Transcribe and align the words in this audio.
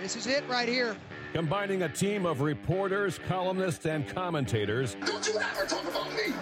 This 0.00 0.16
is 0.16 0.26
it 0.26 0.44
right 0.48 0.68
here. 0.68 0.96
Combining 1.32 1.82
a 1.82 1.88
team 1.88 2.26
of 2.26 2.40
reporters, 2.40 3.18
columnists, 3.26 3.86
and 3.86 4.06
commentators. 4.08 4.96
Don't 5.04 5.26
you 5.26 5.38
ever 5.38 5.66
talk 5.66 5.84
about 5.84 6.12
me! 6.12 6.34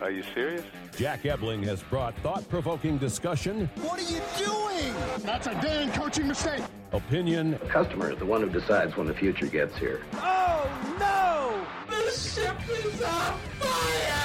Are 0.00 0.10
you 0.10 0.22
serious? 0.34 0.64
Jack 0.96 1.24
Ebling 1.24 1.62
has 1.64 1.82
brought 1.82 2.16
thought 2.18 2.48
provoking 2.48 2.98
discussion. 2.98 3.70
What 3.76 3.98
are 3.98 4.12
you 4.12 4.20
doing? 4.38 4.94
That's 5.18 5.46
a 5.46 5.54
damn 5.54 5.92
coaching 5.92 6.28
mistake. 6.28 6.62
Opinion. 6.92 7.52
The 7.52 7.58
customer 7.66 8.10
is 8.12 8.18
the 8.18 8.26
one 8.26 8.42
who 8.42 8.50
decides 8.50 8.96
when 8.96 9.06
the 9.06 9.14
future 9.14 9.46
gets 9.46 9.76
here. 9.76 10.02
Oh, 10.14 10.68
no! 10.98 11.66
The 11.88 12.10
ship 12.10 12.56
is 12.70 13.02
on 13.02 13.38
fire! 13.60 14.23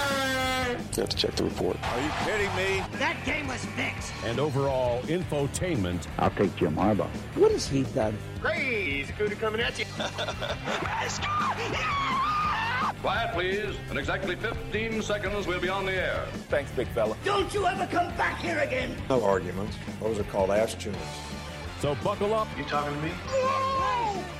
You 0.95 1.01
have 1.01 1.09
to 1.09 1.17
check 1.17 1.35
the 1.35 1.43
report. 1.45 1.77
Are 1.83 2.01
you 2.01 2.09
kidding 2.25 2.53
me? 2.55 2.83
That 2.97 3.17
game 3.25 3.47
was 3.47 3.63
fixed. 3.65 4.11
And 4.25 4.39
overall 4.39 5.01
infotainment. 5.03 6.07
I'll 6.17 6.31
take 6.31 6.55
Jim 6.55 6.75
Harbaugh. 6.75 7.07
What 7.35 7.51
has 7.51 7.67
he 7.67 7.83
done? 7.83 8.17
Crazy 8.41 9.11
cootie 9.13 9.35
coming 9.35 9.61
at 9.61 9.77
you. 9.79 9.85
Quiet, 13.01 13.33
please. 13.33 13.75
In 13.91 13.97
exactly 13.97 14.35
15 14.35 15.01
seconds, 15.01 15.47
we'll 15.47 15.61
be 15.61 15.69
on 15.69 15.85
the 15.85 15.93
air. 15.93 16.25
Thanks, 16.49 16.69
big 16.71 16.87
fella. 16.89 17.15
Don't 17.23 17.53
you 17.53 17.65
ever 17.65 17.85
come 17.87 18.13
back 18.17 18.39
here 18.39 18.59
again. 18.59 18.93
No 19.09 19.23
arguments. 19.23 19.77
Those 20.01 20.19
are 20.19 20.23
called 20.23 20.49
ass 20.49 20.73
tunes. 20.73 20.97
So 21.79 21.95
buckle 22.03 22.33
up. 22.33 22.47
You 22.57 22.65
talking 22.65 22.93
to 22.93 23.01
me? 23.01 23.11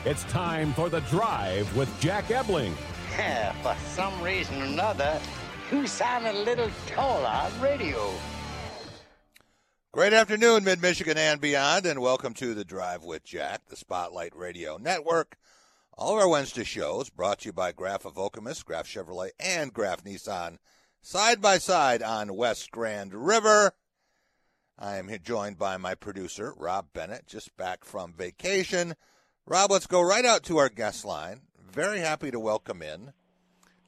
It's 0.03 0.23
time 0.25 0.73
for 0.73 0.89
the 0.89 0.99
drive 1.02 1.73
with 1.77 1.89
Jack 2.02 2.31
Ebling. 2.31 2.73
Yeah, 3.17 3.53
for 3.61 3.75
some 3.91 4.21
reason 4.21 4.61
or 4.61 4.66
another, 4.66 5.19
you 5.71 5.85
sound 5.85 6.25
a 6.25 6.33
little 6.33 6.69
taller 6.87 7.27
on 7.27 7.61
radio. 7.61 8.11
Great 9.91 10.13
afternoon, 10.13 10.63
Mid 10.63 10.81
Michigan 10.81 11.17
and 11.17 11.39
beyond, 11.39 11.85
and 11.85 12.01
welcome 12.01 12.33
to 12.35 12.55
the 12.55 12.65
Drive 12.65 13.03
with 13.03 13.23
Jack, 13.23 13.61
the 13.67 13.75
Spotlight 13.75 14.35
Radio 14.35 14.77
Network. 14.77 15.37
All 15.95 16.15
of 16.15 16.21
our 16.21 16.29
Wednesday 16.29 16.63
shows 16.63 17.09
brought 17.09 17.39
to 17.39 17.45
you 17.47 17.53
by 17.53 17.71
Graff 17.71 18.05
of 18.05 18.16
Okemos, 18.16 18.66
Graff 18.66 18.88
Chevrolet, 18.88 19.29
and 19.39 19.71
Graff 19.71 20.03
Nissan, 20.03 20.57
side 21.02 21.39
by 21.39 21.59
side 21.59 22.01
on 22.01 22.35
West 22.35 22.72
Grand 22.72 23.13
River. 23.13 23.73
I 24.77 24.97
am 24.97 25.09
joined 25.22 25.59
by 25.59 25.77
my 25.77 25.94
producer, 25.94 26.53
Rob 26.57 26.88
Bennett, 26.94 27.27
just 27.27 27.55
back 27.57 27.83
from 27.83 28.13
vacation. 28.13 28.95
Rob, 29.45 29.72
let's 29.72 29.88
go 29.88 30.01
right 30.01 30.25
out 30.25 30.44
to 30.44 30.57
our 30.57 30.69
guest 30.69 31.05
line. 31.05 31.41
Very 31.72 31.99
happy 31.99 32.31
to 32.31 32.39
welcome 32.39 32.81
in 32.81 33.13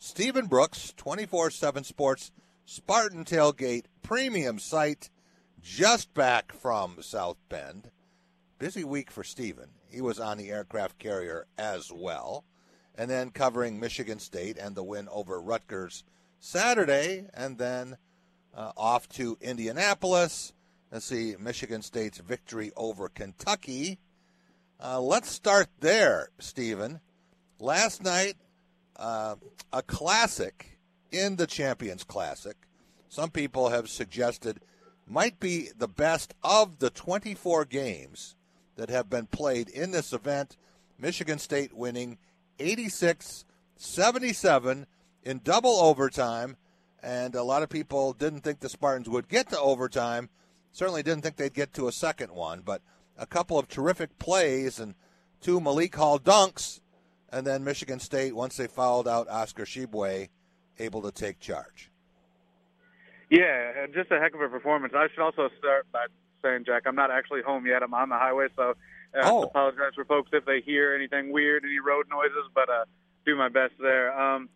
Stephen 0.04 0.48
Brooks, 0.48 0.96
24 0.98 1.52
7 1.52 1.84
Sports, 1.84 2.32
Spartan 2.66 3.24
Tailgate 3.24 3.86
Premium 4.02 4.58
Site, 4.58 5.12
just 5.62 6.12
back 6.16 6.52
from 6.52 6.98
South 7.02 7.38
Bend. 7.50 7.92
Busy 8.58 8.84
week 8.84 9.12
for 9.12 9.24
Stephen. 9.24 9.70
He 9.92 10.02
was 10.02 10.20
on 10.20 10.40
the 10.40 10.50
aircraft 10.50 10.98
carrier 10.98 11.46
as 11.56 11.92
well. 11.94 12.46
And 12.96 13.12
then 13.12 13.30
covering 13.30 13.80
Michigan 13.80 14.18
State 14.18 14.58
and 14.58 14.76
the 14.76 14.84
win 14.84 15.08
over 15.12 15.40
Rutgers 15.40 16.04
Saturday, 16.40 17.28
and 17.36 17.60
then 17.60 17.98
uh, 18.56 18.72
off 18.76 19.08
to 19.10 19.38
Indianapolis 19.40 20.54
and 20.92 21.04
see 21.04 21.36
Michigan 21.40 21.84
State's 21.84 22.18
victory 22.18 22.72
over 22.76 23.08
Kentucky. 23.08 24.00
Uh, 24.84 25.00
let's 25.00 25.30
start 25.30 25.68
there, 25.80 26.30
Stephen. 26.40 27.02
Last 27.60 28.04
night, 28.04 28.34
uh, 28.98 29.36
a 29.72 29.82
classic 29.82 30.80
in 31.12 31.36
the 31.36 31.48
Champions 31.48 32.04
Classic. 32.04 32.56
Some 33.10 33.30
people 33.30 33.70
have 33.70 33.90
suggested 33.90 34.62
might 35.08 35.40
be 35.40 35.70
the 35.78 35.88
best 35.88 36.34
of 36.44 36.80
the 36.80 36.90
24 36.90 37.66
games 37.66 38.36
that 38.76 38.90
have 38.90 39.10
been 39.10 39.28
played 39.28 39.68
in 39.70 39.92
this 39.92 40.14
event. 40.14 40.58
Michigan 40.98 41.40
State 41.40 41.74
winning 41.74 42.18
86 42.60 43.46
77 43.82 44.86
in 45.24 45.42
double 45.44 45.78
overtime. 45.78 46.58
And 47.04 47.34
a 47.34 47.44
lot 47.44 47.64
of 47.64 47.70
people 47.70 48.14
didn't 48.14 48.42
think 48.42 48.60
the 48.60 48.70
Spartans 48.70 49.10
would 49.10 49.28
get 49.28 49.50
to 49.50 49.60
overtime. 49.60 50.30
Certainly 50.72 51.04
didn't 51.04 51.24
think 51.24 51.36
they'd 51.36 51.54
get 51.54 51.74
to 51.74 51.88
a 51.88 51.92
second 51.92 52.32
one. 52.32 52.62
But 52.62 52.82
a 53.18 53.26
couple 53.26 53.58
of 53.58 53.68
terrific 53.68 54.20
plays 54.20 54.80
and 54.80 54.94
two 55.42 55.60
Malik 55.60 55.96
Hall 55.96 56.20
dunks. 56.20 56.81
And 57.32 57.46
then 57.48 57.64
Michigan 57.64 58.00
State, 58.00 58.36
once 58.36 58.58
they 58.58 58.68
fouled 58.68 59.08
out 59.08 59.30
Oscar 59.30 59.64
Tshiebwe, 59.64 60.30
able 60.80 61.02
to 61.04 61.12
take 61.12 61.40
charge. 61.40 61.90
Yeah, 63.30 63.86
just 63.94 64.12
a 64.12 64.20
heck 64.20 64.34
of 64.36 64.42
a 64.42 64.50
performance. 64.50 64.94
I 64.96 65.08
should 65.14 65.24
also 65.24 65.50
start 65.58 65.88
by 65.94 66.08
saying, 66.42 66.66
Jack, 66.66 66.84
I'm 66.86 66.96
not 66.96 67.12
actually 67.12 67.42
home 67.42 67.66
yet. 67.66 67.82
I'm 67.84 67.94
on 67.94 68.10
the 68.10 68.18
highway, 68.18 68.48
so 68.56 68.72
uh, 68.72 68.74
Oh. 69.24 69.44
apologize 69.44 69.94
for 69.96 70.04
folks 70.06 70.32
if 70.34 70.44
they 70.46 70.60
hear 70.62 70.94
anything 70.94 71.32
weird, 71.32 71.64
any 71.64 71.80
road 71.80 72.08
noises, 72.10 72.50
but 72.54 72.70
uh, 72.70 72.84
do 73.26 73.36
my 73.38 73.48
best 73.48 73.74
there. 73.80 74.12
Um, 74.20 74.50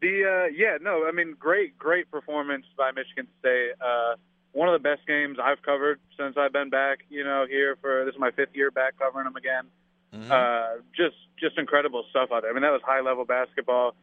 the 0.00 0.24
uh, 0.24 0.46
yeah, 0.56 0.78
no, 0.80 1.06
I 1.06 1.12
mean, 1.12 1.34
great, 1.38 1.78
great 1.78 2.10
performance 2.10 2.64
by 2.76 2.90
Michigan 2.92 3.26
State. 3.40 3.72
Uh, 3.80 4.14
one 4.52 4.68
of 4.68 4.72
the 4.80 4.82
best 4.88 5.06
games 5.06 5.38
I've 5.42 5.62
covered 5.62 6.00
since 6.18 6.36
I've 6.36 6.52
been 6.52 6.70
back. 6.70 7.00
You 7.10 7.22
know, 7.24 7.46
here 7.48 7.76
for 7.80 8.04
this 8.04 8.14
is 8.14 8.20
my 8.20 8.30
fifth 8.30 8.54
year 8.54 8.70
back 8.70 8.98
covering 8.98 9.24
them 9.24 9.36
again. 9.36 9.64
Uh, 10.12 10.80
just 10.96 11.16
just 11.38 11.58
incredible 11.58 12.04
stuff 12.10 12.30
out 12.32 12.42
there. 12.42 12.50
I 12.50 12.54
mean, 12.54 12.62
that 12.62 12.72
was 12.72 12.80
high 12.84 13.00
level 13.00 13.24
basketball, 13.24 13.94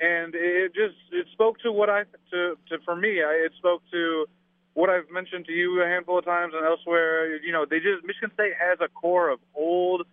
and 0.00 0.34
it 0.34 0.74
just 0.74 0.96
it 1.12 1.26
spoke 1.32 1.58
to 1.60 1.70
what 1.70 1.90
I 1.90 2.04
to 2.30 2.56
to 2.68 2.78
for 2.84 2.96
me. 2.96 3.22
I, 3.22 3.44
it 3.46 3.52
spoke 3.58 3.82
to 3.92 4.26
what 4.74 4.88
I've 4.88 5.10
mentioned 5.10 5.46
to 5.46 5.52
you 5.52 5.82
a 5.82 5.86
handful 5.86 6.18
of 6.18 6.24
times 6.24 6.54
and 6.56 6.64
elsewhere. 6.64 7.36
You 7.36 7.52
know, 7.52 7.66
they 7.68 7.78
just 7.78 8.04
Michigan 8.04 8.30
State 8.34 8.54
has 8.58 8.78
a 8.80 8.88
core 8.88 9.28
of 9.28 9.40
old, 9.54 10.06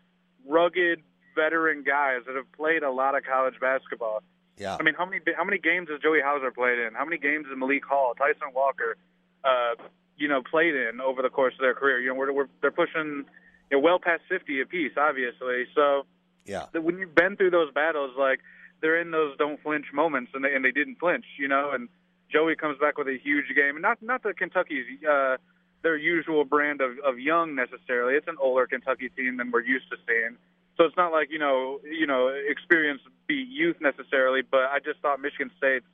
rugged 0.46 1.02
veteran 1.36 1.84
guys 1.84 2.22
that 2.28 2.36
have 2.36 2.52
played 2.54 2.84
a 2.84 2.92
lot 2.92 3.16
of 3.16 3.24
college 3.24 3.56
basketball. 3.62 4.24
Yeah. 4.58 4.76
I 4.80 4.84
mean, 4.84 4.96
how 4.96 5.06
many 5.06 5.22
how 5.38 5.46
many 5.46 5.60
games 5.60 5.88
has 5.90 6.02
Joey 6.02 6.20
Hauser 6.20 6.52
played 6.52 6.80
in? 6.80 6.94
How 6.94 7.06
many 7.06 7.18
games 7.18 7.46
has 7.48 7.58
Malik 7.58 7.86
Hall, 7.86 8.14
Tyson 8.18 8.52
Walker, 8.54 8.98
uh, 9.44 9.76
you 10.18 10.28
know, 10.28 10.42
played 10.42 10.76
in 10.76 11.00
over 11.00 11.22
the 11.22 11.30
course 11.30 11.54
of 11.54 11.62
their 11.62 11.76
career? 11.76 12.02
You 12.02 12.10
know, 12.10 12.16
we're, 12.16 12.34
we're 12.34 12.50
they're 12.62 12.72
pushing 12.72 13.26
you 13.72 13.78
know, 13.78 13.82
well 13.82 14.00
past 14.00 14.24
50 14.30 14.62
apiece, 14.62 14.94
obviously. 14.98 15.66
So 15.76 16.06
Yeah. 16.46 16.66
when 16.74 16.98
you've 16.98 17.16
been 17.16 17.36
through 17.36 17.52
those 17.52 17.72
battles, 17.74 18.16
like 18.18 18.40
they're 18.82 19.00
in 19.00 19.12
those 19.12 19.36
don't 19.38 19.62
flinch 19.62 19.88
moments, 19.94 20.32
and 20.34 20.44
they 20.44 20.54
and 20.54 20.64
they 20.64 20.72
didn't 20.72 21.00
flinch, 21.00 21.26
you 21.38 21.48
know. 21.48 21.72
And 21.72 21.90
Joey 22.32 22.56
comes 22.56 22.78
back 22.80 22.98
with 22.98 23.08
a 23.08 23.18
huge 23.18 23.48
game, 23.56 23.76
and 23.76 23.82
not 23.82 24.02
not 24.02 24.24
that 24.24 24.38
Kentucky's 24.38 24.86
uh, 25.10 25.38
their 25.82 25.98
usual 25.98 26.46
brand 26.46 26.82
of 26.82 26.92
of 27.00 27.20
young 27.20 27.56
necessarily. 27.56 28.16
It's 28.16 28.28
an 28.28 28.38
older 28.40 28.68
Kentucky 28.68 29.10
team 29.10 29.38
than 29.38 29.52
we're 29.52 29.62
used 29.62 29.90
to 29.92 29.98
seeing. 30.08 30.38
So 30.78 30.84
it's 30.86 30.96
not 30.96 31.12
like 31.12 31.30
you 31.32 31.40
know 31.40 31.80
you 31.84 32.06
know 32.06 32.28
experience 32.28 33.02
beat 33.28 33.48
youth 33.50 33.78
necessarily, 33.82 34.42
but 34.44 34.66
I 34.72 34.80
just 34.80 35.00
thought 35.02 35.20
Michigan 35.20 35.50
State's 35.58 35.86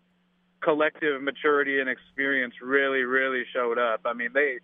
collective 0.61 1.21
maturity 1.21 1.79
and 1.79 1.89
experience 1.89 2.55
really 2.61 3.03
really 3.03 3.43
showed 3.53 3.77
up. 3.79 4.01
I 4.05 4.13
mean 4.13 4.31
they 4.33 4.59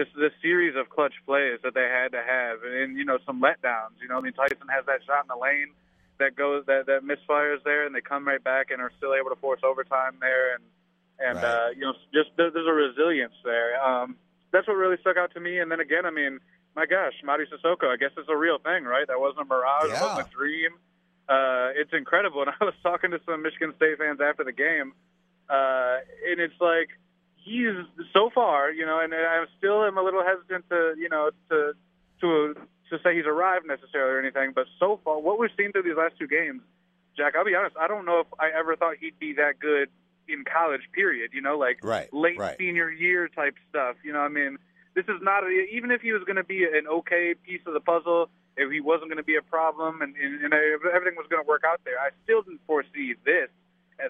just 0.00 0.16
this 0.16 0.32
series 0.40 0.74
of 0.76 0.88
clutch 0.88 1.12
plays 1.26 1.60
that 1.62 1.74
they 1.74 1.84
had 1.84 2.12
to 2.12 2.22
have, 2.24 2.64
and 2.64 2.96
you 2.96 3.04
know 3.04 3.18
some 3.26 3.40
letdowns. 3.42 4.00
You 4.00 4.08
know, 4.08 4.16
I 4.16 4.20
mean 4.20 4.32
Tyson 4.32 4.68
has 4.72 4.86
that 4.86 5.04
shot 5.04 5.24
in 5.24 5.28
the 5.28 5.36
lane 5.36 5.76
that 6.18 6.36
goes 6.36 6.64
that 6.66 6.86
that 6.86 7.04
misfires 7.04 7.62
there, 7.64 7.84
and 7.84 7.94
they 7.94 8.00
come 8.00 8.26
right 8.26 8.42
back 8.42 8.70
and 8.70 8.80
are 8.80 8.92
still 8.96 9.12
able 9.14 9.28
to 9.28 9.36
force 9.36 9.60
overtime 9.62 10.16
there, 10.20 10.54
and 10.54 10.64
and 11.20 11.36
Right. 11.36 11.44
uh, 11.44 11.68
you 11.76 11.82
know 11.84 11.92
just 12.14 12.30
there, 12.36 12.50
there's 12.50 12.66
a 12.66 12.72
resilience 12.72 13.34
there. 13.44 13.76
Um, 13.84 14.16
that's 14.52 14.66
what 14.66 14.74
really 14.74 14.96
stuck 15.00 15.16
out 15.16 15.32
to 15.34 15.40
me. 15.40 15.58
And 15.60 15.70
then 15.70 15.80
again, 15.80 16.06
I 16.06 16.10
mean, 16.10 16.40
my 16.74 16.86
gosh, 16.86 17.14
Mady 17.24 17.44
Sissoko, 17.52 17.86
I 17.92 17.96
guess 17.96 18.10
it's 18.16 18.28
a 18.28 18.36
real 18.36 18.58
thing, 18.58 18.84
right? 18.84 19.06
That 19.06 19.20
wasn't 19.20 19.42
a 19.42 19.48
mirage, 19.52 19.92
it 19.92 20.00
wasn't 20.00 20.26
a 20.26 20.30
dream. 20.34 20.72
Uh, 21.28 21.70
it's 21.76 21.92
incredible. 21.92 22.42
And 22.46 22.50
I 22.58 22.64
was 22.64 22.74
talking 22.82 23.10
to 23.12 23.20
some 23.26 23.42
Michigan 23.42 23.72
State 23.76 23.98
fans 23.98 24.18
after 24.20 24.44
the 24.44 24.52
game, 24.52 24.94
uh, 25.48 25.98
and 26.26 26.40
it's 26.40 26.58
like 26.58 26.88
he's 27.42 27.74
so 28.12 28.30
far, 28.34 28.70
you 28.70 28.86
know, 28.86 29.00
and 29.00 29.12
I 29.14 29.44
still 29.58 29.84
am 29.84 29.98
a 29.98 30.02
little 30.02 30.22
hesitant 30.22 30.68
to, 30.70 30.94
you 30.98 31.08
know, 31.08 31.30
to 31.50 31.72
to 32.20 32.54
to 32.90 32.98
say 33.02 33.16
he's 33.16 33.26
arrived 33.26 33.66
necessarily 33.66 34.12
or 34.14 34.18
anything. 34.18 34.52
But 34.54 34.66
so 34.78 35.00
far, 35.04 35.20
what 35.20 35.38
we've 35.38 35.50
seen 35.56 35.72
through 35.72 35.84
these 35.84 35.96
last 35.96 36.14
two 36.18 36.26
games, 36.26 36.62
Jack, 37.16 37.34
I'll 37.36 37.44
be 37.44 37.54
honest, 37.54 37.76
I 37.78 37.88
don't 37.88 38.04
know 38.04 38.20
if 38.20 38.26
I 38.38 38.50
ever 38.56 38.76
thought 38.76 38.96
he'd 39.00 39.18
be 39.18 39.34
that 39.34 39.58
good 39.60 39.88
in 40.28 40.44
college. 40.44 40.82
Period. 40.92 41.30
You 41.32 41.42
know, 41.42 41.56
like 41.58 41.78
Right, 41.82 42.12
late 42.12 42.38
right. 42.38 42.56
senior 42.58 42.90
year 42.90 43.28
type 43.28 43.54
stuff. 43.68 43.96
You 44.04 44.12
know, 44.12 44.20
I 44.20 44.28
mean, 44.28 44.58
this 44.94 45.04
is 45.04 45.22
not 45.22 45.44
a, 45.44 45.48
even 45.48 45.90
if 45.90 46.00
he 46.02 46.12
was 46.12 46.22
going 46.24 46.36
to 46.36 46.44
be 46.44 46.64
an 46.64 46.86
okay 46.88 47.34
piece 47.46 47.62
of 47.66 47.74
the 47.74 47.80
puzzle. 47.80 48.28
If 48.56 48.70
he 48.70 48.80
wasn't 48.80 49.08
going 49.08 49.22
to 49.22 49.24
be 49.24 49.36
a 49.36 49.42
problem 49.42 50.02
and, 50.02 50.14
and, 50.16 50.44
and 50.44 50.52
everything 50.52 51.16
was 51.16 51.26
going 51.30 51.42
to 51.42 51.48
work 51.48 51.62
out 51.64 51.80
there, 51.84 51.98
I 51.98 52.10
still 52.24 52.42
didn't 52.42 52.60
foresee 52.66 53.14
this 53.24 53.48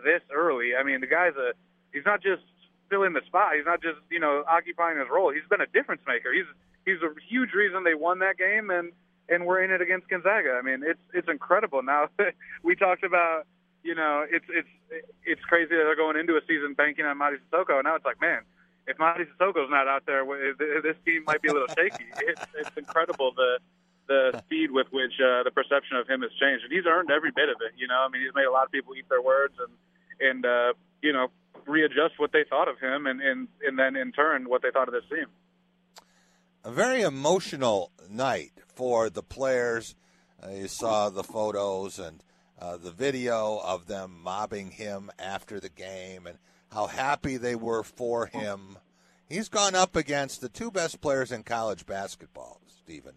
this 0.03 0.23
early. 0.33 0.75
I 0.75 0.83
mean, 0.83 1.01
the 1.01 1.07
guy's 1.07 1.37
a 1.37 1.53
he's 1.93 2.07
not 2.07 2.23
just 2.23 2.43
filling 2.91 3.15
the 3.15 3.23
spot. 3.27 3.55
He's 3.57 3.65
not 3.65 3.81
just 3.81 3.99
you 4.11 4.21
know 4.21 4.45
occupying 4.47 4.99
his 4.99 5.09
role. 5.11 5.33
He's 5.33 5.47
been 5.49 5.61
a 5.61 5.67
difference 5.67 6.03
maker. 6.07 6.33
He's 6.33 6.51
he's 6.85 7.01
a 7.03 7.15
huge 7.29 7.53
reason 7.55 7.85
they 7.85 7.95
won 7.95 8.19
that 8.19 8.37
game 8.37 8.71
and 8.71 8.93
and 9.31 9.47
we're 9.47 9.63
in 9.63 9.71
it 9.71 9.81
against 9.81 10.09
Gonzaga. 10.09 10.59
I 10.59 10.63
mean, 10.63 10.83
it's 10.85 11.01
it's 11.15 11.29
incredible. 11.29 11.83
Now 11.83 12.09
we 12.63 12.75
talked 12.75 13.05
about 13.05 13.47
you 13.83 13.95
know 13.95 14.27
it's 14.29 14.45
it's 14.51 14.69
it's 15.25 15.43
crazy 15.43 15.71
that 15.71 15.85
they're 15.87 15.97
going 15.97 16.19
into 16.19 16.37
a 16.37 16.43
season 16.47 16.75
banking 16.75 17.07
on 17.07 17.17
Mady 17.17 17.39
Sissoko. 17.49 17.83
Now 17.83 17.95
it's 17.95 18.05
like 18.05 18.21
man. 18.21 18.43
If 18.87 18.99
Mady 18.99 19.27
Sissoko's 19.31 19.71
not 19.71 19.87
out 19.87 20.03
there, 20.07 20.27
this 20.83 20.97
team 21.05 21.23
might 21.25 21.41
be 21.43 21.49
a 21.49 21.53
little 21.53 21.69
shaky. 21.69 22.05
It's, 22.27 22.43
it's 22.59 22.77
incredible 22.77 23.33
the 23.37 23.59
the 24.09 24.43
speed 24.45 24.73
with 24.73 24.89
which 24.91 25.15
uh, 25.23 25.45
the 25.45 25.53
perception 25.55 25.97
of 25.97 26.09
him 26.09 26.23
has 26.23 26.33
changed, 26.35 26.65
and 26.65 26.73
he's 26.73 26.85
earned 26.85 27.13
every 27.13 27.31
bit 27.31 27.49
of 27.49 27.63
it. 27.63 27.79
You 27.79 27.87
know, 27.87 28.03
I 28.03 28.09
mean, 28.09 28.23
he's 28.23 28.35
made 28.35 28.47
a 28.47 28.51
lot 28.51 28.67
of 28.67 28.73
people 28.73 28.97
eat 28.97 29.09
their 29.09 29.23
words 29.23 29.55
and 29.63 29.71
and 30.21 30.45
uh, 30.45 30.73
you 31.03 31.13
know 31.13 31.29
readjust 31.67 32.19
what 32.19 32.33
they 32.33 32.45
thought 32.49 32.69
of 32.69 32.79
him, 32.79 33.07
and 33.07 33.21
and 33.21 33.49
and 33.67 33.79
then 33.79 33.97
in 33.97 34.13
turn 34.13 34.49
what 34.49 34.63
they 34.63 34.71
thought 34.71 34.89
of 34.89 34.95
this 34.95 35.09
team. 35.09 35.27
A 36.65 36.71
very 36.71 37.03
emotional 37.03 37.91
night 38.09 38.53
for 38.75 39.09
the 39.09 39.23
players. 39.23 39.95
Uh, 40.43 40.51
you 40.51 40.69
saw 40.69 41.11
the 41.11 41.23
photos 41.23 41.99
and 41.99 42.23
uh, 42.59 42.77
the 42.77 42.91
video 42.91 43.59
of 43.65 43.87
them 43.87 44.21
mobbing 44.23 44.71
him 44.71 45.11
after 45.19 45.61
the 45.61 45.69
game 45.69 46.27
and 46.27 46.39
how 46.73 46.87
happy 46.87 47.37
they 47.37 47.55
were 47.55 47.83
for 47.83 48.27
him. 48.27 48.79
He's 49.29 49.49
gone 49.49 49.75
up 49.75 49.97
against 49.97 50.41
the 50.41 50.49
two 50.49 50.71
best 50.71 51.01
players 51.01 51.33
in 51.33 51.43
college 51.43 51.87
basketball, 51.87 52.61
Stephen, 52.67 53.15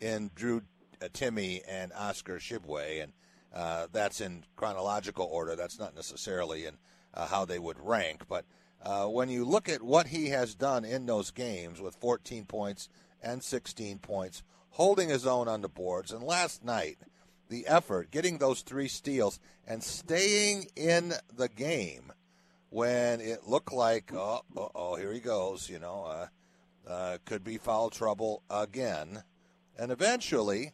in 0.00 0.30
Drew 0.34 0.62
uh, 1.02 1.06
Timme 1.06 1.60
and 1.68 1.92
Oscar 1.92 2.38
Tshiebwe, 2.38 3.02
and 3.02 3.12
uh, 3.54 3.86
that's 3.92 4.20
in 4.20 4.44
chronological 4.56 5.28
order. 5.30 5.56
That's 5.56 5.78
not 5.78 5.94
necessarily 5.94 6.64
in 6.64 6.76
uh, 7.18 7.26
how 7.26 7.44
they 7.44 7.58
would 7.58 7.78
rank, 7.80 8.22
but 8.28 8.44
uh, 8.82 9.06
when 9.06 9.28
you 9.28 9.44
look 9.44 9.68
at 9.68 9.82
what 9.82 10.06
he 10.06 10.28
has 10.28 10.54
done 10.54 10.84
in 10.84 11.04
those 11.04 11.32
games 11.32 11.80
with 11.80 11.96
14 11.96 12.44
points 12.44 12.88
and 13.20 13.42
16 13.42 13.98
points, 13.98 14.42
holding 14.70 15.08
his 15.08 15.26
own 15.26 15.48
on 15.48 15.60
the 15.60 15.68
boards, 15.68 16.12
and 16.12 16.22
last 16.22 16.64
night 16.64 16.98
the 17.48 17.66
effort, 17.66 18.10
getting 18.10 18.38
those 18.38 18.62
three 18.62 18.88
steals, 18.88 19.40
and 19.66 19.82
staying 19.82 20.68
in 20.76 21.12
the 21.34 21.48
game 21.48 22.12
when 22.70 23.20
it 23.20 23.48
looked 23.48 23.72
like, 23.72 24.12
oh, 24.14 24.42
oh, 24.74 24.96
here 24.96 25.12
he 25.12 25.20
goes, 25.20 25.68
you 25.68 25.78
know, 25.78 26.04
uh, 26.04 26.26
uh, 26.88 27.18
could 27.24 27.42
be 27.42 27.58
foul 27.58 27.90
trouble 27.90 28.42
again. 28.50 29.22
And 29.78 29.90
eventually, 29.90 30.72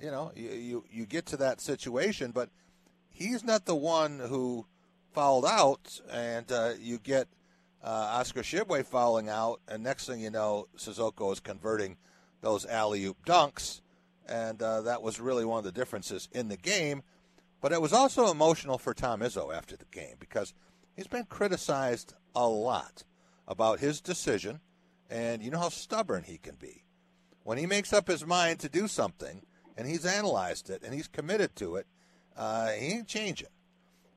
you 0.00 0.10
know, 0.10 0.32
you, 0.34 0.50
you, 0.50 0.84
you 0.90 1.06
get 1.06 1.26
to 1.26 1.36
that 1.38 1.60
situation, 1.60 2.32
but 2.32 2.50
he's 3.08 3.44
not 3.44 3.64
the 3.64 3.76
one 3.76 4.18
who 4.18 4.66
fouled 5.14 5.46
out, 5.46 6.00
and 6.10 6.50
uh, 6.52 6.72
you 6.78 6.98
get 6.98 7.28
uh, 7.82 8.18
Oscar 8.18 8.42
Tshiebwe 8.42 8.84
fouling 8.84 9.28
out, 9.28 9.60
and 9.68 9.82
next 9.82 10.06
thing 10.06 10.20
you 10.20 10.30
know, 10.30 10.68
Sissoko 10.76 11.32
is 11.32 11.40
converting 11.40 11.96
those 12.42 12.66
alley 12.66 13.04
oop 13.04 13.24
dunks 13.24 13.80
and 14.26 14.62
uh, 14.62 14.82
that 14.82 15.02
was 15.02 15.20
really 15.20 15.44
one 15.44 15.58
of 15.58 15.64
the 15.64 15.72
differences 15.72 16.28
in 16.32 16.48
the 16.48 16.56
game. 16.56 17.02
But 17.60 17.72
it 17.72 17.80
was 17.80 17.92
also 17.92 18.30
emotional 18.30 18.78
for 18.78 18.92
Tom 18.94 19.20
Izzo 19.20 19.54
after 19.54 19.76
the 19.76 19.86
game 19.86 20.16
because 20.18 20.52
he's 20.94 21.06
been 21.06 21.24
criticized 21.24 22.14
a 22.34 22.46
lot 22.46 23.04
about 23.48 23.80
his 23.80 24.00
decision, 24.00 24.60
and 25.08 25.42
you 25.42 25.50
know 25.50 25.58
how 25.58 25.68
stubborn 25.68 26.24
he 26.24 26.38
can 26.38 26.56
be. 26.56 26.84
When 27.42 27.58
he 27.58 27.66
makes 27.66 27.92
up 27.92 28.08
his 28.08 28.26
mind 28.26 28.60
to 28.60 28.68
do 28.68 28.88
something, 28.88 29.42
and 29.76 29.86
he's 29.88 30.06
analyzed 30.06 30.70
it, 30.70 30.82
and 30.82 30.94
he's 30.94 31.08
committed 31.08 31.56
to 31.56 31.76
it, 31.76 31.86
uh, 32.36 32.68
he 32.70 32.86
ain't 32.94 33.08
changing. 33.08 33.48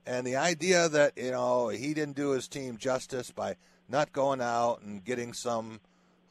And 0.07 0.25
the 0.25 0.37
idea 0.37 0.87
that 0.87 1.17
you 1.17 1.31
know 1.31 1.67
he 1.67 1.93
didn't 1.93 2.15
do 2.15 2.31
his 2.31 2.47
team 2.47 2.77
justice 2.77 3.29
by 3.29 3.57
not 3.89 4.13
going 4.13 4.39
out 4.39 4.81
and 4.81 5.03
getting 5.03 5.33
some 5.33 5.81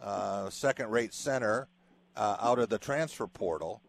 uh, 0.00 0.48
second-rate 0.48 1.12
center 1.12 1.68
uh, 2.16 2.36
out 2.40 2.58
of 2.58 2.70
the 2.70 2.78
transfer 2.78 3.26
portal. 3.26 3.82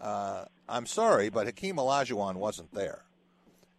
Uh, 0.00 0.44
I'm 0.68 0.86
sorry, 0.86 1.30
but 1.30 1.46
Hakeem 1.46 1.76
Olajuwon 1.76 2.36
wasn't 2.36 2.72
there. 2.72 3.02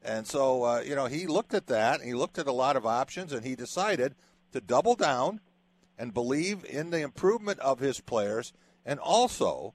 And 0.04 0.28
so, 0.28 0.64
uh, 0.64 0.82
you 0.86 0.94
know, 0.94 1.06
he 1.06 1.26
looked 1.26 1.54
at 1.54 1.68
that, 1.68 2.02
he 2.02 2.14
looked 2.14 2.38
at 2.38 2.48
a 2.48 2.52
lot 2.52 2.76
of 2.76 2.86
options, 2.86 3.32
and 3.32 3.46
he 3.46 3.56
decided 3.56 4.14
to 4.52 4.60
double 4.60 4.96
down 4.96 5.40
and 5.98 6.14
believe 6.14 6.66
in 6.66 6.90
the 6.90 7.02
improvement 7.02 7.60
of 7.60 7.80
his 7.80 8.02
players 8.02 8.52
and 8.86 9.00
also 9.00 9.74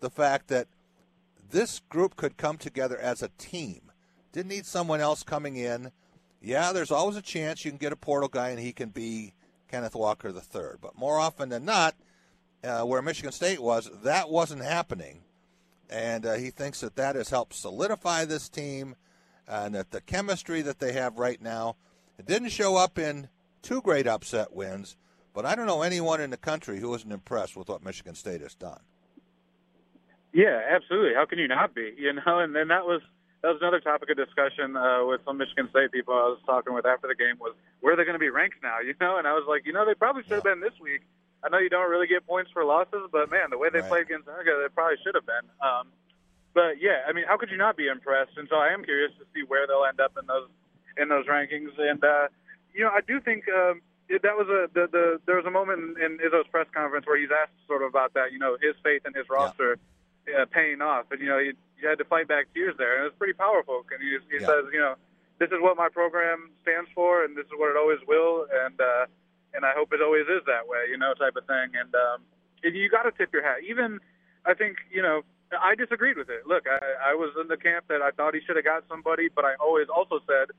the 0.00 0.10
fact 0.10 0.48
that 0.48 0.68
this 1.50 1.80
group 1.90 2.16
could 2.16 2.38
come 2.38 2.56
together 2.56 2.98
as 2.98 3.22
a 3.22 3.30
team. 3.36 3.87
Didn't 4.32 4.48
need 4.48 4.66
someone 4.66 5.00
else 5.00 5.22
coming 5.22 5.56
in. 5.56 5.90
Yeah, 6.40 6.72
there's 6.72 6.90
always 6.90 7.16
a 7.16 7.22
chance 7.22 7.64
you 7.64 7.70
can 7.70 7.78
get 7.78 7.92
a 7.92 7.96
portal 7.96 8.28
guy 8.28 8.50
and 8.50 8.60
he 8.60 8.72
can 8.72 8.90
be 8.90 9.34
Kenneth 9.68 9.94
Walker 9.94 10.32
the 10.32 10.40
third. 10.40 10.78
But 10.80 10.96
more 10.96 11.18
often 11.18 11.48
than 11.48 11.64
not, 11.64 11.94
uh, 12.62 12.82
where 12.82 13.02
Michigan 13.02 13.32
State 13.32 13.60
was, 13.60 13.90
that 14.02 14.30
wasn't 14.30 14.62
happening. 14.62 15.22
And 15.90 16.26
uh, 16.26 16.34
he 16.34 16.50
thinks 16.50 16.80
that 16.80 16.96
that 16.96 17.16
has 17.16 17.30
helped 17.30 17.54
solidify 17.54 18.24
this 18.24 18.48
team 18.48 18.96
and 19.48 19.74
that 19.74 19.90
the 19.90 20.00
chemistry 20.00 20.60
that 20.62 20.78
they 20.78 20.92
have 20.92 21.18
right 21.18 21.40
now, 21.40 21.76
it 22.18 22.26
didn't 22.26 22.50
show 22.50 22.76
up 22.76 22.98
in 22.98 23.28
two 23.62 23.80
great 23.80 24.06
upset 24.06 24.52
wins, 24.52 24.96
but 25.32 25.46
I 25.46 25.54
don't 25.54 25.66
know 25.66 25.82
anyone 25.82 26.20
in 26.20 26.30
the 26.30 26.36
country 26.36 26.80
who 26.80 26.94
isn't 26.94 27.10
impressed 27.10 27.56
with 27.56 27.68
what 27.68 27.84
Michigan 27.84 28.14
State 28.14 28.42
has 28.42 28.54
done. 28.54 28.80
Yeah, 30.32 30.60
absolutely. 30.70 31.14
How 31.14 31.24
can 31.24 31.38
you 31.38 31.48
not 31.48 31.74
be? 31.74 31.94
You 31.96 32.12
know, 32.12 32.38
and 32.40 32.54
then 32.54 32.68
that 32.68 32.84
was 32.84 33.00
that 33.42 33.48
was 33.48 33.58
another 33.60 33.80
topic 33.80 34.10
of 34.10 34.16
discussion 34.16 34.76
uh, 34.76 35.06
with 35.06 35.20
some 35.24 35.38
Michigan 35.38 35.68
State 35.70 35.92
people 35.92 36.14
I 36.14 36.32
was 36.34 36.40
talking 36.44 36.74
with 36.74 36.86
after 36.86 37.06
the 37.06 37.14
game 37.14 37.38
was 37.38 37.54
where 37.80 37.94
are 37.94 37.96
they 37.96 38.04
going 38.04 38.18
to 38.18 38.22
be 38.22 38.30
ranked 38.30 38.58
now? 38.62 38.80
You 38.80 38.94
know, 39.00 39.18
and 39.18 39.26
I 39.26 39.32
was 39.32 39.44
like, 39.48 39.66
you 39.66 39.72
know, 39.72 39.86
they 39.86 39.94
probably 39.94 40.22
should 40.22 40.42
have 40.42 40.46
yeah. 40.46 40.54
been 40.54 40.60
this 40.60 40.78
week 40.80 41.02
I 41.44 41.48
know 41.48 41.58
you 41.58 41.70
don't 41.70 41.90
really 41.90 42.06
get 42.06 42.26
points 42.26 42.50
for 42.50 42.64
losses, 42.64 43.08
but 43.12 43.30
man, 43.30 43.50
the 43.50 43.58
way 43.58 43.68
they 43.70 43.80
right. 43.80 43.88
played 43.88 44.02
against 44.10 44.26
Gonzaga, 44.26 44.58
they 44.62 44.68
probably 44.74 44.96
should 45.04 45.14
have 45.14 45.26
been. 45.26 45.46
Um, 45.62 45.86
but 46.54 46.82
yeah, 46.82 47.06
I 47.06 47.12
mean, 47.12 47.24
how 47.28 47.36
could 47.36 47.50
you 47.50 47.56
not 47.56 47.76
be 47.76 47.86
impressed? 47.86 48.34
And 48.36 48.48
so 48.50 48.56
I 48.56 48.68
am 48.74 48.82
curious 48.82 49.12
to 49.18 49.24
see 49.34 49.46
where 49.46 49.66
they'll 49.66 49.84
end 49.86 50.00
up 50.00 50.18
in 50.18 50.26
those 50.26 50.48
in 50.96 51.08
those 51.08 51.26
rankings. 51.26 51.70
And 51.78 52.02
uh, 52.02 52.26
you 52.74 52.82
know, 52.82 52.90
I 52.90 53.00
do 53.06 53.20
think 53.20 53.44
um, 53.54 53.80
it, 54.08 54.22
that 54.22 54.34
was 54.34 54.48
a 54.48 54.66
the, 54.74 54.88
the 54.90 55.20
there 55.26 55.36
was 55.36 55.46
a 55.46 55.50
moment 55.50 55.96
in, 55.98 56.02
in 56.02 56.18
Izzo's 56.18 56.48
press 56.50 56.66
conference 56.74 57.06
where 57.06 57.18
he's 57.18 57.30
asked 57.30 57.54
sort 57.68 57.82
of 57.82 57.88
about 57.88 58.14
that. 58.14 58.32
You 58.32 58.40
know, 58.40 58.56
his 58.60 58.74
faith 58.82 59.02
in 59.06 59.14
his 59.14 59.28
roster 59.30 59.78
yeah. 60.26 60.42
uh, 60.42 60.46
paying 60.46 60.82
off, 60.82 61.06
and 61.12 61.20
you 61.20 61.28
know, 61.28 61.38
he, 61.38 61.52
he 61.80 61.86
had 61.86 61.98
to 61.98 62.04
fight 62.04 62.28
back 62.28 62.46
tears 62.54 62.74
there, 62.78 62.96
and 62.96 63.06
it 63.06 63.08
was 63.14 63.18
pretty 63.18 63.34
powerful. 63.34 63.84
And 63.90 64.02
he, 64.02 64.18
he 64.30 64.42
yeah. 64.42 64.46
says, 64.46 64.64
you 64.72 64.80
know, 64.80 64.94
this 65.38 65.48
is 65.50 65.58
what 65.60 65.76
my 65.76 65.88
program 65.88 66.50
stands 66.62 66.90
for, 66.94 67.24
and 67.24 67.36
this 67.36 67.46
is 67.46 67.54
what 67.56 67.70
it 67.70 67.76
always 67.76 67.98
will, 68.06 68.46
and 68.50 68.80
uh, 68.80 69.06
and 69.54 69.64
I 69.64 69.72
hope 69.74 69.92
it 69.92 70.02
always 70.02 70.26
is 70.26 70.42
that 70.46 70.66
way, 70.66 70.90
you 70.90 70.98
know, 70.98 71.14
type 71.14 71.36
of 71.36 71.46
thing. 71.46 71.78
And 71.78 71.94
um, 71.94 72.26
and 72.62 72.74
you 72.74 72.90
got 72.90 73.04
to 73.04 73.12
tip 73.12 73.32
your 73.32 73.42
hat. 73.42 73.62
Even 73.68 74.00
I 74.44 74.54
think 74.54 74.76
you 74.90 75.02
know 75.02 75.22
I 75.54 75.74
disagreed 75.74 76.18
with 76.18 76.28
it. 76.28 76.46
Look, 76.46 76.64
I, 76.66 77.12
I 77.12 77.14
was 77.14 77.32
in 77.40 77.48
the 77.48 77.56
camp 77.56 77.86
that 77.88 78.02
I 78.02 78.10
thought 78.10 78.34
he 78.34 78.40
should 78.44 78.56
have 78.56 78.64
got 78.64 78.84
somebody, 78.88 79.28
but 79.28 79.44
I 79.44 79.54
always 79.60 79.86
also 79.88 80.20
said 80.26 80.50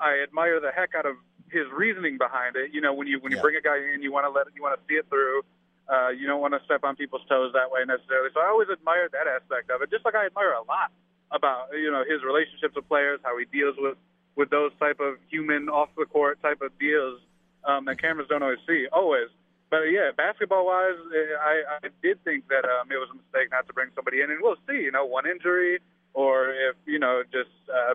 I 0.00 0.20
admire 0.22 0.60
the 0.60 0.72
heck 0.74 0.94
out 0.94 1.06
of 1.06 1.16
his 1.50 1.64
reasoning 1.72 2.18
behind 2.18 2.56
it. 2.56 2.74
You 2.74 2.80
know, 2.80 2.92
when 2.92 3.06
you 3.06 3.20
when 3.20 3.30
you 3.30 3.38
yeah. 3.38 3.42
bring 3.42 3.56
a 3.56 3.62
guy 3.62 3.78
in, 3.94 4.02
you 4.02 4.12
want 4.12 4.26
to 4.26 4.30
let 4.30 4.46
you 4.54 4.62
want 4.62 4.78
to 4.78 4.82
see 4.88 4.98
it 4.98 5.06
through. 5.08 5.42
Uh, 5.88 6.08
you 6.08 6.26
don't 6.26 6.40
want 6.40 6.54
to 6.54 6.60
step 6.64 6.82
on 6.82 6.96
people's 6.96 7.24
toes 7.28 7.52
that 7.52 7.70
way 7.70 7.84
necessarily. 7.84 8.30
So 8.32 8.40
I 8.40 8.48
always 8.48 8.68
admired 8.72 9.12
that 9.12 9.28
aspect 9.28 9.70
of 9.70 9.82
it, 9.82 9.90
just 9.90 10.04
like 10.04 10.14
I 10.14 10.26
admire 10.26 10.56
a 10.56 10.64
lot 10.64 10.90
about 11.30 11.68
you 11.72 11.90
know 11.90 12.04
his 12.08 12.22
relationships 12.24 12.74
with 12.74 12.88
players, 12.88 13.20
how 13.22 13.36
he 13.36 13.44
deals 13.44 13.76
with 13.78 13.96
with 14.36 14.50
those 14.50 14.72
type 14.80 14.98
of 15.00 15.16
human 15.28 15.68
off 15.68 15.88
the 15.96 16.06
court 16.06 16.40
type 16.42 16.60
of 16.60 16.76
deals 16.78 17.20
um, 17.64 17.84
that 17.84 18.00
cameras 18.00 18.26
don't 18.28 18.42
always 18.42 18.62
see. 18.66 18.86
Always. 18.92 19.28
But 19.70 19.90
yeah, 19.90 20.10
basketball 20.16 20.66
wise, 20.66 20.98
eh, 21.10 21.34
I, 21.40 21.84
I 21.84 21.88
did 22.02 22.22
think 22.22 22.48
that 22.48 22.64
um, 22.64 22.90
it 22.90 22.96
was 22.96 23.08
a 23.10 23.16
mistake 23.16 23.50
not 23.50 23.66
to 23.66 23.72
bring 23.72 23.90
somebody 23.94 24.20
in, 24.20 24.30
and 24.30 24.38
we'll 24.40 24.60
see. 24.68 24.80
You 24.80 24.92
know, 24.92 25.04
one 25.04 25.26
injury, 25.26 25.80
or 26.14 26.50
if 26.50 26.76
you 26.86 26.98
know 26.98 27.22
just 27.32 27.50
uh, 27.68 27.94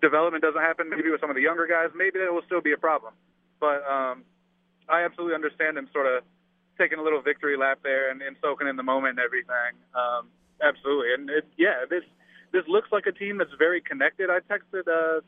development 0.00 0.42
doesn't 0.42 0.60
happen, 0.60 0.88
maybe 0.88 1.10
with 1.10 1.20
some 1.20 1.30
of 1.30 1.36
the 1.36 1.42
younger 1.42 1.66
guys, 1.66 1.90
maybe 1.94 2.18
that 2.18 2.32
will 2.32 2.46
still 2.46 2.60
be 2.60 2.72
a 2.72 2.76
problem. 2.76 3.12
But 3.60 3.82
um, 3.88 4.24
I 4.88 5.02
absolutely 5.02 5.34
understand 5.34 5.76
him 5.76 5.88
sort 5.92 6.06
of 6.06 6.22
taking 6.78 6.98
a 6.98 7.02
little 7.02 7.20
victory 7.20 7.56
lap 7.56 7.80
there 7.82 8.10
and, 8.10 8.22
and 8.22 8.36
soaking 8.40 8.68
in 8.68 8.76
the 8.76 8.82
moment 8.82 9.18
and 9.18 9.24
everything. 9.24 9.76
Um, 9.94 10.28
absolutely, 10.62 11.14
and 11.14 11.28
it, 11.30 11.46
yeah, 11.58 11.84
this 11.90 12.04
this 12.52 12.64
looks 12.68 12.88
like 12.90 13.06
a 13.06 13.12
team 13.12 13.38
that's 13.38 13.52
very 13.58 13.80
connected. 13.80 14.30
I 14.30 14.40
texted 14.40 14.88
uh, 14.88 15.20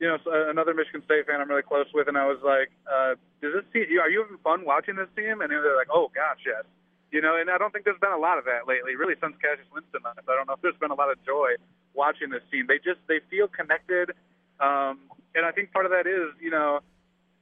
you 0.00 0.08
know, 0.08 0.18
another 0.50 0.74
Michigan 0.74 1.02
State 1.04 1.26
fan 1.26 1.40
I'm 1.40 1.48
really 1.48 1.62
close 1.62 1.86
with, 1.94 2.08
and 2.08 2.18
I 2.18 2.26
was 2.26 2.38
like, 2.42 2.70
uh, 2.90 3.14
"Does 3.40 3.54
this 3.54 3.64
team? 3.72 3.86
Are 4.00 4.10
you 4.10 4.22
having 4.22 4.38
fun 4.42 4.64
watching 4.64 4.96
this 4.96 5.08
team?" 5.16 5.40
And 5.40 5.50
they're 5.50 5.76
like, 5.76 5.88
"Oh 5.92 6.10
gosh, 6.14 6.42
yes." 6.44 6.64
You 7.12 7.22
know, 7.22 7.38
and 7.38 7.48
I 7.48 7.58
don't 7.58 7.72
think 7.72 7.84
there's 7.84 8.00
been 8.00 8.12
a 8.12 8.18
lot 8.18 8.38
of 8.38 8.44
that 8.44 8.66
lately, 8.66 8.96
really, 8.96 9.14
since 9.22 9.36
Cassius 9.38 9.70
Winston 9.72 10.02
left. 10.04 10.26
I 10.26 10.34
don't 10.34 10.48
know 10.48 10.54
if 10.54 10.62
there's 10.62 10.78
been 10.82 10.90
a 10.90 10.98
lot 10.98 11.12
of 11.12 11.22
joy 11.24 11.54
watching 11.94 12.28
this 12.28 12.42
team. 12.50 12.66
They 12.66 12.78
just 12.82 12.98
they 13.06 13.20
feel 13.30 13.46
connected, 13.46 14.10
um, 14.58 14.98
and 15.34 15.46
I 15.46 15.52
think 15.54 15.70
part 15.70 15.86
of 15.86 15.92
that 15.92 16.10
is, 16.10 16.34
you 16.42 16.50
know, 16.50 16.80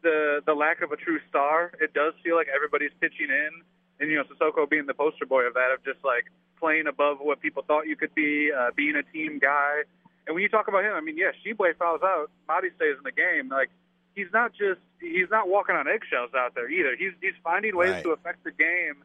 the 0.03 0.43
the 0.47 0.55
lack 0.55 0.83
of 0.83 0.93
a 0.93 0.97
true 0.97 1.21
star. 1.29 1.73
It 1.81 1.95
does 1.95 2.15
feel 2.23 2.37
like 2.37 2.49
everybody's 2.55 2.93
pitching 3.01 3.29
in, 3.31 3.63
and 4.01 4.11
you 4.11 4.17
know, 4.17 4.25
Sissoko 4.25 4.69
being 4.69 4.87
the 4.87 4.95
poster 4.95 5.27
boy 5.27 5.43
of 5.43 5.55
that, 5.55 5.71
of 5.73 5.85
just 5.85 6.05
like 6.05 6.27
playing 6.59 6.87
above 6.87 7.19
what 7.21 7.41
people 7.41 7.65
thought 7.67 7.87
you 7.87 7.97
could 7.97 8.15
be, 8.15 8.51
uh, 8.53 8.71
being 8.77 8.95
a 8.97 9.03
team 9.13 9.39
guy. 9.39 9.83
And 10.27 10.35
when 10.35 10.43
you 10.43 10.49
talk 10.49 10.69
about 10.69 10.85
him, 10.85 10.95
I 10.95 11.01
mean, 11.01 11.19
yeah, 11.19 11.33
Tshiebwe 11.43 11.77
fouls 11.77 12.03
out, 12.05 12.31
Mady 12.49 12.75
stays 12.77 12.95
in 12.97 13.03
the 13.03 13.13
game. 13.13 13.49
Like 13.49 13.71
he's 14.15 14.33
not 14.33 14.53
just 14.53 14.81
he's 15.01 15.31
not 15.31 15.49
walking 15.49 15.75
on 15.75 15.89
eggshells 15.89 16.31
out 16.37 16.55
there 16.55 16.71
either. 16.71 16.97
He's 16.97 17.13
he's 17.21 17.35
finding 17.43 17.77
ways 17.77 17.91
right. 17.91 18.03
to 18.05 18.11
affect 18.11 18.45
the 18.45 18.53
game, 18.53 19.03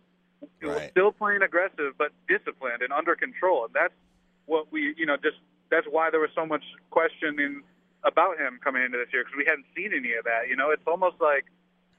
right. 0.61 0.91
still 0.91 1.11
playing 1.11 1.41
aggressive 1.41 1.97
but 1.97 2.11
disciplined 2.27 2.81
and 2.81 2.93
under 2.93 3.15
control. 3.15 3.65
And 3.65 3.73
that's 3.73 3.93
what 4.45 4.71
we, 4.71 4.93
you 4.97 5.05
know, 5.05 5.17
just 5.17 5.37
that's 5.69 5.87
why 5.89 6.09
there 6.09 6.19
was 6.19 6.29
so 6.35 6.45
much 6.45 6.63
questioning 6.89 7.63
about 8.07 8.39
him 8.39 8.59
coming 8.63 8.81
into 8.83 8.97
this 8.97 9.11
year 9.11 9.23
because 9.27 9.35
we 9.37 9.43
hadn't 9.43 9.67
seen 9.75 9.91
any 9.91 10.15
of 10.15 10.23
that. 10.23 10.47
You 10.47 10.55
know, 10.55 10.71
it's 10.71 10.87
almost 10.87 11.19
like 11.19 11.45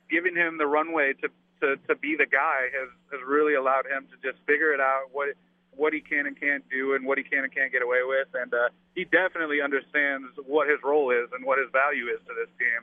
giving 0.09 0.35
him 0.35 0.57
the 0.57 0.67
runway 0.67 1.13
to 1.21 1.29
to 1.61 1.77
to 1.87 1.95
be 1.95 2.17
the 2.17 2.27
guy 2.27 2.73
has 2.73 2.89
has 3.13 3.21
really 3.29 3.55
allowed 3.55 3.85
him 3.85 4.09
to 4.09 4.17
just 4.25 4.41
figure 4.49 4.73
it 4.73 4.81
out 4.81 5.13
what 5.13 5.29
what 5.77 5.93
he 5.93 6.01
can 6.01 6.27
and 6.27 6.35
can't 6.41 6.65
do 6.71 6.95
and 6.95 7.07
what 7.07 7.19
he 7.19 7.25
can 7.25 7.45
and 7.45 7.55
can't 7.55 7.71
get 7.71 7.83
away 7.83 8.03
with. 8.03 8.27
And 8.35 8.53
uh, 8.53 8.69
he 8.97 9.05
definitely 9.05 9.61
understands 9.61 10.27
what 10.45 10.67
his 10.67 10.81
role 10.83 11.13
is 11.13 11.31
and 11.31 11.45
what 11.45 11.59
his 11.59 11.71
value 11.71 12.11
is 12.11 12.19
to 12.27 12.35
this 12.35 12.51
team. 12.59 12.83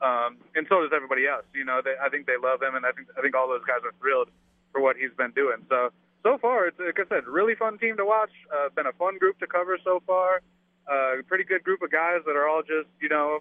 Um, 0.00 0.38
and 0.54 0.64
so 0.68 0.80
does 0.80 0.92
everybody 0.94 1.26
else. 1.26 1.44
You 1.52 1.64
know, 1.64 1.82
they, 1.82 1.96
I 2.00 2.08
think 2.08 2.26
they 2.26 2.38
love 2.40 2.62
him, 2.62 2.76
and 2.76 2.86
I 2.86 2.92
think 2.92 3.08
I 3.16 3.20
think 3.20 3.34
all 3.34 3.48
those 3.48 3.64
guys 3.66 3.82
are 3.84 3.96
thrilled 3.98 4.28
for 4.72 4.80
what 4.80 4.96
he's 4.96 5.12
been 5.16 5.32
doing. 5.32 5.64
So 5.68 5.90
so 6.22 6.38
far, 6.38 6.66
it's 6.66 6.78
like 6.78 6.98
I 7.00 7.08
said, 7.08 7.26
really 7.26 7.54
fun 7.54 7.78
team 7.78 7.96
to 7.96 8.04
watch. 8.04 8.32
Uh, 8.52 8.68
been 8.74 8.86
a 8.86 8.92
fun 8.92 9.18
group 9.18 9.38
to 9.40 9.46
cover 9.46 9.78
so 9.82 10.02
far. 10.06 10.42
Uh, 10.90 11.22
pretty 11.28 11.44
good 11.44 11.62
group 11.62 11.82
of 11.82 11.90
guys 11.90 12.18
that 12.26 12.34
are 12.34 12.48
all 12.48 12.62
just 12.62 12.88
you 13.00 13.08
know 13.08 13.38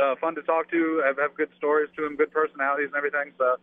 uh, 0.00 0.14
fun 0.20 0.34
to 0.34 0.42
talk 0.42 0.70
to, 0.70 1.02
have 1.04 1.18
have 1.18 1.34
good 1.34 1.50
stories 1.58 1.90
to 1.96 2.02
them, 2.02 2.16
good 2.16 2.32
personalities 2.32 2.88
and 2.88 2.96
everything. 2.96 3.32
So 3.36 3.56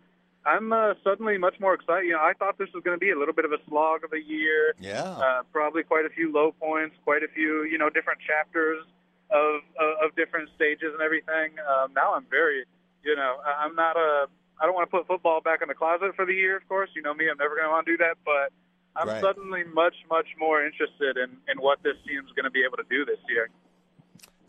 I'm 0.45 0.71
uh, 0.71 0.93
suddenly 1.03 1.37
much 1.37 1.59
more 1.59 1.73
excited. 1.73 2.05
You 2.05 2.13
know, 2.13 2.19
I 2.19 2.33
thought 2.37 2.57
this 2.57 2.69
was 2.73 2.83
going 2.83 2.95
to 2.95 2.99
be 2.99 3.11
a 3.11 3.17
little 3.17 3.33
bit 3.33 3.45
of 3.45 3.51
a 3.51 3.57
slog 3.67 4.03
of 4.03 4.13
a 4.13 4.21
year. 4.21 4.73
Yeah. 4.79 5.03
Uh, 5.03 5.41
probably 5.51 5.83
quite 5.83 6.05
a 6.05 6.09
few 6.09 6.31
low 6.31 6.51
points, 6.51 6.95
quite 7.03 7.23
a 7.23 7.27
few 7.27 7.63
you 7.63 7.77
know 7.77 7.89
different 7.89 8.19
chapters 8.21 8.85
of 9.31 9.61
of, 9.79 10.09
of 10.09 10.15
different 10.15 10.49
stages 10.55 10.93
and 10.93 11.01
everything. 11.01 11.57
Um, 11.65 11.93
now 11.93 12.13
I'm 12.13 12.25
very, 12.29 12.65
you 13.03 13.15
know, 13.15 13.37
I'm 13.45 13.75
not 13.75 13.97
a. 13.97 14.27
I 14.61 14.65
don't 14.65 14.75
want 14.75 14.91
to 14.91 14.97
put 14.97 15.07
football 15.07 15.39
back 15.39 15.61
in 15.61 15.69
the 15.69 15.73
closet 15.73 16.15
for 16.15 16.25
the 16.25 16.33
year. 16.33 16.57
Of 16.57 16.67
course, 16.67 16.89
you 16.95 17.01
know 17.01 17.13
me. 17.13 17.29
I'm 17.29 17.37
never 17.37 17.55
going 17.55 17.65
to 17.65 17.71
want 17.71 17.85
to 17.85 17.93
do 17.93 17.97
that. 18.03 18.17
But 18.25 18.51
I'm 18.95 19.07
Right. 19.07 19.21
suddenly 19.21 19.63
much, 19.63 19.95
much 20.09 20.27
more 20.37 20.65
interested 20.65 21.17
in 21.17 21.37
in 21.47 21.59
what 21.61 21.81
this 21.83 21.95
team's 22.07 22.31
going 22.31 22.45
to 22.45 22.49
be 22.51 22.63
able 22.63 22.77
to 22.77 22.83
do 22.89 23.05
this 23.05 23.19
year. 23.29 23.49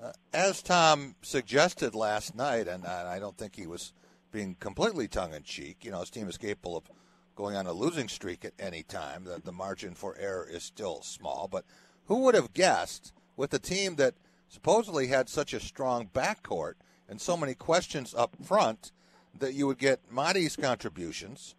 Uh, 0.03 0.13
as 0.33 0.63
Tom 0.63 1.15
suggested 1.23 1.95
last 1.95 2.35
night, 2.35 2.67
and 2.67 2.87
I 2.87 3.17
I 3.17 3.19
don't 3.19 3.37
think 3.37 3.57
he 3.57 3.67
was 3.67 3.93
being 4.33 4.55
completely 4.57 5.09
tongue 5.09 5.35
in 5.35 5.43
cheek. 5.43 5.85
You 5.85 5.91
know, 5.91 6.01
his 6.01 6.11
team 6.11 6.29
is 6.29 6.39
capable 6.39 6.77
of 6.77 6.91
going 7.37 7.57
on 7.57 7.67
a 7.67 7.73
losing 7.73 8.09
streak 8.09 8.45
at 8.45 8.53
any 8.59 8.83
time. 8.83 9.25
The, 9.25 9.41
the 9.43 9.53
margin 9.53 9.95
for 9.95 10.17
error 10.19 10.47
is 10.51 10.63
still 10.63 11.03
small. 11.03 11.49
But 11.51 11.65
who 12.07 12.21
would 12.21 12.35
have 12.35 12.53
guessed 12.53 13.13
with 13.37 13.53
a 13.55 13.59
team 13.59 13.97
that 13.97 14.15
supposedly 14.49 15.09
had 15.09 15.29
such 15.29 15.55
a 15.55 15.61
strong 15.61 16.09
backcourt 16.13 16.75
and 17.09 17.21
so 17.21 17.37
many 17.37 17.55
questions 17.55 18.15
up 18.15 18.37
front 18.43 18.93
that 19.39 19.55
you 19.55 19.67
would 19.67 19.79
get 19.79 20.13
Mady's 20.13 20.57
contributions? 20.57 21.55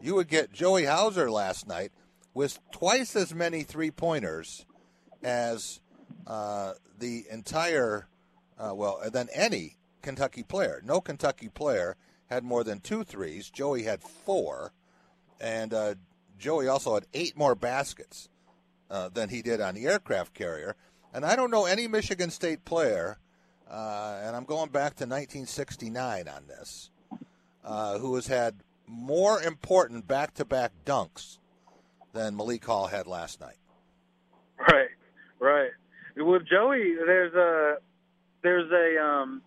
You 0.00 0.14
would 0.14 0.28
get 0.28 0.52
Joey 0.52 0.84
Hauser 0.84 1.30
last 1.30 1.66
night 1.66 1.92
with 2.36 2.58
twice 2.70 3.16
as 3.16 3.34
many 3.34 3.62
three 3.62 3.90
pointers 3.90 4.66
as 5.22 5.80
uh, 6.26 6.74
the 6.98 7.24
entire, 7.30 8.08
uh, 8.58 8.74
well, 8.74 9.00
than 9.10 9.26
any 9.32 9.78
Kentucky 10.02 10.42
player. 10.42 10.82
No 10.84 11.00
Kentucky 11.00 11.48
player 11.48 11.96
had 12.26 12.44
more 12.44 12.62
than 12.62 12.80
two 12.80 13.04
threes. 13.04 13.48
Joey 13.48 13.84
had 13.84 14.02
four, 14.02 14.74
and 15.40 15.72
uh, 15.72 15.94
Joey 16.38 16.68
also 16.68 16.92
had 16.92 17.06
eight 17.14 17.38
more 17.38 17.54
baskets 17.54 18.28
uh, 18.90 19.08
than 19.08 19.30
he 19.30 19.40
did 19.40 19.62
on 19.62 19.74
the 19.74 19.86
aircraft 19.86 20.34
carrier. 20.34 20.76
And 21.14 21.24
I 21.24 21.36
don't 21.36 21.50
know 21.50 21.64
any 21.64 21.88
Michigan 21.88 22.28
State 22.28 22.66
player, 22.66 23.16
uh, 23.70 24.20
and 24.22 24.36
I'm 24.36 24.44
going 24.44 24.68
back 24.68 24.96
to 24.96 25.04
1969 25.04 26.28
on 26.28 26.46
this, 26.48 26.90
uh, 27.64 27.98
who 27.98 28.14
has 28.14 28.26
had 28.26 28.56
more 28.86 29.40
important 29.40 30.06
back-to-back 30.06 30.72
dunks 30.84 31.38
than 32.16 32.36
Malik 32.36 32.64
Hall 32.64 32.86
had 32.86 33.06
last 33.06 33.40
night. 33.40 33.56
Right, 34.58 34.88
right. 35.38 35.70
With 36.16 36.46
Joey, 36.48 36.94
there's 36.96 37.34
a 37.34 37.76
there's 38.42 38.70
a 38.72 39.02
um 39.04 39.42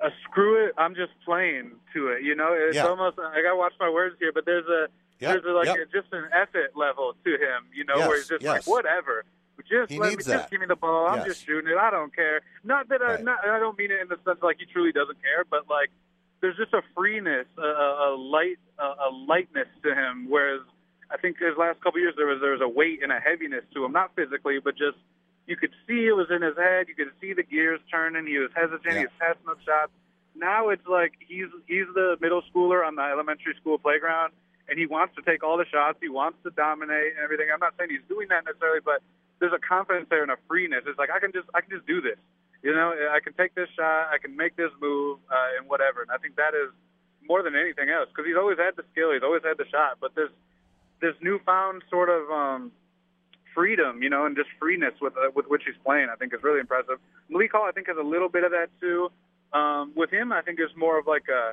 a 0.00 0.08
screw 0.24 0.66
it. 0.66 0.72
I'm 0.78 0.94
just 0.94 1.12
playing 1.24 1.72
to 1.94 2.08
it. 2.08 2.22
You 2.22 2.34
know, 2.34 2.54
it's 2.54 2.76
Yeah. 2.76 2.86
almost 2.86 3.18
I 3.18 3.42
gotta 3.42 3.56
watch 3.56 3.74
my 3.78 3.90
words 3.90 4.16
here, 4.18 4.32
but 4.32 4.44
there's 4.46 4.66
a 4.66 4.88
Yep, 5.20 5.30
there's 5.42 5.44
a, 5.44 5.48
like 5.56 5.66
yep. 5.66 5.76
a, 5.76 5.84
just 5.86 6.12
an 6.12 6.24
effort 6.32 6.74
level 6.74 7.14
to 7.24 7.30
him. 7.30 7.66
You 7.72 7.84
know, 7.84 7.96
Yes, 7.98 8.08
where 8.08 8.16
he's 8.16 8.28
just 8.28 8.42
yes. 8.42 8.66
like 8.66 8.66
whatever. 8.66 9.24
Just 9.68 9.92
He 9.92 9.98
let 9.98 10.10
me 10.10 10.16
that. 10.16 10.24
just 10.24 10.50
give 10.50 10.60
me 10.60 10.66
the 10.66 10.74
ball. 10.74 11.06
I'm 11.06 11.18
Yes. 11.18 11.26
just 11.26 11.46
shooting 11.46 11.70
it. 11.70 11.76
I 11.78 11.90
don't 11.90 12.12
care. 12.16 12.40
Not 12.64 12.88
that 12.88 13.00
I 13.02 13.14
Right. 13.16 13.24
not 13.24 13.46
I 13.46 13.58
don't 13.60 13.78
mean 13.78 13.90
it 13.92 14.00
in 14.00 14.08
the 14.08 14.18
sense 14.24 14.42
like 14.42 14.56
he 14.58 14.66
truly 14.66 14.90
doesn't 14.90 15.22
care, 15.22 15.44
but 15.48 15.68
like 15.70 15.90
there's 16.40 16.56
just 16.56 16.72
a 16.72 16.82
freeness, 16.96 17.46
a, 17.56 17.60
a, 17.62 18.08
a 18.08 18.16
light, 18.16 18.58
a, 18.78 18.82
a 18.82 19.10
lightness 19.28 19.68
to 19.84 19.94
him. 19.94 20.26
Whereas 20.28 20.62
I 21.12 21.18
think 21.18 21.38
his 21.38 21.56
last 21.58 21.80
couple 21.80 22.00
years 22.00 22.14
there 22.16 22.26
was 22.26 22.40
there 22.40 22.52
was 22.52 22.64
a 22.64 22.68
weight 22.68 23.02
and 23.02 23.12
a 23.12 23.20
heaviness 23.20 23.64
to 23.74 23.84
him, 23.84 23.92
not 23.92 24.16
physically, 24.16 24.58
but 24.64 24.76
just 24.76 24.96
you 25.46 25.56
could 25.56 25.72
see 25.86 26.06
it 26.06 26.16
was 26.16 26.30
in 26.30 26.40
his 26.40 26.56
head. 26.56 26.88
You 26.88 26.94
could 26.94 27.12
see 27.20 27.34
the 27.34 27.42
gears 27.42 27.80
turning. 27.90 28.26
He 28.26 28.38
was 28.38 28.50
hesitant. 28.54 28.96
He 28.96 29.04
was 29.04 29.16
passing 29.20 29.48
up 29.48 29.60
shots. 29.60 29.92
Now 30.34 30.70
it's 30.70 30.86
like 30.88 31.12
he's 31.20 31.52
he's 31.68 31.86
the 31.94 32.16
middle 32.20 32.42
schooler 32.48 32.86
on 32.86 32.96
the 32.96 33.02
elementary 33.02 33.54
school 33.60 33.76
playground, 33.76 34.32
and 34.68 34.78
he 34.78 34.86
wants 34.86 35.14
to 35.16 35.22
take 35.22 35.44
all 35.44 35.58
the 35.58 35.68
shots. 35.68 35.98
He 36.00 36.08
wants 36.08 36.38
to 36.44 36.50
dominate 36.50 37.12
and 37.12 37.22
everything. 37.22 37.52
I'm 37.52 37.60
not 37.60 37.74
saying 37.76 37.90
he's 37.90 38.08
doing 38.08 38.28
that 38.32 38.44
necessarily, 38.48 38.80
but 38.80 39.02
there's 39.40 39.52
a 39.52 39.60
confidence 39.60 40.06
there 40.08 40.22
and 40.22 40.32
a 40.32 40.40
freeness. 40.48 40.84
It's 40.86 40.98
like 40.98 41.10
I 41.10 41.20
can 41.20 41.32
just 41.32 41.48
I 41.52 41.60
can 41.60 41.70
just 41.70 41.86
do 41.86 42.00
this. 42.00 42.16
You 42.62 42.72
know, 42.72 42.94
I 43.10 43.18
can 43.18 43.34
take 43.34 43.54
this 43.54 43.68
shot. 43.76 44.08
I 44.08 44.16
can 44.22 44.36
make 44.36 44.56
this 44.56 44.70
move 44.80 45.18
uh, 45.28 45.58
and 45.58 45.68
whatever. 45.68 46.00
And 46.00 46.10
I 46.14 46.16
think 46.16 46.36
that 46.36 46.54
is 46.54 46.70
more 47.26 47.42
than 47.42 47.58
anything 47.58 47.90
else 47.90 48.08
because 48.08 48.24
he's 48.24 48.38
always 48.38 48.56
had 48.56 48.78
the 48.78 48.86
skill. 48.94 49.12
He's 49.12 49.26
always 49.26 49.42
had 49.42 49.58
the 49.58 49.66
shot, 49.66 49.98
but 50.00 50.14
there's 50.14 50.30
this 51.02 51.14
newfound 51.20 51.82
sort 51.90 52.08
of 52.08 52.30
um, 52.30 52.72
freedom, 53.54 54.02
you 54.02 54.08
know, 54.08 54.24
and 54.24 54.34
just 54.34 54.48
freeness 54.58 54.94
with 55.02 55.12
uh, 55.18 55.30
with 55.34 55.46
which 55.48 55.62
he's 55.66 55.74
playing. 55.84 56.08
I 56.10 56.16
think 56.16 56.32
is 56.32 56.42
really 56.42 56.60
impressive. 56.60 56.98
Malik 57.28 57.52
Hall, 57.52 57.66
I 57.68 57.72
think, 57.72 57.88
has 57.88 57.98
a 58.00 58.02
little 58.02 58.30
bit 58.30 58.44
of 58.44 58.52
that 58.52 58.68
too. 58.80 59.10
Um, 59.52 59.92
with 59.94 60.10
him, 60.10 60.32
I 60.32 60.40
think 60.40 60.58
it's 60.58 60.72
more 60.76 60.98
of 60.98 61.06
like 61.06 61.24
a 61.28 61.52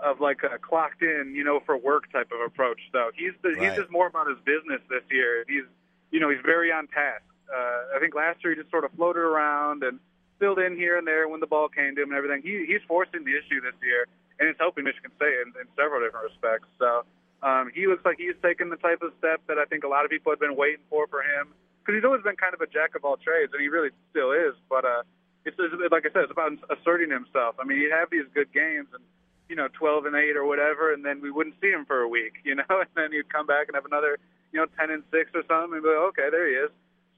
of 0.00 0.20
like 0.20 0.40
a 0.42 0.58
clocked 0.58 1.02
in, 1.02 1.32
you 1.34 1.44
know, 1.44 1.60
for 1.64 1.76
work 1.78 2.12
type 2.12 2.30
of 2.34 2.40
approach. 2.44 2.80
Though 2.92 3.10
he's 3.16 3.32
the, 3.42 3.50
Right. 3.50 3.70
he's 3.70 3.78
just 3.78 3.90
more 3.90 4.06
about 4.08 4.26
his 4.28 4.38
business 4.44 4.80
this 4.90 5.02
year. 5.10 5.44
He's 5.48 5.64
you 6.10 6.20
know 6.20 6.28
he's 6.28 6.42
very 6.44 6.70
on 6.70 6.88
task. 6.88 7.22
Uh, 7.48 7.96
I 7.96 7.98
think 8.00 8.14
last 8.14 8.42
year 8.42 8.54
he 8.54 8.60
just 8.60 8.70
sort 8.70 8.84
of 8.84 8.90
floated 8.92 9.20
around 9.20 9.82
and 9.84 10.00
filled 10.40 10.58
in 10.58 10.76
here 10.76 10.98
and 10.98 11.06
there 11.06 11.28
when 11.28 11.38
the 11.40 11.46
ball 11.46 11.68
came 11.68 11.94
to 11.94 12.02
him 12.02 12.08
and 12.10 12.18
everything. 12.18 12.42
He, 12.42 12.66
he's 12.66 12.82
forcing 12.88 13.22
the 13.24 13.32
issue 13.38 13.60
this 13.60 13.76
year, 13.82 14.06
and 14.40 14.48
it's 14.48 14.58
helping 14.58 14.82
Michigan 14.84 15.12
State 15.16 15.38
in, 15.46 15.52
in 15.60 15.66
several 15.76 16.02
different 16.04 16.26
respects. 16.32 16.66
So 16.78 17.04
um, 17.44 17.70
he 17.74 17.86
looks 17.86 18.04
like 18.04 18.16
he's 18.18 18.34
taken 18.42 18.70
the 18.70 18.80
type 18.80 19.02
of 19.02 19.12
step 19.18 19.42
that 19.46 19.58
I 19.58 19.64
think 19.66 19.84
a 19.84 19.88
lot 19.88 20.04
of 20.04 20.10
people 20.10 20.32
have 20.32 20.40
been 20.40 20.56
waiting 20.56 20.82
for 20.88 21.06
for 21.06 21.22
him 21.22 21.52
because 21.80 22.00
he's 22.00 22.04
always 22.04 22.24
been 22.24 22.36
kind 22.36 22.54
of 22.54 22.60
a 22.60 22.66
jack 22.66 22.96
of 22.96 23.04
all 23.04 23.16
trades, 23.20 23.52
and 23.52 23.60
he 23.60 23.68
really 23.68 23.90
still 24.10 24.32
is. 24.32 24.56
But 24.72 24.84
uh, 24.84 25.02
it's, 25.44 25.56
it's 25.60 25.92
like 25.92 26.08
I 26.08 26.10
said, 26.10 26.24
it's 26.24 26.32
about 26.32 26.56
asserting 26.72 27.12
himself. 27.12 27.60
I 27.60 27.64
mean, 27.64 27.78
he'd 27.78 27.92
have 27.92 28.08
these 28.08 28.24
good 28.32 28.50
games 28.52 28.88
and 28.96 29.04
you 29.48 29.56
know, 29.56 29.68
12 29.72 30.06
and 30.06 30.16
8 30.16 30.36
or 30.36 30.44
whatever, 30.46 30.92
and 30.92 31.04
then 31.04 31.20
we 31.20 31.30
wouldn't 31.30 31.56
see 31.60 31.68
him 31.68 31.84
for 31.84 32.00
a 32.00 32.08
week, 32.08 32.34
you 32.44 32.54
know, 32.54 32.64
and 32.70 32.88
then 32.96 33.12
he'd 33.12 33.28
come 33.28 33.46
back 33.46 33.68
and 33.68 33.74
have 33.74 33.84
another, 33.84 34.18
you 34.52 34.60
know, 34.60 34.66
10 34.78 34.90
and 34.90 35.02
6 35.10 35.30
or 35.34 35.42
something, 35.48 35.74
and 35.74 35.82
be 35.82 35.88
like, 35.88 36.08
okay, 36.16 36.28
there 36.30 36.48
he 36.48 36.54
is. 36.54 36.70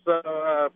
So 0.04 0.12
uh, 0.22 0.68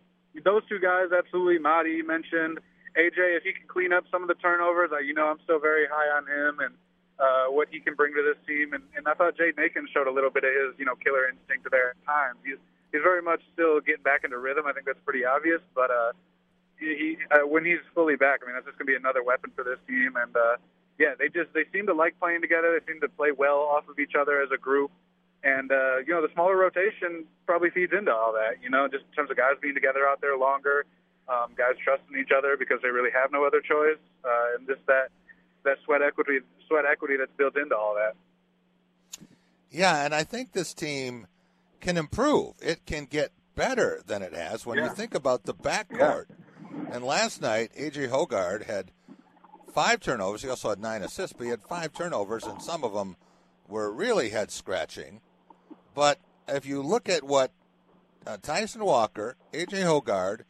those 0.43 0.63
two 0.67 0.79
guys, 0.79 1.11
absolutely. 1.15 1.59
Mady 1.59 1.97
you 1.97 2.07
mentioned. 2.07 2.59
AJ, 2.99 3.39
if 3.39 3.43
he 3.43 3.53
can 3.53 3.67
clean 3.67 3.93
up 3.93 4.03
some 4.11 4.21
of 4.21 4.27
the 4.27 4.35
turnovers, 4.35 4.91
uh, 4.91 4.99
you 4.99 5.13
know, 5.13 5.27
I'm 5.27 5.39
still 5.43 5.59
very 5.59 5.87
high 5.87 6.11
on 6.11 6.27
him 6.27 6.59
and 6.59 6.75
uh, 7.21 7.45
what 7.53 7.67
he 7.69 7.79
can 7.79 7.93
bring 7.93 8.13
to 8.13 8.23
this 8.25 8.39
team. 8.49 8.73
And, 8.73 8.83
and 8.97 9.07
I 9.07 9.13
thought 9.13 9.37
Jaden 9.37 9.61
Akins 9.61 9.89
showed 9.93 10.07
a 10.07 10.11
little 10.11 10.31
bit 10.31 10.43
of 10.43 10.49
his, 10.49 10.79
you 10.79 10.85
know, 10.85 10.95
killer 10.95 11.29
instinct 11.29 11.69
there 11.69 11.93
at 11.93 12.05
times. 12.05 12.39
He's 12.43 12.57
he's 12.91 13.05
very 13.05 13.21
much 13.21 13.41
still 13.53 13.79
getting 13.79 14.03
back 14.03 14.25
into 14.25 14.37
rhythm. 14.37 14.65
I 14.65 14.73
think 14.73 14.85
that's 14.85 15.01
pretty 15.05 15.23
obvious. 15.23 15.61
But 15.75 15.91
uh, 15.91 16.11
he, 16.81 16.89
he 16.97 17.09
uh, 17.29 17.45
when 17.45 17.63
he's 17.63 17.85
fully 17.93 18.17
back, 18.17 18.41
I 18.41 18.49
mean, 18.49 18.55
that's 18.55 18.65
just 18.65 18.81
going 18.81 18.89
to 18.89 18.91
be 18.91 18.97
another 18.97 19.23
weapon 19.23 19.51
for 19.55 19.63
this 19.63 19.77
team. 19.87 20.17
And 20.17 20.33
uh, 20.35 20.57
yeah, 20.97 21.13
they 21.17 21.29
just 21.29 21.53
they 21.53 21.69
seem 21.71 21.85
to 21.87 21.93
like 21.93 22.17
playing 22.19 22.41
together. 22.41 22.73
They 22.73 22.83
seem 22.89 23.01
to 23.01 23.09
play 23.09 23.31
well 23.31 23.69
off 23.69 23.87
of 23.87 23.99
each 23.99 24.17
other 24.17 24.41
as 24.41 24.49
a 24.49 24.57
group. 24.57 24.91
And 25.45 25.71
uh, 25.71 26.01
you 26.01 26.13
know, 26.13 26.25
the 26.25 26.33
smaller 26.33 26.57
rotation 26.57 27.25
probably 27.45 27.69
feeds 27.69 27.93
into 27.93 28.13
all 28.13 28.33
that. 28.33 28.61
You 28.61 28.69
know, 28.69 28.89
just 28.89 29.05
in 29.05 29.13
terms 29.13 29.29
of 29.29 29.37
guys 29.37 29.61
being 29.61 29.77
together 29.77 30.09
out 30.09 30.21
there 30.21 30.37
longer, 30.37 30.85
um, 31.29 31.53
guys 31.53 31.77
trusting 31.85 32.17
each 32.17 32.33
other 32.33 32.57
because 32.57 32.81
they 32.81 32.89
really 32.89 33.13
have 33.13 33.31
no 33.31 33.45
other 33.45 33.61
choice, 33.61 34.01
uh, 34.25 34.57
and 34.57 34.65
just 34.67 34.81
that 34.89 35.13
that 35.63 35.77
sweat 35.85 36.01
equity, 36.01 36.39
sweat 36.67 36.85
equity 36.89 37.15
that's 37.17 37.31
built 37.37 37.55
into 37.57 37.75
all 37.75 37.95
that. 37.95 38.15
Yeah, 39.69 40.05
and 40.05 40.13
I 40.13 40.23
think 40.23 40.51
this 40.51 40.73
team 40.73 41.27
can 41.79 41.97
improve. 41.97 42.55
It 42.61 42.85
can 42.85 43.05
get 43.05 43.31
better 43.55 44.01
than 44.05 44.21
it 44.21 44.33
has 44.33 44.65
when 44.65 44.77
you 44.77 44.89
think 44.89 45.15
about 45.15 45.43
the 45.43 45.53
backcourt. 45.53 46.25
And 46.91 47.03
last 47.03 47.41
night, 47.41 47.71
AJ 47.77 48.09
Hoggard 48.09 48.65
had 48.65 48.91
five 49.73 49.99
turnovers. 49.99 50.41
He 50.43 50.49
also 50.49 50.69
had 50.69 50.79
nine 50.79 51.01
assists, 51.01 51.33
but 51.37 51.45
he 51.45 51.49
had 51.49 51.63
five 51.63 51.93
turnovers, 51.93 52.43
and 52.43 52.61
some 52.61 52.83
of 52.83 52.93
them 52.93 53.15
were 53.67 53.91
really 53.91 54.29
head 54.29 54.51
scratching. 54.51 55.21
But 55.95 56.19
if 56.47 56.65
you 56.65 56.81
look 56.81 57.09
at 57.09 57.23
what 57.23 57.51
uh, 58.25 58.37
Tyson 58.41 58.83
Walker, 58.83 59.35
AJ 59.53 59.83
Hoggard, 59.83 60.41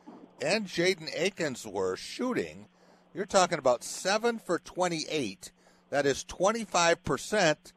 and 0.41 0.65
Jaden 0.65 1.09
Akins 1.15 1.65
were 1.65 1.95
shooting, 1.95 2.67
you're 3.13 3.25
talking 3.25 3.59
about 3.59 3.83
seven 3.83 4.39
for 4.39 4.59
28. 4.59 5.51
That 5.89 6.05
is 6.05 6.23
25%. 6.25 7.73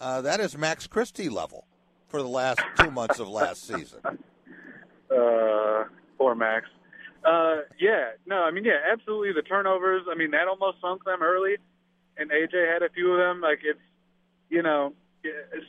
Uh, 0.00 0.20
that 0.22 0.40
is 0.40 0.56
Max 0.56 0.86
Christie 0.86 1.28
level 1.28 1.66
for 2.06 2.22
the 2.22 2.28
last 2.28 2.60
two 2.78 2.90
months 2.90 3.18
of 3.18 3.28
last 3.28 3.66
season. 3.66 4.00
Uh, 5.10 5.84
poor 6.18 6.34
Max. 6.34 6.66
Uh, 7.24 7.62
yeah, 7.80 8.10
no, 8.26 8.42
I 8.42 8.50
mean, 8.50 8.66
yeah, 8.66 8.76
absolutely. 8.92 9.32
The 9.32 9.40
turnovers, 9.40 10.02
I 10.10 10.14
mean, 10.14 10.32
that 10.32 10.48
almost 10.48 10.82
sunk 10.82 11.04
them 11.04 11.22
early, 11.22 11.56
and 12.18 12.30
AJ 12.30 12.70
had 12.70 12.82
a 12.82 12.90
few 12.90 13.12
of 13.12 13.18
them. 13.18 13.40
Like 13.40 13.60
it's, 13.64 13.80
you 14.50 14.62
know, 14.62 14.92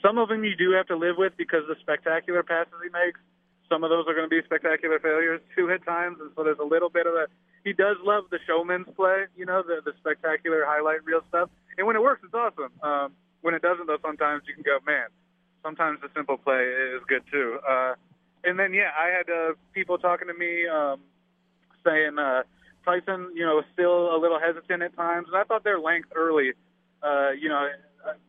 some 0.02 0.18
of 0.18 0.28
them 0.30 0.44
you 0.44 0.56
do 0.58 0.72
have 0.72 0.88
to 0.88 0.98
live 0.98 1.16
with 1.18 1.34
because 1.38 1.62
of 1.62 1.70
the 1.70 1.76
spectacular 1.80 2.44
passes 2.44 2.74
he 2.84 2.90
makes. 2.90 3.20
Some 3.70 3.84
of 3.84 3.90
those 3.90 4.06
are 4.08 4.14
going 4.14 4.28
to 4.28 4.34
be 4.34 4.42
spectacular 4.44 5.00
failures 5.00 5.42
too 5.56 5.70
at 5.72 5.86
times, 5.86 6.18
and 6.20 6.32
so 6.36 6.44
there's 6.44 6.60
a 6.60 6.66
little 6.66 6.90
bit 6.90 7.06
of 7.06 7.14
a. 7.14 7.28
He 7.64 7.74
does 7.74 7.98
love 8.04 8.26
the 8.32 8.40
showman's 8.48 8.88
play, 8.96 9.26
you 9.38 9.46
know, 9.46 9.62
the 9.62 9.82
the 9.86 9.94
spectacular 10.00 10.66
highlight 10.66 11.06
reel 11.06 11.22
stuff. 11.30 11.50
And 11.78 11.86
when 11.86 11.96
it 11.96 12.02
works, 12.02 12.22
it's 12.24 12.34
awesome. 12.34 12.72
Um, 12.82 13.14
when 13.42 13.54
it 13.54 13.62
doesn't, 13.62 13.86
though, 13.88 14.00
sometimes 14.02 14.44
you 14.48 14.54
can 14.54 14.64
go, 14.64 14.80
man. 14.86 15.08
Sometimes 15.64 16.00
the 16.02 16.10
simple 16.16 16.38
play 16.38 16.64
is 16.96 17.02
good 17.08 17.24
too. 17.32 17.60
Uh, 17.68 17.94
and 18.44 18.58
then 18.58 18.74
yeah, 18.74 18.90
I 18.98 19.10
had 19.10 19.30
uh, 19.30 19.54
people 19.74 19.98
talking 19.98 20.28
to 20.28 20.34
me 20.34 20.68
um, 20.68 21.02
saying 21.86 22.18
uh, 22.18 22.44
Tyson, 22.86 23.32
you 23.36 23.46
know, 23.46 23.62
still 23.74 24.16
a 24.16 24.18
little 24.18 24.40
hesitant 24.40 24.82
at 24.82 24.96
times, 24.96 25.28
and 25.28 25.38
I 25.38 25.44
thought 25.44 25.64
their 25.64 25.80
length 25.80 26.10
early, 26.16 26.54
uh, 27.04 27.32
you 27.32 27.50
know, 27.50 27.68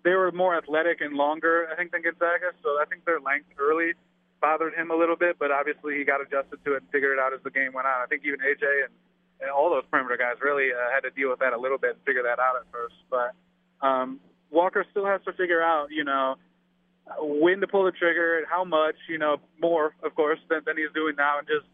they 0.05 0.15
were 0.15 0.33
more 0.33 0.57
athletic 0.57 1.01
and 1.01 1.15
longer, 1.15 1.69
I 1.73 1.77
think, 1.77 1.93
than 1.93 2.03
Gonzaga. 2.03 2.53
So 2.63 2.71
I 2.81 2.85
think 2.89 3.05
their 3.05 3.21
length 3.21 3.49
early 3.59 3.93
bothered 4.41 4.75
him 4.75 4.91
a 4.91 4.97
little 4.97 5.17
bit, 5.17 5.39
but 5.39 5.51
obviously 5.51 5.99
he 5.99 6.05
got 6.05 6.21
adjusted 6.21 6.65
to 6.65 6.75
it 6.75 6.83
and 6.83 6.91
figured 6.91 7.19
it 7.19 7.21
out 7.21 7.33
as 7.33 7.41
the 7.45 7.51
game 7.51 7.73
went 7.73 7.87
on. 7.87 8.03
I 8.03 8.07
think 8.07 8.23
even 8.25 8.41
AJ 8.41 8.89
and, 8.89 8.93
and 9.41 9.51
all 9.51 9.71
those 9.71 9.85
perimeter 9.91 10.17
guys 10.17 10.41
really 10.41 10.73
uh, 10.73 10.91
had 10.93 11.01
to 11.09 11.11
deal 11.11 11.31
with 11.31 11.41
that 11.41 11.53
a 11.53 11.61
little 11.61 11.79
bit 11.79 11.97
and 11.97 12.01
figure 12.05 12.23
that 12.25 12.39
out 12.39 12.57
at 12.57 12.67
first. 12.73 12.97
But 13.11 13.33
um, 13.85 14.21
Walker 14.51 14.85
still 14.91 15.07
has 15.07 15.21
to 15.27 15.33
figure 15.33 15.63
out, 15.63 15.89
you 15.91 16.05
know, 16.05 16.37
when 17.19 17.61
to 17.61 17.67
pull 17.67 17.85
the 17.85 17.93
trigger 17.93 18.39
and 18.39 18.47
how 18.49 18.65
much, 18.65 18.97
you 19.09 19.19
know, 19.19 19.39
more, 19.61 19.95
of 20.03 20.15
course, 20.15 20.39
than, 20.49 20.61
than 20.65 20.77
he's 20.77 20.93
doing 20.95 21.15
now, 21.17 21.39
and 21.39 21.47
just 21.47 21.67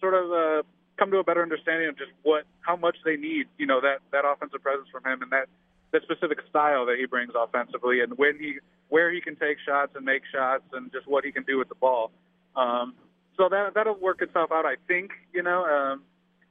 sort 0.00 0.14
of 0.14 0.30
uh, 0.30 0.62
come 0.98 1.10
to 1.10 1.18
a 1.18 1.24
better 1.24 1.42
understanding 1.42 1.88
of 1.88 1.96
just 1.96 2.10
what, 2.22 2.44
how 2.60 2.76
much 2.76 2.96
they 3.04 3.16
need, 3.16 3.46
you 3.58 3.66
know, 3.66 3.80
that 3.80 3.98
that 4.12 4.24
offensive 4.24 4.62
presence 4.62 4.88
from 4.92 5.04
him 5.04 5.22
and 5.22 5.32
that 5.32 5.48
that 5.92 6.02
specific 6.02 6.38
style 6.50 6.86
that 6.86 6.96
he 6.98 7.06
brings 7.06 7.32
offensively, 7.38 8.00
and 8.00 8.18
when 8.18 8.36
he, 8.38 8.58
where 8.94 9.10
he 9.10 9.20
can 9.20 9.34
take 9.34 9.58
shots 9.66 9.90
and 9.96 10.04
make 10.04 10.22
shots, 10.32 10.62
and 10.72 10.92
just 10.92 11.04
what 11.08 11.24
he 11.24 11.32
can 11.32 11.42
do 11.42 11.58
with 11.58 11.68
the 11.68 11.74
ball. 11.74 12.12
Um, 12.54 12.94
so 13.36 13.48
that 13.48 13.74
that'll 13.74 13.98
work 13.98 14.22
itself 14.22 14.52
out, 14.52 14.64
I 14.64 14.76
think. 14.86 15.10
You 15.32 15.42
know, 15.42 15.64
um, 15.64 16.02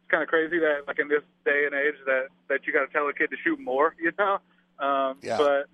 it's 0.01 0.11
kind 0.11 0.21
of 0.21 0.27
crazy 0.27 0.59
that 0.59 0.79
like 0.85 0.99
in 0.99 1.07
this 1.07 1.23
day 1.45 1.63
and 1.65 1.73
age 1.73 1.95
that 2.05 2.25
that 2.49 2.67
you 2.67 2.73
got 2.73 2.85
to 2.85 2.91
tell 2.91 3.07
a 3.07 3.13
kid 3.13 3.29
to 3.29 3.37
shoot 3.45 3.59
more. 3.61 3.95
You 4.05 4.11
know, 4.19 4.39
um, 4.85 5.17
Yeah. 5.21 5.37
but 5.37 5.67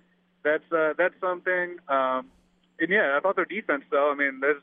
that's 0.44 0.68
uh, 0.72 0.92
that's 0.96 1.18
something. 1.20 1.78
Um, 1.88 2.30
and 2.78 2.88
yeah, 2.88 3.16
I 3.16 3.20
thought 3.20 3.34
their 3.34 3.50
defense 3.58 3.82
though. 3.90 4.12
I 4.12 4.14
mean, 4.14 4.38
there's 4.38 4.62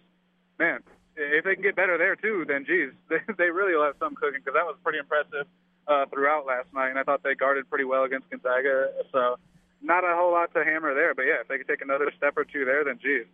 man, 0.58 0.80
if 1.18 1.44
they 1.44 1.56
can 1.56 1.64
get 1.64 1.76
better 1.76 1.98
there 1.98 2.16
too, 2.16 2.46
then 2.48 2.64
geez, 2.66 2.92
they, 3.10 3.20
they 3.38 3.50
really 3.50 3.76
will 3.76 3.84
have 3.84 4.00
some 4.00 4.16
cooking 4.16 4.40
because 4.40 4.54
that 4.58 4.66
was 4.66 4.78
pretty 4.82 5.00
impressive 5.00 5.46
uh, 5.90 6.06
throughout 6.06 6.46
last 6.46 6.72
night, 6.74 6.90
and 6.92 7.00
I 7.00 7.04
thought 7.04 7.22
they 7.22 7.36
guarded 7.36 7.70
pretty 7.70 7.84
well 7.84 8.06
against 8.06 8.30
Gonzaga. 8.30 8.92
So 9.12 9.38
not 9.82 10.04
a 10.04 10.16
whole 10.16 10.32
lot 10.32 10.54
to 10.54 10.64
hammer 10.64 10.94
there, 10.94 11.14
but 11.14 11.24
yeah, 11.24 11.42
if 11.42 11.48
they 11.48 11.58
could 11.58 11.68
take 11.68 11.82
another 11.82 12.12
step 12.18 12.34
or 12.38 12.44
two 12.44 12.66
there, 12.66 12.84
then 12.84 13.00
geez, 13.02 13.26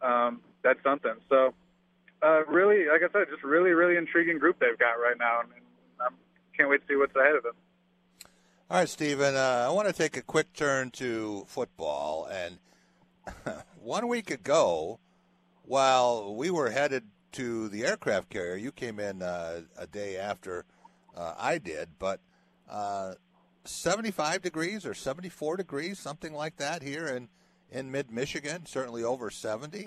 um, 0.00 0.40
that's 0.62 0.82
something. 0.82 1.14
So 1.28 1.54
uh, 2.22 2.44
really, 2.46 2.86
like 2.88 3.02
I 3.02 3.12
said, 3.12 3.28
just 3.30 3.42
really, 3.42 3.70
really 3.70 3.96
intriguing 3.96 4.38
group 4.38 4.58
they've 4.60 4.78
got 4.78 4.94
right 4.94 5.16
now, 5.18 5.40
and, 5.40 5.50
I 6.00 6.56
can't 6.56 6.68
wait 6.68 6.82
to 6.82 6.86
see 6.86 6.96
what's 6.96 7.16
ahead 7.16 7.34
of 7.34 7.42
them. 7.44 7.54
All 8.70 8.78
right, 8.78 8.88
Stephen, 8.88 9.34
uh, 9.34 9.66
I 9.66 9.72
want 9.72 9.88
to 9.88 9.94
take 9.94 10.16
a 10.16 10.22
quick 10.22 10.52
turn 10.52 10.90
to 10.92 11.44
football. 11.48 12.26
And 12.30 12.58
one 13.82 14.08
week 14.08 14.30
ago, 14.30 14.98
while 15.62 16.34
we 16.34 16.50
were 16.50 16.70
headed 16.70 17.04
to 17.32 17.68
the 17.68 17.84
aircraft 17.86 18.28
carrier, 18.28 18.56
you 18.56 18.72
came 18.72 19.00
in 19.00 19.22
uh, 19.22 19.62
a 19.78 19.86
day 19.86 20.18
after 20.18 20.64
uh, 21.16 21.34
I 21.38 21.58
did, 21.58 21.90
but 21.98 22.20
uh, 22.70 23.14
75 23.64 24.42
degrees 24.42 24.84
or 24.86 24.94
74 24.94 25.56
degrees, 25.56 25.98
something 25.98 26.32
like 26.32 26.56
that 26.56 26.82
here 26.82 27.06
in, 27.06 27.28
in 27.70 27.90
mid 27.90 28.10
Michigan, 28.10 28.66
certainly 28.66 29.04
over 29.04 29.30
70. 29.30 29.86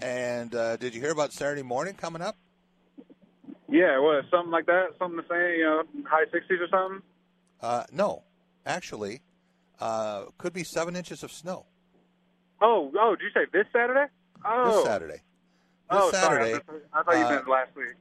And 0.00 0.54
uh, 0.54 0.76
did 0.76 0.94
you 0.94 1.00
hear 1.00 1.12
about 1.12 1.32
Saturday 1.32 1.62
morning 1.62 1.94
coming 1.94 2.22
up? 2.22 2.36
Yeah, 3.68 3.98
what 4.00 4.24
something 4.30 4.50
like 4.50 4.66
that, 4.66 4.94
something 4.98 5.20
to 5.22 5.28
say, 5.28 5.58
you 5.58 5.64
know, 5.64 5.82
high 6.04 6.24
60s 6.24 6.60
or 6.60 6.68
something. 6.68 7.02
Uh, 7.60 7.84
no, 7.92 8.22
actually, 8.66 9.20
uh, 9.80 10.24
could 10.38 10.52
be 10.52 10.64
seven 10.64 10.96
inches 10.96 11.22
of 11.22 11.30
snow 11.30 11.66
Oh, 12.60 12.92
oh, 12.98 13.16
did 13.16 13.24
you 13.24 13.30
say 13.32 13.46
this 13.52 13.66
Saturday? 13.72 14.06
Oh, 14.44 14.76
this 14.76 14.84
Saturday. 14.84 15.12
This 15.14 15.22
oh, 15.90 16.10
Saturday, 16.10 16.52
sorry. 16.52 16.80
I 16.92 17.02
thought 17.02 17.18
you 17.18 17.24
uh, 17.24 17.30
meant 17.30 17.48
last 17.48 17.74
week. 17.74 17.94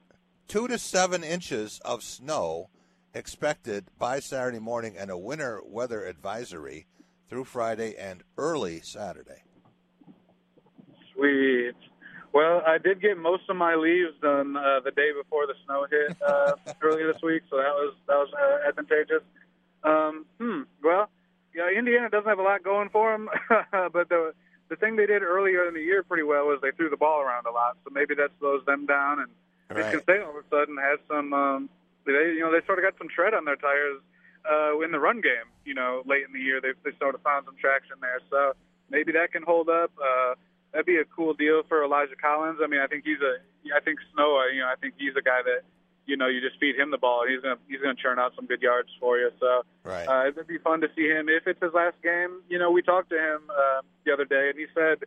two 0.48 0.68
to 0.68 0.78
seven 0.78 1.24
inches 1.24 1.80
of 1.86 2.04
snow 2.04 2.70
expected 3.14 3.86
by 3.98 4.20
Saturday 4.20 4.60
morning, 4.60 4.96
and 4.98 5.10
a 5.10 5.18
winter 5.18 5.62
weather 5.66 6.06
advisory 6.06 6.86
through 7.28 7.46
Friday 7.46 7.96
and 7.98 8.24
early 8.38 8.82
Saturday. 8.82 9.44
Sweet. 11.14 11.76
Well, 12.34 12.62
I 12.66 12.78
did 12.78 13.02
get 13.02 13.18
most 13.18 13.44
of 13.50 13.56
my 13.56 13.76
leaves 13.76 14.14
done 14.22 14.56
uh, 14.56 14.80
the 14.82 14.92
day 14.92 15.10
before 15.12 15.48
the 15.48 15.56
snow 15.66 15.88
hit 15.90 16.16
uh, 16.22 16.54
earlier 16.82 17.12
this 17.12 17.22
week, 17.24 17.44
so 17.50 17.58
that 17.58 17.74
was 17.74 17.96
that 18.08 18.16
was 18.16 18.30
uh, 18.34 18.68
advantageous. 18.68 19.24
Um, 19.84 20.26
hmm. 20.40 20.62
Well, 20.84 21.10
yeah, 21.56 21.70
Indiana 21.76 22.10
doesn't 22.10 22.30
have 22.30 22.40
a 22.40 22.44
lot 22.44 22.64
going 22.64 22.90
for 22.90 23.12
them, 23.12 23.30
but 23.72 24.10
the 24.10 24.34
the 24.70 24.76
thing 24.76 24.96
they 24.96 25.08
did 25.08 25.24
earlier 25.24 25.68
in 25.68 25.74
the 25.74 25.82
year 25.82 26.04
pretty 26.04 26.24
well 26.24 26.46
was 26.46 26.60
they 26.62 26.72
threw 26.72 26.90
the 26.90 26.98
ball 26.98 27.22
around 27.22 27.48
a 27.48 27.52
lot, 27.52 27.78
so 27.84 27.90
maybe 27.92 28.14
that 28.16 28.30
slows 28.40 28.64
them 28.66 28.86
down. 28.86 29.20
And 29.20 29.30
Right. 29.70 29.78
Michigan 29.86 30.02
State 30.02 30.22
all 30.22 30.32
of 30.32 30.36
a 30.44 30.50
sudden 30.50 30.78
has 30.78 31.00
some, 31.08 31.32
um, 31.32 31.70
they 32.06 32.34
you 32.36 32.42
know 32.42 32.52
they 32.52 32.66
sort 32.66 32.80
of 32.80 32.84
got 32.84 32.98
some 32.98 33.08
tread 33.10 33.34
on 33.34 33.46
their 33.46 33.56
tires 33.58 34.02
uh, 34.50 34.80
in 34.80 34.92
the 34.92 35.00
run 35.00 35.22
game. 35.22 35.48
You 35.66 35.74
know, 35.76 36.04
late 36.06 36.24
in 36.26 36.34
the 36.34 36.40
year 36.40 36.60
they 36.62 36.74
they 36.84 36.96
sort 36.98 37.16
of 37.16 37.22
found 37.22 37.46
some 37.46 37.56
traction 37.60 37.98
there, 38.02 38.20
so 38.30 38.54
maybe 38.90 39.12
that 39.14 39.32
can 39.32 39.44
hold 39.44 39.70
up. 39.70 39.92
Uh, 39.98 40.36
that'd 40.72 40.86
be 40.86 40.98
a 40.98 41.06
cool 41.06 41.34
deal 41.34 41.64
for 41.68 41.84
Elijah 41.84 42.16
Collins. 42.16 42.60
I 42.64 42.68
mean, 42.68 42.80
I 42.80 42.88
think 42.88 43.04
he's 43.06 43.22
a, 43.22 43.38
I 43.76 43.80
think 43.82 44.00
Snow, 44.14 44.42
you 44.54 44.62
know, 44.62 44.68
I 44.68 44.76
think 44.80 44.94
he's 44.98 45.16
a 45.18 45.22
guy 45.22 45.42
that, 45.44 45.62
you 46.06 46.16
know, 46.18 46.28
you 46.28 46.42
just 46.42 46.60
feed 46.60 46.76
him 46.76 46.92
the 46.92 46.98
ball, 46.98 47.26
he's 47.28 47.42
gonna 47.42 47.58
he's 47.68 47.82
gonna 47.82 47.96
churn 47.96 48.18
out 48.20 48.34
some 48.36 48.46
good 48.46 48.62
yards 48.62 48.90
for 49.00 49.18
you. 49.18 49.30
So 49.40 49.64
Right. 49.84 50.08
uh, 50.08 50.28
it'd 50.28 50.48
be 50.48 50.58
fun 50.58 50.82
to 50.82 50.88
see 50.96 51.08
him 51.08 51.30
if 51.30 51.46
it's 51.48 51.62
his 51.62 51.74
last 51.74 52.02
game. 52.02 52.42
You 52.50 52.58
know, 52.60 52.72
we 52.72 52.82
talked 52.82 53.10
to 53.10 53.18
him 53.18 53.42
uh, 53.50 53.82
the 54.06 54.14
other 54.14 54.26
day, 54.26 54.50
and 54.50 54.58
he 54.58 54.66
said 54.74 55.04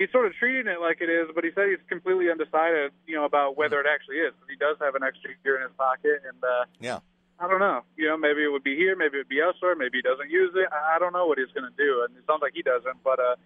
he's 0.00 0.10
sort 0.10 0.24
of 0.24 0.32
treating 0.40 0.66
it 0.66 0.80
like 0.80 1.04
it 1.04 1.12
is, 1.12 1.28
but 1.34 1.44
he 1.44 1.50
said 1.54 1.68
he's 1.68 1.84
completely 1.86 2.32
undecided, 2.32 2.90
you 3.06 3.14
know, 3.14 3.28
about 3.28 3.58
whether 3.60 3.78
it 3.78 3.86
actually 3.86 4.16
is. 4.16 4.32
He 4.48 4.56
does 4.56 4.80
have 4.80 4.96
an 4.96 5.04
extra 5.04 5.30
year 5.44 5.60
in 5.60 5.68
his 5.68 5.76
pocket, 5.76 6.24
and 6.26 6.42
uh, 6.42 6.64
Yeah. 6.80 6.98
I 7.38 7.48
don't 7.48 7.60
know. 7.60 7.84
You 7.96 8.08
know, 8.08 8.16
maybe 8.16 8.42
it 8.42 8.52
would 8.52 8.64
be 8.64 8.76
here, 8.76 8.96
maybe 8.96 9.16
it 9.16 9.28
would 9.28 9.28
be 9.28 9.40
elsewhere, 9.40 9.76
maybe 9.76 9.98
he 9.98 10.02
doesn't 10.02 10.30
use 10.30 10.52
it. 10.56 10.68
I 10.72 10.98
don't 10.98 11.12
know 11.12 11.26
what 11.26 11.38
he's 11.38 11.52
going 11.52 11.68
to 11.70 11.76
do, 11.76 12.04
and 12.04 12.16
it 12.16 12.24
sounds 12.26 12.40
like 12.40 12.52
he 12.56 12.62
doesn't. 12.62 13.04
But 13.04 13.20
uh, 13.20 13.36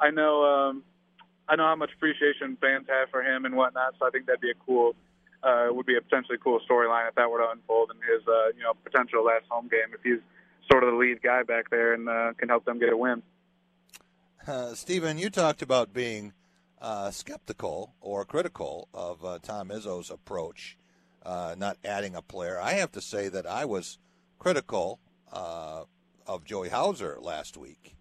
I 0.00 0.10
know, 0.10 0.42
um, 0.42 0.82
I 1.48 1.56
know 1.56 1.66
how 1.66 1.76
much 1.76 1.90
appreciation 1.94 2.56
fans 2.60 2.86
have 2.88 3.10
for 3.10 3.22
him 3.22 3.44
and 3.44 3.54
whatnot. 3.54 3.94
So 3.98 4.06
I 4.06 4.10
think 4.10 4.26
that'd 4.26 4.40
be 4.40 4.50
a 4.50 4.58
cool, 4.66 4.94
uh, 5.42 5.66
would 5.70 5.86
be 5.86 5.96
a 5.96 6.02
potentially 6.02 6.38
cool 6.38 6.60
storyline 6.68 7.08
if 7.08 7.14
that 7.14 7.30
were 7.30 7.38
to 7.38 7.50
unfold 7.50 7.90
in 7.90 7.98
his, 8.02 8.26
uh, 8.26 8.54
you 8.56 8.62
know, 8.62 8.74
potential 8.82 9.22
last 9.24 9.46
home 9.48 9.68
game 9.68 9.94
if 9.94 10.02
he's 10.02 10.22
sort 10.70 10.82
of 10.82 10.90
the 10.90 10.96
lead 10.96 11.22
guy 11.22 11.42
back 11.42 11.70
there 11.70 11.94
and 11.94 12.08
uh, 12.08 12.32
can 12.38 12.48
help 12.48 12.64
them 12.64 12.78
get 12.78 12.92
a 12.92 12.96
win. 12.96 13.22
Uh, 14.46 14.74
Stephen, 14.74 15.16
you 15.16 15.30
talked 15.30 15.62
about 15.62 15.94
being 15.94 16.34
uh, 16.78 17.10
skeptical 17.10 17.94
or 18.02 18.26
critical 18.26 18.88
of 18.92 19.24
uh, 19.24 19.38
Tom 19.42 19.70
Izzo's 19.70 20.10
approach, 20.10 20.76
uh, 21.24 21.54
not 21.56 21.78
adding 21.82 22.14
a 22.14 22.20
player. 22.20 22.60
I 22.60 22.72
have 22.74 22.92
to 22.92 23.00
say 23.00 23.28
that 23.30 23.46
I 23.46 23.64
was 23.64 23.96
critical 24.38 24.98
uh, 25.32 25.84
of 26.26 26.44
Joey 26.44 26.68
Hauser 26.68 27.16
last 27.22 27.56
week 27.56 27.96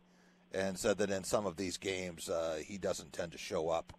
and 0.52 0.78
said 0.78 0.98
that 0.98 1.10
in 1.10 1.24
some 1.24 1.46
of 1.46 1.56
these 1.56 1.78
games 1.78 2.30
he 2.66 2.78
doesn't 2.78 3.14
tend 3.14 3.32
to 3.32 3.38
show 3.38 3.70
up. 3.70 3.94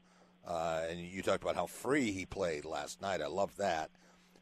And 0.47 1.01
you 1.01 1.23
talked 1.23 1.43
about 1.43 1.57
how 1.57 1.67
free 1.67 2.13
he 2.13 2.27
played 2.27 2.67
last 2.67 3.01
night. 3.01 3.23
I 3.23 3.27
love 3.27 3.57
that. 3.57 3.91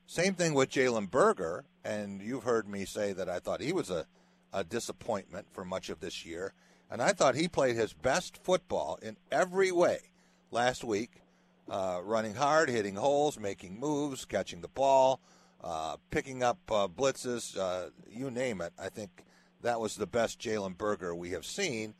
Same 0.08 0.34
thing 0.34 0.54
with 0.54 0.70
Jalen 0.70 1.08
Berger, 1.08 1.66
and 1.84 2.20
you've 2.20 2.42
heard 2.42 2.68
me 2.68 2.84
say 2.84 3.12
that 3.12 3.28
I 3.28 3.38
thought 3.38 3.60
he 3.60 3.72
was 3.72 3.90
a, 3.90 4.06
a 4.52 4.64
disappointment 4.64 5.46
for 5.52 5.64
much 5.64 5.88
of 5.88 6.00
this 6.00 6.26
year. 6.26 6.52
And 6.92 7.00
I 7.00 7.12
thought 7.12 7.36
he 7.36 7.48
played 7.48 7.74
his 7.74 7.94
best 7.94 8.36
football 8.44 8.98
in 9.00 9.16
every 9.30 9.72
way 9.72 10.10
last 10.50 10.84
week, 10.84 11.22
uh, 11.70 12.00
running 12.04 12.34
hard, 12.34 12.68
hitting 12.68 12.96
holes, 12.96 13.40
making 13.40 13.80
moves, 13.80 14.26
catching 14.26 14.60
the 14.60 14.68
ball, 14.68 15.18
uh, 15.64 15.96
picking 16.10 16.42
up 16.42 16.58
uh, 16.70 16.88
blitzes, 16.88 17.56
uh, 17.56 17.88
you 18.10 18.30
name 18.30 18.60
it. 18.60 18.74
I 18.78 18.90
think 18.90 19.24
that 19.62 19.80
was 19.80 19.96
the 19.96 20.06
best 20.06 20.38
Jalen 20.38 20.76
Berger 20.76 21.14
we 21.14 21.30
have 21.30 21.46
seen. 21.46 21.94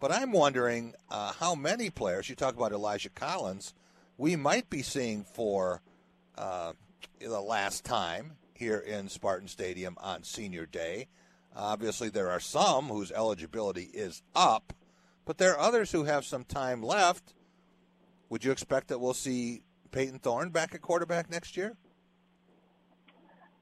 But 0.00 0.10
I'm 0.10 0.32
wondering 0.32 0.94
uh, 1.10 1.34
how 1.34 1.54
many 1.54 1.90
players, 1.90 2.30
you 2.30 2.34
talk 2.34 2.56
about 2.56 2.72
Elijah 2.72 3.10
Collins, 3.10 3.74
we 4.16 4.36
might 4.36 4.70
be 4.70 4.80
seeing 4.80 5.22
for 5.22 5.82
uh, 6.38 6.72
the 7.20 7.42
last 7.42 7.84
time 7.84 8.38
here 8.54 8.78
in 8.78 9.10
Spartan 9.10 9.48
Stadium 9.48 9.98
on 10.00 10.22
Senior 10.22 10.64
Day. 10.64 11.08
Obviously, 11.54 12.08
there 12.08 12.30
are 12.30 12.40
some 12.40 12.86
whose 12.88 13.10
eligibility 13.12 13.90
is 13.92 14.22
up, 14.34 14.72
but 15.24 15.38
there 15.38 15.52
are 15.52 15.58
others 15.60 15.90
who 15.92 16.04
have 16.04 16.24
some 16.24 16.44
time 16.44 16.82
left. 16.82 17.34
Would 18.28 18.44
you 18.44 18.52
expect 18.52 18.88
that 18.88 19.00
we'll 19.00 19.14
see 19.14 19.62
Payton 19.90 20.20
Thorne 20.20 20.50
back 20.50 20.74
at 20.74 20.80
quarterback 20.80 21.28
next 21.30 21.56
year? 21.56 21.76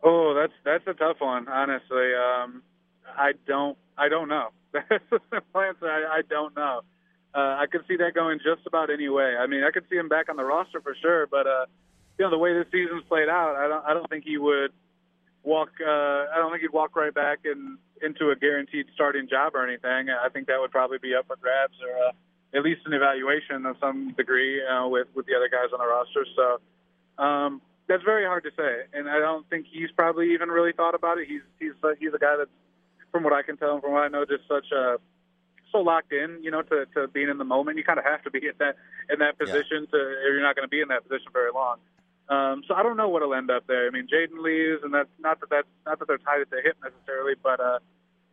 Oh, 0.03 0.35
that's 0.35 0.53
that's 0.65 0.87
a 0.87 0.95
tough 0.95 1.17
one, 1.21 1.49
honestly. 1.49 2.13
Um, 2.15 2.63
I 3.17 3.33
don't 3.47 3.77
I 3.97 4.09
don't 4.09 4.29
know. 4.29 4.49
That's 4.73 4.91
answer. 5.33 5.87
I, 5.91 6.19
I 6.19 6.23
don't 6.29 6.55
know. 6.55 6.83
uh, 7.35 7.39
I 7.59 7.65
could 7.73 7.81
see 7.89 7.97
that 7.97 8.13
going 8.15 8.39
just 8.39 8.67
about 8.67 8.91
any 8.91 9.09
way. 9.09 9.35
I 9.37 9.47
mean, 9.47 9.65
I 9.65 9.71
could 9.71 9.85
see 9.91 9.97
him 9.97 10.09
back 10.09 10.29
on 10.29 10.37
the 10.37 10.45
roster 10.45 10.81
for 10.83 10.95
sure, 11.01 11.27
but 11.27 11.47
uh, 11.47 11.65
you 12.19 12.25
know, 12.25 12.31
the 12.31 12.39
way 12.39 12.53
this 12.53 12.67
season's 12.71 13.03
played 13.09 13.29
out, 13.31 13.57
I 13.57 13.67
don't, 13.67 13.85
I 13.87 13.95
don't 13.95 14.09
think 14.11 14.25
he 14.25 14.37
would 14.37 14.73
walk. 15.49 15.71
Uh, 15.81 16.29
I 16.33 16.37
don't 16.37 16.51
think 16.53 16.63
he'd 16.63 16.77
walk 16.81 16.95
right 16.95 17.15
back 17.25 17.39
in, 17.45 17.79
into 18.03 18.31
a 18.31 18.37
guaranteed 18.37 18.87
starting 18.95 19.27
job 19.29 19.55
or 19.57 19.67
anything. 19.67 20.13
I 20.13 20.29
think 20.29 20.47
that 20.49 20.61
would 20.61 20.71
probably 20.71 20.99
be 20.99 21.15
up 21.19 21.27
for 21.27 21.37
grabs 21.37 21.79
or 21.83 21.93
uh, 22.09 22.13
at 22.57 22.63
least 22.63 22.83
an 22.87 22.93
evaluation 22.93 23.67
of 23.67 23.77
some 23.81 24.15
degree 24.17 24.61
uh, 24.65 24.87
with 24.95 25.09
with 25.17 25.27
the 25.27 25.35
other 25.35 25.49
guys 25.49 25.73
on 25.73 25.81
the 25.81 25.89
roster. 25.89 26.25
So 26.39 26.47
um, 27.23 27.61
that's 27.89 28.05
very 28.05 28.25
hard 28.25 28.45
to 28.45 28.53
say, 28.57 28.73
and 28.93 29.09
I 29.09 29.19
don't 29.19 29.49
think 29.51 29.67
he's 29.73 29.91
probably 29.97 30.35
even 30.35 30.49
really 30.49 30.73
thought 30.73 30.95
about 30.95 31.19
it. 31.19 31.27
He's 31.27 31.43
he's 31.59 31.77
uh, 31.83 31.97
he's 31.99 32.13
a 32.15 32.19
guy 32.19 32.37
that's, 32.37 32.51
from 33.11 33.25
what 33.25 33.33
I 33.33 33.43
can 33.43 33.57
tell 33.57 33.73
and 33.75 33.83
from 33.83 33.93
what 33.93 34.05
I 34.05 34.09
know, 34.09 34.25
just 34.25 34.47
such 34.49 34.71
a 34.73 34.97
so 35.73 35.79
locked 35.79 36.13
in, 36.13 36.39
you 36.43 36.51
know, 36.51 36.63
to, 36.63 36.87
to 36.95 37.09
being 37.09 37.29
in 37.29 37.37
the 37.37 37.45
moment. 37.45 37.77
You 37.77 37.85
kind 37.85 37.99
of 37.99 38.05
have 38.05 38.23
to 38.25 38.31
be 38.31 38.39
in 38.39 38.57
that 38.59 38.77
in 39.13 39.19
that 39.19 39.39
position 39.39 39.85
yeah. 39.85 39.93
to, 39.93 39.99
or 39.99 40.33
you're 40.33 40.43
not 40.43 40.57
going 40.57 40.65
to 40.65 40.75
be 40.77 40.81
in 40.81 40.89
that 40.89 41.03
position 41.07 41.29
very 41.33 41.53
long. 41.53 41.79
Um, 42.29 42.63
so 42.69 42.75
I 42.75 42.83
don't 42.83 42.97
know 42.97 43.09
what'll 43.09 43.35
end 43.35 43.51
up 43.51 43.67
there. 43.67 43.87
I 43.87 43.91
mean, 43.91 44.07
Jaden 44.07 44.43
leaves, 44.43 44.83
and 44.83 44.93
that's 44.93 45.09
not 45.19 45.41
that 45.41 45.49
that's 45.51 45.69
not 45.87 45.99
that 45.99 46.09
they're 46.09 46.19
tied 46.19 46.43
at 46.43 46.51
the 46.51 46.61
hip 46.63 46.77
necessarily, 46.83 47.35
but 47.43 47.59
uh, 47.61 47.79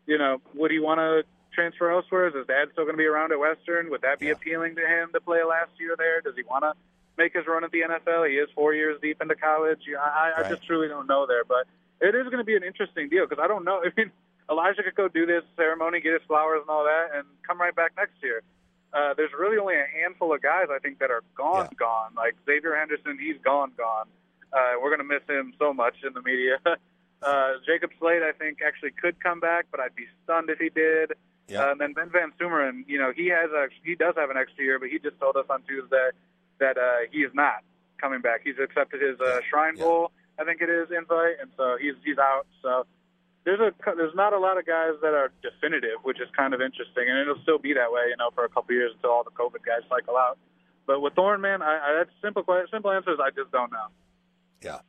you 0.05 0.17
know, 0.17 0.41
would 0.53 0.71
he 0.71 0.79
want 0.79 0.99
to 0.99 1.23
transfer 1.53 1.89
elsewhere? 1.89 2.27
Is 2.27 2.35
his 2.35 2.47
dad 2.47 2.67
still 2.73 2.83
going 2.83 2.95
to 2.95 3.01
be 3.01 3.05
around 3.05 3.31
at 3.31 3.39
Western? 3.39 3.89
Would 3.89 4.01
that 4.01 4.19
be 4.19 4.27
yeah. 4.27 4.33
appealing 4.33 4.75
to 4.75 4.81
him 4.81 5.09
to 5.13 5.21
play 5.21 5.43
last 5.43 5.71
year 5.79 5.95
there? 5.97 6.19
Does 6.19 6.35
he 6.35 6.43
want 6.43 6.63
to 6.63 6.73
make 7.17 7.33
his 7.33 7.47
run 7.47 7.63
at 7.63 7.71
the 7.71 7.81
NFL? 7.87 8.29
He 8.29 8.35
is 8.35 8.49
four 8.53 8.73
years 8.73 8.99
deep 9.01 9.21
into 9.21 9.35
college. 9.35 9.79
I, 9.97 10.33
I 10.35 10.41
right. 10.41 10.51
just 10.51 10.67
truly 10.67 10.89
don't 10.89 11.07
know 11.07 11.25
there, 11.25 11.45
but 11.45 11.65
it 12.01 12.13
is 12.13 12.25
going 12.25 12.39
to 12.39 12.43
be 12.43 12.55
an 12.55 12.63
interesting 12.63 13.07
deal 13.07 13.25
because 13.25 13.41
I 13.41 13.47
don't 13.47 13.63
know. 13.63 13.81
I 13.85 13.89
mean, 13.95 14.11
Elijah 14.49 14.83
could 14.83 14.95
go 14.95 15.07
do 15.07 15.25
this 15.25 15.43
ceremony, 15.55 16.01
get 16.01 16.13
his 16.13 16.21
flowers 16.27 16.61
and 16.61 16.69
all 16.69 16.83
that, 16.83 17.17
and 17.17 17.25
come 17.47 17.59
right 17.59 17.75
back 17.75 17.93
next 17.97 18.21
year. 18.21 18.43
Uh, 18.95 19.13
there's 19.13 19.31
really 19.37 19.57
only 19.57 19.75
a 19.75 19.85
handful 20.01 20.33
of 20.33 20.41
guys 20.41 20.67
I 20.71 20.79
think 20.79 20.99
that 20.99 21.11
are 21.11 21.21
gone, 21.35 21.67
yeah. 21.71 21.77
gone. 21.77 22.11
Like 22.15 22.35
Xavier 22.45 22.75
Henderson, 22.75 23.19
he's 23.19 23.35
gone, 23.43 23.73
gone. 23.77 24.07
Uh, 24.53 24.79
we're 24.81 24.95
going 24.95 25.05
to 25.05 25.13
miss 25.13 25.27
him 25.27 25.53
so 25.59 25.73
much 25.73 25.95
in 26.07 26.13
the 26.13 26.21
media. 26.21 26.59
uh, 27.21 27.51
Jacob 27.65 27.91
Slade, 27.99 28.23
I 28.23 28.31
think, 28.31 28.59
actually 28.65 28.91
could 28.91 29.21
come 29.21 29.41
back, 29.41 29.65
but 29.69 29.81
I'd 29.81 29.95
be 29.95 30.05
stunned 30.23 30.49
if 30.49 30.59
he 30.59 30.69
did. 30.69 31.11
Yeah. 31.49 31.65
Uh, 31.65 31.71
and 31.71 31.81
then 31.81 31.93
Ben 31.93 32.09
Van 32.09 32.31
Sumeren, 32.39 32.85
you 32.87 32.97
know, 32.97 33.11
he 33.13 33.27
has 33.27 33.51
a 33.51 33.67
he 33.83 33.95
does 33.95 34.15
have 34.15 34.29
an 34.29 34.37
extra 34.37 34.63
year, 34.63 34.79
but 34.79 34.89
he 34.89 34.97
just 34.97 35.19
told 35.19 35.35
us 35.35 35.45
on 35.49 35.61
Tuesday 35.63 36.09
that 36.59 36.77
uh, 36.77 37.05
he 37.11 37.19
is 37.19 37.31
not 37.33 37.63
coming 37.99 38.21
back. 38.21 38.41
He's 38.43 38.57
accepted 38.63 39.01
his 39.01 39.19
uh, 39.19 39.41
Shrine 39.49 39.75
Bowl. 39.75 40.11
I 40.39 40.43
think 40.43 40.61
it 40.61 40.69
is, 40.69 40.87
invite, 40.89 41.35
and 41.41 41.51
so 41.57 41.77
he's 41.79 41.95
he's 42.03 42.17
out. 42.17 42.47
So 42.61 42.85
there's 43.45 43.59
a 43.59 43.71
there's 43.95 44.15
not 44.15 44.33
a 44.33 44.39
lot 44.39 44.57
of 44.57 44.65
guys 44.65 44.93
that 45.01 45.13
are 45.13 45.31
definitive, 45.41 46.01
which 46.03 46.19
is 46.19 46.27
kind 46.35 46.53
of 46.53 46.61
interesting, 46.61 47.05
and 47.07 47.19
it'll 47.19 47.41
still 47.43 47.59
be 47.59 47.73
that 47.73 47.91
way, 47.91 48.09
you 48.09 48.17
know, 48.17 48.31
for 48.33 48.43
a 48.43 48.49
couple 48.49 48.73
of 48.73 48.77
years 48.77 48.91
until 48.95 49.11
all 49.11 49.23
the 49.23 49.31
COVID 49.31 49.63
guys 49.65 49.87
cycle 49.87 50.17
out. 50.17 50.37
But 50.87 51.01
with 51.01 51.13
Thorne, 51.13 51.41
man, 51.41 51.61
I, 51.61 51.77
I, 51.77 51.93
that's 51.97 52.09
simple. 52.21 52.43
Simple 52.71 52.91
answer 52.91 53.13
is 53.13 53.19
I 53.21 53.29
just 53.29 53.51
don't 53.51 53.71
know. 53.71 53.87
Yeah, 54.61 54.79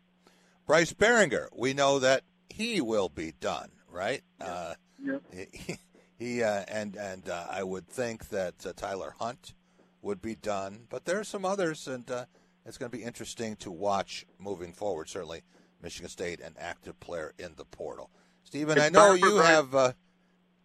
Bryce 0.66 0.95
Baringer, 0.95 1.49
we 1.55 1.75
know 1.75 1.99
that 1.99 2.23
he 2.49 2.81
will 2.81 3.11
be 3.11 3.33
done, 3.40 3.71
right? 3.90 4.23
Yeah. 4.40 4.47
Uh, 4.47 4.75
yeah. 5.03 5.19
He, 5.53 5.77
he 6.19 6.42
uh, 6.42 6.64
and 6.66 6.97
and 6.97 7.29
uh, 7.29 7.47
I 7.51 7.62
would 7.62 7.88
think 7.88 8.31
that 8.31 8.64
uh, 8.64 8.73
Tyler 8.75 9.14
Hunt 9.19 9.53
would 10.01 10.23
be 10.23 10.35
done, 10.35 10.87
but 10.88 11.05
there 11.05 11.21
are 11.21 11.25
some 11.25 11.45
others, 11.45 11.87
and 11.87 12.11
uh, 12.11 12.25
it's 12.64 12.79
going 12.79 12.90
to 12.90 12.97
be 12.97 13.05
interesting 13.05 13.57
to 13.57 13.71
watch 13.71 14.25
moving 14.38 14.73
forward. 14.73 15.11
Certainly, 15.11 15.42
Michigan 15.83 16.09
State, 16.09 16.40
an 16.40 16.55
active 16.59 16.99
player 17.01 17.35
in 17.38 17.53
the 17.57 17.66
portal. 17.66 18.11
Stephen, 18.46 18.78
I 18.78 18.88
know 18.88 19.14
you 19.14 19.37
Bryce. 19.37 19.46
have. 19.48 19.74
Uh, 19.74 19.92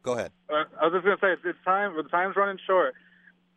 go 0.04 0.14
ahead. 0.14 0.32
Uh, 0.50 0.64
I 0.80 0.86
was 0.86 0.94
just 0.94 1.06
going 1.06 1.18
to 1.18 1.22
say 1.22 1.34
it's, 1.34 1.42
it's 1.44 1.66
time. 1.66 1.96
The 1.96 2.04
time's 2.04 2.36
running 2.36 2.60
short. 2.66 2.94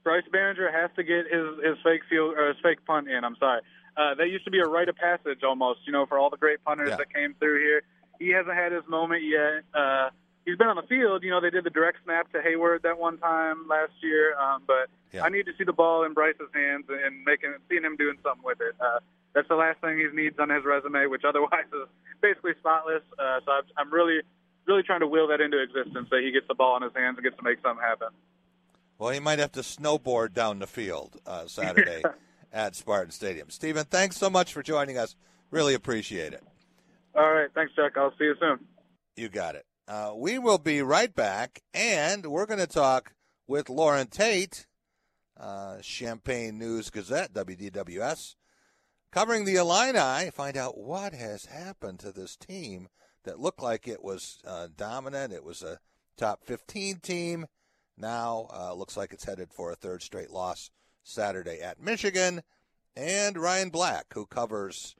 Bryce 0.02 0.24
Baringer 0.32 0.72
has 0.72 0.90
to 0.96 1.04
get 1.04 1.26
his 1.30 1.46
his 1.62 1.76
fake 1.84 2.02
field 2.08 2.34
or 2.36 2.48
his 2.48 2.56
fake 2.62 2.84
punt 2.86 3.08
in. 3.08 3.24
I'm 3.24 3.36
sorry. 3.36 3.60
Uh, 3.96 4.14
that 4.16 4.28
used 4.28 4.44
to 4.44 4.50
be 4.50 4.58
a 4.58 4.66
rite 4.66 4.88
of 4.88 4.96
passage 4.96 5.42
almost, 5.44 5.80
you 5.86 5.92
know, 5.92 6.04
for 6.06 6.18
all 6.18 6.28
the 6.28 6.36
great 6.36 6.64
punters 6.64 6.88
yeah. 6.90 6.96
that 6.96 7.12
came 7.14 7.34
through 7.38 7.60
here. 7.60 7.82
He 8.18 8.30
hasn't 8.30 8.54
had 8.54 8.72
his 8.72 8.82
moment 8.88 9.22
yet. 9.22 9.62
Uh, 9.72 10.10
he's 10.44 10.56
been 10.56 10.66
on 10.66 10.76
the 10.76 10.88
field. 10.88 11.22
You 11.22 11.30
know, 11.30 11.40
they 11.40 11.50
did 11.50 11.64
the 11.64 11.70
direct 11.70 11.98
snap 12.04 12.32
to 12.32 12.42
Hayward 12.42 12.82
that 12.82 12.98
one 12.98 13.18
time 13.18 13.68
last 13.68 13.92
year, 14.02 14.36
um, 14.38 14.62
but 14.66 14.90
yeah. 15.12 15.24
I 15.24 15.28
need 15.28 15.46
to 15.46 15.52
see 15.56 15.64
the 15.64 15.72
ball 15.72 16.04
in 16.04 16.12
Bryce's 16.12 16.50
hands 16.52 16.86
and 16.88 17.24
making 17.24 17.54
seeing 17.68 17.84
him 17.84 17.96
doing 17.96 18.16
something 18.22 18.44
with 18.44 18.58
it. 18.60 18.74
Uh, 18.80 19.00
that's 19.34 19.48
the 19.48 19.56
last 19.56 19.80
thing 19.80 19.98
he 19.98 20.06
needs 20.14 20.38
on 20.38 20.48
his 20.48 20.64
resume, 20.64 21.06
which 21.06 21.22
otherwise 21.26 21.66
is 21.72 21.88
basically 22.22 22.52
spotless. 22.58 23.02
Uh, 23.18 23.40
so 23.44 23.52
I'm, 23.52 23.64
I'm 23.76 23.92
really, 23.92 24.20
really 24.66 24.82
trying 24.82 25.00
to 25.00 25.08
will 25.08 25.28
that 25.28 25.40
into 25.40 25.60
existence 25.60 26.08
that 26.10 26.22
he 26.22 26.32
gets 26.32 26.46
the 26.48 26.54
ball 26.54 26.76
in 26.76 26.82
his 26.82 26.92
hands 26.94 27.16
and 27.18 27.24
gets 27.24 27.36
to 27.36 27.42
make 27.42 27.58
something 27.62 27.82
happen. 27.82 28.08
Well, 28.98 29.10
he 29.10 29.20
might 29.20 29.40
have 29.40 29.52
to 29.52 29.60
snowboard 29.60 30.34
down 30.34 30.60
the 30.60 30.66
field 30.66 31.20
uh, 31.26 31.46
Saturday 31.46 32.02
at 32.52 32.76
Spartan 32.76 33.10
Stadium. 33.10 33.50
Stephen, 33.50 33.84
thanks 33.84 34.16
so 34.16 34.30
much 34.30 34.52
for 34.52 34.62
joining 34.62 34.96
us. 34.96 35.16
Really 35.50 35.74
appreciate 35.74 36.32
it. 36.32 36.42
All 37.14 37.32
right. 37.32 37.48
Thanks, 37.54 37.74
Chuck. 37.74 37.92
I'll 37.96 38.12
see 38.12 38.24
you 38.24 38.36
soon. 38.40 38.60
You 39.16 39.28
got 39.28 39.56
it. 39.56 39.66
Uh, 39.86 40.12
we 40.16 40.38
will 40.38 40.58
be 40.58 40.80
right 40.80 41.14
back, 41.14 41.60
and 41.74 42.24
we're 42.26 42.46
going 42.46 42.60
to 42.60 42.66
talk 42.66 43.12
with 43.46 43.68
Loren 43.68 44.06
Tate, 44.06 44.66
uh, 45.38 45.78
Champaign 45.82 46.58
News 46.58 46.88
Gazette, 46.90 47.34
WDWS, 47.34 48.34
covering 49.14 49.44
the 49.44 49.54
Illini, 49.54 50.28
find 50.32 50.56
out 50.56 50.76
what 50.76 51.14
has 51.14 51.46
happened 51.46 52.00
to 52.00 52.10
this 52.10 52.34
team 52.34 52.88
that 53.22 53.38
looked 53.38 53.62
like 53.62 53.86
it 53.86 54.02
was 54.02 54.40
uh, 54.44 54.66
dominant. 54.76 55.32
It 55.32 55.44
was 55.44 55.62
a 55.62 55.78
top 56.16 56.42
15 56.42 56.96
team. 56.98 57.46
Now 57.96 58.48
uh, 58.52 58.74
looks 58.74 58.96
like 58.96 59.12
it's 59.12 59.24
headed 59.24 59.52
for 59.52 59.70
a 59.70 59.76
third 59.76 60.02
straight 60.02 60.32
loss 60.32 60.72
Saturday 61.04 61.60
at 61.60 61.80
Michigan. 61.80 62.42
And 62.96 63.38
Ryan 63.38 63.68
Black, 63.68 64.06
who 64.14 64.26
covers 64.26 64.96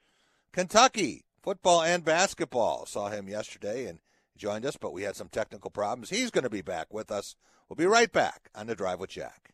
Kentucky 0.53 1.24
football 1.42 1.83
and 1.83 2.05
basketball, 2.05 2.87
saw 2.87 3.09
him 3.09 3.29
yesterday 3.29 3.87
and 3.87 3.98
joined 4.37 4.64
us, 4.64 4.77
but 4.77 4.92
we 4.92 5.03
had 5.03 5.16
some 5.16 5.29
technical 5.29 5.70
problems. 5.70 6.11
He's 6.11 6.31
going 6.31 6.44
to 6.44 6.50
be 6.50 6.62
back 6.62 6.94
with 6.94 7.11
us. 7.11 7.35
We'll 7.68 7.74
be 7.74 7.87
right 7.87 8.12
back 8.12 8.48
on 8.55 8.68
the 8.68 8.77
Drive 8.77 9.00
with 9.00 9.11
Jack. 9.11 9.53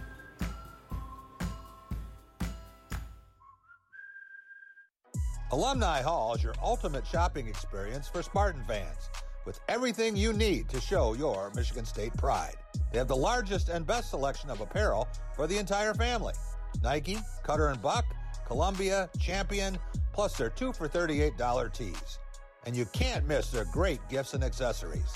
Alumni 5.53 6.01
Hall 6.01 6.33
is 6.33 6.41
your 6.41 6.53
ultimate 6.63 7.05
shopping 7.05 7.45
experience 7.45 8.07
for 8.07 8.23
Spartan 8.23 8.63
fans, 8.69 9.09
with 9.45 9.59
everything 9.67 10.15
you 10.15 10.31
need 10.31 10.69
to 10.69 10.79
show 10.79 11.13
your 11.13 11.51
Michigan 11.53 11.83
State 11.83 12.15
pride. 12.15 12.55
They 12.89 12.99
have 12.99 13.09
the 13.09 13.17
largest 13.17 13.67
and 13.67 13.85
best 13.85 14.11
selection 14.11 14.49
of 14.49 14.61
apparel 14.61 15.09
for 15.35 15.47
the 15.47 15.57
entire 15.57 15.93
family 15.93 16.35
Nike, 16.81 17.17
Cutter 17.43 17.67
and 17.67 17.81
Buck, 17.81 18.05
Columbia, 18.47 19.09
Champion, 19.19 19.77
plus 20.13 20.37
their 20.37 20.49
2 20.49 20.71
for 20.71 20.87
$38 20.87 21.73
tees. 21.73 22.19
And 22.65 22.73
you 22.73 22.85
can't 22.93 23.27
miss 23.27 23.51
their 23.51 23.65
great 23.65 23.99
gifts 24.07 24.33
and 24.33 24.45
accessories. 24.45 25.13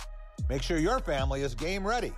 Make 0.50 0.63
sure 0.63 0.80
your 0.80 1.00
family 1.00 1.43
is 1.43 1.56
game 1.56 1.88
ready. 1.88 2.12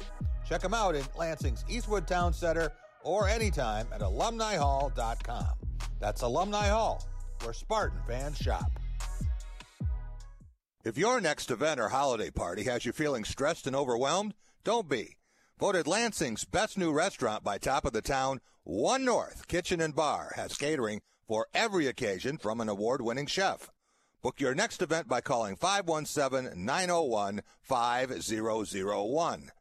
Check 0.43 0.62
them 0.62 0.73
out 0.73 0.95
in 0.95 1.03
Lansing's 1.15 1.63
Eastwood 1.69 2.08
Town 2.08 2.34
Center 2.34 2.71
or 3.03 3.27
anytime 3.27 3.86
at 3.93 4.01
alumnihall.com. 4.01 5.53
That's 5.99 6.23
Alumni 6.23 6.69
Hall 6.69 7.08
where 7.43 7.54
Spartan 7.54 8.00
fans 8.08 8.38
shop. 8.38 8.71
If 10.84 10.97
your 10.97 11.19
next 11.19 11.52
event 11.52 11.80
or 11.80 11.89
holiday 11.89 12.32
party 12.32 12.63
has 12.63 12.86
you 12.86 12.91
feeling 12.93 13.26
stressed 13.26 13.67
and 13.67 13.76
overwhelmed, 13.76 14.34
don't 14.63 14.88
be. 14.88 15.17
Voted 15.60 15.88
Lansing's 15.88 16.45
best 16.45 16.78
new 16.78 16.91
restaurant 16.93 17.43
by 17.43 17.58
Top 17.58 17.84
of 17.84 17.91
the 17.91 18.02
Town, 18.02 18.39
One 18.63 19.04
North 19.04 19.47
Kitchen 19.47 19.82
and 19.82 19.95
Bar 19.95 20.34
has 20.36 20.56
catering 20.56 21.02
for 21.28 21.47
every 21.54 21.88
occasion 21.88 22.38
from 22.38 22.62
an 22.62 22.69
award 22.69 23.02
winning 23.02 23.26
chef. 23.26 23.69
Book 24.21 24.39
your 24.39 24.56
next 24.56 24.82
event 24.82 25.08
by 25.08 25.21
calling 25.21 25.56
517 25.56 26.63
901 26.65 27.41
5001. 27.62 29.52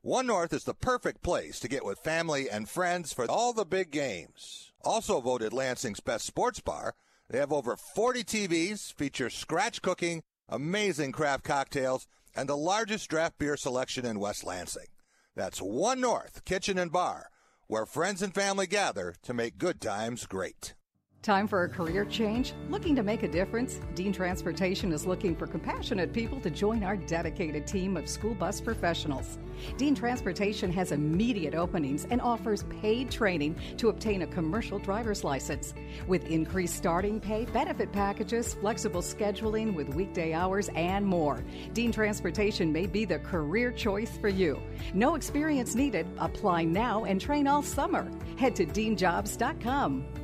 One 0.00 0.26
North 0.26 0.52
is 0.52 0.64
the 0.64 0.74
perfect 0.74 1.22
place 1.22 1.60
to 1.60 1.68
get 1.68 1.84
with 1.84 2.00
family 2.00 2.50
and 2.50 2.68
friends 2.68 3.12
for 3.12 3.30
all 3.30 3.52
the 3.52 3.64
big 3.64 3.90
games. 3.92 4.72
Also 4.84 5.20
voted 5.20 5.52
Lansing's 5.52 6.00
best 6.00 6.26
sports 6.26 6.58
bar, 6.60 6.94
they 7.32 7.38
have 7.38 7.52
over 7.52 7.76
40 7.76 8.24
TVs, 8.24 8.92
feature 8.92 9.30
scratch 9.30 9.80
cooking, 9.80 10.22
amazing 10.50 11.12
craft 11.12 11.44
cocktails, 11.44 12.06
and 12.36 12.46
the 12.46 12.56
largest 12.56 13.08
draft 13.08 13.38
beer 13.38 13.56
selection 13.56 14.04
in 14.04 14.20
West 14.20 14.44
Lansing. 14.44 14.88
That's 15.34 15.58
One 15.58 16.02
North 16.02 16.44
Kitchen 16.44 16.76
and 16.76 16.92
Bar, 16.92 17.30
where 17.68 17.86
friends 17.86 18.20
and 18.20 18.34
family 18.34 18.66
gather 18.66 19.14
to 19.22 19.32
make 19.32 19.56
good 19.56 19.80
times 19.80 20.26
great. 20.26 20.74
Time 21.22 21.46
for 21.46 21.62
a 21.62 21.68
career 21.68 22.04
change? 22.04 22.52
Looking 22.68 22.96
to 22.96 23.04
make 23.04 23.22
a 23.22 23.28
difference? 23.28 23.80
Dean 23.94 24.12
Transportation 24.12 24.90
is 24.90 25.06
looking 25.06 25.36
for 25.36 25.46
compassionate 25.46 26.12
people 26.12 26.40
to 26.40 26.50
join 26.50 26.82
our 26.82 26.96
dedicated 26.96 27.64
team 27.64 27.96
of 27.96 28.08
school 28.08 28.34
bus 28.34 28.60
professionals. 28.60 29.38
Dean 29.76 29.94
Transportation 29.94 30.72
has 30.72 30.90
immediate 30.90 31.54
openings 31.54 32.08
and 32.10 32.20
offers 32.20 32.64
paid 32.80 33.08
training 33.08 33.54
to 33.76 33.88
obtain 33.88 34.22
a 34.22 34.26
commercial 34.26 34.80
driver's 34.80 35.22
license. 35.22 35.74
With 36.08 36.26
increased 36.26 36.74
starting 36.74 37.20
pay, 37.20 37.44
benefit 37.44 37.92
packages, 37.92 38.54
flexible 38.54 39.00
scheduling 39.00 39.76
with 39.76 39.94
weekday 39.94 40.32
hours, 40.32 40.70
and 40.74 41.06
more, 41.06 41.44
Dean 41.72 41.92
Transportation 41.92 42.72
may 42.72 42.88
be 42.88 43.04
the 43.04 43.20
career 43.20 43.70
choice 43.70 44.18
for 44.18 44.28
you. 44.28 44.60
No 44.92 45.14
experience 45.14 45.76
needed. 45.76 46.04
Apply 46.18 46.64
now 46.64 47.04
and 47.04 47.20
train 47.20 47.46
all 47.46 47.62
summer. 47.62 48.10
Head 48.38 48.56
to 48.56 48.66
deanjobs.com. 48.66 50.21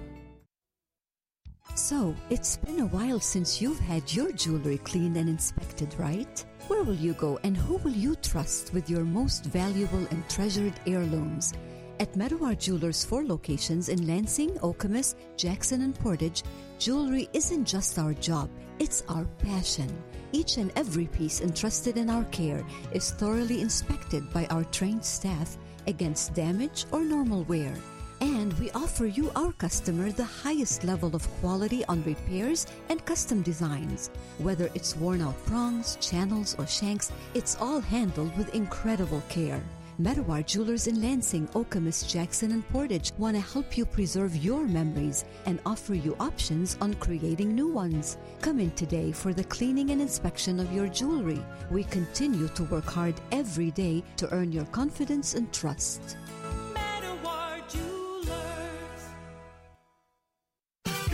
So, 1.79 2.13
it's 2.29 2.57
been 2.57 2.81
a 2.81 2.87
while 2.87 3.21
since 3.21 3.63
you've 3.63 3.79
had 3.79 4.13
your 4.13 4.33
jewelry 4.33 4.79
cleaned 4.79 5.17
and 5.17 5.29
inspected, 5.29 5.95
right? 5.97 6.45
Where 6.67 6.83
will 6.83 6.97
you 6.97 7.13
go 7.13 7.39
and 7.45 7.57
who 7.57 7.77
will 7.77 7.93
you 7.93 8.17
trust 8.17 8.75
with 8.75 8.91
your 8.91 9.05
most 9.05 9.45
valuable 9.45 10.05
and 10.11 10.29
treasured 10.29 10.73
heirlooms? 10.89 11.55
At 12.01 12.15
Medawar 12.15 12.59
Jewelers' 12.59 13.05
four 13.05 13.25
locations 13.25 13.91
in 13.91 14.09
Lansing, 14.09 14.59
Okemos, 14.59 15.15
Jackson, 15.37 15.83
and 15.83 15.95
Portage, 15.95 16.43
jewelry 16.81 17.29
isn't 17.33 17.65
just 17.65 17.97
our 17.97 18.13
job, 18.13 18.51
it's 18.81 19.05
our 19.09 19.27
passion. 19.39 19.89
Each 20.33 20.57
and 20.57 20.73
every 20.75 21.07
piece 21.07 21.41
entrusted 21.41 21.97
in 21.97 22.11
our 22.11 22.25
care 22.25 22.67
is 22.91 23.13
thoroughly 23.13 23.61
inspected 23.61 24.29
by 24.33 24.47
our 24.47 24.65
trained 24.65 25.05
staff 25.05 25.57
against 25.87 26.35
damage 26.35 26.87
or 26.91 27.05
normal 27.05 27.45
wear. 27.45 27.73
And 28.21 28.53
we 28.59 28.71
offer 28.73 29.07
you, 29.07 29.31
our 29.37 29.53
customer, 29.53 30.11
the 30.11 30.25
highest 30.25 30.83
level 30.83 31.15
of 31.15 31.31
quality 31.41 31.85
on 31.85 32.03
repairs 32.03 32.67
and 32.89 33.05
custom 33.05 33.43
designs. 33.43 34.11
Whether 34.39 34.71
it's 34.75 34.97
worn 34.97 35.23
out 35.23 35.37
prongs, 35.47 35.97
channels, 36.01 36.57
or 36.59 36.67
shanks, 36.67 37.13
it's 37.35 37.57
all 37.61 37.81
handled 37.81 38.37
with 38.37 38.55
incredible 38.55 39.23
care. 39.29 39.63
Medawar 40.01 40.47
Jewelers 40.47 40.87
in 40.87 41.03
Lansing, 41.03 41.49
Okemos, 41.49 42.09
Jackson, 42.09 42.53
and 42.53 42.69
Portage 42.69 43.11
want 43.19 43.35
to 43.35 43.43
help 43.43 43.77
you 43.77 43.85
preserve 43.85 44.37
your 44.37 44.65
memories 44.65 45.25
and 45.45 45.59
offer 45.67 45.93
you 45.95 46.17
options 46.21 46.79
on 46.81 46.95
creating 46.95 47.53
new 47.53 47.67
ones. 47.67 48.17
Come 48.41 48.61
in 48.61 48.71
today 48.73 49.11
for 49.11 49.35
the 49.35 49.43
cleaning 49.43 49.91
and 49.91 50.01
inspection 50.01 50.61
of 50.61 50.73
your 50.73 50.87
jewelry. 50.87 51.45
We 51.73 51.83
continue 51.83 52.47
to 52.47 52.63
work 52.65 52.85
hard 52.85 53.17
every 53.33 53.73
day 53.73 54.05
to 54.19 54.33
earn 54.33 54.53
your 54.53 54.67
confidence 54.67 55.35
and 55.35 55.53
trust. 55.53 56.17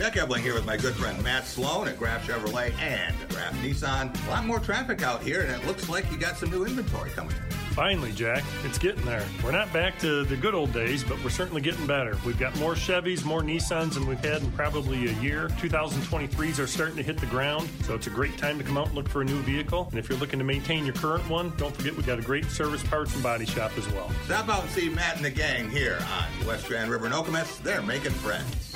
Jack 0.05 0.17
Ebling 0.17 0.43
here 0.43 0.53
with 0.53 0.67
my 0.67 0.77
good 0.77 0.93
friend 0.93 1.21
Matt 1.23 1.47
Sloan 1.47 1.87
at 1.87 1.97
Graff 1.97 2.27
Chevrolet 2.27 2.71
and 2.79 3.15
Graff 3.29 3.55
Nissan. 3.55 4.27
A 4.27 4.29
lot 4.29 4.45
more 4.45 4.59
traffic 4.59 5.01
out 5.01 5.23
here, 5.23 5.41
and 5.41 5.49
it 5.49 5.65
looks 5.65 5.89
like 5.89 6.11
you 6.11 6.17
got 6.19 6.37
some 6.37 6.51
new 6.51 6.63
inventory 6.63 7.09
coming 7.09 7.35
in. 7.35 7.57
Finally, 7.73 8.11
Jack, 8.11 8.43
it's 8.63 8.77
getting 8.77 9.03
there. 9.03 9.25
We're 9.43 9.51
not 9.51 9.73
back 9.73 9.97
to 10.01 10.23
the 10.23 10.37
good 10.37 10.53
old 10.53 10.71
days, 10.73 11.03
but 11.03 11.21
we're 11.23 11.31
certainly 11.31 11.59
getting 11.59 11.87
better. 11.87 12.19
We've 12.23 12.37
got 12.37 12.55
more 12.59 12.75
Chevys, 12.75 13.25
more 13.25 13.41
Nissans 13.41 13.95
than 13.95 14.05
we've 14.05 14.23
had 14.23 14.43
in 14.43 14.51
probably 14.51 15.07
a 15.07 15.13
year. 15.13 15.47
2023s 15.59 16.59
are 16.59 16.67
starting 16.67 16.97
to 16.97 17.03
hit 17.03 17.17
the 17.17 17.25
ground, 17.25 17.67
so 17.85 17.95
it's 17.95 18.05
a 18.05 18.11
great 18.11 18.37
time 18.37 18.59
to 18.59 18.63
come 18.63 18.77
out 18.77 18.85
and 18.85 18.95
look 18.95 19.09
for 19.09 19.23
a 19.23 19.25
new 19.25 19.41
vehicle. 19.41 19.87
And 19.89 19.97
if 19.97 20.07
you're 20.07 20.19
looking 20.19 20.37
to 20.37 20.45
maintain 20.45 20.85
your 20.85 20.93
current 20.93 21.27
one, 21.27 21.51
don't 21.57 21.75
forget 21.75 21.95
we've 21.95 22.05
got 22.05 22.19
a 22.19 22.21
great 22.21 22.45
service 22.45 22.83
parts 22.83 23.15
and 23.15 23.23
body 23.23 23.47
shop 23.47 23.71
as 23.75 23.91
well. 23.91 24.11
Stop 24.25 24.49
out 24.49 24.61
and 24.61 24.71
see 24.71 24.87
Matt 24.87 25.15
and 25.15 25.25
the 25.25 25.31
gang 25.31 25.67
here 25.67 25.97
on 26.13 26.45
West 26.45 26.67
Grand 26.67 26.91
River 26.91 27.07
and 27.07 27.15
Okemos. 27.15 27.63
They're 27.63 27.81
making 27.81 28.11
friends. 28.11 28.75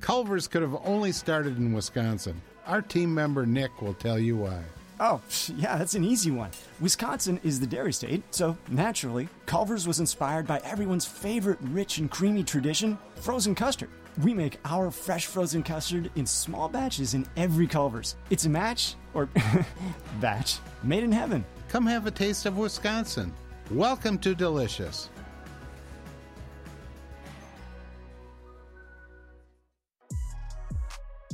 Culver's 0.00 0.46
could 0.46 0.62
have 0.62 0.76
only 0.84 1.10
started 1.12 1.56
in 1.56 1.72
Wisconsin. 1.72 2.40
Our 2.66 2.82
team 2.82 3.14
member 3.14 3.46
Nick 3.46 3.80
will 3.80 3.94
tell 3.94 4.18
you 4.18 4.36
why. 4.36 4.62
Oh, 5.00 5.20
yeah, 5.56 5.76
that's 5.76 5.94
an 5.94 6.04
easy 6.04 6.30
one. 6.30 6.50
Wisconsin 6.80 7.40
is 7.42 7.60
the 7.60 7.66
dairy 7.66 7.92
state, 7.92 8.22
so 8.30 8.56
naturally, 8.68 9.28
Culver's 9.46 9.86
was 9.86 10.00
inspired 10.00 10.46
by 10.46 10.60
everyone's 10.64 11.06
favorite 11.06 11.58
rich 11.60 11.98
and 11.98 12.10
creamy 12.10 12.44
tradition 12.44 12.98
frozen 13.16 13.54
custard. 13.54 13.90
We 14.22 14.32
make 14.32 14.58
our 14.64 14.90
fresh 14.90 15.26
frozen 15.26 15.62
custard 15.62 16.10
in 16.14 16.24
small 16.24 16.68
batches 16.68 17.14
in 17.14 17.26
every 17.36 17.66
Culver's. 17.66 18.16
It's 18.30 18.46
a 18.46 18.50
match, 18.50 18.94
or 19.12 19.28
batch, 20.20 20.58
made 20.82 21.04
in 21.04 21.12
heaven. 21.12 21.44
Come 21.68 21.86
have 21.86 22.06
a 22.06 22.10
taste 22.10 22.46
of 22.46 22.56
Wisconsin. 22.56 23.32
Welcome 23.70 24.18
to 24.18 24.34
Delicious. 24.34 25.10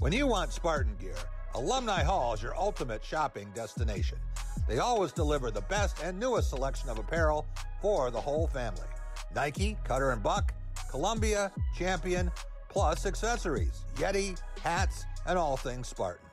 When 0.03 0.13
you 0.13 0.27
want 0.27 0.53
Spartan 0.53 0.97
gear, 0.97 1.15
Alumni 1.55 2.03
Hall 2.03 2.35
is 2.35 2.43
your 2.43 2.57
ultimate 2.57 3.05
shopping 3.05 3.49
destination. 3.55 4.19
They 4.67 4.81
always 4.81 5.13
deliver 5.13 5.53
the 5.53 5.61
best 5.61 6.03
and 6.03 6.19
newest 6.19 6.51
selection 6.51 6.89
of 6.89 6.99
apparel 6.99 7.47
for 7.81 8.11
the 8.11 8.21
whole 8.21 8.49
family. 8.49 8.89
Nike, 9.33 9.79
Cutter 9.85 10.11
and 10.11 10.21
Buck, 10.21 10.53
Columbia, 10.91 11.53
Champion, 11.79 12.33
plus 12.69 13.07
accessories, 13.07 13.85
Yeti, 13.95 14.37
hats, 14.61 15.05
and 15.25 15.39
all 15.39 15.57
things 15.57 15.87
Spartan. 15.87 16.27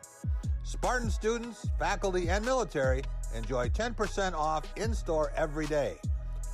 Spartan 0.63 1.11
students, 1.11 1.67
faculty, 1.77 2.27
and 2.27 2.43
military 2.43 3.03
enjoy 3.35 3.69
10% 3.69 4.33
off 4.33 4.65
in 4.77 4.95
store 4.95 5.31
every 5.35 5.67
day. 5.67 5.97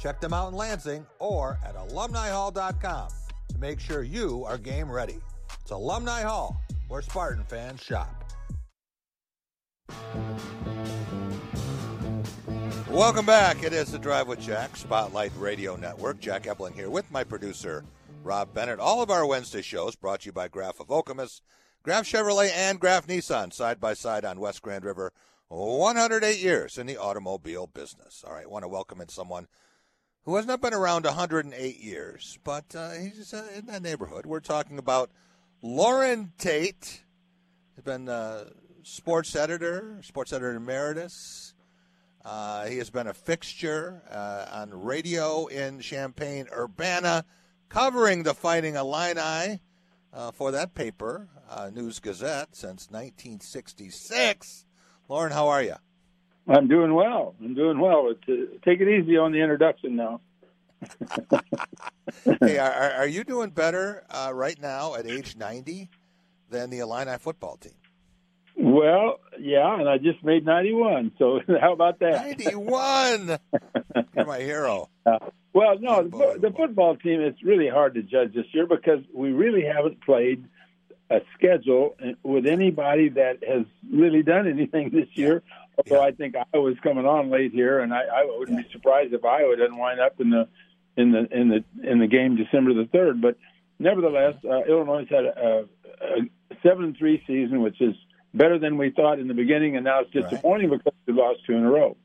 Check 0.02 0.20
them 0.20 0.34
out 0.34 0.50
in 0.50 0.58
Lansing 0.58 1.06
or 1.20 1.58
at 1.66 1.78
alumnihall.com 1.78 3.08
to 3.54 3.58
make 3.58 3.80
sure 3.80 4.04
you 4.04 4.44
are 4.44 4.58
game 4.58 4.92
ready. 4.92 5.20
It's 5.62 5.72
Alumni 5.72 6.22
Hall, 6.22 6.62
where 6.88 7.02
Spartan 7.02 7.44
fans 7.46 7.82
shop. 7.82 8.24
Welcome 12.90 13.26
back. 13.26 13.64
It 13.64 13.74
is 13.74 13.92
the 13.92 14.00
Drive 14.00 14.28
with 14.28 14.40
Jack, 14.40 14.78
Spotlight 14.78 15.32
Radio 15.38 15.76
Network. 15.76 16.20
Jack 16.20 16.48
Ebling 16.48 16.74
here 16.74 16.90
with 16.90 17.10
my 17.12 17.24
producer, 17.24 17.84
Rob 18.24 18.54
Bennett. 18.54 18.80
All 18.80 19.02
of 19.02 19.12
our 19.12 19.26
Wednesday 19.26 19.62
shows 19.62 19.96
brought 19.96 20.22
to 20.22 20.28
you 20.28 20.32
by 20.32 20.48
Graff 20.48 20.80
of 20.80 20.88
Okemos, 20.88 21.42
Graff 21.84 22.06
Chevrolet, 22.06 22.52
and 22.56 22.80
Graff 22.80 23.08
Nissan, 23.08 23.52
side 23.52 23.80
by 23.80 23.94
side 23.94 24.24
on 24.24 24.40
West 24.40 24.62
Grand 24.62 24.86
River. 24.86 25.12
108 25.50 26.40
years 26.40 26.78
in 26.78 26.88
the 26.88 26.98
automobile 26.98 27.68
business. 27.68 28.24
All 28.26 28.34
right, 28.34 28.50
want 28.50 28.64
to 28.64 28.70
welcome 28.70 29.02
in 29.02 29.10
someone 29.10 29.48
who 30.24 30.36
has 30.38 30.46
not 30.46 30.62
been 30.62 30.74
around 30.74 31.06
108 31.06 31.80
years, 31.80 32.40
but 32.44 32.76
uh, 32.76 32.92
he's 32.92 33.34
uh, 33.34 33.48
in 33.56 33.68
that 33.68 33.84
neighborhood. 33.84 34.26
We're 34.26 34.40
talking 34.40 34.80
about 34.80 35.12
Loren 35.68 36.32
Tate. 36.38 37.02
He's 37.74 37.84
been 37.84 38.08
uh, 38.08 38.44
sports 38.84 39.36
editor, 39.36 39.98
sports 40.04 40.32
editor 40.32 40.52
emeritus. 40.52 41.56
Uh, 42.24 42.68
he 42.68 42.78
has 42.78 42.92
been 42.92 43.08
a 43.08 43.16
fixture 43.16 44.04
uh, 44.12 44.46
on 44.52 44.70
radio 44.84 45.48
in 45.48 45.80
Champaign 45.80 46.46
Urbana, 46.56 47.26
covering 47.68 48.22
the 48.22 48.36
Fighting 48.36 48.76
Illini 48.76 49.60
uh, 50.14 50.32
for 50.34 50.52
that 50.52 50.76
paper, 50.76 51.30
uh, 51.50 51.72
News 51.74 51.98
Gazette, 51.98 52.56
since 52.56 52.92
1966. 52.92 54.68
Loren, 55.10 55.32
how 55.32 55.48
are 55.48 55.64
you? 55.64 55.78
I'm 56.48 56.68
doing 56.68 56.94
well. 56.94 57.34
I'm 57.44 57.56
doing 57.56 57.80
well. 57.80 58.14
take 58.64 58.82
it 58.82 58.88
easy 58.88 59.18
on 59.18 59.32
the 59.32 59.42
introduction 59.42 59.96
now. 59.96 60.22
Hey, 62.42 62.58
are, 62.58 62.92
are, 62.94 63.08
you 63.08 63.24
doing 63.24 63.50
better 63.50 64.04
uh, 64.10 64.32
right 64.34 64.60
now 64.62 64.96
at 64.96 65.08
age 65.08 65.36
90 65.36 65.90
than 66.50 66.70
the 66.70 66.80
Illini 66.80 67.18
football 67.18 67.58
team? 67.58 67.74
Well, 68.58 69.20
yeah, 69.40 69.78
and 69.80 69.90
I 69.90 69.98
just 69.98 70.24
made 70.24 70.46
91. 70.46 71.12
So 71.20 71.42
how 71.62 71.74
about 71.74 72.00
that? 72.00 72.40
91. 72.40 73.40
You're 74.16 74.26
my 74.26 74.40
hero. 74.40 74.90
Uh, 75.08 75.20
well, 75.54 75.78
no, 75.80 76.02
the, 76.02 76.50
the 76.50 76.52
football 76.52 76.98
team. 76.98 77.22
It's 77.22 77.44
really 77.44 77.70
hard 77.70 77.94
to 77.94 78.02
judge 78.02 78.34
this 78.34 78.48
year 78.54 78.66
because 78.66 79.02
we 79.14 79.32
really 79.32 79.64
haven't 79.64 80.02
played 80.02 80.44
a 81.12 81.22
schedule 81.38 81.96
with 82.24 82.48
anybody 82.48 83.10
that 83.10 83.44
has 83.48 83.66
really 83.92 84.24
done 84.24 84.48
anything 84.48 84.90
this 84.90 85.08
year. 85.14 85.44
Although 85.78 86.02
yeah. 86.02 86.08
I 86.08 86.12
think 86.12 86.36
Iowa's 86.54 86.78
coming 86.82 87.06
on 87.06 87.30
late 87.30 87.52
here, 87.52 87.80
and 87.80 87.94
I, 87.94 88.02
I 88.02 88.26
wouldn't 88.38 88.58
yeah. 88.58 88.64
be 88.64 88.72
surprised 88.72 89.14
if 89.14 89.24
Iowa 89.24 89.56
doesn't 89.56 89.78
wind 89.78 90.00
up 90.00 90.20
in 90.20 90.30
the 90.30 90.48
in 90.98 91.12
the 91.12 91.28
in 91.32 91.50
the 91.50 91.90
in 91.90 92.00
the 92.00 92.08
game 92.08 92.36
December 92.36 92.74
the 92.74 92.88
third. 92.92 93.22
But 93.22 93.38
nevertheless, 93.80 94.36
uh, 94.44 94.64
Illinois 94.64 95.06
had 95.10 95.26
a, 95.26 95.66
a 96.02 96.58
seven 96.64 96.96
three 96.98 97.24
season, 97.28 97.62
which 97.62 97.82
is 97.82 97.96
better 98.34 98.60
than 98.60 98.78
we 98.78 98.92
thought 98.92 99.20
in 99.20 99.28
the 99.28 99.34
beginning, 99.34 99.76
and 99.76 99.86
now 99.86 100.02
it's 100.02 100.12
disappointing 100.12 100.70
right. 100.70 100.80
because 100.84 100.98
we 101.08 101.14
lost 101.14 101.40
two 101.46 101.54
in 101.54 101.64
a 101.64 101.70
row. 101.70 101.96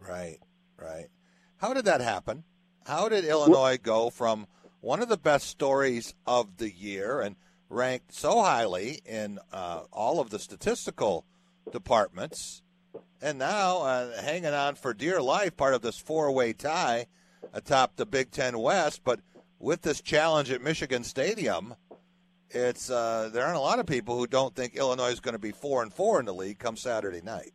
Right, 0.00 0.38
right. 0.78 1.08
How 1.58 1.74
did 1.74 1.84
that 1.84 2.00
happen? 2.00 2.44
How 2.86 3.08
did 3.08 3.24
Illinois 3.24 3.78
go 3.80 4.08
from 4.10 4.46
one 4.80 5.02
of 5.02 5.08
the 5.08 5.18
best 5.18 5.46
stories 5.46 6.14
of 6.26 6.56
the 6.56 6.70
year 6.70 7.20
and 7.20 7.36
ranked 7.68 8.14
so 8.14 8.42
highly 8.42 9.00
in 9.04 9.38
uh, 9.52 9.82
all 9.92 10.20
of 10.20 10.30
the 10.30 10.38
statistical 10.38 11.26
departments, 11.70 12.62
and 13.20 13.38
now 13.38 13.82
uh, 13.82 14.22
hanging 14.22 14.46
on 14.46 14.74
for 14.74 14.94
dear 14.94 15.20
life, 15.20 15.56
part 15.56 15.74
of 15.74 15.82
this 15.82 15.98
four-way 15.98 16.54
tie 16.54 17.06
atop 17.52 17.96
the 17.96 18.06
Big 18.06 18.30
Ten 18.30 18.58
West, 18.58 19.02
but 19.04 19.20
with 19.58 19.82
this 19.82 20.00
challenge 20.00 20.50
at 20.50 20.62
Michigan 20.62 21.04
Stadium, 21.04 21.74
it's 22.50 22.90
uh, 22.90 23.30
there 23.32 23.44
aren't 23.44 23.56
a 23.56 23.60
lot 23.60 23.78
of 23.78 23.86
people 23.86 24.18
who 24.18 24.26
don't 24.26 24.54
think 24.54 24.74
Illinois 24.74 25.10
is 25.10 25.20
going 25.20 25.34
to 25.34 25.38
be 25.40 25.52
four 25.52 25.82
and 25.82 25.92
four 25.92 26.18
in 26.18 26.26
the 26.26 26.34
league 26.34 26.58
come 26.58 26.76
Saturday 26.76 27.20
night. 27.20 27.52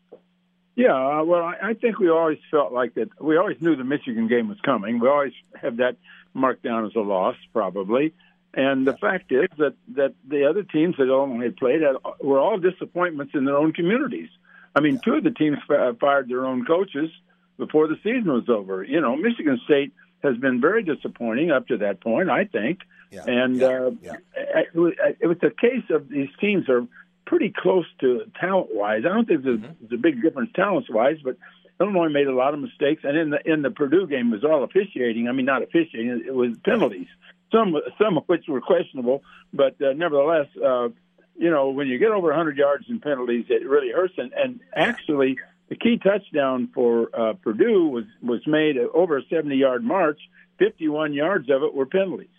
Yeah, 0.75 0.93
uh, 0.93 1.23
well, 1.23 1.43
I, 1.43 1.69
I 1.69 1.73
think 1.73 1.99
we 1.99 2.09
always 2.09 2.37
felt 2.51 2.73
like 2.73 2.95
that. 2.95 3.09
We 3.19 3.37
always 3.37 3.61
knew 3.61 3.75
the 3.75 3.83
Michigan 3.83 4.27
game 4.27 4.49
was 4.49 4.59
coming. 4.61 4.99
We 4.99 5.07
always 5.07 5.33
have 5.61 5.77
that 5.77 5.95
marked 6.33 6.63
down 6.63 6.85
as 6.85 6.95
a 6.95 6.99
loss, 6.99 7.35
probably. 7.53 8.13
And 8.53 8.87
the 8.87 8.95
fact 8.95 9.31
is 9.31 9.47
that 9.57 9.73
that 9.95 10.13
the 10.27 10.45
other 10.45 10.63
teams 10.63 10.95
that 10.97 11.07
Illinois 11.07 11.43
had 11.43 11.57
played 11.57 11.81
had, 11.81 11.95
were 12.21 12.39
all 12.39 12.57
disappointments 12.57 13.33
in 13.35 13.45
their 13.45 13.57
own 13.57 13.73
communities. 13.73 14.29
I 14.73 14.81
mean, 14.81 14.99
two 15.03 15.15
of 15.15 15.23
the 15.23 15.31
teams 15.31 15.57
fired 15.67 16.29
their 16.29 16.45
own 16.45 16.65
coaches 16.65 17.09
before 17.57 17.87
the 17.87 17.95
season 18.03 18.31
was 18.31 18.49
over. 18.49 18.83
You 18.83 19.01
know, 19.01 19.15
Michigan 19.15 19.59
State 19.65 19.93
has 20.23 20.37
been 20.37 20.59
very 20.59 20.83
disappointing 20.83 21.51
up 21.51 21.67
to 21.67 21.77
that 21.77 22.01
point, 22.01 22.29
I 22.29 22.45
think. 22.45 22.79
Yeah. 23.11 23.23
And 23.27 23.57
yeah. 23.57 23.67
Uh, 23.67 23.91
yeah. 24.01 24.13
It, 24.35 24.75
was, 24.75 25.37
a 25.43 25.49
case 25.49 25.83
of 25.89 26.09
these 26.09 26.29
teams 26.39 26.67
are 26.69 26.87
pretty 27.25 27.53
close 27.55 27.85
to 28.01 28.21
talent 28.39 28.69
wise. 28.71 29.03
I 29.05 29.13
don't 29.13 29.27
think 29.27 29.43
there's, 29.43 29.59
mm-hmm. 29.59 29.73
there's 29.81 29.99
a 29.99 30.01
big 30.01 30.21
difference 30.21 30.51
talent 30.55 30.87
wise, 30.89 31.17
but 31.23 31.37
Illinois 31.79 32.09
made 32.09 32.27
a 32.27 32.35
lot 32.35 32.53
of 32.53 32.59
mistakes. 32.59 33.03
And 33.03 33.17
in 33.17 33.29
the 33.31 33.39
in 33.45 33.61
the 33.61 33.71
Purdue 33.71 34.07
game, 34.07 34.33
it 34.33 34.41
was 34.41 34.43
all 34.43 34.63
officiating. 34.63 35.27
I 35.27 35.33
mean, 35.33 35.45
not 35.45 35.61
officiating; 35.61 36.23
it 36.25 36.33
was 36.33 36.57
penalties. 36.63 37.07
Some 37.51 37.75
some 38.01 38.17
of 38.17 38.23
which 38.27 38.45
were 38.47 38.61
questionable, 38.61 39.23
but 39.53 39.75
uh, 39.81 39.93
nevertheless, 39.93 40.47
uh, 40.55 40.89
you 41.37 41.49
know, 41.49 41.69
when 41.69 41.87
you 41.87 41.97
get 41.97 42.11
over 42.11 42.27
100 42.27 42.57
yards 42.57 42.85
in 42.89 42.99
penalties, 42.99 43.45
it 43.49 43.67
really 43.67 43.91
hurts. 43.91 44.13
And, 44.17 44.31
and 44.33 44.59
actually, 44.73 45.37
the 45.69 45.75
key 45.75 45.97
touchdown 45.97 46.69
for 46.73 47.09
uh, 47.13 47.33
Purdue 47.33 47.87
was 47.87 48.05
was 48.21 48.41
made 48.45 48.77
over 48.77 49.17
a 49.17 49.21
70 49.29 49.55
yard 49.55 49.83
march. 49.83 50.19
51 50.59 51.13
yards 51.13 51.49
of 51.49 51.63
it 51.63 51.73
were 51.73 51.85
penalties. 51.85 52.29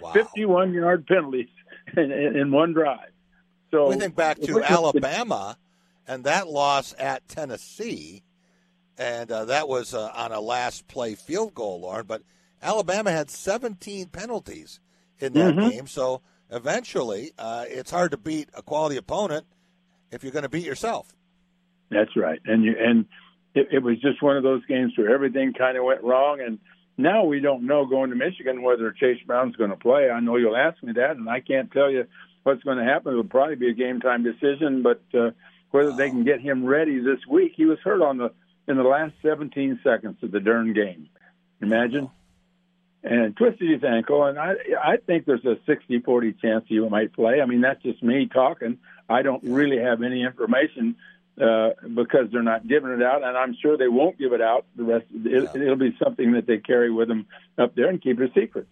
Wow. 0.00 0.12
51 0.12 0.72
yard 0.72 1.06
penalties 1.06 1.48
in, 1.96 2.12
in, 2.12 2.36
in 2.36 2.52
one 2.52 2.72
drive. 2.72 3.10
So 3.70 3.88
we 3.88 3.96
think 3.96 4.14
back 4.14 4.40
to 4.40 4.62
Alabama 4.62 5.56
and 6.06 6.24
that 6.24 6.48
loss 6.48 6.94
at 6.98 7.28
Tennessee, 7.28 8.22
and 8.98 9.30
uh, 9.30 9.44
that 9.46 9.68
was 9.68 9.94
uh, 9.94 10.10
on 10.14 10.32
a 10.32 10.40
last 10.40 10.88
play 10.88 11.14
field 11.14 11.54
goal, 11.54 11.80
Loren. 11.80 12.06
But 12.06 12.22
Alabama 12.62 13.12
had 13.12 13.30
17 13.30 14.08
penalties 14.08 14.80
in 15.18 15.32
that 15.34 15.54
mm-hmm. 15.54 15.68
game, 15.68 15.86
so 15.86 16.20
eventually 16.50 17.32
uh, 17.38 17.64
it's 17.68 17.92
hard 17.92 18.10
to 18.10 18.16
beat 18.16 18.48
a 18.54 18.62
quality 18.62 18.96
opponent 18.96 19.46
if 20.10 20.24
you're 20.24 20.32
going 20.32 20.42
to 20.42 20.48
beat 20.48 20.66
yourself. 20.66 21.14
That's 21.90 22.16
right, 22.16 22.40
and 22.44 22.64
you 22.64 22.74
and 22.78 23.06
it, 23.54 23.68
it 23.72 23.82
was 23.82 24.00
just 24.00 24.22
one 24.22 24.36
of 24.36 24.42
those 24.42 24.64
games 24.66 24.92
where 24.96 25.12
everything 25.12 25.52
kind 25.52 25.76
of 25.76 25.84
went 25.84 26.02
wrong, 26.02 26.40
and 26.40 26.58
now 26.96 27.24
we 27.24 27.40
don't 27.40 27.66
know 27.66 27.86
going 27.86 28.10
to 28.10 28.16
Michigan 28.16 28.62
whether 28.62 28.92
Chase 28.92 29.20
Brown's 29.26 29.56
going 29.56 29.70
to 29.70 29.76
play. 29.76 30.10
I 30.10 30.20
know 30.20 30.36
you'll 30.36 30.56
ask 30.56 30.82
me 30.82 30.92
that, 30.92 31.16
and 31.16 31.28
I 31.28 31.40
can't 31.40 31.70
tell 31.72 31.90
you 31.90 32.06
what's 32.42 32.62
going 32.62 32.78
to 32.78 32.84
happen. 32.84 33.12
It'll 33.12 33.24
probably 33.24 33.56
be 33.56 33.70
a 33.70 33.74
game 33.74 34.00
time 34.00 34.22
decision, 34.22 34.82
but 34.82 35.02
uh, 35.14 35.30
whether 35.70 35.92
they 35.92 36.10
can 36.10 36.24
get 36.24 36.40
him 36.40 36.64
ready 36.64 37.00
this 37.00 37.20
week, 37.28 37.52
he 37.56 37.64
was 37.64 37.78
hurt 37.82 38.02
on 38.02 38.18
the 38.18 38.32
in 38.68 38.76
the 38.76 38.82
last 38.84 39.14
17 39.22 39.80
seconds 39.82 40.18
of 40.22 40.30
the 40.30 40.40
Dern 40.40 40.72
game. 40.72 41.08
Imagine. 41.60 42.10
And 43.02 43.34
twisted 43.34 43.70
his 43.70 43.82
ankle, 43.82 44.24
and 44.24 44.38
I 44.38 44.52
I 44.84 44.96
think 44.98 45.24
there's 45.24 45.44
a 45.46 45.56
60-40 45.66 46.38
chance 46.38 46.66
he 46.68 46.78
might 46.80 47.14
play. 47.14 47.40
I 47.40 47.46
mean, 47.46 47.62
that's 47.62 47.82
just 47.82 48.02
me 48.02 48.26
talking. 48.26 48.76
I 49.08 49.22
don't 49.22 49.42
really 49.42 49.78
have 49.78 50.02
any 50.02 50.22
information 50.22 50.96
uh, 51.40 51.70
because 51.94 52.26
they're 52.30 52.42
not 52.42 52.66
giving 52.66 52.90
it 52.90 53.02
out, 53.02 53.22
and 53.22 53.36
I'm 53.36 53.56
sure 53.60 53.76
they 53.76 53.88
won't 53.88 54.18
give 54.18 54.32
it 54.32 54.40
out. 54.40 54.66
The 54.76 54.84
rest, 54.84 55.06
it, 55.12 55.52
will 55.54 55.76
be 55.76 55.96
something 56.02 56.32
that 56.32 56.46
they 56.46 56.58
carry 56.58 56.90
with 56.90 57.08
them 57.08 57.26
up 57.58 57.74
there 57.74 57.88
and 57.88 58.00
keep 58.00 58.20
it 58.20 58.30
a 58.30 58.40
secret 58.40 58.66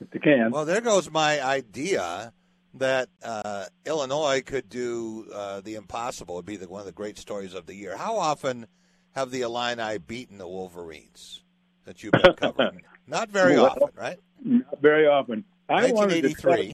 if 0.00 0.10
they 0.10 0.18
can. 0.18 0.50
Well, 0.50 0.64
there 0.64 0.80
goes 0.80 1.10
my 1.10 1.44
idea 1.44 2.32
that 2.74 3.08
uh, 3.22 3.66
Illinois 3.84 4.42
could 4.44 4.68
do 4.68 5.26
uh, 5.32 5.60
the 5.60 5.74
impossible. 5.74 6.36
Would 6.36 6.46
be 6.46 6.56
the, 6.56 6.68
one 6.68 6.80
of 6.80 6.86
the 6.86 6.92
great 6.92 7.18
stories 7.18 7.54
of 7.54 7.66
the 7.66 7.74
year. 7.74 7.96
How 7.96 8.16
often 8.16 8.66
have 9.12 9.30
the 9.30 9.42
Illini 9.42 9.98
beaten 9.98 10.38
the 10.38 10.48
Wolverines 10.48 11.42
that 11.84 12.02
you've 12.02 12.12
been 12.12 12.34
covering? 12.34 12.82
not 13.06 13.30
very 13.30 13.56
well, 13.56 13.66
often, 13.66 13.88
right? 13.94 14.18
Not 14.42 14.80
very 14.80 15.06
often. 15.06 15.44
I 15.68 15.90
1983. 15.92 16.72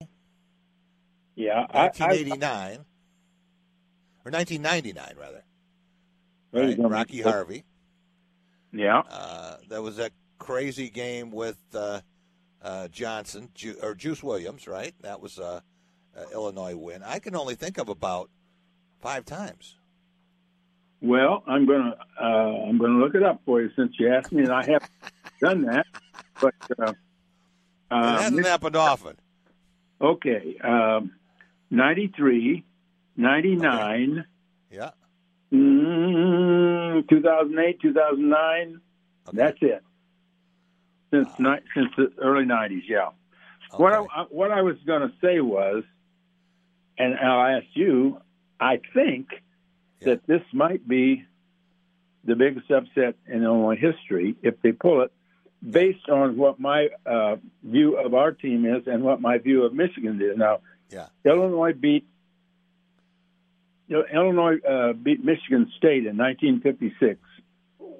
Yeah, 1.34 1.66
1989. 1.70 2.42
I, 2.42 2.72
I, 2.72 2.78
or 4.26 4.30
1999 4.30 5.14
rather. 5.16 5.44
Right? 6.52 6.76
Rocky 6.78 7.22
Harvey. 7.22 7.64
Yeah. 8.72 9.02
Uh, 9.08 9.58
there 9.68 9.82
was 9.82 9.98
that 9.98 10.12
crazy 10.38 10.90
game 10.90 11.30
with 11.30 11.58
uh, 11.74 12.00
uh, 12.60 12.88
Johnson 12.88 13.50
Ju- 13.54 13.76
or 13.82 13.94
Juice 13.94 14.24
Williams, 14.24 14.66
right? 14.66 14.94
That 15.02 15.20
was 15.20 15.38
a, 15.38 15.62
a 16.16 16.32
Illinois 16.32 16.76
win. 16.76 17.04
I 17.04 17.20
can 17.20 17.36
only 17.36 17.54
think 17.54 17.78
of 17.78 17.88
about 17.88 18.28
five 19.00 19.24
times. 19.24 19.76
Well, 21.00 21.44
I'm 21.46 21.66
gonna 21.66 21.94
uh, 22.20 22.24
I'm 22.24 22.78
gonna 22.78 22.98
look 22.98 23.14
it 23.14 23.22
up 23.22 23.42
for 23.44 23.60
you 23.60 23.70
since 23.76 23.92
you 23.98 24.12
asked 24.12 24.32
me, 24.32 24.42
and 24.42 24.52
I 24.52 24.64
haven't 24.64 24.90
done 25.40 25.62
that. 25.66 25.86
But 26.40 26.54
uh, 26.78 26.92
it 27.92 28.22
hasn't 28.22 28.46
happened 28.46 28.76
often. 28.76 29.16
Okay, 30.00 30.56
um, 30.64 31.12
93, 31.70 32.64
99. 33.16 34.18
Okay. 34.18 34.26
Yeah. 34.70 34.90
Mm, 35.52 37.08
2008, 37.08 37.80
2009. 37.80 38.80
Okay. 39.28 39.36
That's 39.36 39.58
it. 39.60 39.82
Since 41.12 41.28
uh, 41.28 41.34
ni- 41.38 41.60
since 41.74 41.88
the 41.96 42.12
early 42.20 42.44
90s, 42.44 42.82
yeah. 42.88 43.08
Okay. 43.72 43.82
What 43.82 43.92
I 43.92 44.22
what 44.30 44.50
I 44.50 44.62
was 44.62 44.76
going 44.86 45.02
to 45.02 45.12
say 45.20 45.40
was, 45.40 45.84
and 46.98 47.14
I'll 47.18 47.56
ask 47.56 47.66
you. 47.74 48.20
I 48.58 48.80
think 48.94 49.28
yeah. 50.00 50.14
that 50.14 50.26
this 50.26 50.40
might 50.52 50.86
be 50.88 51.24
the 52.24 52.34
biggest 52.34 52.70
upset 52.70 53.16
in 53.26 53.44
Illinois 53.44 53.76
history 53.76 54.34
if 54.42 54.60
they 54.62 54.72
pull 54.72 55.02
it, 55.02 55.12
based 55.68 56.08
on 56.08 56.36
what 56.36 56.58
my 56.58 56.88
uh, 57.04 57.36
view 57.62 57.98
of 57.98 58.14
our 58.14 58.32
team 58.32 58.64
is 58.64 58.86
and 58.86 59.02
what 59.02 59.20
my 59.20 59.38
view 59.38 59.64
of 59.64 59.74
Michigan 59.74 60.20
is. 60.22 60.36
Now, 60.36 60.60
yeah. 60.90 61.06
Illinois 61.24 61.72
beat 61.72 62.06
Illinois 63.88 64.56
uh, 64.68 64.92
beat 64.92 65.24
Michigan 65.24 65.70
State 65.76 66.06
in 66.06 66.16
1956, 66.16 67.20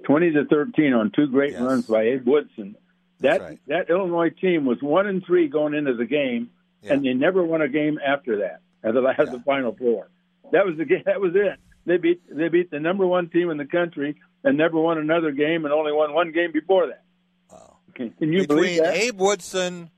20 0.04 0.32
to 0.32 0.44
13 0.46 0.92
on 0.92 1.12
two 1.14 1.26
great 1.28 1.52
yes. 1.52 1.60
runs 1.60 1.86
by 1.86 2.02
Abe 2.02 2.26
Woodson. 2.26 2.76
That 3.20 3.40
right. 3.40 3.60
that 3.68 3.88
Illinois 3.88 4.30
team 4.30 4.66
was 4.66 4.78
one 4.82 5.06
and 5.06 5.24
three 5.24 5.48
going 5.48 5.74
into 5.74 5.94
the 5.94 6.04
game, 6.04 6.50
yeah. 6.82 6.92
and 6.92 7.04
they 7.04 7.14
never 7.14 7.42
won 7.42 7.62
a 7.62 7.68
game 7.68 7.98
after 8.04 8.38
that 8.38 8.60
at 8.82 8.94
the 8.94 9.00
yeah. 9.00 9.24
the 9.24 9.42
Final 9.44 9.74
Four. 9.74 10.10
That 10.52 10.66
was 10.66 10.76
the 10.76 10.84
game. 10.84 11.02
That 11.06 11.20
was 11.20 11.32
it. 11.34 11.58
They 11.86 11.96
beat 11.96 12.20
they 12.28 12.48
beat 12.48 12.70
the 12.70 12.80
number 12.80 13.06
one 13.06 13.30
team 13.30 13.48
in 13.48 13.56
the 13.56 13.64
country 13.64 14.20
and 14.44 14.58
never 14.58 14.78
won 14.78 14.98
another 14.98 15.30
game, 15.30 15.64
and 15.64 15.72
only 15.72 15.92
won 15.92 16.12
one 16.12 16.32
game 16.32 16.52
before 16.52 16.88
that. 16.88 17.04
Wow. 17.50 17.78
Can, 17.94 18.10
can 18.10 18.32
you 18.32 18.40
Between 18.40 18.58
believe 18.58 18.82
that? 18.82 18.96
Abe 18.96 19.18
Woodson, 19.18 19.90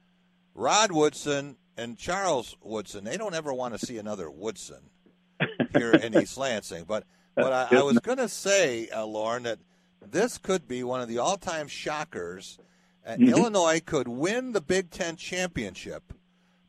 Rod 0.54 0.92
Woodson, 0.92 1.56
and 1.76 1.98
Charles 1.98 2.56
Woodson, 2.62 3.04
they 3.04 3.16
don't 3.16 3.34
ever 3.34 3.52
want 3.52 3.78
to 3.78 3.84
see 3.84 3.98
another 3.98 4.30
Woodson 4.30 4.90
here 5.76 5.92
in 5.92 6.16
East 6.18 6.36
Lansing. 6.36 6.84
But 6.84 7.04
but 7.34 7.52
I, 7.72 7.78
I 7.78 7.82
was 7.82 7.98
going 8.00 8.18
to 8.18 8.28
say, 8.28 8.88
uh, 8.88 9.06
Loren, 9.06 9.44
that 9.44 9.58
this 10.04 10.38
could 10.38 10.66
be 10.66 10.82
one 10.82 11.00
of 11.00 11.08
the 11.08 11.18
all-time 11.18 11.68
shockers. 11.68 12.58
Uh, 12.60 13.12
Mm-hmm. 13.12 13.28
Illinois 13.30 13.80
could 13.84 14.06
win 14.06 14.52
the 14.52 14.60
Big 14.60 14.90
Ten 14.90 15.16
championship 15.16 16.12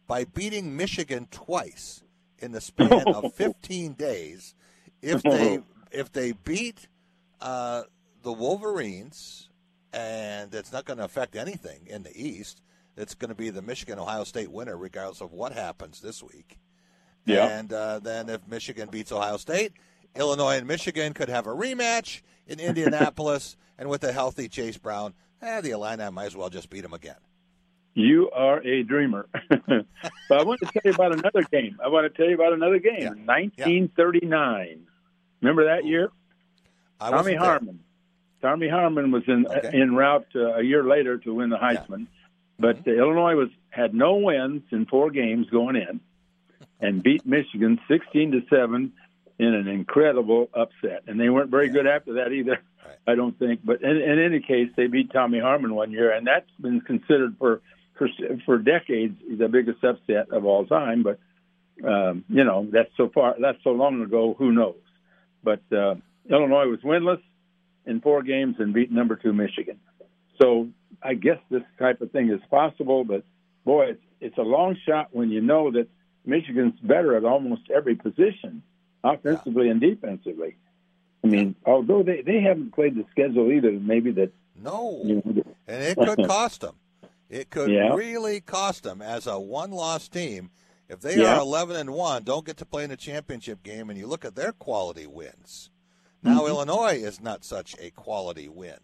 by 0.08 0.24
beating 0.24 0.78
Michigan 0.78 1.28
twice 1.32 2.02
in 2.38 2.54
the 2.54 2.62
span 2.62 3.04
of 3.08 3.34
15 3.36 3.94
days. 3.94 4.56
If 5.02 5.22
they 5.22 5.60
if 5.92 6.12
they 6.12 6.32
beat 6.32 6.88
uh, 7.42 7.84
the 8.24 8.32
Wolverines, 8.32 9.50
and 9.92 10.54
it's 10.54 10.72
not 10.72 10.86
going 10.86 11.00
to 11.00 11.04
affect 11.06 11.36
anything 11.36 11.88
in 11.88 12.04
the 12.04 12.16
East. 12.16 12.62
It's 12.96 13.16
going 13.16 13.30
to 13.30 13.36
be 13.36 13.50
the 13.50 13.62
Michigan 13.62 13.98
Ohio 13.98 14.24
State 14.24 14.52
winner, 14.52 14.78
regardless 14.78 15.22
of 15.22 15.32
what 15.32 15.54
happens 15.54 16.02
this 16.02 16.22
week. 16.22 16.58
Yeah. 17.36 17.48
And 17.60 17.72
uh, 17.74 18.00
then 18.00 18.30
if 18.30 18.48
Michigan 18.48 18.90
beats 18.92 19.12
Ohio 19.12 19.38
State, 19.38 19.74
Illinois 20.16 20.58
and 20.58 20.68
Michigan 20.68 21.14
could 21.14 21.30
have 21.30 21.48
a 21.48 21.52
rematch 21.52 22.22
in 22.48 22.60
Indianapolis. 22.70 23.56
and 23.78 23.90
with 23.90 24.04
a 24.04 24.12
healthy 24.12 24.48
Chase 24.50 24.78
Brown, 24.78 25.14
eh, 25.42 25.62
the 25.62 25.72
Illini 25.72 26.10
might 26.12 26.26
as 26.26 26.36
well 26.36 26.50
just 26.50 26.70
beat 26.70 26.82
them 26.82 26.94
again. 26.94 27.16
You 27.96 28.30
are 28.32 28.62
a 28.62 28.84
dreamer. 28.84 29.28
but 29.50 29.86
I 30.32 30.44
want 30.44 30.60
to 30.62 30.66
tell 30.68 30.82
you 30.86 30.92
about 30.92 31.12
another 31.14 31.44
game. 31.52 31.78
I 31.84 31.88
want 31.90 32.06
to 32.12 32.16
tell 32.16 32.30
you 32.30 32.36
about 32.36 32.54
another 32.54 32.80
game. 32.80 33.02
Yeah. 33.02 33.10
1939. 33.90 34.82
Remember 35.42 35.66
that 35.66 35.86
year? 35.86 36.12
I 37.00 37.10
Tommy 37.10 37.18
wasn't 37.18 37.40
there. 37.40 37.50
Harmon. 37.50 37.80
Tommy 38.42 38.70
Harmon 38.70 39.12
was 39.12 39.24
in 39.28 39.46
Okay. 39.48 39.82
en 39.82 39.96
route 39.96 40.28
uh, 40.36 40.54
a 40.56 40.62
year 40.64 40.84
later 40.84 41.18
to 41.18 41.34
win 41.34 41.50
the 41.50 41.58
Heisman, 41.58 42.08
but 42.58 42.78
Mm-hmm. 42.84 42.90
uh, 42.90 42.94
Illinois 42.94 43.36
was 43.36 43.50
had 43.70 43.94
no 43.94 44.16
wins 44.16 44.64
in 44.72 44.86
four 44.86 45.12
games 45.12 45.48
going 45.50 45.76
in, 45.76 46.00
and 46.80 47.04
beat 47.04 47.26
Michigan 47.26 47.80
16 47.88 48.32
to 48.32 48.42
seven 48.50 48.94
in 49.38 49.54
an 49.54 49.68
incredible 49.68 50.50
upset. 50.54 51.04
And 51.08 51.20
they 51.20 51.30
weren't 51.30 51.50
very 51.50 51.70
good 51.70 51.88
after 51.88 52.14
that 52.16 52.32
either, 52.32 52.60
Right. 52.86 52.98
I 53.08 53.16
don't 53.16 53.38
think. 53.38 53.62
But 53.64 53.82
in, 53.82 53.98
in 53.98 54.20
any 54.20 54.40
case, 54.40 54.70
they 54.76 54.88
beat 54.88 55.12
Tommy 55.12 55.40
Harmon 55.40 55.76
one 55.76 55.92
year, 55.92 56.12
and 56.12 56.26
that's 56.26 56.50
been 56.60 56.82
considered 56.82 57.36
for 57.38 57.62
for 57.98 58.08
for 58.46 58.58
decades 58.58 59.20
the 59.30 59.48
biggest 59.48 59.84
upset 59.84 60.32
of 60.32 60.46
all 60.46 60.66
time. 60.66 61.04
But 61.04 61.20
um, 61.86 62.24
you 62.30 62.44
know 62.44 62.68
that's 62.72 62.90
so 62.98 63.10
far 63.10 63.36
that's 63.40 63.62
so 63.64 63.72
long 63.72 64.02
ago. 64.02 64.36
Who 64.38 64.52
knows? 64.52 64.82
But 65.44 65.62
uh, 65.72 65.96
Illinois 66.30 66.68
was 66.68 66.80
winless 66.84 67.22
in 67.86 68.02
four 68.02 68.24
games 68.24 68.56
and 68.60 68.74
beat 68.74 68.92
number 68.92 69.16
two 69.16 69.34
Michigan. 69.34 69.80
So 70.42 70.70
I 71.02 71.14
guess 71.16 71.38
this 71.50 71.64
type 71.78 72.02
of 72.02 72.12
thing 72.12 72.30
is 72.30 72.40
possible. 72.50 73.04
But 73.04 73.24
boy, 73.66 73.88
it's 73.92 74.04
it's 74.22 74.38
a 74.38 74.44
long 74.44 74.78
shot 74.88 75.10
when 75.12 75.30
you 75.30 75.42
know 75.42 75.72
that 75.72 75.88
Michigan's 76.26 76.80
better 76.82 77.16
at 77.16 77.26
almost 77.26 77.64
every 77.74 77.96
position, 77.96 78.64
offensively 79.04 79.66
yeah. 79.66 79.72
and 79.72 79.82
defensively. 79.82 80.56
I 81.24 81.28
mean, 81.28 81.56
although 81.66 82.04
they, 82.04 82.22
they 82.22 82.42
haven't 82.42 82.74
played 82.74 82.96
the 82.96 83.06
schedule 83.12 83.52
either, 83.52 83.72
maybe 83.72 84.12
that. 84.12 84.32
No, 84.62 85.02
you 85.04 85.16
know, 85.16 85.44
and 85.68 85.84
it 85.84 85.98
could 85.98 86.28
cost 86.28 86.62
them. 86.62 86.76
It 87.30 87.50
could 87.50 87.70
yeah. 87.70 87.94
really 87.94 88.42
cost 88.42 88.84
them 88.84 89.02
as 89.02 89.28
a 89.28 89.40
one-loss 89.40 90.08
team 90.08 90.50
if 90.88 91.00
they 91.02 91.18
yeah. 91.18 91.36
are 91.36 91.42
11 91.42 91.76
and 91.76 91.92
one. 91.92 92.24
Don't 92.24 92.46
get 92.46 92.58
to 92.58 92.66
play 92.66 92.84
in 92.84 92.92
a 92.92 92.98
championship 92.98 93.64
game, 93.64 93.90
and 93.90 94.00
you 94.00 94.08
look 94.08 94.26
at 94.26 94.36
their 94.36 94.52
quality 94.52 95.06
wins. 95.06 95.70
Now 96.24 96.40
mm-hmm. 96.40 96.48
Illinois 96.48 96.96
is 96.96 97.22
not 97.22 97.46
such 97.46 97.76
a 97.80 97.92
quality 97.92 98.50
win. 98.50 98.80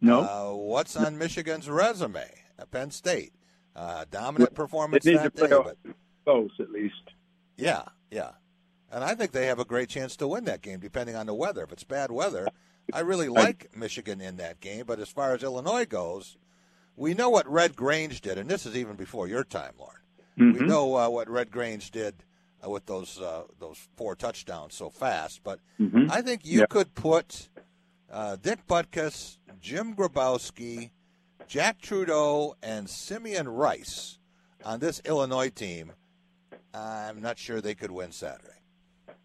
No. 0.00 0.20
Uh, 0.20 0.56
what's 0.56 0.96
on 0.96 1.16
Michigan's 1.16 1.70
resume? 1.70 2.26
Uh, 2.58 2.66
Penn 2.66 2.90
State, 2.90 3.32
uh, 3.74 4.04
dominant 4.10 4.54
performance 4.54 5.04
that 5.04 5.34
day, 5.34 5.48
but 5.48 5.76
close 6.26 6.50
at 6.58 6.70
least. 6.70 6.94
Yeah, 7.56 7.84
yeah. 8.10 8.32
And 8.90 9.02
I 9.02 9.14
think 9.14 9.32
they 9.32 9.46
have 9.46 9.58
a 9.58 9.64
great 9.64 9.88
chance 9.88 10.16
to 10.16 10.28
win 10.28 10.44
that 10.44 10.62
game, 10.62 10.80
depending 10.80 11.16
on 11.16 11.26
the 11.26 11.34
weather. 11.34 11.62
If 11.64 11.72
it's 11.72 11.84
bad 11.84 12.10
weather, 12.10 12.48
I 12.92 13.00
really 13.00 13.28
like 13.28 13.70
I, 13.74 13.78
Michigan 13.78 14.20
in 14.20 14.36
that 14.36 14.60
game. 14.60 14.84
But 14.86 15.00
as 15.00 15.08
far 15.08 15.34
as 15.34 15.42
Illinois 15.42 15.86
goes, 15.86 16.36
we 16.96 17.14
know 17.14 17.30
what 17.30 17.50
Red 17.50 17.76
Grange 17.76 18.20
did, 18.20 18.38
and 18.38 18.48
this 18.48 18.66
is 18.66 18.76
even 18.76 18.96
before 18.96 19.28
your 19.28 19.44
time, 19.44 19.72
Loren. 19.78 19.96
Mm-hmm. 20.38 20.60
We 20.60 20.66
know 20.66 20.96
uh, 20.96 21.08
what 21.08 21.28
Red 21.28 21.50
Grange 21.50 21.90
did 21.90 22.14
uh, 22.64 22.70
with 22.70 22.86
those 22.86 23.20
uh, 23.20 23.44
those 23.58 23.88
four 23.96 24.14
touchdowns 24.14 24.74
so 24.74 24.90
fast. 24.90 25.42
But 25.42 25.60
mm-hmm. 25.80 26.10
I 26.10 26.22
think 26.22 26.44
you 26.44 26.66
could 26.66 26.94
put 26.94 27.48
uh, 28.10 28.36
Dick 28.36 28.66
Butkus, 28.66 29.38
Jim 29.60 29.94
Grabowski, 29.94 30.90
Jack 31.48 31.80
Trudeau, 31.80 32.56
and 32.62 32.88
Simeon 32.88 33.48
Rice 33.48 34.18
on 34.64 34.80
this 34.80 35.00
Illinois 35.04 35.50
team. 35.50 35.92
I'm 36.76 37.20
not 37.20 37.38
sure 37.38 37.60
they 37.60 37.74
could 37.74 37.90
win 37.90 38.12
Saturday. 38.12 38.52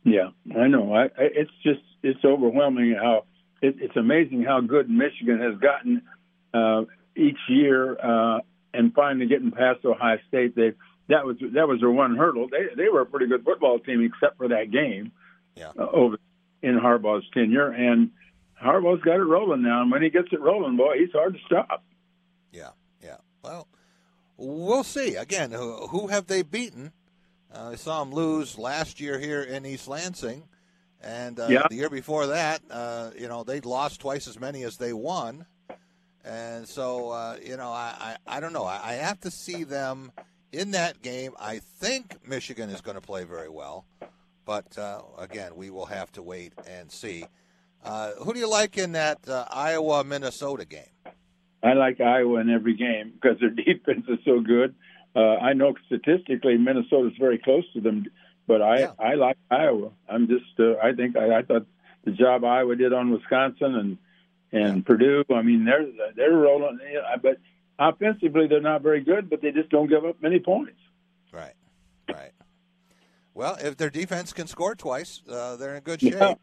Yeah, 0.03 0.29
I 0.57 0.67
know. 0.67 0.93
I, 0.93 1.03
I 1.03 1.09
it's 1.17 1.51
just 1.63 1.81
it's 2.01 2.23
overwhelming 2.25 2.95
how 2.99 3.25
it, 3.61 3.75
it's 3.79 3.95
amazing 3.95 4.43
how 4.43 4.61
good 4.61 4.89
Michigan 4.89 5.39
has 5.39 5.59
gotten 5.59 6.01
uh, 6.53 6.83
each 7.15 7.37
year, 7.49 7.97
uh, 7.99 8.39
and 8.73 8.93
finally 8.93 9.27
getting 9.27 9.51
past 9.51 9.85
Ohio 9.85 10.17
State. 10.27 10.55
They 10.55 10.73
that 11.09 11.25
was 11.25 11.37
that 11.53 11.67
was 11.67 11.79
their 11.81 11.91
one 11.91 12.15
hurdle. 12.15 12.47
They 12.49 12.73
they 12.75 12.89
were 12.89 13.01
a 13.01 13.05
pretty 13.05 13.27
good 13.27 13.43
football 13.43 13.79
team 13.79 14.03
except 14.03 14.37
for 14.37 14.47
that 14.47 14.71
game 14.71 15.11
yeah. 15.55 15.71
uh, 15.77 15.87
over 15.91 16.17
in 16.63 16.79
Harbaugh's 16.79 17.25
tenure, 17.33 17.71
and 17.71 18.11
Harbaugh's 18.61 19.01
got 19.03 19.15
it 19.15 19.23
rolling 19.23 19.61
now. 19.61 19.81
And 19.81 19.91
when 19.91 20.01
he 20.01 20.09
gets 20.09 20.29
it 20.31 20.39
rolling, 20.39 20.77
boy, 20.77 20.95
he's 20.99 21.11
hard 21.11 21.33
to 21.33 21.39
stop. 21.45 21.83
Yeah, 22.51 22.69
yeah. 23.03 23.17
Well, 23.43 23.67
we'll 24.37 24.83
see. 24.83 25.15
Again, 25.15 25.51
who, 25.51 25.87
who 25.87 26.07
have 26.07 26.27
they 26.27 26.43
beaten? 26.43 26.91
Uh, 27.53 27.69
I 27.71 27.75
saw 27.75 28.03
them 28.03 28.13
lose 28.13 28.57
last 28.57 28.99
year 28.99 29.19
here 29.19 29.41
in 29.43 29.65
East 29.65 29.87
Lansing, 29.87 30.43
and 31.03 31.39
uh, 31.39 31.47
yeah. 31.49 31.63
the 31.69 31.75
year 31.75 31.89
before 31.89 32.27
that, 32.27 32.61
uh, 32.69 33.11
you 33.17 33.27
know, 33.27 33.43
they 33.43 33.59
lost 33.59 33.99
twice 33.99 34.27
as 34.27 34.39
many 34.39 34.63
as 34.63 34.77
they 34.77 34.93
won. 34.93 35.45
And 36.23 36.67
so, 36.67 37.09
uh, 37.09 37.37
you 37.43 37.57
know, 37.57 37.69
I, 37.69 38.17
I, 38.27 38.37
I 38.37 38.39
don't 38.39 38.53
know. 38.53 38.65
I, 38.65 38.79
I 38.83 38.93
have 38.93 39.19
to 39.21 39.31
see 39.31 39.63
them 39.63 40.11
in 40.51 40.71
that 40.71 41.01
game. 41.01 41.33
I 41.39 41.59
think 41.59 42.27
Michigan 42.27 42.69
is 42.69 42.81
going 42.81 42.95
to 42.95 43.01
play 43.01 43.23
very 43.23 43.49
well, 43.49 43.85
but 44.45 44.77
uh, 44.77 45.01
again, 45.17 45.55
we 45.55 45.69
will 45.69 45.87
have 45.87 46.11
to 46.13 46.21
wait 46.21 46.53
and 46.67 46.91
see. 46.91 47.25
Uh, 47.83 48.11
who 48.23 48.33
do 48.33 48.39
you 48.39 48.49
like 48.49 48.77
in 48.77 48.91
that 48.91 49.27
uh, 49.27 49.45
Iowa 49.49 50.03
Minnesota 50.03 50.65
game? 50.65 50.83
I 51.63 51.73
like 51.73 51.99
Iowa 51.99 52.39
in 52.39 52.49
every 52.49 52.75
game 52.75 53.13
because 53.13 53.39
their 53.39 53.49
defense 53.49 54.05
is 54.07 54.19
so 54.25 54.39
good. 54.39 54.75
Uh, 55.15 55.35
I 55.37 55.53
know 55.53 55.73
statistically 55.87 56.57
Minnesota's 56.57 57.17
very 57.19 57.37
close 57.37 57.65
to 57.73 57.81
them, 57.81 58.05
but 58.47 58.61
I 58.61 58.79
yeah. 58.79 58.91
I 58.99 59.15
like 59.15 59.37
Iowa. 59.49 59.91
I'm 60.09 60.27
just 60.27 60.59
uh, 60.59 60.75
I 60.81 60.93
think 60.93 61.17
I, 61.17 61.39
I 61.39 61.41
thought 61.41 61.65
the 62.03 62.11
job 62.11 62.43
Iowa 62.43 62.75
did 62.75 62.93
on 62.93 63.11
Wisconsin 63.11 63.75
and 63.75 63.97
and 64.51 64.77
yeah. 64.77 64.83
Purdue. 64.85 65.23
I 65.33 65.41
mean 65.41 65.65
they're 65.65 65.85
they're 66.15 66.31
rolling, 66.35 66.79
but 67.21 67.37
offensively 67.77 68.47
they're 68.47 68.61
not 68.61 68.81
very 68.81 69.01
good, 69.01 69.29
but 69.29 69.41
they 69.41 69.51
just 69.51 69.69
don't 69.69 69.87
give 69.87 70.05
up 70.05 70.21
many 70.21 70.39
points. 70.39 70.79
Right, 71.33 71.55
right. 72.09 72.31
Well, 73.33 73.57
if 73.61 73.77
their 73.77 73.89
defense 73.89 74.33
can 74.33 74.47
score 74.47 74.75
twice, 74.75 75.21
uh, 75.29 75.55
they're 75.55 75.75
in 75.75 75.83
good 75.83 76.01
shape. 76.01 76.13
Yeah. 76.13 76.35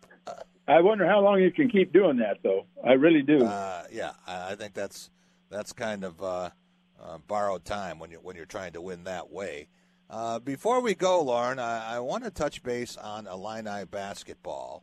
I 0.66 0.82
wonder 0.82 1.06
how 1.06 1.20
long 1.20 1.40
you 1.40 1.50
can 1.50 1.70
keep 1.70 1.94
doing 1.94 2.18
that, 2.18 2.38
though. 2.42 2.66
I 2.86 2.92
really 2.92 3.22
do. 3.22 3.44
Uh, 3.44 3.84
yeah, 3.90 4.12
I 4.26 4.54
think 4.54 4.74
that's 4.74 5.10
that's 5.50 5.72
kind 5.72 6.04
of 6.04 6.22
uh, 6.22 6.50
uh, 7.02 7.18
borrowed 7.26 7.64
time 7.64 7.98
when 7.98 8.10
you 8.10 8.18
when 8.18 8.36
you're 8.36 8.46
trying 8.46 8.72
to 8.72 8.80
win 8.80 9.04
that 9.04 9.30
way. 9.30 9.68
Uh, 10.10 10.38
before 10.38 10.80
we 10.80 10.94
go, 10.94 11.22
Loren, 11.22 11.58
I, 11.58 11.96
I, 11.96 12.00
want 12.00 12.24
to 12.24 12.30
touch 12.30 12.62
base 12.62 12.96
on 12.96 13.26
Illini 13.26 13.84
basketball, 13.84 14.82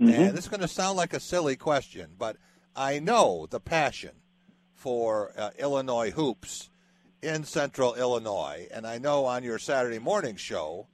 mm-hmm. 0.00 0.12
and 0.12 0.36
this 0.36 0.44
is 0.44 0.48
going 0.48 0.60
to 0.60 0.68
sound 0.68 0.96
like 0.96 1.12
a 1.12 1.18
silly 1.18 1.56
question, 1.56 2.12
but 2.16 2.36
I 2.76 3.00
know 3.00 3.48
the 3.50 3.58
passion 3.58 4.12
for 4.72 5.32
uh, 5.36 5.50
Illinois 5.58 6.12
hoops 6.12 6.70
in 7.20 7.42
Central 7.42 7.94
Illinois, 7.96 8.68
and 8.72 8.86
I 8.86 8.98
know 8.98 9.24
on 9.24 9.42
your 9.42 9.58
Saturday 9.58 9.98
morning 9.98 10.36
show, 10.36 10.86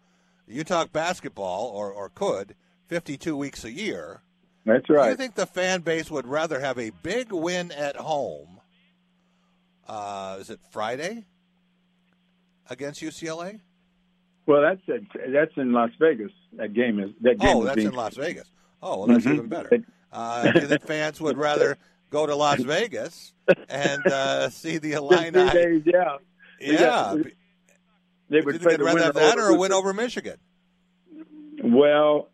you 0.48 0.64
talk 0.64 0.92
basketball 0.92 1.66
or 1.66 1.92
or 1.92 2.08
could 2.08 2.54
52 2.88 3.36
weeks 3.36 3.64
a 3.64 3.72
year. 3.72 4.22
That's 4.64 4.88
right. 4.88 5.04
Do 5.04 5.10
you 5.10 5.16
think 5.16 5.34
the 5.34 5.46
fan 5.46 5.82
base 5.82 6.10
would 6.10 6.26
rather 6.26 6.60
have 6.60 6.78
a 6.78 6.90
big 7.02 7.30
win 7.30 7.70
at 7.72 7.96
home 7.96 8.55
uh, 9.88 10.36
is 10.40 10.50
it 10.50 10.60
Friday 10.70 11.24
against 12.68 13.02
UCLA? 13.02 13.60
Well, 14.46 14.62
that's 14.62 15.00
that's 15.32 15.52
in 15.56 15.72
Las 15.72 15.90
Vegas. 16.00 16.30
That 16.52 16.72
game 16.72 17.00
is 17.00 17.10
that 17.22 17.38
game. 17.38 17.56
Oh, 17.56 17.64
that's 17.64 17.76
being... 17.76 17.88
in 17.88 17.94
Las 17.94 18.16
Vegas. 18.16 18.48
Oh, 18.82 18.98
well, 18.98 19.06
that's 19.08 19.24
mm-hmm. 19.24 19.34
even 19.34 19.48
better. 19.48 19.84
Uh, 20.12 20.52
do 20.52 20.60
you 20.60 20.66
think 20.66 20.82
fans 20.82 21.20
would 21.20 21.36
rather 21.36 21.76
go 22.10 22.26
to 22.26 22.36
Las 22.36 22.60
Vegas 22.60 23.32
and 23.68 24.06
uh, 24.06 24.48
see 24.48 24.78
the 24.78 24.92
Illini? 24.94 25.50
Days, 25.50 25.82
yeah. 25.84 26.16
Yeah. 26.60 26.78
Got, 26.78 27.18
they 28.28 28.40
would 28.40 28.62
rather 28.62 29.02
have 29.02 29.14
that 29.14 29.38
or 29.38 29.56
win 29.56 29.72
over 29.72 29.92
Michigan. 29.92 30.38
Well, 31.62 32.28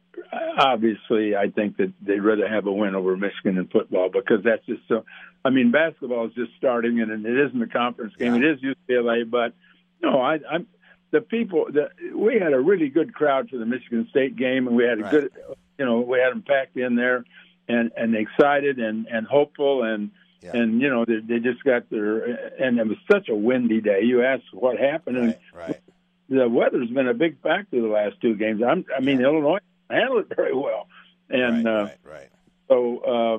obviously, 0.59 1.37
I 1.37 1.51
think 1.51 1.77
that 1.79 1.93
they'd 2.01 2.21
rather 2.21 2.49
have 2.49 2.67
a 2.67 2.73
win 2.73 2.95
over 2.95 3.17
Michigan 3.17 3.59
in 3.59 3.69
football 3.69 4.11
because 4.13 4.45
that's 4.45 4.65
just 4.67 4.83
so. 4.89 5.05
I 5.45 5.51
mean, 5.51 5.73
basketball 5.73 6.27
is 6.27 6.35
just 6.35 6.53
starting, 6.57 7.01
and 7.01 7.27
it 7.27 7.49
isn't 7.49 7.61
a 7.61 7.67
conference 7.67 8.15
game. 8.17 8.35
Yeah. 8.35 8.51
It 8.51 8.65
is 8.65 8.77
UCLA, 8.89 9.29
but 9.29 9.55
no, 10.01 10.21
I, 10.21 10.39
I'm 10.51 10.67
the 11.11 11.21
people. 11.21 11.67
The, 11.71 11.89
we 12.17 12.39
had 12.39 12.53
a 12.53 12.61
really 12.61 12.89
good 12.89 13.15
crowd 13.15 13.51
for 13.51 13.59
the 13.59 13.67
Michigan 13.67 14.07
State 14.11 14.37
game, 14.37 14.67
and 14.67 14.77
we 14.77 14.85
had 14.85 15.01
a 15.01 15.03
right. 15.03 15.11
good, 15.11 15.33
you 15.79 15.85
know, 15.85 16.01
we 16.01 16.19
had 16.19 16.31
them 16.31 16.43
packed 16.43 16.77
in 16.77 16.95
there, 16.95 17.25
and 17.69 17.91
and 17.97 18.15
excited 18.15 18.79
and 18.79 19.07
and 19.07 19.27
hopeful, 19.27 19.83
and 19.83 20.11
yeah. 20.43 20.57
and 20.57 20.81
you 20.81 20.91
know 20.91 21.05
they, 21.05 21.21
they 21.21 21.39
just 21.39 21.65
got 21.65 21.91
their. 21.91 22.25
And 22.63 22.79
it 22.79 22.87
was 22.87 22.99
such 23.11 23.29
a 23.29 23.35
windy 23.35 23.81
day. 23.81 24.03
You 24.03 24.23
asked 24.23 24.53
what 24.53 24.79
happened, 24.79 25.17
right, 25.17 25.25
and 25.25 25.39
right. 25.55 25.81
the 26.29 26.49
weather's 26.49 26.91
been 26.91 27.09
a 27.09 27.15
big 27.15 27.41
factor 27.43 27.81
the 27.81 27.89
last 27.89 28.21
two 28.21 28.37
games. 28.37 28.63
I'm, 28.63 28.85
I 28.97 29.01
mean, 29.01 29.21
Yeah. 29.21 29.27
Illinois 29.27 29.59
handled 29.93 30.27
it 30.31 30.37
very 30.37 30.55
well, 30.55 30.89
and 31.29 31.65
right, 31.65 31.73
uh, 31.73 31.85
right, 31.85 31.99
right. 32.05 32.31
so, 32.69 32.99
uh, 32.99 33.39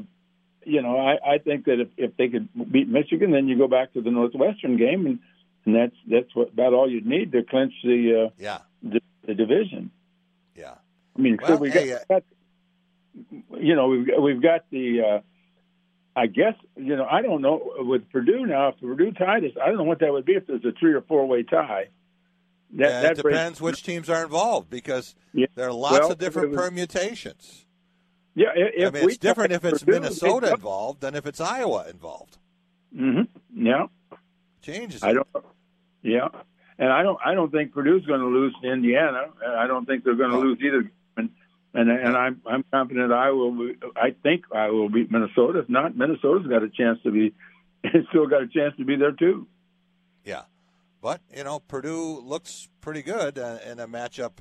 you 0.66 0.82
know, 0.82 0.98
I, 0.98 1.34
I 1.34 1.38
think 1.40 1.66
that 1.66 1.80
if, 1.80 1.90
if 1.98 2.18
they 2.18 2.30
could 2.30 2.48
beat 2.72 2.88
Michigan, 2.88 3.32
then 3.32 3.48
you 3.48 3.58
go 3.58 3.68
back 3.68 3.94
to 3.94 4.02
the 4.02 4.12
Northwestern 4.12 4.78
game, 4.78 5.06
and, 5.06 5.20
and 5.66 5.76
that's 5.76 5.96
that's 6.10 6.36
what 6.36 6.50
about 6.50 6.74
all 6.74 6.90
you'd 6.90 7.06
need 7.06 7.32
to 7.34 7.44
clinch 7.44 7.74
the 7.84 8.26
uh, 8.26 8.30
Yeah, 8.38 8.60
the, 8.82 9.02
the 9.28 9.34
division. 9.34 9.92
yeah. 10.56 10.76
I 11.18 11.22
mean, 11.22 11.38
so 11.46 11.58
we 11.58 11.70
hey, 11.70 11.90
got, 11.90 12.08
got, 12.08 12.24
you 13.60 13.76
know, 13.76 13.88
we've 13.88 14.08
we've 14.20 14.42
got 14.42 14.66
the. 14.72 15.02
Uh, 15.02 15.20
I 16.16 16.28
guess 16.28 16.54
you 16.76 16.96
know 16.96 17.08
I 17.10 17.24
don't 17.24 17.42
know 17.42 17.74
with 17.80 18.10
Purdue 18.12 18.46
now. 18.46 18.70
If 18.70 18.80
Purdue 18.80 19.12
tied 19.14 19.44
us, 19.46 19.52
I 19.62 19.68
don't 19.68 19.78
know 19.78 19.84
what 19.84 20.00
that 20.00 20.12
would 20.12 20.26
be 20.26 20.34
if 20.34 20.46
there's 20.46 20.64
a 20.64 20.72
three 20.72 20.94
or 20.94 21.02
four 21.02 21.28
way 21.28 21.42
tie. 21.44 21.88
That, 22.76 22.90
Yeah, 22.90 23.02
that 23.02 23.12
it 23.20 23.22
brings- 23.22 23.38
depends 23.38 23.62
which 23.62 23.84
teams 23.84 24.10
are 24.10 24.24
involved 24.24 24.70
because 24.70 25.16
Yeah. 25.34 25.46
there 25.56 25.68
are 25.68 25.74
lots 25.74 26.00
Well, 26.00 26.12
of 26.14 26.18
different 26.18 26.50
was- 26.52 26.58
permutations. 26.60 27.66
Yeah, 28.36 28.48
if 28.56 28.88
I 28.96 29.00
mean, 29.00 29.04
it's 29.10 29.18
different 29.18 29.52
if 29.52 29.64
it's 29.64 29.84
Purdue, 29.84 30.00
Minnesota 30.00 30.48
they- 30.48 30.54
involved 30.54 31.02
than 31.02 31.14
if 31.14 31.28
it's 31.28 31.40
Iowa 31.40 31.86
involved. 31.88 32.40
Mm-hmm. 32.96 33.66
Yeah, 33.68 33.86
Changes. 34.62 35.04
I 35.04 35.12
it. 35.12 35.14
don't. 35.14 35.28
Yeah, 36.02 36.30
and 36.80 36.92
I 36.92 37.04
don't. 37.04 37.20
I 37.24 37.36
don't 37.36 37.52
think 37.52 37.74
Purdue's 37.74 38.06
going 38.08 38.22
to 38.22 38.28
lose 38.28 38.56
to 38.64 38.72
Indiana. 38.72 39.28
I 39.48 39.68
don't 39.68 39.86
think 39.86 40.04
they're 40.04 40.16
going 40.16 40.32
to 40.32 40.38
No. 40.38 40.42
lose 40.44 40.58
either. 40.62 40.92
And 41.18 41.30
and, 41.76 41.90
and 41.92 42.18
I'm 42.18 42.42
I'm 42.48 42.64
confident 42.72 43.12
I 43.14 43.30
will. 43.32 43.52
Be, 43.52 43.76
I 43.96 44.16
think 44.24 44.46
I 44.54 44.70
will 44.72 44.90
beat 44.90 45.12
Minnesota. 45.12 45.60
If 45.60 45.70
not, 45.70 45.96
Minnesota's 45.96 46.48
got 46.48 46.64
a 46.64 46.70
chance 46.70 47.00
to 47.04 47.12
be. 47.12 47.34
It's 47.84 48.08
still 48.10 48.26
got 48.26 48.42
a 48.42 48.48
chance 48.48 48.76
to 48.78 48.84
be 48.86 48.96
there 48.96 49.12
too. 49.12 49.48
But 51.04 51.20
you 51.36 51.44
know, 51.44 51.60
Purdue 51.60 52.22
looks 52.22 52.70
pretty 52.80 53.02
good 53.02 53.38
uh, 53.38 53.58
in 53.70 53.78
a 53.82 53.88
matchup 53.90 54.38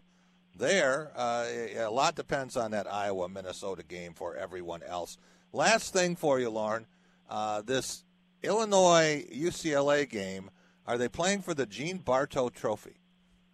there. 0.57 1.11
Uh, 1.17 1.45
a 1.77 1.91
lot 1.91 2.15
depends 2.15 2.57
on 2.57 2.71
that 2.71 2.91
Iowa 2.91 3.29
Minnesota 3.29 3.83
game 3.83 4.15
for 4.15 4.37
everyone 4.37 4.85
else. 4.85 5.19
Last 5.53 5.93
thing 5.93 6.15
for 6.15 6.39
you, 6.39 6.51
Loren. 6.51 6.87
Uh, 7.29 7.63
this 7.63 8.05
Illinois 8.45 9.27
UCLA 9.35 10.09
game. 10.09 10.51
Are 10.87 10.97
they 10.97 11.09
playing 11.09 11.43
for 11.43 11.53
the 11.53 11.67
Gene 11.67 11.99
Bartow 11.99 12.49
Trophy? 12.49 12.95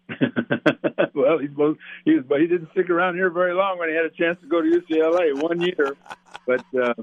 well, 1.13 1.39
he's 1.39 1.49
both, 1.49 1.77
he 2.05 2.13
was, 2.13 2.25
but 2.27 2.41
he 2.41 2.47
didn't 2.47 2.69
stick 2.71 2.91
around 2.91 3.15
here 3.15 3.31
very 3.31 3.53
long 3.53 3.79
when 3.79 3.89
he 3.89 3.95
had 3.95 4.05
a 4.05 4.09
chance 4.09 4.39
to 4.41 4.47
go 4.47 4.61
to 4.61 4.67
UCLA 4.67 5.41
one 5.41 5.61
year. 5.61 5.95
But 6.45 6.63
uh, 6.79 6.93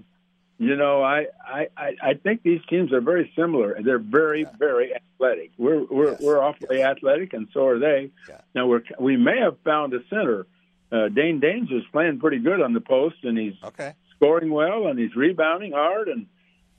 you 0.58 0.74
know, 0.74 1.02
I, 1.02 1.26
I 1.46 1.68
I 1.78 2.14
think 2.14 2.42
these 2.42 2.60
teams 2.68 2.92
are 2.92 3.02
very 3.02 3.30
similar. 3.36 3.76
They're 3.82 3.98
very 3.98 4.42
yeah. 4.42 4.52
very 4.58 4.94
athletic. 4.94 5.52
We're 5.58 5.84
we're 5.84 6.12
yes. 6.12 6.20
we're 6.20 6.42
awfully 6.42 6.78
yes. 6.78 6.96
athletic, 6.96 7.34
and 7.34 7.48
so 7.52 7.66
are 7.66 7.78
they. 7.78 8.10
Yeah. 8.28 8.40
Now 8.54 8.66
we're 8.66 8.82
we 8.98 9.16
may 9.16 9.38
have 9.38 9.58
found 9.64 9.92
a 9.92 9.98
center. 10.08 10.46
Uh, 10.90 11.08
Dainja 11.08 11.76
is 11.76 11.84
playing 11.92 12.20
pretty 12.20 12.38
good 12.38 12.62
on 12.62 12.72
the 12.72 12.80
post, 12.80 13.16
and 13.24 13.36
he's 13.36 13.54
okay. 13.64 13.94
scoring 14.14 14.50
well, 14.50 14.86
and 14.86 14.98
he's 14.98 15.14
rebounding 15.14 15.72
hard, 15.72 16.08
and 16.08 16.26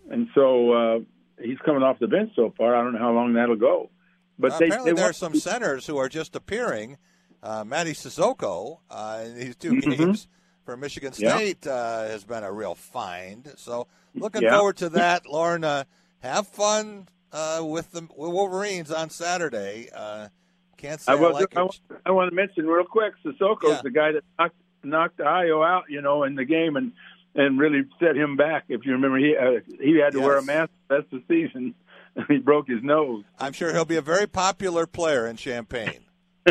and 0.09 0.27
so 0.33 0.71
uh, 0.71 0.99
he's 1.39 1.59
coming 1.59 1.83
off 1.83 1.99
the 1.99 2.07
bench 2.07 2.31
so 2.35 2.53
far. 2.57 2.75
I 2.75 2.83
don't 2.83 2.93
know 2.93 2.99
how 2.99 3.11
long 3.11 3.33
that'll 3.33 3.57
go. 3.57 3.91
But 4.39 4.51
well, 4.51 4.59
they, 4.59 4.65
apparently 4.65 4.91
they 4.93 5.01
there 5.01 5.09
are 5.09 5.13
some 5.13 5.33
to... 5.33 5.39
centers 5.39 5.85
who 5.85 5.97
are 5.97 6.09
just 6.09 6.35
appearing. 6.35 6.97
Uh, 7.43 7.63
Mady 7.63 7.91
Sissoko 7.91 8.79
uh, 8.89 9.23
in 9.23 9.35
these 9.35 9.55
2 9.55 9.71
mm-hmm. 9.71 9.89
games 9.91 10.27
for 10.67 10.75
Michigan 10.75 11.13
State 11.13 11.65
yep. 11.65 11.73
uh, 11.73 12.03
has 12.09 12.25
been 12.25 12.43
a 12.43 12.51
real 12.51 12.75
find. 12.75 13.53
So 13.55 13.87
looking 14.13 14.41
yep. 14.41 14.51
forward 14.51 14.75
to 14.77 14.89
that, 14.89 15.25
Loren. 15.25 15.63
Uh, 15.63 15.85
have 16.19 16.45
fun 16.45 17.07
uh, 17.31 17.61
with 17.63 17.91
the 17.91 18.05
Wolverines 18.13 18.91
on 18.91 19.09
Saturday. 19.09 19.87
Uh, 19.95 20.27
can't 20.75 20.99
say 20.99 21.13
I, 21.13 21.15
was, 21.15 21.29
I, 21.29 21.39
like 21.39 21.55
I, 21.55 21.61
want, 21.61 21.79
I, 22.05 22.11
want 22.11 22.29
to 22.29 22.35
mention 22.35 22.67
real 22.67 22.83
quick, 22.83 23.13
Sissoko's 23.25 23.69
yeah. 23.69 23.81
the 23.81 23.91
guy 23.91 24.11
that 24.11 24.23
knocked, 24.37 24.55
knocked 24.83 25.21
Ohio 25.21 25.63
out, 25.63 25.85
you 25.87 26.01
know, 26.01 26.23
in 26.23 26.35
the 26.35 26.43
game 26.43 26.75
and 26.75 26.91
and 27.33 27.57
really 27.57 27.85
set 28.01 28.17
him 28.17 28.35
back. 28.35 28.65
If 28.67 28.85
you 28.85 28.91
remember, 28.91 29.19
he 29.19 29.37
uh, 29.37 29.61
he 29.81 29.99
had 29.99 30.11
to 30.11 30.19
yes. 30.19 30.25
wear 30.25 30.37
a 30.37 30.43
mask 30.43 30.71
the 30.89 30.95
rest 30.95 31.13
of 31.13 31.21
the 31.25 31.45
season. 31.47 31.75
he 32.27 32.39
broke 32.39 32.67
his 32.67 32.83
nose. 32.83 33.23
I'm 33.39 33.53
sure 33.53 33.71
he'll 33.71 33.85
be 33.85 33.95
a 33.95 34.01
very 34.01 34.27
popular 34.27 34.85
player 34.85 35.27
in 35.27 35.37
Champaign. 35.37 36.01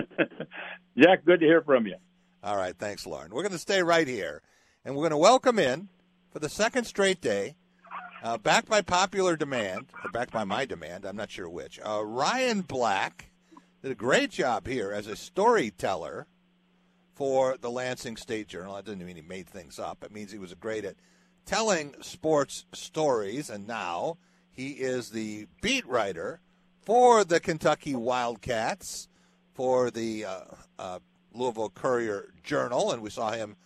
Jack, 0.97 1.27
good 1.27 1.41
to 1.41 1.47
hear 1.47 1.61
from 1.61 1.87
you. 1.87 1.97
All 2.47 2.57
right, 2.57 2.79
thanks, 2.79 3.09
Loren. 3.09 3.33
We're 3.33 3.43
going 3.43 3.51
to 3.51 3.59
stay 3.59 3.83
right 3.83 4.07
here, 4.07 4.41
and 4.85 4.95
we're 4.95 5.03
going 5.03 5.11
to 5.11 5.17
welcome 5.17 5.59
in 5.59 5.89
for 6.31 6.39
the 6.39 6.49
second 6.49 6.85
straight 6.85 7.21
day, 7.21 7.57
uh, 8.23 8.39
backed 8.39 8.69
by 8.69 8.83
popular 8.83 9.37
demand, 9.37 9.87
or 10.05 10.13
backed 10.13 10.31
by 10.31 10.45
my 10.45 10.65
demand, 10.65 11.05
I'm 11.05 11.17
not 11.17 11.33
sure 11.33 11.49
which. 11.49 11.81
Uh, 11.85 12.05
Ryan 12.05 12.61
Black 12.61 13.33
did 13.83 13.91
a 13.91 13.97
great 13.97 14.31
job 14.31 14.69
here 14.69 14.93
as 14.93 15.09
a 15.09 15.17
storyteller 15.17 16.29
for 17.17 17.57
the 17.61 17.69
Lansing 17.69 18.17
State 18.17 18.47
Journal. 18.47 18.77
That 18.77 18.85
doesn't 18.85 19.05
mean 19.05 19.17
he 19.17 19.23
made 19.23 19.49
things 19.49 19.81
up. 19.81 20.05
It 20.05 20.13
means 20.13 20.31
he 20.31 20.39
was 20.39 20.55
great 20.55 20.85
at 20.85 20.95
telling 21.47 21.97
sports 22.01 22.65
stories, 22.73 23.51
and 23.51 23.67
now 23.67 24.19
he 24.53 24.69
is 24.71 25.11
the 25.11 25.49
beat 25.63 25.85
writer 25.85 26.39
for 26.81 27.25
the 27.25 27.41
Kentucky 27.41 27.97
Wildcats 27.97 29.09
for 29.53 29.91
the 29.91 30.27
uh, 30.27 30.41
uh, 30.79 30.99
Louisville 31.37 31.71
Courier 31.71 32.33
Journal, 32.43 32.93
and 32.93 33.03
we 33.03 33.11
saw 33.11 33.33
him 33.33 33.57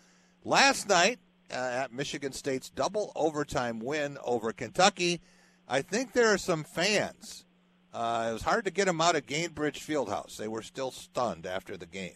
last 0.44 0.88
night 0.88 1.18
uh, 1.52 1.54
at 1.54 1.92
Michigan 1.92 2.32
State's 2.32 2.70
double 2.70 3.12
overtime 3.14 3.80
win 3.80 4.18
over 4.24 4.52
Kentucky. 4.52 5.20
I 5.68 5.82
think 5.82 6.12
there 6.12 6.32
are 6.32 6.38
some 6.38 6.64
fans. 6.64 7.44
Uh, 7.92 8.28
it 8.30 8.32
was 8.32 8.42
hard 8.42 8.64
to 8.64 8.70
get 8.70 8.86
them 8.86 9.00
out 9.00 9.16
of 9.16 9.26
Gainbridge 9.26 9.78
Fieldhouse. 9.78 10.36
They 10.36 10.48
were 10.48 10.62
still 10.62 10.90
stunned 10.90 11.46
after 11.46 11.76
the 11.76 11.86
game. 11.86 12.14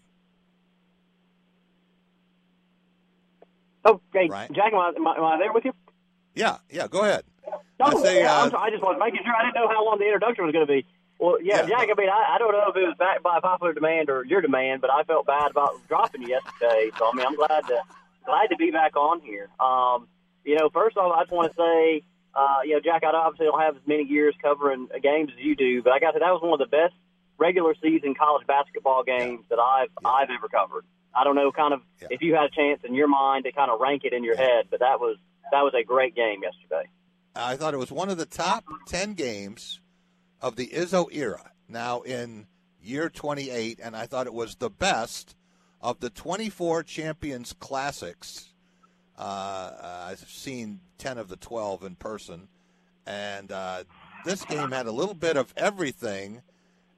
Okay, 3.86 4.28
right. 4.30 4.50
Jack, 4.52 4.72
am 4.72 4.78
I, 4.78 4.92
am, 4.96 5.06
I, 5.06 5.16
am 5.16 5.24
I, 5.24 5.38
there 5.38 5.52
with 5.52 5.64
you? 5.64 5.72
Yeah, 6.34 6.56
yeah. 6.70 6.88
Go 6.88 7.02
ahead. 7.02 7.24
No, 7.78 7.86
I, 7.86 8.02
say, 8.02 8.22
uh, 8.22 8.50
I 8.56 8.70
just 8.70 8.82
was 8.82 8.96
making 8.98 9.20
sure. 9.24 9.34
I 9.34 9.44
didn't 9.44 9.56
know 9.56 9.68
how 9.68 9.84
long 9.84 9.98
the 9.98 10.06
introduction 10.06 10.44
was 10.44 10.52
going 10.52 10.66
to 10.66 10.72
be. 10.72 10.86
Well, 11.24 11.40
yeah, 11.40 11.62
yeah, 11.62 11.68
Jack. 11.68 11.88
I 11.88 11.94
mean, 11.96 12.10
I, 12.10 12.34
I 12.34 12.38
don't 12.38 12.52
know 12.52 12.68
if 12.68 12.76
it 12.76 12.84
was 12.84 12.96
backed 12.98 13.22
by 13.22 13.40
popular 13.40 13.72
demand 13.72 14.10
or 14.10 14.26
your 14.26 14.42
demand, 14.42 14.82
but 14.82 14.90
I 14.90 15.04
felt 15.04 15.24
bad 15.24 15.50
about 15.50 15.80
dropping 15.88 16.20
you 16.20 16.28
yesterday. 16.28 16.90
So 16.98 17.08
I 17.08 17.16
mean, 17.16 17.26
I'm 17.26 17.34
glad 17.34 17.66
to 17.66 17.80
glad 18.26 18.48
to 18.50 18.56
be 18.56 18.70
back 18.70 18.94
on 18.94 19.22
here. 19.22 19.48
Um, 19.58 20.06
you 20.44 20.54
know, 20.54 20.68
first 20.68 20.98
off, 20.98 21.16
I 21.16 21.22
just 21.22 21.32
want 21.32 21.50
to 21.50 21.56
say, 21.56 22.04
uh, 22.34 22.58
you 22.64 22.74
know, 22.74 22.80
Jack, 22.80 23.04
I 23.04 23.16
obviously 23.16 23.46
don't 23.46 23.58
have 23.58 23.76
as 23.76 23.82
many 23.86 24.04
years 24.04 24.34
covering 24.42 24.88
games 25.02 25.30
as 25.32 25.42
you 25.42 25.56
do, 25.56 25.82
but 25.82 25.94
I 25.94 25.98
got 25.98 26.10
to 26.10 26.18
that 26.18 26.28
was 26.28 26.42
one 26.42 26.52
of 26.52 26.58
the 26.58 26.76
best 26.76 26.92
regular 27.38 27.74
season 27.82 28.14
college 28.14 28.46
basketball 28.46 29.02
games 29.02 29.46
yeah. 29.48 29.56
that 29.56 29.62
I've 29.62 29.88
yeah. 30.02 30.08
I've 30.10 30.28
ever 30.28 30.48
covered. 30.48 30.84
I 31.16 31.24
don't 31.24 31.36
know, 31.36 31.50
kind 31.52 31.72
of 31.72 31.80
yeah. 32.02 32.08
if 32.10 32.20
you 32.20 32.34
had 32.34 32.44
a 32.44 32.50
chance 32.50 32.82
in 32.84 32.94
your 32.94 33.08
mind 33.08 33.44
to 33.44 33.52
kind 33.52 33.70
of 33.70 33.80
rank 33.80 34.02
it 34.04 34.12
in 34.12 34.24
your 34.24 34.36
head, 34.36 34.66
but 34.70 34.80
that 34.80 35.00
was 35.00 35.16
that 35.52 35.62
was 35.62 35.72
a 35.72 35.84
great 35.84 36.14
game 36.14 36.42
yesterday. 36.42 36.86
I 37.34 37.56
thought 37.56 37.72
it 37.72 37.78
was 37.78 37.90
one 37.90 38.10
of 38.10 38.18
the 38.18 38.26
top 38.26 38.66
ten 38.84 39.14
games 39.14 39.80
of 40.40 40.56
the 40.56 40.68
Izzo 40.68 41.08
era. 41.12 41.50
Now 41.68 42.02
in 42.02 42.46
year 42.82 43.08
28, 43.08 43.80
and 43.82 43.96
I 43.96 44.06
thought 44.06 44.26
it 44.26 44.34
was 44.34 44.56
the 44.56 44.70
best 44.70 45.34
of 45.80 46.00
the 46.00 46.10
24 46.10 46.82
Champions 46.82 47.54
Classics. 47.58 48.52
Uh, 49.16 50.06
I've 50.08 50.18
seen 50.28 50.80
10 50.98 51.18
of 51.18 51.28
the 51.28 51.36
12 51.36 51.84
in 51.84 51.94
person, 51.96 52.48
and 53.06 53.50
uh, 53.50 53.84
this 54.24 54.44
game 54.44 54.72
had 54.72 54.86
a 54.86 54.92
little 54.92 55.14
bit 55.14 55.36
of 55.36 55.52
everything. 55.56 56.42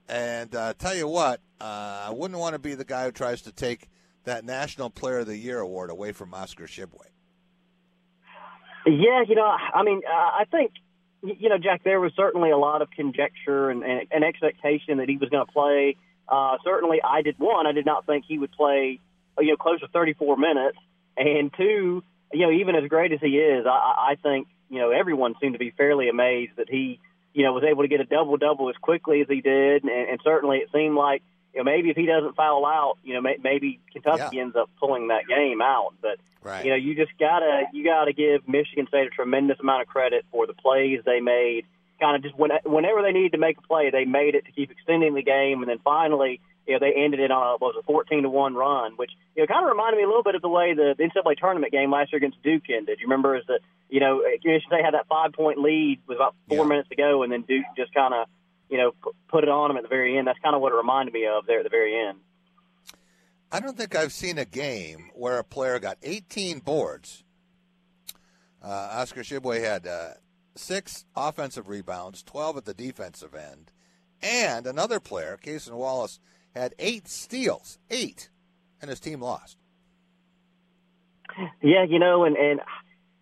And 0.09 0.55
uh, 0.55 0.75
tell 0.79 0.95
you 0.95 1.09
what, 1.09 1.41
uh, 1.61 2.07
I 2.07 2.11
wouldn't 2.11 2.39
want 2.39 2.55
to 2.55 2.61
be 2.61 2.75
the 2.75 2.85
guy 2.85 3.05
who 3.05 3.13
tries 3.13 3.43
to 3.43 3.53
take 3.53 3.89
that 4.25 4.45
National 4.45 4.91
Player 4.91 5.21
of 5.21 5.27
the 5.27 5.37
Year 5.37 5.59
award 5.61 5.91
away 5.91 6.13
from 6.13 6.33
Oscar 6.33 6.67
Tshiebwe. 6.67 7.07
Yeah, 8.87 9.25
you 9.27 9.35
know, 9.35 9.53
I 9.75 9.83
mean, 9.83 10.01
uh, 10.09 10.13
I 10.13 10.45
think, 10.51 10.73
you 11.27 11.49
know, 11.49 11.59
Jack, 11.59 11.83
there 11.85 12.01
was 12.01 12.13
certainly 12.17 12.51
a 12.51 12.57
lot 12.57 12.83
of 12.83 12.91
conjecture 12.91 13.71
and, 13.71 13.83
and, 13.83 14.07
and 14.11 14.25
expectation 14.25 14.99
that 14.99 15.09
he 15.09 15.17
was 15.17 15.29
going 15.29 15.45
to 15.45 15.53
play. 15.53 15.97
Uh, 16.29 16.57
certainly, 16.65 16.99
I 17.03 17.23
did 17.23 17.39
one. 17.39 17.67
I 17.67 17.73
did 17.73 17.87
not 17.87 18.07
think 18.07 18.25
he 18.27 18.39
would 18.39 18.53
play, 18.53 19.01
you 19.39 19.49
know, 19.49 19.57
close 19.57 19.81
to 19.81 19.89
34 19.89 20.37
minutes, 20.37 20.79
and 21.17 21.53
two, 21.57 22.03
you 22.33 22.41
know, 22.41 22.51
even 22.51 22.75
as 22.75 22.89
great 22.89 23.13
as 23.13 23.21
he 23.21 23.39
is, 23.39 23.67
I, 23.67 24.13
I 24.13 24.17
think 24.23 24.49
you 24.69 24.81
know 24.81 24.91
everyone 24.91 25.35
seemed 25.41 25.55
to 25.55 25.59
be 25.59 25.71
fairly 25.71 26.09
amazed 26.09 26.53
that 26.57 26.69
he, 26.69 26.99
you 27.33 27.45
know, 27.45 27.53
was 27.53 27.63
able 27.63 27.83
to 27.83 27.89
get 27.89 28.01
a 28.01 28.05
double 28.05 28.37
double 28.37 28.69
as 28.69 28.77
quickly 28.81 29.21
as 29.21 29.29
he 29.29 29.41
did, 29.41 29.85
and, 29.85 29.91
and 29.91 30.21
certainly 30.25 30.59
it 30.59 30.69
seemed 30.73 30.97
like 30.97 31.23
you 31.57 31.65
know, 31.65 31.71
maybe 31.71 31.89
if 31.89 31.97
he 31.97 32.05
doesn't 32.05 32.37
foul 32.37 32.67
out, 32.67 32.99
you 33.03 33.15
know, 33.15 33.23
may, 33.23 33.37
maybe 33.43 33.81
Kentucky 33.91 34.37
yeah. 34.37 34.43
ends 34.43 34.57
up 34.57 34.69
pulling 34.79 35.09
that 35.09 35.27
game 35.27 35.63
out. 35.63 35.95
But 36.03 36.19
right. 36.43 36.63
you 36.63 36.71
know, 36.71 36.77
you 36.77 36.95
just 36.95 37.17
gotta 37.19 37.63
you 37.73 37.83
gotta 37.83 38.13
give 38.13 38.47
Michigan 38.47 38.87
State 38.89 39.07
a 39.07 39.11
tremendous 39.11 39.59
amount 39.59 39.81
of 39.81 39.89
credit 39.89 40.27
for 40.31 40.47
the 40.47 40.53
plays 40.53 41.01
they 41.07 41.21
made. 41.21 41.65
Kind 41.99 42.15
of 42.15 42.23
just 42.23 42.37
when, 42.37 42.51
whenever 42.67 43.01
they 43.01 43.13
needed 43.13 43.33
to 43.33 43.39
make 43.39 43.57
a 43.57 43.63
play, 43.63 43.89
they 43.89 44.05
made 44.05 44.35
it 44.35 44.45
to 44.45 44.53
keep 44.53 44.71
extending 44.71 45.15
the 45.15 45.23
game, 45.23 45.63
and 45.63 45.71
then 45.71 45.79
finally, 45.83 46.43
you 46.67 46.75
know, 46.75 46.79
they 46.79 46.93
ended 46.93 47.21
it 47.21 47.31
on 47.31 47.55
a, 47.55 47.57
what 47.57 47.75
was 47.75 47.77
a 47.81 47.87
14 47.87 48.25
to 48.25 48.29
one 48.29 48.55
run, 48.55 48.93
which 48.97 49.13
you 49.35 49.43
know 49.43 49.47
kind 49.47 49.65
of 49.65 49.71
reminded 49.71 49.97
me 49.97 50.05
a 50.05 50.07
little 50.07 50.23
bit 50.23 50.35
of 50.35 50.43
the 50.43 50.51
way 50.51 50.75
the, 50.75 50.95
the 50.99 51.05
NCAA 51.05 51.39
tournament 51.39 51.73
game 51.73 51.91
last 51.91 52.13
year 52.13 52.19
against 52.19 52.43
Duke 52.43 52.69
ended. 52.69 52.99
You 53.01 53.07
remember, 53.07 53.35
is 53.35 53.45
that 53.49 53.61
you 53.89 54.01
know 54.01 54.21
Michigan 54.23 54.61
State 54.67 54.85
had 54.85 54.93
that 54.93 55.09
five 55.09 55.33
point 55.33 55.57
lead 55.57 56.01
with 56.07 56.19
about 56.19 56.35
four 56.51 56.59
yeah. 56.59 56.65
minutes 56.65 56.91
to 56.91 56.97
go, 56.97 57.23
and 57.23 57.33
then 57.33 57.43
Duke 57.49 57.65
just 57.79 57.95
kind 57.95 58.13
of 58.13 58.29
you 58.71 58.79
know, 58.79 58.93
put 59.29 59.45
it 59.45 59.51
on 59.51 59.69
them 59.69 59.77
at 59.77 59.83
the 59.83 59.89
very 59.89 60.19
end. 60.19 60.27
That's 60.27 60.39
kind 60.41 60.55
of 60.55 60.63
what 60.63 60.73
it 60.73 60.77
reminded 60.77 61.13
me 61.13 61.27
of 61.27 61.47
there 61.47 61.59
at 61.59 61.65
the 61.65 61.71
very 61.71 61.97
end. 61.97 62.19
I 63.51 63.61
don't 63.61 63.77
think 63.77 63.95
I've 63.95 64.13
seen 64.13 64.39
a 64.39 64.45
game 64.45 65.11
where 65.15 65.39
a 65.39 65.45
player 65.45 65.79
got 65.79 65.99
18 66.03 66.61
boards. 66.61 67.23
Uh, 68.63 68.89
Oscar 68.93 69.21
Tshiebwe 69.21 69.63
had 69.63 69.87
uh, 69.87 70.09
six 70.57 71.05
offensive 71.15 71.69
rebounds, 71.69 72.23
12 72.25 72.57
at 72.59 72.65
the 72.65 72.75
defensive 72.75 73.35
end, 73.35 73.73
and 74.21 74.67
another 74.67 74.99
player, 74.99 75.39
Cason 75.41 75.75
Wallace, 75.75 76.19
had 76.55 76.75
eight 76.79 77.07
steals, 77.07 77.79
eight, 77.91 78.31
and 78.81 78.91
his 78.91 78.99
team 78.99 79.21
lost. 79.21 79.59
Yeah, 81.63 81.85
you 81.85 81.99
know, 81.99 82.25
and 82.25 82.37
and 82.37 82.61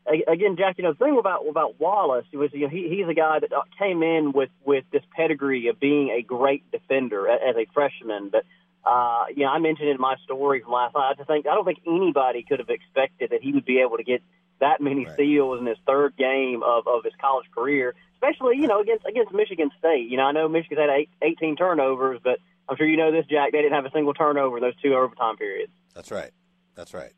again, 0.07 0.57
Jack, 0.57 0.77
you 0.79 0.85
know, 0.85 0.93
the 0.93 1.05
thing 1.05 1.19
about 1.19 1.47
about 1.49 1.81
Wallace 1.81 2.27
was 2.33 2.51
you 2.53 2.61
know 2.61 2.69
he, 2.69 2.89
he's 2.89 3.09
a 3.09 3.15
guy 3.15 3.39
that 3.41 3.51
came 3.79 4.03
in 4.03 4.33
with 4.33 4.51
with 4.65 4.85
this 4.93 5.03
pedigree 5.17 5.69
of 5.69 5.81
being 5.81 6.11
a 6.11 6.23
great 6.23 6.71
defender 6.71 7.29
as 7.29 7.57
a 7.57 7.67
freshman. 7.73 8.31
But 8.31 8.45
uh, 8.85 9.25
you 9.35 9.45
know, 9.45 9.51
I 9.51 9.59
mentioned 9.59 9.89
in 9.89 9.99
my 9.99 10.17
story 10.25 10.61
from 10.61 10.73
last 10.73 10.95
night. 10.95 11.11
I 11.11 11.15
just 11.15 11.29
think 11.29 11.47
I 11.47 11.55
don't 11.55 11.65
think 11.65 11.81
anybody 11.87 12.45
could 12.47 12.59
have 12.59 12.71
expected 12.71 13.31
that 13.31 13.43
he 13.43 13.53
would 13.53 13.65
be 13.65 13.81
able 13.81 13.97
to 13.97 14.05
get 14.05 14.23
that 14.61 14.81
many 14.81 15.07
right. 15.07 15.15
steals 15.15 15.61
in 15.61 15.67
his 15.67 15.79
third 15.87 16.17
game 16.17 16.63
of 16.63 16.87
of 16.87 17.05
his 17.05 17.15
college 17.21 17.47
career, 17.55 17.95
especially 18.15 18.57
you 18.59 18.67
know 18.67 18.81
against 18.81 19.07
against 19.07 19.33
Michigan 19.33 19.71
State. 19.79 20.11
You 20.11 20.19
know, 20.19 20.25
I 20.25 20.33
know 20.33 20.49
Michigan 20.49 20.79
had 20.79 20.91
eight, 20.91 21.11
18 21.23 21.57
turnovers, 21.57 22.21
but 22.23 22.39
I'm 22.69 22.77
sure 22.77 22.87
you 22.87 22.97
know 22.97 23.11
this, 23.11 23.27
Jack. 23.27 23.53
They 23.53 23.63
didn't 23.63 23.75
have 23.75 23.87
a 23.87 23.91
single 23.91 24.15
turnover 24.15 24.59
in 24.59 24.63
those 24.63 24.77
two 24.83 24.95
overtime 24.95 25.37
periods. 25.37 25.73
That's 25.95 26.11
right. 26.11 26.31
That's 26.75 26.93
right. 26.93 27.13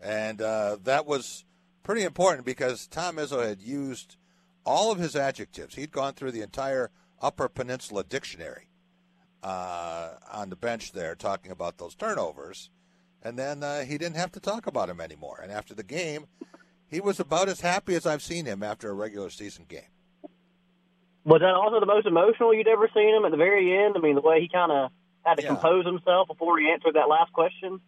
And 0.00 0.42
uh, 0.42 0.78
that 0.84 1.06
was 1.06 1.44
pretty 1.82 2.02
important 2.02 2.44
because 2.46 2.86
Tom 2.86 3.16
Izzo 3.16 3.46
had 3.46 3.60
used 3.60 4.16
all 4.64 4.92
of 4.92 4.98
his 4.98 5.16
adjectives. 5.16 5.74
He'd 5.74 5.90
gone 5.92 6.14
through 6.14 6.32
the 6.32 6.42
entire 6.42 6.90
Upper 7.20 7.48
Peninsula 7.48 8.04
dictionary 8.04 8.68
uh, 9.42 10.10
on 10.32 10.50
the 10.50 10.56
bench 10.56 10.92
there 10.92 11.14
talking 11.14 11.50
about 11.52 11.78
those 11.78 11.94
turnovers, 11.94 12.70
and 13.22 13.38
then 13.38 13.62
uh, 13.62 13.84
he 13.84 13.98
didn't 13.98 14.16
have 14.16 14.32
to 14.32 14.40
talk 14.40 14.66
about 14.66 14.88
them 14.88 15.00
anymore. 15.00 15.40
And 15.42 15.50
after 15.52 15.74
the 15.74 15.82
game, 15.82 16.26
he 16.88 17.00
was 17.00 17.18
about 17.20 17.48
as 17.48 17.60
happy 17.60 17.94
as 17.94 18.06
I've 18.06 18.22
seen 18.22 18.44
him 18.46 18.62
after 18.62 18.90
a 18.90 18.94
regular 18.94 19.30
season 19.30 19.64
game. 19.68 19.82
Was 21.24 21.40
that 21.40 21.54
also 21.54 21.78
the 21.78 21.86
most 21.86 22.06
emotional 22.06 22.52
you'd 22.52 22.66
ever 22.66 22.88
seen 22.92 23.14
him 23.14 23.24
at 23.24 23.30
the 23.30 23.36
very 23.36 23.76
end? 23.84 23.94
I 23.96 24.00
mean, 24.00 24.16
the 24.16 24.20
way 24.20 24.40
he 24.40 24.48
kind 24.48 24.72
of 24.72 24.90
had 25.24 25.36
to 25.36 25.42
Yeah. 25.42 25.48
compose 25.50 25.86
himself 25.86 26.26
before 26.26 26.58
he 26.58 26.68
answered 26.70 26.94
that 26.94 27.08
last 27.08 27.32
question. 27.32 27.80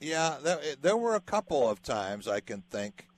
Yeah, 0.00 0.36
there, 0.40 0.60
there 0.80 0.96
were 0.96 1.16
a 1.16 1.20
couple 1.20 1.68
of 1.68 1.82
times 1.82 2.28
I 2.28 2.38
can 2.40 2.62
think 2.62 3.08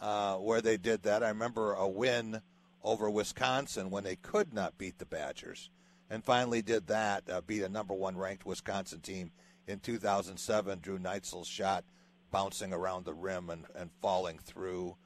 uh, 0.00 0.36
where 0.36 0.60
they 0.60 0.76
did 0.76 1.02
that. 1.02 1.22
I 1.22 1.28
remember 1.28 1.72
a 1.72 1.88
win 1.88 2.40
over 2.82 3.10
Wisconsin 3.10 3.90
when 3.90 4.04
they 4.04 4.16
could 4.16 4.52
not 4.52 4.78
beat 4.78 4.98
the 4.98 5.06
Badgers, 5.06 5.70
and 6.08 6.24
finally 6.24 6.62
did 6.62 6.86
that, 6.86 7.28
uh, 7.28 7.40
beat 7.40 7.62
a 7.62 7.68
number 7.68 7.94
one 7.94 8.16
ranked 8.16 8.46
Wisconsin 8.46 9.00
team 9.00 9.32
in 9.66 9.80
2007. 9.80 10.80
Drew 10.80 10.98
Neitzel's 10.98 11.48
shot 11.48 11.84
bouncing 12.30 12.72
around 12.72 13.04
the 13.04 13.14
rim 13.14 13.50
and, 13.50 13.64
and 13.74 13.90
falling 14.00 14.38
through. 14.38 14.96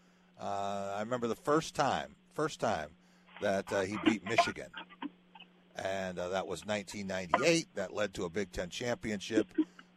Uh, 0.41 0.95
I 0.97 1.01
remember 1.01 1.29
the 1.29 1.35
first 1.37 1.75
time, 1.75 2.17
first 2.35 2.61
time 2.61 2.91
that 3.41 3.73
uh, 3.73 3.83
he 3.83 3.97
beat 4.05 4.25
Michigan, 4.25 4.69
and 5.77 6.19
uh, 6.19 6.29
that 6.31 6.47
was 6.47 6.67
1998. 6.67 7.69
That 7.75 7.95
led 7.95 8.15
to 8.15 8.25
a 8.25 8.31
Big 8.31 8.53
Ten 8.53 8.69
championship. 8.69 9.49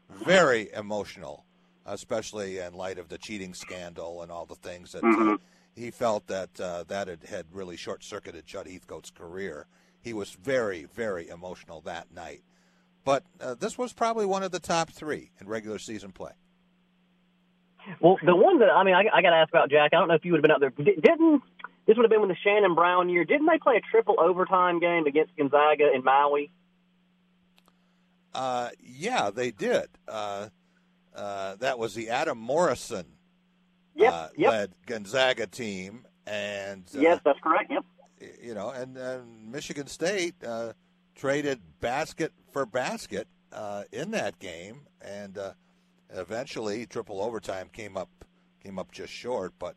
Very 0.09 0.71
emotional, 0.73 1.45
especially 1.85 2.57
in 2.59 2.73
light 2.73 2.97
of 2.97 3.09
the 3.09 3.17
cheating 3.17 3.53
scandal 3.53 4.21
and 4.21 4.31
all 4.31 4.45
the 4.45 4.55
things 4.55 4.91
that 4.93 5.03
uh, 5.03 5.07
Mhm. 5.07 5.39
he 5.75 5.91
felt 5.91 6.27
that 6.27 6.59
uh, 6.59 6.83
that 6.87 7.07
had, 7.07 7.23
had 7.23 7.45
really 7.51 7.77
short 7.77 8.03
circuited 8.03 8.45
Judd 8.45 8.67
Heathcote's 8.67 9.11
career. 9.11 9.67
He 10.01 10.13
was 10.13 10.31
very, 10.31 10.85
very 10.85 11.27
emotional 11.29 11.81
that 11.81 12.11
night. 12.13 12.43
But 13.03 13.23
uh, 13.39 13.53
this 13.55 13.77
was 13.77 13.93
probably 13.93 14.25
one 14.25 14.41
of 14.43 14.51
the 14.51 14.59
top 14.59 14.89
three 14.91 15.31
in 15.39 15.47
regular 15.47 15.77
season 15.79 16.11
play. 16.11 16.31
Well, 17.99 18.17
the 18.25 18.35
one 18.35 18.57
that 18.59 18.69
I 18.71 18.83
mean, 18.83 18.95
I, 18.95 19.03
I 19.13 19.21
got 19.21 19.29
to 19.29 19.35
ask 19.35 19.49
about 19.49 19.69
Jack. 19.69 19.91
I 19.93 19.97
don't 19.99 20.07
know 20.07 20.15
if 20.15 20.25
you 20.25 20.31
would 20.31 20.39
have 20.39 20.41
been 20.43 20.51
out 20.51 20.59
there. 20.59 20.71
Didn't 20.71 21.43
this 21.85 21.95
would 21.97 22.03
have 22.03 22.09
been 22.09 22.19
when 22.21 22.29
the 22.29 22.35
Shannon 22.43 22.73
Brown 22.73 23.09
year? 23.09 23.25
Didn't 23.25 23.45
they 23.45 23.59
play 23.59 23.75
a 23.75 23.81
triple 23.91 24.15
overtime 24.19 24.79
game 24.79 25.05
against 25.05 25.35
Gonzaga 25.37 25.91
in 25.93 26.03
Maui? 26.03 26.49
Uh, 28.33 28.69
yeah, 28.83 29.29
they 29.29 29.51
did. 29.51 29.87
Uh, 30.07 30.47
uh, 31.15 31.55
that 31.57 31.79
was 31.79 31.93
the 31.93 32.09
Adam 32.09 32.37
Morrison 32.37 33.05
Yep, 33.95 34.13
uh, 34.13 34.27
yep. 34.35 34.51
led 34.51 34.71
Gonzaga 34.85 35.47
team, 35.47 36.05
and 36.27 36.83
uh, 36.93 36.99
yes, 36.99 37.21
that's 37.23 37.39
correct. 37.39 37.71
Yep. 37.71 37.85
you 38.41 38.53
know, 38.53 38.69
and 38.69 38.97
uh, 38.97 39.19
Michigan 39.41 39.87
State 39.87 40.35
uh, 40.45 40.73
traded 41.15 41.61
basket 41.79 42.33
for 42.51 42.65
basket 42.65 43.27
uh, 43.53 43.83
in 43.93 44.11
that 44.11 44.37
game, 44.39 44.81
and 45.01 45.37
uh, 45.37 45.53
eventually 46.09 46.85
triple 46.85 47.21
overtime 47.21 47.69
came 47.71 47.95
up 47.95 48.09
came 48.61 48.77
up 48.77 48.91
just 48.91 49.13
short. 49.13 49.53
But 49.57 49.75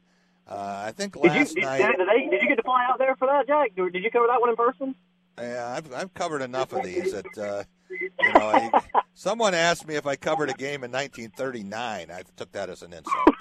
uh, 0.48 0.82
I 0.84 0.90
think 0.90 1.14
Did 1.14 1.24
you 1.24 1.30
last 1.30 1.54
did, 1.54 1.64
night, 1.64 1.78
did, 1.78 2.08
they, 2.08 2.28
did 2.28 2.42
you 2.42 2.48
get 2.48 2.56
to 2.56 2.62
fly 2.64 2.86
out 2.90 2.98
there 2.98 3.14
for 3.16 3.28
that, 3.28 3.46
Jack? 3.46 3.70
Or 3.78 3.88
Did 3.88 4.02
you 4.02 4.10
cover 4.10 4.26
that 4.26 4.40
one 4.40 4.50
in 4.50 4.56
person? 4.56 4.94
yeah, 5.38 5.74
I've 5.76 5.94
I've 5.94 6.12
covered 6.14 6.42
enough 6.42 6.72
of 6.72 6.82
these 6.82 7.12
that 7.12 7.38
uh, 7.38 7.62
you 7.90 8.10
know. 8.20 8.48
I, 8.48 8.70
someone 9.14 9.54
asked 9.54 9.86
me 9.86 9.96
if 9.96 10.06
I 10.06 10.16
covered 10.16 10.50
a 10.50 10.54
game 10.54 10.84
in 10.84 10.92
1939. 10.92 12.10
I 12.10 12.22
took 12.36 12.52
that 12.52 12.70
as 12.70 12.82
an 12.82 12.92
insult. 12.92 13.34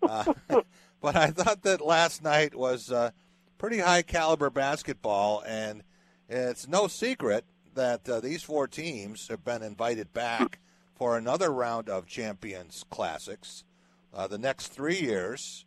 But, 0.00 0.10
uh, 0.10 0.62
but 1.00 1.16
I 1.16 1.28
thought 1.28 1.62
that 1.62 1.80
last 1.80 2.22
night 2.22 2.54
was 2.54 2.90
uh, 2.90 3.10
pretty 3.58 3.78
high 3.78 4.02
caliber 4.02 4.50
basketball, 4.50 5.42
and 5.46 5.82
it's 6.28 6.66
no 6.66 6.86
secret 6.86 7.44
that 7.74 8.08
uh, 8.08 8.20
these 8.20 8.42
four 8.42 8.66
teams 8.66 9.28
have 9.28 9.44
been 9.44 9.62
invited 9.62 10.12
back 10.12 10.58
for 10.94 11.16
another 11.16 11.50
round 11.50 11.88
of 11.88 12.06
Champions 12.06 12.84
Classics. 12.90 13.64
Uh, 14.14 14.26
the 14.26 14.38
next 14.38 14.68
three 14.68 14.98
years, 14.98 15.64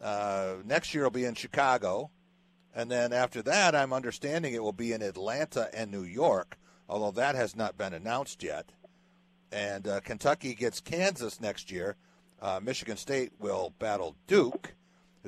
uh, 0.00 0.54
next 0.64 0.94
year 0.94 1.04
will 1.04 1.10
be 1.10 1.24
in 1.24 1.34
Chicago, 1.34 2.10
and 2.74 2.90
then 2.90 3.12
after 3.12 3.42
that, 3.42 3.74
I'm 3.74 3.92
understanding 3.92 4.54
it 4.54 4.62
will 4.62 4.72
be 4.72 4.92
in 4.92 5.02
Atlanta 5.02 5.68
and 5.74 5.90
New 5.90 6.04
York, 6.04 6.56
although 6.88 7.10
that 7.12 7.34
has 7.34 7.54
not 7.54 7.76
been 7.76 7.92
announced 7.92 8.42
yet. 8.42 8.72
And 9.50 9.86
uh, 9.86 10.00
Kentucky 10.00 10.54
gets 10.54 10.80
Kansas 10.80 11.40
next 11.40 11.70
year. 11.70 11.96
Uh, 12.40 12.60
Michigan 12.62 12.96
State 12.96 13.32
will 13.38 13.72
battle 13.78 14.16
Duke. 14.26 14.74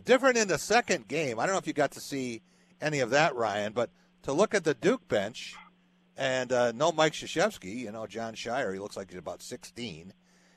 Different 0.05 0.39
in 0.39 0.49
the 0.49 0.59
second 0.59 1.09
game. 1.09 1.39
I 1.39 1.45
don't 1.45 1.55
know 1.55 1.59
if 1.59 1.67
you 1.67 1.73
got 1.73 1.91
to 1.93 2.01
see 2.01 2.43
any 2.81 3.01
of 3.01 3.11
that, 3.11 3.35
Ryan, 3.35 3.73
but 3.73 3.91
to 4.23 4.33
look 4.33 4.55
at 4.55 4.65
the 4.65 4.75
Duke 4.75 5.07
bench 5.09 5.55
and 6.17 6.53
uh, 6.53 6.73
no 6.73 6.93
Mike 6.93 7.13
Krzyzewski, 7.13 7.77
you 7.77 7.93
know, 7.93 8.07
Jon 8.07 8.35
Scheyer, 8.35 8.73
he 8.73 8.79
looks 8.79 8.97
like 8.97 9.11
he's 9.11 9.19
about 9.19 9.43
16. 9.43 10.13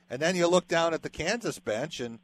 And 0.10 0.22
then 0.22 0.36
you 0.36 0.48
look 0.48 0.68
down 0.68 0.94
at 0.94 1.02
the 1.02 1.10
Kansas 1.10 1.60
bench 1.60 2.00
and, 2.00 2.20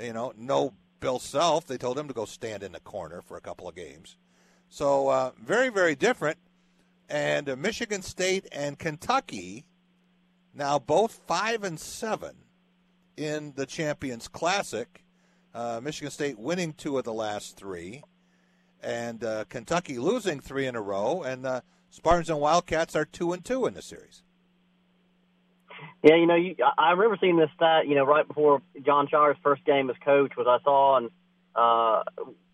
you 0.00 0.12
know, 0.12 0.32
no 0.36 0.74
Bill 1.00 1.18
Self. 1.18 1.66
They 1.66 1.76
told 1.76 1.98
him 1.98 2.08
to 2.08 2.14
go 2.14 2.24
stand 2.24 2.62
in 2.62 2.72
the 2.72 2.80
corner 2.80 3.20
for 3.22 3.36
a 3.36 3.40
couple 3.40 3.68
of 3.68 3.74
games. 3.74 4.16
So 4.68 5.08
uh, 5.08 5.32
very, 5.40 5.68
very 5.68 5.94
different. 5.94 6.38
And 7.08 7.48
uh, 7.48 7.56
Michigan 7.56 8.02
State 8.02 8.46
and 8.52 8.78
Kentucky 8.78 9.66
now 10.54 10.78
both 10.78 11.20
five 11.26 11.64
and 11.64 11.78
seven 11.78 12.36
in 13.16 13.52
the 13.56 13.66
Champions 13.66 14.28
Classic. 14.28 15.04
Uh, 15.54 15.80
Michigan 15.82 16.10
State 16.10 16.38
winning 16.38 16.72
two 16.72 16.98
of 16.98 17.04
the 17.04 17.12
last 17.12 17.56
three, 17.56 18.02
and 18.82 19.22
uh, 19.22 19.44
Kentucky 19.48 19.98
losing 19.98 20.40
three 20.40 20.66
in 20.66 20.74
a 20.74 20.80
row. 20.80 21.22
And 21.22 21.46
uh, 21.46 21.60
Spartans 21.90 22.30
and 22.30 22.40
Wildcats 22.40 22.96
are 22.96 23.04
two 23.04 23.32
and 23.32 23.44
two 23.44 23.66
in 23.66 23.74
the 23.74 23.82
series. 23.82 24.22
Yeah, 26.02 26.16
you 26.16 26.26
know, 26.26 26.34
you, 26.34 26.56
I 26.76 26.90
remember 26.92 27.16
seeing 27.20 27.36
this 27.36 27.50
stat. 27.54 27.86
You 27.86 27.94
know, 27.94 28.04
right 28.04 28.26
before 28.26 28.62
Jon 28.84 29.06
Scheyer's 29.06 29.38
first 29.42 29.64
game 29.64 29.88
as 29.90 29.96
coach 30.04 30.32
was 30.36 30.46
I 30.48 30.62
saw, 30.64 30.96
and 30.96 31.10
uh, 31.54 32.02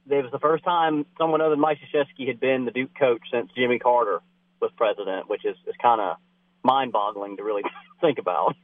it 0.08 0.22
was 0.22 0.32
the 0.32 0.38
first 0.38 0.62
time 0.62 1.06
someone 1.18 1.40
other 1.40 1.50
than 1.50 1.60
Mike 1.60 1.78
Krzyzewski 1.78 2.28
had 2.28 2.38
been 2.38 2.64
the 2.64 2.70
Duke 2.70 2.94
coach 2.98 3.22
since 3.32 3.50
Jimmy 3.56 3.78
Carter 3.78 4.20
was 4.60 4.70
president, 4.76 5.28
which 5.28 5.44
is, 5.44 5.56
is 5.66 5.74
kind 5.82 6.00
of 6.00 6.16
mind-boggling 6.62 7.36
to 7.36 7.44
really 7.44 7.62
think 8.00 8.18
about. 8.18 8.54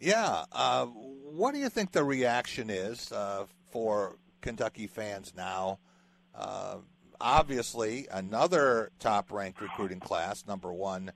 Yeah. 0.00 0.44
Uh, 0.52 0.86
what 0.86 1.52
do 1.52 1.60
you 1.60 1.68
think 1.68 1.92
the 1.92 2.04
reaction 2.04 2.70
is 2.70 3.10
uh, 3.12 3.44
for 3.70 4.16
Kentucky 4.40 4.86
fans 4.86 5.32
now? 5.36 5.78
Uh, 6.34 6.76
obviously, 7.20 8.06
another 8.10 8.90
top 8.98 9.32
ranked 9.32 9.60
recruiting 9.60 10.00
class, 10.00 10.46
number 10.46 10.72
one 10.72 11.12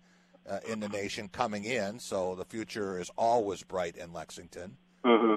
uh, 0.49 0.61
in 0.66 0.81
the 0.81 0.89
nation, 0.89 1.29
coming 1.29 1.64
in, 1.64 1.99
so 1.99 2.35
the 2.35 2.45
future 2.45 2.99
is 2.99 3.11
always 3.16 3.62
bright 3.62 3.97
in 3.97 4.12
Lexington. 4.12 4.77
Mm-hmm. 5.05 5.35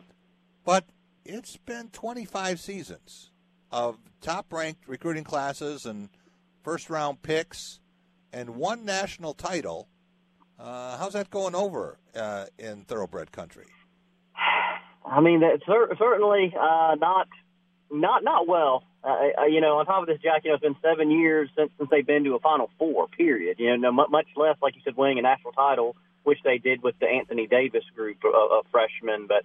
But 0.63 0.85
it's 1.25 1.57
been 1.57 1.89
25 1.89 2.59
seasons 2.59 3.31
of 3.71 3.97
top 4.21 4.51
ranked 4.53 4.87
recruiting 4.87 5.23
classes 5.23 5.85
and 5.85 6.09
first 6.63 6.89
round 6.89 7.21
picks 7.21 7.79
and 8.31 8.55
one 8.55 8.85
national 8.85 9.33
title. 9.33 9.87
Uh, 10.59 10.97
how's 10.97 11.13
that 11.13 11.29
going 11.29 11.55
over 11.55 11.97
uh, 12.15 12.45
in 12.57 12.83
thoroughbred 12.85 13.31
country? 13.31 13.65
I 15.05 15.19
mean, 15.19 15.41
certainly 15.67 16.53
uh, 16.59 16.95
not 16.95 17.27
not 17.91 18.23
not 18.23 18.47
well. 18.47 18.83
Uh, 19.03 19.45
you 19.49 19.59
know, 19.59 19.79
on 19.79 19.85
top 19.85 20.01
of 20.01 20.07
this, 20.07 20.19
Jack, 20.23 20.43
you 20.45 20.49
know, 20.49 20.55
it's 20.55 20.61
been 20.61 20.77
seven 20.81 21.11
years 21.11 21.49
since 21.57 21.71
since 21.77 21.89
they've 21.91 22.07
been 22.07 22.23
to 22.23 22.35
a 22.35 22.39
Final 22.39 22.69
Four. 22.79 23.09
Period. 23.09 23.57
You 23.59 23.77
know, 23.77 23.91
mu- 23.91 24.07
much 24.09 24.27
less, 24.35 24.55
like 24.61 24.75
you 24.75 24.81
said, 24.83 24.95
winning 24.95 25.19
a 25.19 25.21
national 25.21 25.51
title, 25.51 25.95
which 26.23 26.39
they 26.43 26.57
did 26.57 26.81
with 26.81 26.95
the 26.99 27.07
Anthony 27.07 27.47
Davis 27.47 27.83
group 27.95 28.17
of, 28.23 28.33
of 28.33 28.65
freshmen. 28.71 29.27
But 29.27 29.43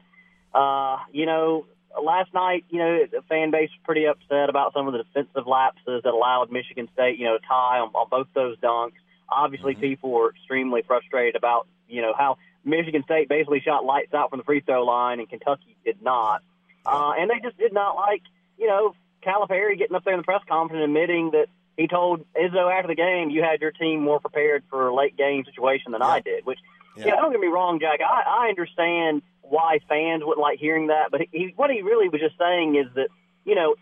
uh, 0.59 0.99
you 1.13 1.27
know, 1.27 1.67
last 2.03 2.33
night, 2.35 2.65
you 2.71 2.79
know, 2.79 3.07
the 3.11 3.23
fan 3.29 3.51
base 3.51 3.71
was 3.71 3.81
pretty 3.85 4.07
upset 4.07 4.49
about 4.49 4.73
some 4.73 4.87
of 4.87 4.93
the 4.93 5.03
defensive 5.05 5.47
lapses 5.47 6.03
that 6.05 6.13
allowed 6.13 6.51
Michigan 6.51 6.89
State, 6.93 7.19
you 7.19 7.25
know, 7.25 7.39
to 7.39 7.47
tie 7.47 7.79
on, 7.79 7.89
on 7.95 8.09
both 8.11 8.29
those 8.35 8.59
dunks. 8.59 8.93
Obviously, 9.29 9.75
people 9.75 10.11
were 10.11 10.31
extremely 10.31 10.83
frustrated 10.83 11.37
about, 11.37 11.67
you 11.89 12.03
know, 12.03 12.15
how 12.17 12.39
Michigan 12.65 13.03
State 13.05 13.29
basically 13.29 13.61
shot 13.61 13.85
lights 13.85 14.15
out 14.15 14.31
from 14.31 14.39
the 14.39 14.45
free 14.45 14.61
throw 14.61 14.85
line 14.85 15.21
and 15.21 15.29
Kentucky 15.29 15.77
did 15.85 16.03
not. 16.03 16.43
Uh, 16.87 17.13
and 17.19 17.31
they 17.31 17.41
just 17.43 17.59
did 17.59 17.73
not 17.73 17.97
like, 17.97 18.23
you 18.59 18.67
know, 18.67 18.95
Calipari 19.25 19.77
getting 19.79 19.95
up 19.95 20.05
there 20.05 20.15
in 20.15 20.21
the 20.21 20.25
press 20.25 20.43
conference 20.49 20.83
and 20.83 20.85
admitting 20.85 21.33
that 21.33 21.49
he 21.77 21.87
told 21.87 22.25
Izzo 22.35 22.73
after 22.73 22.89
the 22.89 22.95
game, 22.95 23.31
you 23.31 23.43
had 23.43 23.61
your 23.61 23.71
team 23.71 24.03
more 24.03 24.21
prepared 24.21 24.65
for 24.71 24.89
a 24.89 24.95
late 24.95 25.17
game 25.17 25.45
situation 25.45 25.93
than 25.93 26.03
I 26.03 26.21
did, 26.21 26.47
which, 26.47 26.59
yeah. 27.07 27.15
know, 27.15 27.23
don't 27.23 27.33
get 27.33 27.41
me 27.41 27.49
wrong, 27.49 27.81
Jack. 27.81 28.01
I, 28.01 28.45
I 28.45 28.49
understand 28.49 29.23
why 29.43 29.79
fans 29.89 30.23
wouldn't 30.25 30.41
like 30.41 30.59
hearing 30.59 30.89
that, 30.89 31.11
but 31.11 31.23
he, 31.33 31.53
what 31.57 31.71
he 31.71 31.83
really 31.83 32.09
was 32.09 32.21
just 32.21 32.39
saying 32.39 32.77
is 32.77 32.87
that, 32.95 33.09
you 33.45 33.55
know, 33.55 33.75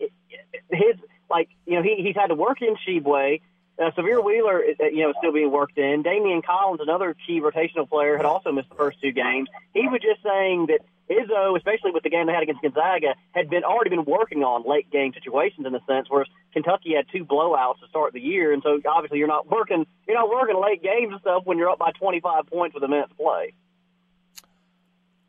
his, 0.71 0.97
like, 1.29 1.49
you 1.67 1.75
know, 1.75 1.83
he, 1.83 2.03
he's 2.03 2.15
had 2.15 2.29
to 2.29 2.35
work 2.35 2.63
in 2.63 2.77
Sheboygan 2.87 3.41
Uh, 3.79 3.91
Sahvir 3.91 4.25
Wheeler, 4.25 4.63
uh, 4.81 4.85
you 4.87 5.03
know, 5.03 5.11
is 5.11 5.17
still 5.19 5.33
being 5.33 5.51
worked 5.51 5.77
in. 5.77 6.03
Daimion 6.03 6.43
Collins, 6.45 6.81
another 6.81 7.15
key 7.27 7.41
rotational 7.41 7.89
player, 7.89 8.17
had 8.17 8.25
also 8.25 8.51
missed 8.51 8.71
the 8.71 8.75
first 8.75 9.01
two 9.03 9.13
games. 9.13 9.49
He 9.75 9.87
was 9.87 10.01
just 10.01 10.23
saying 10.23 10.67
that 10.67 10.81
Izzo, 11.11 11.57
especially 11.57 11.93
with 11.93 12.03
the 12.03 12.11
game 12.11 12.27
they 12.27 12.33
had 12.33 12.43
against 12.43 12.63
Gonzaga, 12.63 13.15
had 13.33 13.49
been 13.49 13.65
already 13.65 13.91
been 13.91 14.05
working 14.05 14.43
on 14.43 14.69
late 14.69 14.91
game 14.91 15.13
situations 15.13 15.67
in 15.67 15.75
a 15.75 15.81
sense, 15.87 16.09
whereas 16.09 16.29
Kentucky 16.53 16.95
had 16.95 17.07
two 17.13 17.25
blowouts 17.25 17.81
to 17.81 17.89
start 17.89 18.13
the 18.13 18.21
year, 18.21 18.53
and 18.53 18.63
so 18.63 18.81
obviously 18.89 19.19
you're 19.19 19.29
not 19.29 19.49
working 19.49 19.87
you're 20.09 20.17
not 20.17 20.29
working 20.29 20.61
late 20.61 20.83
games 20.83 21.13
and 21.13 21.21
stuff 21.21 21.43
when 21.45 21.59
you're 21.59 21.71
up 21.71 21.79
by 21.79 21.93
25 21.93 22.47
points 22.47 22.75
with 22.75 22.83
a 22.83 22.89
minute 22.89 23.09
to 23.11 23.15
play. 23.15 23.53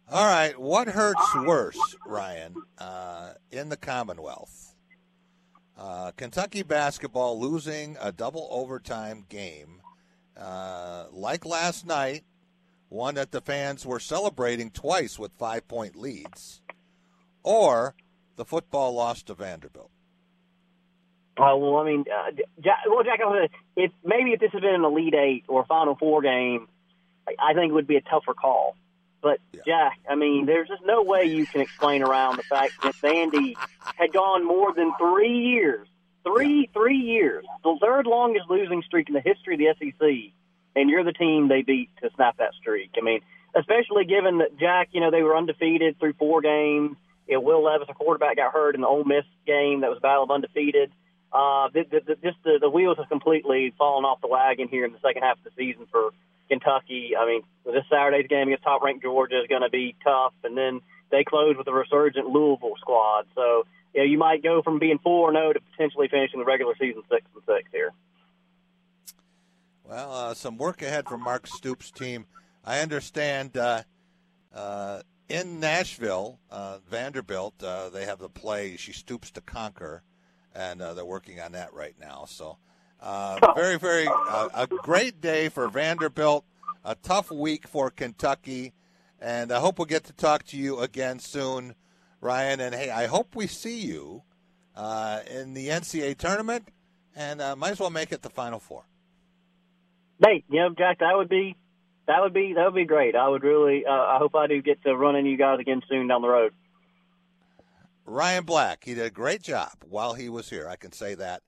All 0.10 0.26
right, 0.26 0.58
what 0.58 0.88
hurts 0.88 1.36
worse, 1.36 1.96
Ryan, 2.06 2.56
uh, 2.78 3.34
in 3.52 3.68
the 3.68 3.76
Commonwealth? 3.78 4.67
Uh, 5.78 6.12
Kentucky 6.18 6.64
basketball 6.64 7.40
losing 7.40 7.98
a 8.02 8.12
double 8.12 8.48
overtime 8.50 9.26
game, 9.30 9.82
uh, 10.36 11.06
like 11.12 11.46
last 11.46 11.86
night, 11.86 12.24
one 12.90 13.16
that 13.16 13.32
the 13.32 13.42
fans 13.42 13.86
were 13.86 14.00
celebrating 14.00 14.72
twice 14.72 15.20
with 15.20 15.32
five 15.38 15.68
point 15.68 15.96
leads, 15.96 16.62
or 17.44 17.94
the 18.38 18.46
football 18.46 18.94
loss 18.94 19.22
to 19.24 19.36
Vanderbilt. 19.36 19.92
Oh 21.38 21.58
well, 21.58 21.78
I 21.78 21.86
mean, 21.86 22.06
uh, 22.12 22.32
Jack, 22.60 22.78
well, 22.90 23.04
Jack, 23.04 23.20
if 23.76 23.92
maybe 24.04 24.32
if 24.32 24.40
this 24.40 24.52
had 24.52 24.62
been 24.62 24.74
an 24.74 24.84
Elite 24.84 25.14
Eight 25.14 25.44
or 25.48 25.64
Final 25.66 25.96
Four 25.96 26.24
game, 26.24 26.68
I 27.28 27.54
think 27.54 27.70
it 27.70 27.74
would 27.74 27.88
be 27.88 27.98
a 27.98 28.02
tougher 28.02 28.34
call. 28.34 28.76
But 29.22 29.40
yeah. 29.52 29.62
Jack, 29.66 30.00
I 30.10 30.16
mean, 30.16 30.46
there's 30.46 30.68
just 30.68 30.86
no 30.86 31.02
way 31.04 31.26
you 31.26 31.46
can 31.46 31.62
explain 31.62 32.04
around 32.04 32.38
the 32.38 32.44
fact 32.44 32.74
that 32.84 32.96
Vandy 32.96 33.56
had 33.96 34.14
gone 34.14 34.46
more 34.46 34.74
than 34.74 34.94
three 35.00 35.40
years, 35.40 35.88
three 36.24 36.62
yeah. 36.62 36.74
three 36.74 36.98
years, 36.98 37.46
the 37.64 37.78
third 37.82 38.06
longest 38.06 38.46
losing 38.50 38.84
streak 38.84 39.10
in 39.10 39.16
the 39.16 39.22
history 39.22 39.56
of 39.56 39.60
the 39.60 39.92
SEC, 39.92 40.34
and 40.76 40.90
you're 40.90 41.04
the 41.04 41.14
team 41.14 41.48
they 41.48 41.64
beat 41.64 41.90
to 42.02 42.10
snap 42.16 42.38
that 42.38 42.54
streak. 42.54 42.92
I 42.98 43.02
mean, 43.02 43.22
especially 43.56 44.06
given 44.06 44.40
that 44.40 44.58
Jack, 44.60 44.90
you 44.92 45.02
know, 45.02 45.12
they 45.12 45.24
were 45.24 45.36
undefeated 45.36 46.00
through 46.00 46.14
four 46.14 46.42
games. 46.42 46.96
You 47.28 47.36
know, 47.36 47.42
Will 47.42 47.64
Levis, 47.64 47.88
a 47.90 47.94
quarterback, 47.94 48.38
got 48.38 48.54
hurt 48.54 48.76
in 48.76 48.82
the 48.82 48.88
Ole 48.88 49.04
Miss 49.04 49.26
game 49.46 49.82
that 49.82 49.90
was 49.90 50.00
battle 50.00 50.24
of 50.24 50.32
undefeated. 50.32 50.92
Uh, 51.32 51.68
the, 51.74 51.84
the, 51.84 52.00
the, 52.00 52.16
just 52.16 52.38
the, 52.44 52.58
the 52.62 52.70
wheels 52.70 52.98
have 52.98 53.10
completely 53.10 53.74
fallen 53.78 54.06
off 54.06 54.22
the 54.22 54.28
wagon 54.28 54.70
here 54.70 54.86
in 54.86 54.94
the 54.94 55.00
second 55.00 55.24
half 55.24 55.38
of 55.38 55.44
the 55.44 55.52
season 55.58 55.86
for 55.92 56.12
Kentucky. 56.50 57.12
I 57.18 57.26
mean, 57.26 57.42
this 57.66 57.84
Saturday's 57.90 58.28
game 58.28 58.48
against 58.48 58.64
top-ranked 58.64 59.04
Georgia 59.04 59.40
is 59.42 59.48
going 59.48 59.62
to 59.62 59.70
be 59.70 59.96
tough, 60.04 60.34
and 60.44 60.58
then 60.58 60.82
they 61.12 61.24
close 61.24 61.56
with 61.58 61.68
a 61.68 61.74
resurgent 61.74 62.28
Louisville 62.28 62.76
squad. 62.80 63.26
So, 63.36 63.66
you 63.94 64.02
know, 64.02 64.06
you 64.06 64.18
might 64.18 64.44
go 64.44 64.62
from 64.62 64.80
being 64.80 65.00
four 65.00 65.32
zero 65.32 65.50
oh 65.50 65.54
to 65.54 65.60
potentially 65.60 66.08
finishing 66.08 66.40
the 66.40 66.46
regular 66.46 66.74
season 66.80 67.04
six 67.10 67.26
and 67.34 67.44
six 67.46 67.70
here. 67.72 67.94
Well, 69.84 70.14
uh, 70.14 70.34
some 70.34 70.58
work 70.58 70.82
ahead 70.82 71.08
for 71.08 71.18
Mark 71.18 71.48
Stoops' 71.48 71.92
team. 71.92 72.26
I 72.66 72.80
understand 72.80 73.56
uh, 73.56 73.84
uh, 74.54 75.02
in 75.30 75.62
Nashville, 75.62 76.40
uh, 76.52 76.80
Vanderbilt, 76.90 77.64
uh, 77.64 77.90
they 77.90 78.06
have 78.06 78.20
the 78.20 78.30
play 78.30 78.76
"She 78.76 78.92
Stoops 78.92 79.32
to 79.32 79.42
Conquer," 79.42 80.04
and 80.54 80.82
uh, 80.82 80.94
they're 80.94 81.06
working 81.06 81.40
on 81.40 81.54
that 81.54 81.74
right 81.74 81.96
now. 82.00 82.26
So 82.28 82.58
uh, 83.00 83.54
very, 83.56 83.78
very 83.78 84.08
uh, 84.08 84.50
a 84.54 84.68
great 84.68 85.22
day 85.22 85.50
for 85.50 85.68
Vanderbilt. 85.68 86.46
A 86.84 86.96
tough 86.96 87.32
week 87.32 87.68
for 87.68 87.90
Kentucky, 87.90 88.74
and 89.20 89.52
I 89.52 89.60
hope 89.60 89.78
we'll 89.78 89.88
get 89.88 90.06
to 90.06 90.14
talk 90.14 90.44
to 90.46 90.58
you 90.58 90.80
again 90.80 91.20
soon, 91.20 91.76
Ryan. 92.22 92.62
And 92.62 92.74
hey, 92.74 92.90
I 92.90 93.08
hope 93.08 93.36
we 93.36 93.46
see 93.46 93.82
you 93.82 94.24
uh, 94.74 95.20
in 95.30 95.54
the 95.54 95.68
NCAA 95.68 96.18
tournament, 96.18 96.70
and 97.14 97.42
uh, 97.42 97.58
might 97.58 97.72
as 97.72 97.80
well 97.82 97.90
make 97.90 98.14
it 98.14 98.22
the 98.22 98.30
Final 98.30 98.60
Four. 98.60 98.86
Hey, 100.24 100.46
you 100.50 100.62
know, 100.62 100.70
Jack, 100.78 101.00
that 101.00 101.18
would 101.18 101.28
be 101.28 101.58
that 102.08 102.22
would 102.22 102.34
be 102.34 102.54
that 102.54 102.64
would 102.64 102.76
be 102.76 102.86
great. 102.86 103.16
I 103.16 103.28
would 103.28 103.44
really. 103.44 103.86
Uh, 103.86 103.92
I 103.92 104.18
hope 104.18 104.34
I 104.36 104.48
do 104.48 104.62
get 104.62 104.82
to 104.84 104.96
run 104.96 105.18
into 105.18 105.30
you 105.30 105.38
guys 105.38 105.60
again 105.60 105.82
soon 105.90 106.08
down 106.08 106.22
the 106.22 106.30
road. 106.30 106.54
Ryan 108.06 108.46
Black, 108.46 108.86
he 108.86 108.94
did 108.94 109.06
a 109.06 109.10
great 109.10 109.44
job 109.44 109.74
while 109.84 110.14
he 110.14 110.30
was 110.30 110.50
here. 110.50 110.70
I 110.70 110.78
can 110.78 110.94
say 110.94 111.16
that. 111.16 111.42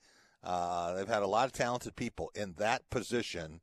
Uh, 0.43 0.93
they've 0.93 1.07
had 1.07 1.23
a 1.23 1.27
lot 1.27 1.45
of 1.45 1.51
talented 1.51 1.95
people 1.95 2.31
in 2.33 2.53
that 2.57 2.89
position, 2.89 3.61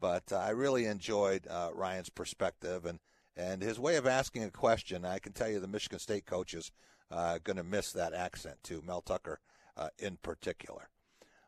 but 0.00 0.32
uh, 0.32 0.36
I 0.36 0.50
really 0.50 0.86
enjoyed 0.86 1.46
uh, 1.48 1.70
Ryan's 1.74 2.08
perspective 2.08 2.86
and, 2.86 3.00
and 3.36 3.62
his 3.62 3.78
way 3.78 3.96
of 3.96 4.06
asking 4.06 4.44
a 4.44 4.50
question. 4.50 5.04
I 5.04 5.18
can 5.18 5.32
tell 5.32 5.48
you 5.48 5.60
the 5.60 5.68
Michigan 5.68 5.98
State 5.98 6.26
coaches 6.26 6.72
are 7.10 7.38
going 7.38 7.56
to 7.56 7.62
miss 7.62 7.92
that 7.92 8.14
accent 8.14 8.56
too, 8.62 8.82
Mel 8.84 9.02
Tucker 9.02 9.40
uh, 9.76 9.88
in 9.98 10.16
particular. 10.16 10.88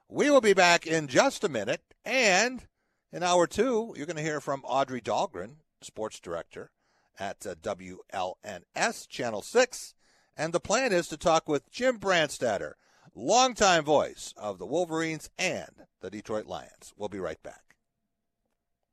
We 0.08 0.30
will 0.30 0.40
be 0.40 0.54
back 0.54 0.86
in 0.86 1.08
just 1.08 1.44
a 1.44 1.48
minute, 1.48 1.82
and 2.04 2.66
in 3.12 3.22
hour 3.22 3.46
two, 3.46 3.94
you're 3.96 4.06
going 4.06 4.16
to 4.16 4.22
hear 4.22 4.40
from 4.40 4.62
Audrey 4.64 5.00
Dahlgren, 5.00 5.56
sports 5.80 6.20
director 6.20 6.70
at 7.18 7.46
uh, 7.46 7.54
WLNS 7.56 9.08
Channel 9.08 9.42
6. 9.42 9.94
And 10.36 10.52
the 10.52 10.60
plan 10.60 10.92
is 10.92 11.08
to 11.08 11.16
talk 11.16 11.48
with 11.48 11.70
Jim 11.70 11.98
Brandstatter 11.98 12.74
longtime 13.18 13.84
voice 13.84 14.32
of 14.36 14.58
the 14.58 14.66
Wolverines 14.66 15.28
and 15.38 15.86
the 16.00 16.10
Detroit 16.10 16.46
Lions. 16.46 16.94
We'll 16.96 17.08
be 17.08 17.18
right 17.18 17.42
back. 17.42 17.67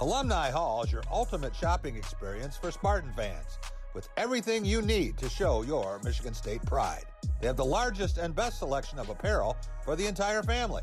Alumni 0.00 0.48
Hall 0.48 0.84
is 0.84 0.92
your 0.92 1.02
ultimate 1.10 1.56
shopping 1.56 1.96
experience 1.96 2.56
for 2.56 2.70
Spartan 2.70 3.12
fans, 3.16 3.58
with 3.94 4.08
everything 4.16 4.64
you 4.64 4.80
need 4.80 5.16
to 5.18 5.28
show 5.28 5.62
your 5.62 6.00
Michigan 6.04 6.34
State 6.34 6.64
pride. 6.66 7.02
They 7.40 7.48
have 7.48 7.56
the 7.56 7.64
largest 7.64 8.16
and 8.16 8.32
best 8.32 8.60
selection 8.60 9.00
of 9.00 9.08
apparel 9.08 9.56
for 9.84 9.96
the 9.96 10.06
entire 10.06 10.44
family 10.44 10.82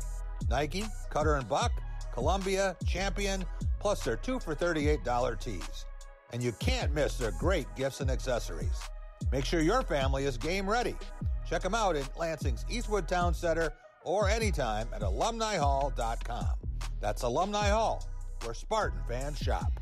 Nike, 0.50 0.84
Cutter 1.08 1.36
and 1.36 1.48
Buck, 1.48 1.72
Columbia, 2.12 2.76
Champion, 2.86 3.46
plus 3.80 4.04
their 4.04 4.16
2 4.16 4.38
for 4.38 4.54
$38 4.54 5.40
tees. 5.40 5.86
And 6.34 6.42
you 6.42 6.52
can't 6.60 6.92
miss 6.92 7.16
their 7.16 7.32
great 7.38 7.66
gifts 7.74 8.02
and 8.02 8.10
accessories. 8.10 8.82
Make 9.32 9.46
sure 9.46 9.60
your 9.60 9.80
family 9.80 10.26
is 10.26 10.36
game 10.36 10.68
ready. 10.68 10.96
Check 11.48 11.62
them 11.62 11.74
out 11.74 11.96
in 11.96 12.04
Lansing's 12.18 12.66
Eastwood 12.68 13.08
Town 13.08 13.32
Center 13.32 13.72
or 14.04 14.28
anytime 14.28 14.88
at 14.92 15.00
alumnihall.com. 15.00 16.50
That's 17.00 17.22
Alumni 17.22 17.68
Hall 17.68 18.06
Spartan 18.54 19.00
fans 19.08 19.38
shop. 19.38 19.72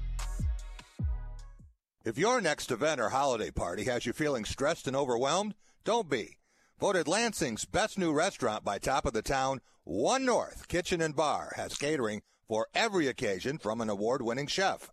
If 2.04 2.18
your 2.18 2.40
next 2.40 2.70
event 2.70 3.00
or 3.00 3.08
holiday 3.08 3.50
party 3.50 3.84
has 3.84 4.04
you 4.04 4.12
feeling 4.12 4.44
stressed 4.44 4.86
and 4.86 4.94
overwhelmed, 4.94 5.54
don't 5.84 6.10
be. 6.10 6.36
Voted 6.78 7.08
Lansing's 7.08 7.64
best 7.64 7.98
new 7.98 8.12
restaurant 8.12 8.64
by 8.64 8.78
Top 8.78 9.06
of 9.06 9.14
the 9.14 9.22
Town, 9.22 9.60
One 9.84 10.24
North 10.24 10.68
Kitchen 10.68 11.00
and 11.00 11.16
Bar 11.16 11.54
has 11.56 11.76
catering 11.76 12.22
for 12.46 12.66
every 12.74 13.06
occasion 13.06 13.56
from 13.58 13.80
an 13.80 13.88
award 13.88 14.20
winning 14.20 14.46
chef. 14.46 14.90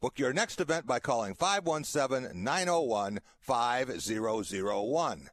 Book 0.00 0.18
your 0.18 0.32
next 0.32 0.60
event 0.60 0.86
by 0.86 1.00
calling 1.00 1.34
517 1.34 2.42
901 2.42 3.20
5001. 3.40 5.30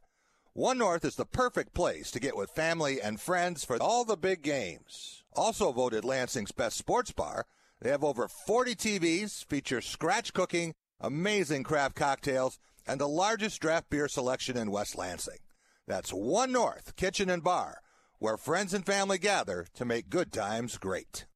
One 0.52 0.78
North 0.78 1.04
is 1.04 1.14
the 1.14 1.24
perfect 1.24 1.74
place 1.74 2.10
to 2.10 2.20
get 2.20 2.36
with 2.36 2.50
family 2.50 3.00
and 3.00 3.20
friends 3.20 3.64
for 3.64 3.76
all 3.80 4.04
the 4.04 4.16
big 4.16 4.42
games. 4.42 5.22
Also 5.34 5.70
voted 5.70 6.04
Lansing's 6.04 6.50
best 6.50 6.76
sports 6.76 7.12
bar 7.12 7.46
they 7.80 7.90
have 7.90 8.04
over 8.04 8.28
40 8.28 8.74
TVs, 8.74 9.44
feature 9.46 9.80
scratch 9.80 10.32
cooking, 10.32 10.74
amazing 11.00 11.62
craft 11.62 11.94
cocktails, 11.96 12.58
and 12.86 13.00
the 13.00 13.08
largest 13.08 13.60
draft 13.60 13.88
beer 13.90 14.08
selection 14.08 14.56
in 14.56 14.70
West 14.70 14.96
Lansing. 14.96 15.38
That's 15.86 16.10
One 16.10 16.52
North 16.52 16.94
Kitchen 16.96 17.30
and 17.30 17.42
Bar, 17.42 17.78
where 18.18 18.36
friends 18.36 18.74
and 18.74 18.84
family 18.84 19.18
gather 19.18 19.66
to 19.74 19.84
make 19.84 20.10
good 20.10 20.32
times 20.32 20.76
great. 20.76 21.26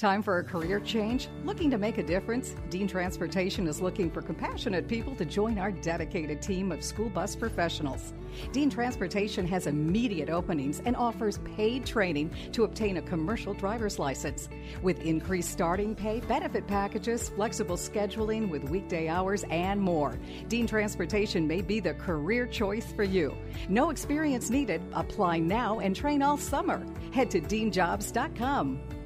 Time 0.00 0.22
for 0.22 0.38
a 0.38 0.42
career 0.42 0.80
change? 0.80 1.28
Looking 1.44 1.70
to 1.72 1.76
make 1.76 1.98
a 1.98 2.02
difference? 2.02 2.56
Dean 2.70 2.88
Transportation 2.88 3.66
is 3.66 3.82
looking 3.82 4.10
for 4.10 4.22
compassionate 4.22 4.88
people 4.88 5.14
to 5.16 5.26
join 5.26 5.58
our 5.58 5.70
dedicated 5.70 6.40
team 6.40 6.72
of 6.72 6.82
school 6.82 7.10
bus 7.10 7.36
professionals. 7.36 8.14
Dean 8.50 8.70
Transportation 8.70 9.46
has 9.46 9.66
immediate 9.66 10.30
openings 10.30 10.80
and 10.86 10.96
offers 10.96 11.36
paid 11.54 11.84
training 11.84 12.34
to 12.52 12.64
obtain 12.64 12.96
a 12.96 13.02
commercial 13.02 13.52
driver's 13.52 13.98
license. 13.98 14.48
With 14.80 15.02
increased 15.02 15.50
starting 15.50 15.94
pay, 15.94 16.20
benefit 16.20 16.66
packages, 16.66 17.28
flexible 17.28 17.76
scheduling 17.76 18.48
with 18.48 18.70
weekday 18.70 19.06
hours, 19.06 19.44
and 19.50 19.78
more, 19.78 20.18
Dean 20.48 20.66
Transportation 20.66 21.46
may 21.46 21.60
be 21.60 21.78
the 21.78 21.92
career 21.92 22.46
choice 22.46 22.90
for 22.90 23.04
you. 23.04 23.36
No 23.68 23.90
experience 23.90 24.48
needed. 24.48 24.80
Apply 24.94 25.40
now 25.40 25.80
and 25.80 25.94
train 25.94 26.22
all 26.22 26.38
summer. 26.38 26.82
Head 27.12 27.30
to 27.32 27.40
deanjobs.com. 27.42 28.99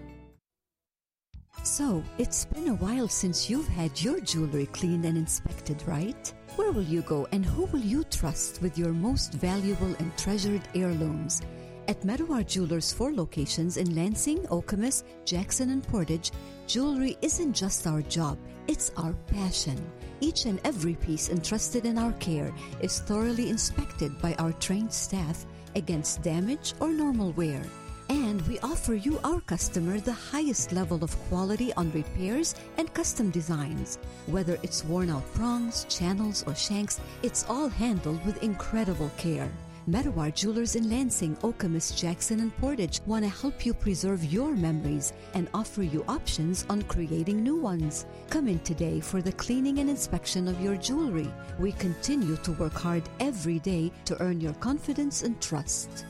So, 1.64 2.04
it's 2.18 2.44
been 2.44 2.68
a 2.68 2.74
while 2.74 3.08
since 3.08 3.48
you've 3.48 3.68
had 3.68 3.98
your 4.02 4.20
jewelry 4.20 4.66
cleaned 4.66 5.06
and 5.06 5.16
inspected, 5.16 5.82
right? 5.86 6.30
Where 6.56 6.72
will 6.72 6.82
you 6.82 7.00
go 7.00 7.26
and 7.32 7.42
who 7.42 7.64
will 7.64 7.80
you 7.80 8.04
trust 8.04 8.60
with 8.60 8.76
your 8.76 8.92
most 8.92 9.32
valuable 9.32 9.94
and 9.98 10.14
treasured 10.18 10.60
heirlooms? 10.74 11.40
At 11.88 12.02
Medawar 12.02 12.46
Jewelers' 12.46 12.92
four 12.92 13.14
locations 13.14 13.78
in 13.78 13.94
Lansing, 13.94 14.40
Okemos, 14.48 15.04
Jackson, 15.24 15.70
and 15.70 15.82
Portage, 15.82 16.32
jewelry 16.66 17.16
isn't 17.22 17.54
just 17.54 17.86
our 17.86 18.02
job, 18.02 18.36
it's 18.68 18.92
our 18.98 19.14
passion. 19.28 19.80
Each 20.20 20.44
and 20.44 20.60
every 20.64 20.96
piece 20.96 21.30
entrusted 21.30 21.86
in 21.86 21.96
our 21.96 22.12
care 22.20 22.52
is 22.82 22.98
thoroughly 23.00 23.48
inspected 23.48 24.20
by 24.20 24.34
our 24.34 24.52
trained 24.52 24.92
staff 24.92 25.46
against 25.76 26.20
damage 26.20 26.74
or 26.78 26.90
normal 26.90 27.32
wear. 27.32 27.62
And 28.08 28.46
we 28.46 28.58
offer 28.60 28.94
you, 28.94 29.18
our 29.24 29.40
customer, 29.40 29.98
the 29.98 30.12
highest 30.12 30.72
level 30.72 31.02
of 31.02 31.18
quality 31.28 31.72
on 31.74 31.90
repairs 31.92 32.54
and 32.76 32.92
custom 32.92 33.30
designs. 33.30 33.98
Whether 34.26 34.58
it's 34.62 34.84
worn 34.84 35.10
out 35.10 35.24
prongs, 35.34 35.84
channels, 35.88 36.44
or 36.46 36.54
shanks, 36.54 37.00
it's 37.22 37.44
all 37.48 37.68
handled 37.68 38.24
with 38.26 38.42
incredible 38.42 39.10
care. 39.16 39.50
Medawar 39.88 40.34
Jewelers 40.34 40.76
in 40.76 40.88
Lansing, 40.88 41.36
Okemos, 41.36 41.94
Jackson, 41.94 42.40
and 42.40 42.56
Portage 42.56 43.00
want 43.06 43.22
to 43.22 43.30
help 43.30 43.66
you 43.66 43.74
preserve 43.74 44.24
your 44.24 44.54
memories 44.54 45.12
and 45.34 45.46
offer 45.52 45.82
you 45.82 46.04
options 46.08 46.64
on 46.70 46.82
creating 46.82 47.42
new 47.42 47.56
ones. 47.56 48.06
Come 48.30 48.48
in 48.48 48.60
today 48.60 49.00
for 49.00 49.20
the 49.20 49.32
cleaning 49.32 49.80
and 49.80 49.90
inspection 49.90 50.48
of 50.48 50.58
your 50.60 50.76
jewelry. 50.76 51.30
We 51.58 51.72
continue 51.72 52.36
to 52.36 52.52
work 52.52 52.72
hard 52.72 53.02
every 53.20 53.58
day 53.58 53.92
to 54.06 54.20
earn 54.22 54.40
your 54.40 54.54
confidence 54.54 55.22
and 55.22 55.38
trust 55.42 56.06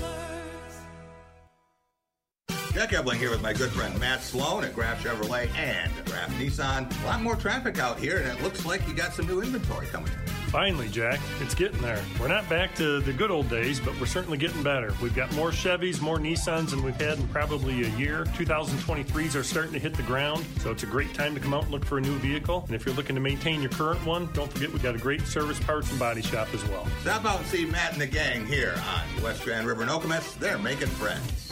learn. 0.00 0.47
Jack 2.72 2.92
Ebling 2.92 3.18
here 3.18 3.30
with 3.30 3.42
my 3.42 3.52
good 3.52 3.70
friend 3.70 3.98
Matt 3.98 4.22
Sloan 4.22 4.62
at 4.62 4.74
Graff 4.74 5.02
Chevrolet 5.02 5.48
and 5.56 5.90
Graff 6.04 6.30
Nissan. 6.34 7.02
A 7.02 7.06
lot 7.06 7.22
more 7.22 7.34
traffic 7.34 7.78
out 7.78 7.98
here, 7.98 8.18
and 8.18 8.26
it 8.26 8.42
looks 8.42 8.64
like 8.64 8.86
you 8.86 8.94
got 8.94 9.12
some 9.14 9.26
new 9.26 9.40
inventory 9.40 9.86
coming 9.86 10.12
in. 10.12 10.32
Finally, 10.50 10.88
Jack, 10.88 11.18
it's 11.40 11.54
getting 11.54 11.80
there. 11.82 12.00
We're 12.20 12.28
not 12.28 12.48
back 12.48 12.74
to 12.76 13.00
the 13.00 13.12
good 13.12 13.30
old 13.30 13.50
days, 13.50 13.80
but 13.80 13.98
we're 14.00 14.06
certainly 14.06 14.38
getting 14.38 14.62
better. 14.62 14.94
We've 15.02 15.14
got 15.14 15.30
more 15.34 15.50
Chevys, 15.50 16.00
more 16.00 16.18
Nissans 16.18 16.70
than 16.70 16.82
we've 16.82 16.98
had 16.98 17.18
in 17.18 17.28
probably 17.28 17.84
a 17.84 17.88
year. 17.96 18.24
2023s 18.36 19.34
are 19.34 19.42
starting 19.42 19.72
to 19.72 19.78
hit 19.78 19.94
the 19.94 20.02
ground, 20.04 20.44
so 20.60 20.70
it's 20.70 20.84
a 20.84 20.86
great 20.86 21.12
time 21.14 21.34
to 21.34 21.40
come 21.40 21.52
out 21.52 21.64
and 21.64 21.72
look 21.72 21.84
for 21.84 21.98
a 21.98 22.00
new 22.00 22.16
vehicle. 22.18 22.64
And 22.66 22.74
if 22.74 22.86
you're 22.86 22.94
looking 22.94 23.16
to 23.16 23.20
maintain 23.20 23.60
your 23.60 23.70
current 23.70 24.04
one, 24.06 24.30
don't 24.32 24.50
forget 24.52 24.72
we've 24.72 24.82
got 24.82 24.94
a 24.94 24.98
great 24.98 25.26
service 25.26 25.60
parts 25.60 25.90
and 25.90 25.98
body 25.98 26.22
shop 26.22 26.48
as 26.54 26.64
well. 26.68 26.86
Stop 27.02 27.24
out 27.24 27.40
and 27.40 27.46
see 27.48 27.66
Matt 27.66 27.92
and 27.92 28.00
the 28.00 28.06
gang 28.06 28.46
here 28.46 28.74
on 28.90 29.22
West 29.22 29.44
Grand 29.44 29.66
River 29.66 29.82
and 29.82 29.90
Okemos. 29.90 30.38
They're 30.38 30.58
making 30.58 30.88
friends. 30.88 31.47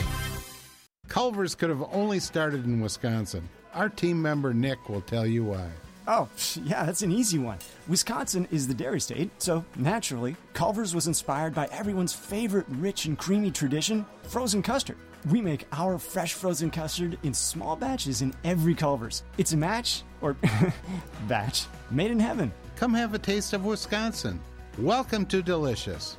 Culver's 1.17 1.55
could 1.55 1.71
have 1.71 1.83
only 1.95 2.21
started 2.21 2.67
in 2.67 2.79
Wisconsin. 2.79 3.49
Our 3.73 3.89
team 3.89 4.21
member 4.21 4.53
Nick 4.53 4.91
will 4.91 5.01
tell 5.01 5.27
you 5.27 5.45
why. 5.45 5.71
Oh, 6.07 6.29
yeah, 6.63 6.85
that's 6.85 7.01
an 7.01 7.11
easy 7.11 7.39
one. 7.39 7.57
Wisconsin 7.89 8.47
is 8.51 8.69
the 8.69 8.75
dairy 8.75 9.01
state, 9.01 9.31
so 9.39 9.65
naturally, 9.77 10.37
Culver's 10.53 10.95
was 10.95 11.07
inspired 11.07 11.55
by 11.55 11.69
everyone's 11.73 12.13
favorite 12.13 12.67
rich 12.69 13.07
and 13.07 13.17
creamy 13.17 13.51
tradition 13.51 14.05
frozen 14.25 14.61
custard. 14.61 14.99
We 15.31 15.41
make 15.41 15.67
our 15.73 15.99
fresh 15.99 16.35
frozen 16.35 16.71
custard 16.71 17.17
in 17.23 17.33
small 17.33 17.77
batches 17.77 18.21
in 18.21 18.35
every 18.45 18.75
Culver's. 18.75 19.23
It's 19.39 19.55
a 19.55 19.57
match, 19.57 20.03
or 20.21 20.37
batch, 21.29 21.65
made 21.91 22.11
in 22.11 22.21
heaven. 22.21 22.53
Come 22.77 22.93
have 22.93 23.15
a 23.15 23.19
taste 23.19 23.55
of 23.55 23.65
Wisconsin. 23.65 24.39
Welcome 24.77 25.25
to 25.29 25.41
Delicious. 25.41 26.19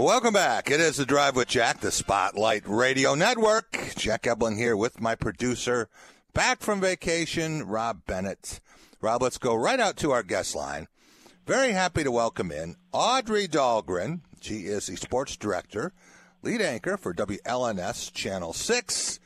Welcome 0.00 0.34
back. 0.34 0.70
It 0.70 0.78
is 0.78 0.96
the 0.96 1.04
Drive 1.04 1.34
with 1.34 1.48
Jack, 1.48 1.80
the 1.80 1.90
Spotlight 1.90 2.62
Radio 2.68 3.16
Network. 3.16 3.94
Jack 3.96 4.28
Ebling 4.28 4.56
here 4.56 4.76
with 4.76 5.00
my 5.00 5.16
producer, 5.16 5.88
back 6.32 6.60
from 6.60 6.80
vacation, 6.80 7.66
Rob 7.66 8.06
Bennett. 8.06 8.60
Rob, 9.00 9.22
let's 9.22 9.38
go 9.38 9.56
right 9.56 9.80
out 9.80 9.96
to 9.96 10.12
our 10.12 10.22
guest 10.22 10.54
line. 10.54 10.86
Very 11.46 11.72
happy 11.72 12.04
to 12.04 12.12
welcome 12.12 12.52
in 12.52 12.76
Audrey 12.92 13.48
Dahlgren. 13.48 14.20
She 14.40 14.66
is 14.66 14.86
the 14.86 14.94
sports 14.94 15.36
director, 15.36 15.92
lead 16.42 16.62
anchor 16.62 16.96
for 16.96 17.12
WLNS 17.12 18.12
Channel 18.12 18.52
6. 18.52 19.18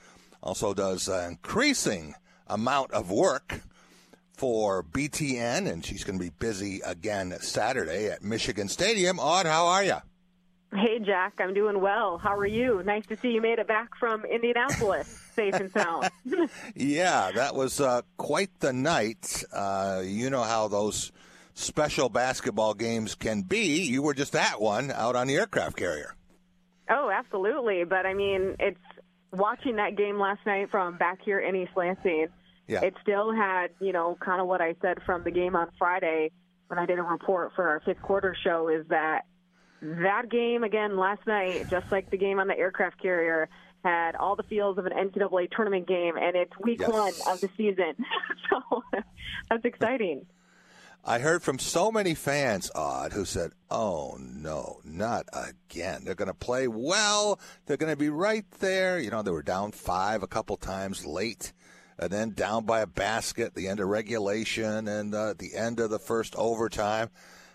Also 0.43 0.73
does 0.73 1.07
an 1.07 1.33
increasing 1.33 2.15
amount 2.47 2.93
of 2.93 3.11
work 3.11 3.61
for 4.33 4.83
BTN, 4.83 5.71
and 5.71 5.85
she's 5.85 6.03
going 6.03 6.19
to 6.19 6.25
be 6.25 6.33
busy 6.39 6.81
again 6.81 7.37
Saturday 7.41 8.07
at 8.07 8.23
Michigan 8.25 8.69
Stadium. 8.69 9.21
Aud, 9.21 9.45
how 9.45 9.67
are 9.67 9.85
you? 9.85 9.99
Hey, 10.75 11.01
Jack, 11.01 11.35
I'm 11.39 11.53
doing 11.53 11.81
well. 11.83 12.17
How 12.17 12.35
are 12.35 12.47
you? 12.47 12.83
Nice 12.83 13.05
to 13.07 13.17
see 13.17 13.33
you 13.33 13.43
made 13.43 13.59
it 13.59 13.69
back 13.69 13.91
from 13.99 14.25
Indianapolis 14.25 15.07
safe 15.35 15.55
and 15.55 15.71
sound. 15.71 16.09
yeah, 16.75 17.31
that 17.35 17.55
was 17.55 17.79
uh, 17.79 18.01
quite 18.17 18.49
the 18.61 18.73
night. 18.73 19.45
Uh, 19.53 20.03
you 20.03 20.31
know 20.31 20.43
how 20.43 20.69
those 20.69 21.13
special 21.53 22.09
basketball 22.09 22.73
games 22.73 23.15
can 23.15 23.43
be. 23.43 23.83
You 23.83 24.01
were 24.01 24.15
just 24.15 24.35
at 24.35 24.61
one 24.63 24.91
out 24.91 25.15
on 25.15 25.27
the 25.27 25.37
aircraft 25.37 25.77
carrier. 25.77 26.15
Oh, 26.89 27.11
absolutely. 27.11 27.85
But 27.85 28.07
I 28.07 28.15
mean, 28.15 28.57
it's 28.59 28.81
watching 29.31 29.77
that 29.77 29.97
game 29.97 30.19
last 30.19 30.41
night 30.47 30.71
from 30.71 30.97
back 30.97 31.19
here 31.23 31.39
in 31.39 31.55
East 31.55 31.73
Lansing. 31.77 32.29
Yeah. 32.67 32.83
It 32.83 32.95
still 33.03 33.35
had, 33.35 33.69
you 33.79 33.93
know, 33.93 34.17
kind 34.25 34.41
of 34.41 34.47
what 34.47 34.63
I 34.63 34.75
said 34.81 34.99
from 35.05 35.25
the 35.25 35.31
game 35.31 35.55
on 35.55 35.69
Friday 35.79 36.31
when 36.69 36.79
I 36.79 36.87
did 36.87 36.99
a 36.99 37.03
report 37.03 37.53
for 37.55 37.69
our 37.69 37.81
fifth 37.81 38.01
quarter 38.01 38.35
show 38.43 38.69
is 38.69 38.87
that 38.89 39.27
that 39.83 40.31
game 40.31 40.63
again 40.63 40.97
last 40.97 41.27
night, 41.27 41.67
just 41.69 41.91
like 41.91 42.11
the 42.11 42.17
game 42.17 42.39
on 42.39 42.47
the 42.47 42.57
aircraft 42.57 43.03
carrier, 43.03 43.49
had 43.85 44.15
all 44.15 44.37
the 44.37 44.45
feels 44.45 44.79
of 44.79 44.87
an 44.87 44.93
NCAA 44.93 45.51
tournament 45.51 45.89
game, 45.89 46.17
and 46.17 46.37
it's 46.37 46.53
week 46.61 46.81
yes. 46.81 46.91
one 46.91 47.13
of 47.29 47.41
the 47.41 47.51
season. 47.57 47.95
so 48.51 48.83
that's 49.51 49.65
exciting. 49.65 50.25
I 51.05 51.19
heard 51.19 51.43
from 51.43 51.59
so 51.59 51.91
many 51.91 52.15
fans, 52.15 52.71
Aud, 52.77 53.13
who 53.13 53.25
said, 53.25 53.51
"Oh 53.71 54.17
no, 54.21 54.79
not 54.85 55.27
again! 55.33 56.03
They're 56.05 56.15
going 56.15 56.29
to 56.29 56.35
play 56.35 56.69
well. 56.69 57.41
They're 57.67 57.77
going 57.77 57.93
to 57.93 57.99
be 57.99 58.09
right 58.09 58.49
there." 58.61 59.01
You 59.01 59.11
know, 59.11 59.23
they 59.23 59.33
were 59.33 59.43
down 59.43 59.73
five 59.73 60.23
a 60.23 60.29
couple 60.29 60.57
times 60.57 61.05
late, 61.05 61.53
and 61.99 62.11
then 62.11 62.31
down 62.31 62.67
by 62.67 62.83
a 62.83 62.87
basket 62.87 63.47
at 63.47 63.55
the 63.57 63.67
end 63.67 63.81
of 63.81 63.89
regulation 63.89 64.87
and 64.87 65.13
uh, 65.13 65.35
the 65.37 65.57
end 65.57 65.81
of 65.81 65.91
the 65.91 65.99
first 65.99 66.37
overtime 66.37 67.11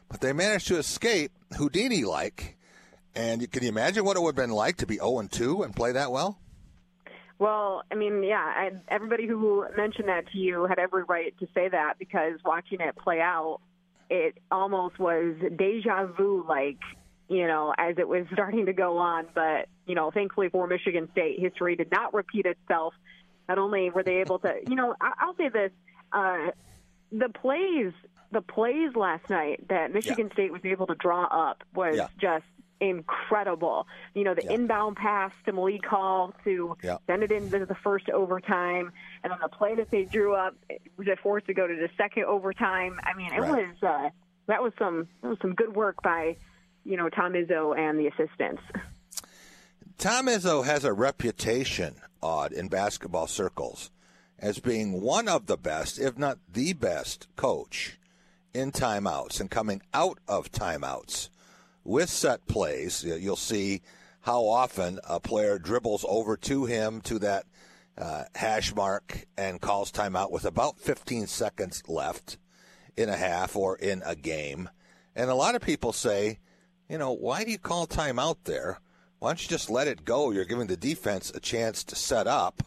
but 0.10 0.22
they 0.22 0.34
managed 0.34 0.68
to 0.68 0.78
escape 0.78 1.32
Houdini 1.58 2.04
like. 2.04 2.58
And 3.16 3.52
can 3.52 3.64
you 3.64 3.70
imagine 3.70 4.06
what 4.06 4.16
it 4.16 4.22
would 4.22 4.36
have 4.38 4.48
been 4.48 4.56
like 4.56 4.78
to 4.78 4.86
be 4.86 4.96
0 4.96 5.28
2 5.32 5.64
and 5.64 5.76
play 5.76 5.92
that 5.94 6.12
well? 6.12 6.40
Well, 7.40 7.84
I 7.92 7.96
mean, 7.96 8.24
yeah, 8.24 8.38
I, 8.38 8.72
everybody 8.88 9.28
who 9.28 9.66
mentioned 9.76 10.08
that 10.08 10.32
to 10.32 10.38
you 10.38 10.66
had 10.66 10.80
every 10.80 11.04
right 11.04 11.38
to 11.40 11.48
say 11.54 11.70
that 11.70 12.00
because 12.00 12.40
watching 12.44 12.80
it 12.82 12.96
play 12.96 13.20
out, 13.20 13.60
it 14.10 14.38
almost 14.52 14.98
was 14.98 15.36
deja 15.56 16.06
vu 16.06 16.46
like, 16.48 16.80
you 17.28 17.46
know, 17.46 17.74
as 17.78 17.98
it 17.98 18.08
was 18.08 18.26
starting 18.34 18.66
to 18.68 18.74
go 18.74 18.98
on. 18.98 19.28
But, 19.36 19.68
you 19.86 19.96
know, 19.96 20.10
thankfully 20.12 20.50
for 20.50 20.68
Michigan 20.68 21.10
State, 21.12 21.40
history 21.40 21.76
did 21.76 21.92
not 21.92 22.14
repeat 22.14 22.46
itself. 22.46 22.94
Not 23.48 23.60
only 23.60 23.90
were 23.90 24.04
they 24.04 24.18
able 24.18 24.40
to, 24.40 24.54
you 24.68 24.76
know, 24.76 24.96
I, 25.00 25.14
I'll 25.20 25.36
say 25.36 25.50
this 25.50 25.72
uh, 26.12 26.52
the 27.12 27.30
plays 27.30 27.94
the 28.32 28.42
plays 28.42 28.96
last 28.96 29.30
night 29.30 29.68
that 29.70 29.94
Michigan 29.94 30.28
yeah. 30.28 30.34
State 30.34 30.52
was 30.52 30.62
able 30.66 30.88
to 30.88 30.96
draw 30.96 31.24
up 31.26 31.64
was 31.74 31.98
yeah. 31.98 32.08
just 32.20 32.46
incredible. 32.80 33.88
You 34.14 34.24
know, 34.24 34.36
the 34.36 34.44
yeah. 34.44 34.54
inbound 34.54 34.98
pass 34.98 35.32
to 35.46 35.54
Malik 35.54 35.86
Hall 35.86 36.34
to 36.44 36.78
yeah. 36.84 36.98
send 37.08 37.24
it 37.24 37.32
into 37.32 37.66
the 37.66 37.76
first 37.76 38.10
overtime, 38.10 38.92
and 39.24 39.32
then 39.32 39.40
the 39.42 39.50
play 39.50 39.76
that 39.76 39.92
they 39.92 40.06
drew 40.06 40.36
up 40.36 40.56
was 40.98 41.08
it 41.08 41.20
forced 41.20 41.48
to 41.48 41.54
go 41.54 41.68
to 41.68 41.76
the 41.76 41.90
second 41.98 42.26
overtime. 42.26 43.00
I 43.04 43.16
mean, 43.16 43.34
it 43.34 43.40
right. 43.40 43.68
was 43.68 43.84
uh, 43.84 44.10
that 44.48 44.62
was 44.62 44.74
some 44.78 45.08
that 45.22 45.30
was 45.30 45.38
some 45.42 45.56
good 45.56 45.76
work 45.76 46.02
by 46.02 46.38
you 46.84 46.98
know 46.98 47.10
Tom 47.10 47.34
Izzo 47.34 47.78
and 47.78 48.00
the 48.00 48.08
assistants. 48.08 48.62
Tom 49.98 50.28
Izzo 50.28 50.64
has 50.64 50.84
a 50.84 50.94
reputation, 50.94 51.96
Aud 52.22 52.52
in 52.52 52.68
basketball 52.68 53.28
circles. 53.28 53.90
as 54.40 54.60
being 54.60 55.02
one 55.02 55.28
of 55.28 55.48
the 55.48 55.58
best, 55.58 55.98
if 55.98 56.16
not 56.16 56.38
the 56.54 56.74
best, 56.74 57.28
coach 57.36 57.97
in 58.58 58.72
timeouts 58.72 59.40
and 59.40 59.52
coming 59.52 59.82
out 59.94 60.18
of 60.28 60.52
timeouts 60.52 61.30
with 61.84 62.10
set 62.10 62.48
plays. 62.48 63.04
You'll 63.04 63.36
see 63.36 63.82
how 64.22 64.48
often 64.48 65.00
a 65.08 65.20
player 65.20 65.60
dribbles 65.60 66.04
over 66.10 66.36
to 66.36 66.66
him 66.66 67.00
to 67.02 67.20
that 67.20 67.46
uh, 67.98 68.24
hash 68.36 68.76
mark 68.76 69.26
and 69.38 69.62
calls 69.62 69.92
timeout 69.92 70.32
with 70.32 70.44
about 70.44 70.80
15 70.80 71.28
seconds 71.28 71.84
left 71.88 72.38
in 72.98 73.10
a 73.10 73.16
half 73.16 73.56
or 73.56 73.78
in 73.78 74.02
a 74.06 74.16
game. 74.16 74.70
And 75.16 75.30
a 75.30 75.36
lot 75.36 75.56
of 75.56 75.62
people 75.62 75.94
say, 75.94 76.40
you 76.90 76.98
know, 76.98 77.14
why 77.14 77.44
do 77.44 77.52
you 77.52 77.60
call 77.60 77.86
timeout 77.86 78.38
there? 78.46 78.80
Why 79.20 79.30
don't 79.30 79.42
you 79.42 79.50
just 79.50 79.70
let 79.70 79.88
it 79.88 80.04
go? 80.04 80.32
You're 80.32 80.46
giving 80.46 80.68
the 80.68 80.78
defense 80.78 81.32
a 81.34 81.40
chance 81.40 81.84
to 81.86 81.96
set 81.96 82.26
up. 82.26 82.64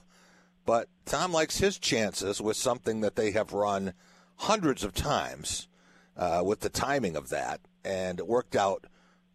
But 0.64 0.88
Tom 1.04 1.32
likes 1.32 1.58
his 1.58 1.78
chances 1.78 2.40
with 2.40 2.56
something 2.56 3.00
that 3.00 3.16
they 3.16 3.32
have 3.32 3.52
run 3.52 3.92
hundreds 4.36 4.84
of 4.84 4.94
times 4.94 5.68
uh, 6.20 6.42
with 6.44 6.60
the 6.60 6.68
timing 6.68 7.16
of 7.16 7.30
that. 7.30 7.60
And 7.84 8.20
it 8.20 8.28
worked 8.28 8.54
out 8.54 8.86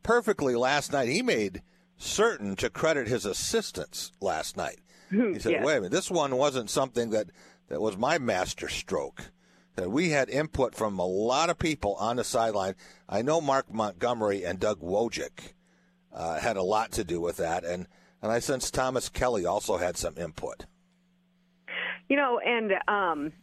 perfectly 0.04 0.56
last 0.56 0.94
night. 0.94 1.10
He 1.10 1.22
made 1.22 1.64
certain 1.98 2.56
to 2.58 2.70
credit 2.70 3.08
his 3.08 3.26
assistants 3.26 4.14
last 4.22 4.56
night. 4.56 4.80
He 5.12 5.40
said, 5.40 5.52
Yeah. 5.54 5.64
wait 5.66 5.78
a 5.78 5.82
minute, 5.82 5.92
this 5.92 6.10
one 6.12 6.36
wasn't 6.36 6.70
something 6.70 7.10
that, 7.10 7.28
that 7.70 7.82
was 7.82 7.98
my 7.98 8.18
master 8.18 8.70
stroke. 8.70 9.32
That 9.76 9.92
we 9.92 10.10
had 10.12 10.30
input 10.30 10.74
from 10.74 10.98
a 11.00 11.06
lot 11.06 11.50
of 11.50 11.60
people 11.60 11.96
on 11.96 12.16
the 12.16 12.24
sideline. 12.24 12.76
I 13.10 13.22
know 13.22 13.42
Mark 13.42 13.74
Montgomery 13.74 14.46
and 14.46 14.58
Doug 14.60 14.80
Wojcik 14.80 15.54
uh, 16.14 16.40
had 16.40 16.56
a 16.56 16.64
lot 16.64 16.92
to 16.94 17.04
do 17.04 17.20
with 17.20 17.38
that, 17.38 17.66
and, 17.66 17.88
and 18.22 18.32
I 18.32 18.40
sense 18.40 18.72
Thomas 18.72 19.10
Kelly 19.10 19.46
also 19.46 19.76
had 19.78 19.98
some 19.98 20.18
input. 20.18 20.66
You 22.08 22.16
know, 22.16 22.40
and 22.40 22.72
um, 22.88 23.34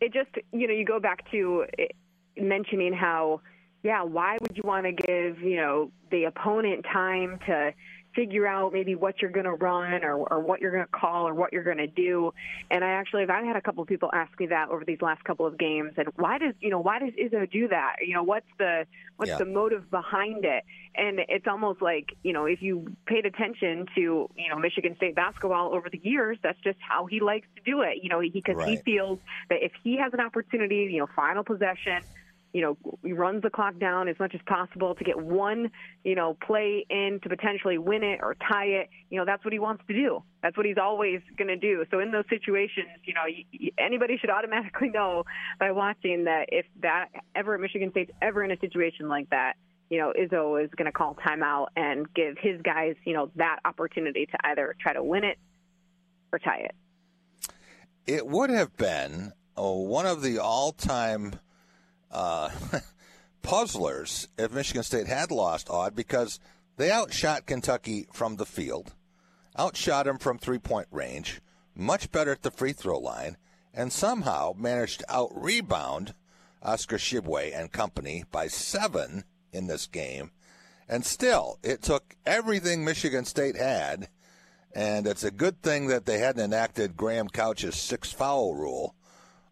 it 0.00 0.12
just, 0.12 0.30
you 0.52 0.68
know, 0.68 0.74
you 0.74 0.84
go 0.84 1.00
back 1.00 1.30
to 1.32 1.64
it, 1.76 1.92
mentioning 2.36 2.92
how, 2.92 3.40
yeah, 3.82 4.02
why 4.02 4.38
would 4.40 4.56
you 4.56 4.62
want 4.64 4.84
to 4.86 4.92
give, 4.92 5.40
you 5.40 5.56
know, 5.56 5.90
the 6.10 6.24
opponent 6.24 6.84
time 6.92 7.38
to 7.46 7.72
figure 8.14 8.46
out 8.46 8.72
maybe 8.72 8.94
what 8.94 9.20
you're 9.22 9.30
going 9.30 9.44
to 9.46 9.52
run 9.52 10.04
or, 10.04 10.16
or 10.16 10.40
what 10.40 10.60
you're 10.60 10.72
going 10.72 10.84
to 10.84 10.90
call 10.90 11.26
or 11.28 11.34
what 11.34 11.52
you're 11.52 11.62
going 11.64 11.78
to 11.78 11.86
do. 11.86 12.32
And 12.70 12.84
I 12.84 12.90
actually, 12.90 13.22
I've 13.22 13.44
had 13.44 13.56
a 13.56 13.60
couple 13.60 13.82
of 13.82 13.88
people 13.88 14.10
ask 14.12 14.30
me 14.38 14.46
that 14.48 14.68
over 14.70 14.84
these 14.84 15.00
last 15.00 15.22
couple 15.24 15.46
of 15.46 15.58
games. 15.58 15.92
And 15.96 16.08
why 16.16 16.38
does, 16.38 16.54
you 16.60 16.70
know, 16.70 16.80
why 16.80 16.98
does 16.98 17.10
Izzo 17.10 17.50
do 17.50 17.68
that? 17.68 17.96
You 18.06 18.14
know, 18.14 18.22
what's 18.22 18.46
the, 18.58 18.86
what's 19.16 19.30
Yeah. 19.30 19.38
the 19.38 19.44
motive 19.44 19.90
behind 19.90 20.44
it? 20.44 20.64
And 20.96 21.20
it's 21.28 21.46
almost 21.46 21.80
like, 21.80 22.16
you 22.22 22.32
know, 22.32 22.46
if 22.46 22.60
you 22.62 22.96
paid 23.06 23.26
attention 23.26 23.86
to, 23.94 24.00
you 24.36 24.48
know, 24.48 24.58
Michigan 24.58 24.96
State 24.96 25.14
basketball 25.14 25.74
over 25.74 25.88
the 25.90 26.00
years, 26.02 26.38
that's 26.42 26.58
just 26.64 26.78
how 26.80 27.06
he 27.06 27.20
likes 27.20 27.46
to 27.56 27.62
do 27.62 27.82
it. 27.82 27.98
You 28.02 28.08
know, 28.08 28.20
because 28.20 28.56
he 28.64 28.76
Right. 28.76 28.84
feels 28.84 29.18
that 29.48 29.62
if 29.62 29.72
he 29.82 29.96
has 29.98 30.12
an 30.12 30.20
opportunity, 30.20 30.88
you 30.92 30.98
know, 30.98 31.08
final 31.14 31.44
possession, 31.44 32.02
you 32.52 32.62
know, 32.62 32.98
he 33.04 33.12
runs 33.12 33.42
the 33.42 33.50
clock 33.50 33.78
down 33.78 34.08
as 34.08 34.18
much 34.18 34.34
as 34.34 34.40
possible 34.46 34.94
to 34.94 35.04
get 35.04 35.18
one, 35.18 35.70
you 36.04 36.14
know, 36.14 36.36
play 36.44 36.84
in 36.90 37.20
to 37.22 37.28
potentially 37.28 37.78
win 37.78 38.02
it 38.02 38.20
or 38.22 38.34
tie 38.34 38.66
it. 38.66 38.88
You 39.08 39.18
know, 39.18 39.24
that's 39.24 39.44
what 39.44 39.52
he 39.52 39.58
wants 39.58 39.84
to 39.86 39.94
do. 39.94 40.22
That's 40.42 40.56
what 40.56 40.66
he's 40.66 40.78
always 40.80 41.20
going 41.36 41.48
to 41.48 41.56
do. 41.56 41.84
So 41.90 42.00
in 42.00 42.10
those 42.10 42.24
situations, 42.28 42.88
you 43.04 43.14
know, 43.14 43.22
anybody 43.78 44.18
should 44.18 44.30
automatically 44.36 44.90
know 44.90 45.24
by 45.58 45.70
watching 45.70 46.24
that 46.24 46.46
if 46.48 46.66
that 46.82 47.08
ever 47.34 47.56
Michigan 47.58 47.90
State's 47.92 48.12
ever 48.20 48.42
in 48.42 48.50
a 48.50 48.58
situation 48.58 49.08
like 49.08 49.30
that, 49.30 49.54
you 49.88 49.98
know, 49.98 50.12
Izzo 50.18 50.62
is 50.62 50.70
going 50.76 50.86
to 50.86 50.92
call 50.92 51.16
timeout 51.16 51.66
and 51.76 52.12
give 52.14 52.36
his 52.38 52.60
guys, 52.62 52.94
you 53.04 53.12
know, 53.12 53.30
that 53.36 53.58
opportunity 53.64 54.26
to 54.26 54.38
either 54.44 54.74
try 54.80 54.92
to 54.92 55.02
win 55.02 55.24
it 55.24 55.38
or 56.32 56.38
tie 56.38 56.64
it. 56.64 56.74
It 58.06 58.26
would 58.26 58.50
have 58.50 58.76
been 58.76 59.32
oh, 59.56 59.80
one 59.80 60.06
of 60.06 60.22
the 60.22 60.38
all-time 60.38 61.38
uh, 62.10 62.50
puzzlers 63.42 64.28
if 64.38 64.52
Michigan 64.52 64.82
State 64.82 65.06
had 65.06 65.30
lost 65.30 65.68
Aud 65.70 65.94
because 65.94 66.40
they 66.76 66.90
outshot 66.90 67.46
Kentucky 67.46 68.06
from 68.12 68.36
the 68.36 68.46
field, 68.46 68.94
outshot 69.58 70.06
them 70.06 70.18
from 70.18 70.38
three-point 70.38 70.88
range, 70.90 71.40
much 71.74 72.10
better 72.10 72.32
at 72.32 72.42
the 72.42 72.50
free 72.50 72.72
throw 72.72 72.98
line, 72.98 73.36
and 73.72 73.92
somehow 73.92 74.52
managed 74.56 75.00
to 75.00 75.12
out-rebound 75.12 76.14
Oscar 76.62 76.96
Tshiebwe 76.98 77.58
and 77.58 77.72
company 77.72 78.24
by 78.30 78.48
seven 78.48 79.24
in 79.52 79.66
this 79.66 79.86
game. 79.86 80.30
And 80.88 81.04
still, 81.04 81.58
it 81.62 81.82
took 81.82 82.16
everything 82.26 82.84
Michigan 82.84 83.24
State 83.24 83.56
had, 83.56 84.08
and 84.74 85.06
it's 85.06 85.24
a 85.24 85.30
good 85.30 85.62
thing 85.62 85.86
that 85.86 86.04
they 86.04 86.18
hadn't 86.18 86.44
enacted 86.44 86.96
Graham 86.96 87.28
Couch's 87.28 87.76
six 87.76 88.12
foul 88.12 88.54
rule, 88.54 88.94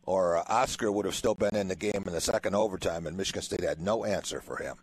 or 0.09 0.39
uh, 0.39 0.43
Oscar 0.49 0.91
would 0.91 1.05
have 1.05 1.15
still 1.15 1.35
been 1.35 1.55
in 1.55 1.69
the 1.69 1.77
game 1.77 2.03
in 2.07 2.13
the 2.15 2.21
second 2.21 2.55
overtime, 2.55 3.07
and 3.07 3.15
Michigan 3.15 3.43
State 3.43 3.61
had 3.61 3.79
no 3.79 4.07
answer 4.07 4.41
for 4.41 4.57
him. 4.57 4.77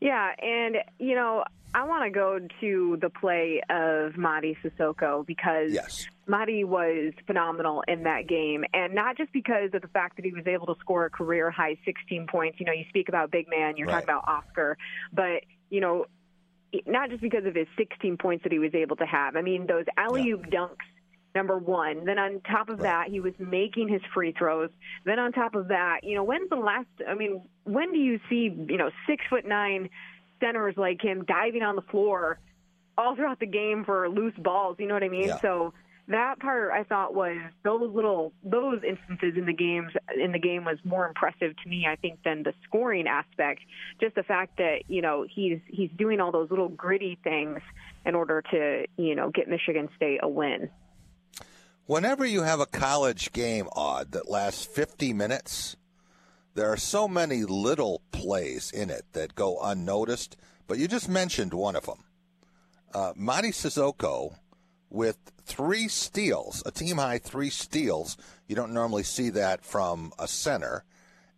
Yeah, 0.00 0.30
and 0.40 0.76
you 1.00 1.16
know, 1.16 1.44
I 1.74 1.84
want 1.84 2.04
to 2.04 2.10
go 2.10 2.38
to 2.60 2.98
the 3.00 3.10
play 3.10 3.60
of 3.68 4.12
Mady 4.12 4.56
Sissoko 4.62 5.26
because 5.26 5.72
yes. 5.72 6.06
Mady 6.28 6.64
was 6.64 7.12
phenomenal 7.26 7.82
in 7.88 8.04
that 8.04 8.28
game, 8.28 8.64
and 8.72 8.94
not 8.94 9.16
just 9.16 9.32
because 9.32 9.70
of 9.74 9.82
the 9.82 9.88
fact 9.88 10.14
that 10.16 10.24
he 10.24 10.32
was 10.32 10.46
able 10.46 10.66
to 10.66 10.76
score 10.80 11.06
a 11.06 11.10
career 11.10 11.50
high 11.50 11.76
16 11.84 12.28
points. 12.28 12.60
You 12.60 12.66
know, 12.66 12.72
you 12.72 12.84
speak 12.88 13.08
about 13.08 13.32
big 13.32 13.48
man, 13.50 13.76
you're 13.76 13.88
Right. 13.88 14.06
talking 14.06 14.08
about 14.10 14.24
Oscar, 14.28 14.78
but 15.12 15.42
you 15.70 15.80
know, 15.80 16.06
not 16.86 17.10
just 17.10 17.20
because 17.20 17.44
of 17.46 17.56
his 17.56 17.66
16 17.76 18.16
points 18.16 18.44
that 18.44 18.52
he 18.52 18.60
was 18.60 18.74
able 18.74 18.94
to 18.96 19.06
have. 19.06 19.34
I 19.34 19.42
mean, 19.42 19.66
those 19.66 19.86
alley 19.96 20.30
oop 20.30 20.46
dunks 20.46 20.86
number 21.34 21.58
one. 21.58 22.04
Then 22.04 22.18
on 22.18 22.40
top 22.40 22.68
of 22.68 22.80
that, 22.80 23.08
he 23.08 23.20
was 23.20 23.34
making 23.38 23.88
his 23.88 24.02
free 24.12 24.32
throws. 24.32 24.70
Then 25.04 25.18
on 25.18 25.32
top 25.32 25.54
of 25.54 25.68
that, 25.68 26.00
you 26.02 26.14
know, 26.14 26.24
when's 26.24 26.50
the 26.50 26.56
last? 26.56 26.88
I 27.08 27.14
mean, 27.14 27.42
when 27.64 27.92
do 27.92 27.98
you 27.98 28.20
see 28.28 28.54
you 28.68 28.76
know 28.76 28.90
six 29.08 29.24
foot 29.28 29.46
nine 29.46 29.88
centers 30.40 30.74
like 30.76 31.02
him 31.02 31.24
diving 31.24 31.62
on 31.62 31.76
the 31.76 31.82
floor 31.82 32.38
all 32.96 33.14
throughout 33.14 33.40
the 33.40 33.46
game 33.46 33.84
for 33.84 34.08
loose 34.08 34.36
balls? 34.38 34.76
You 34.78 34.86
know 34.86 34.94
what 34.94 35.02
I 35.02 35.08
mean? 35.08 35.28
Yeah. 35.28 35.40
So 35.40 35.72
that 36.10 36.40
part 36.40 36.72
I 36.72 36.82
thought 36.82 37.14
was 37.14 37.36
those 37.62 37.94
little 37.94 38.32
those 38.42 38.80
instances 38.86 39.34
in 39.36 39.46
the 39.46 39.52
games 39.52 39.92
in 40.16 40.32
the 40.32 40.38
game 40.38 40.64
was 40.64 40.78
more 40.84 41.06
impressive 41.06 41.54
to 41.62 41.68
me 41.68 41.86
I 41.88 41.96
think 41.96 42.18
than 42.24 42.42
the 42.42 42.52
scoring 42.64 43.06
aspect 43.06 43.60
just 44.00 44.16
the 44.16 44.24
fact 44.24 44.58
that 44.58 44.82
you 44.88 45.02
know 45.02 45.24
he's 45.32 45.60
he's 45.68 45.90
doing 45.96 46.20
all 46.20 46.32
those 46.32 46.50
little 46.50 46.68
gritty 46.68 47.16
things 47.22 47.60
in 48.04 48.16
order 48.16 48.42
to 48.50 48.86
you 48.96 49.14
know 49.14 49.30
get 49.30 49.48
Michigan 49.48 49.88
State 49.96 50.18
a 50.22 50.28
win 50.28 50.68
Whenever 51.90 52.24
you 52.24 52.42
have 52.42 52.60
a 52.60 52.66
college 52.66 53.32
game 53.32 53.66
Aud 53.74 54.12
that 54.12 54.30
lasts 54.30 54.64
50 54.64 55.12
minutes, 55.12 55.74
there 56.54 56.72
are 56.72 56.76
so 56.76 57.08
many 57.08 57.42
little 57.42 58.00
plays 58.12 58.70
in 58.70 58.90
it 58.90 59.06
that 59.12 59.34
go 59.34 59.58
unnoticed, 59.60 60.36
but 60.68 60.78
you 60.78 60.86
just 60.86 61.08
mentioned 61.08 61.52
one 61.52 61.74
of 61.74 61.86
them. 61.86 62.04
Uh, 62.94 63.12
Mady 63.14 63.50
Sissoko 63.50 64.36
with 64.88 65.18
three 65.44 65.88
steals, 65.88 66.62
a 66.64 66.70
team 66.70 66.98
high 66.98 67.18
three 67.18 67.50
steals. 67.50 68.16
You 68.46 68.54
don't 68.54 68.72
normally 68.72 69.02
see 69.02 69.28
that 69.30 69.64
from 69.64 70.12
a 70.16 70.28
center. 70.28 70.84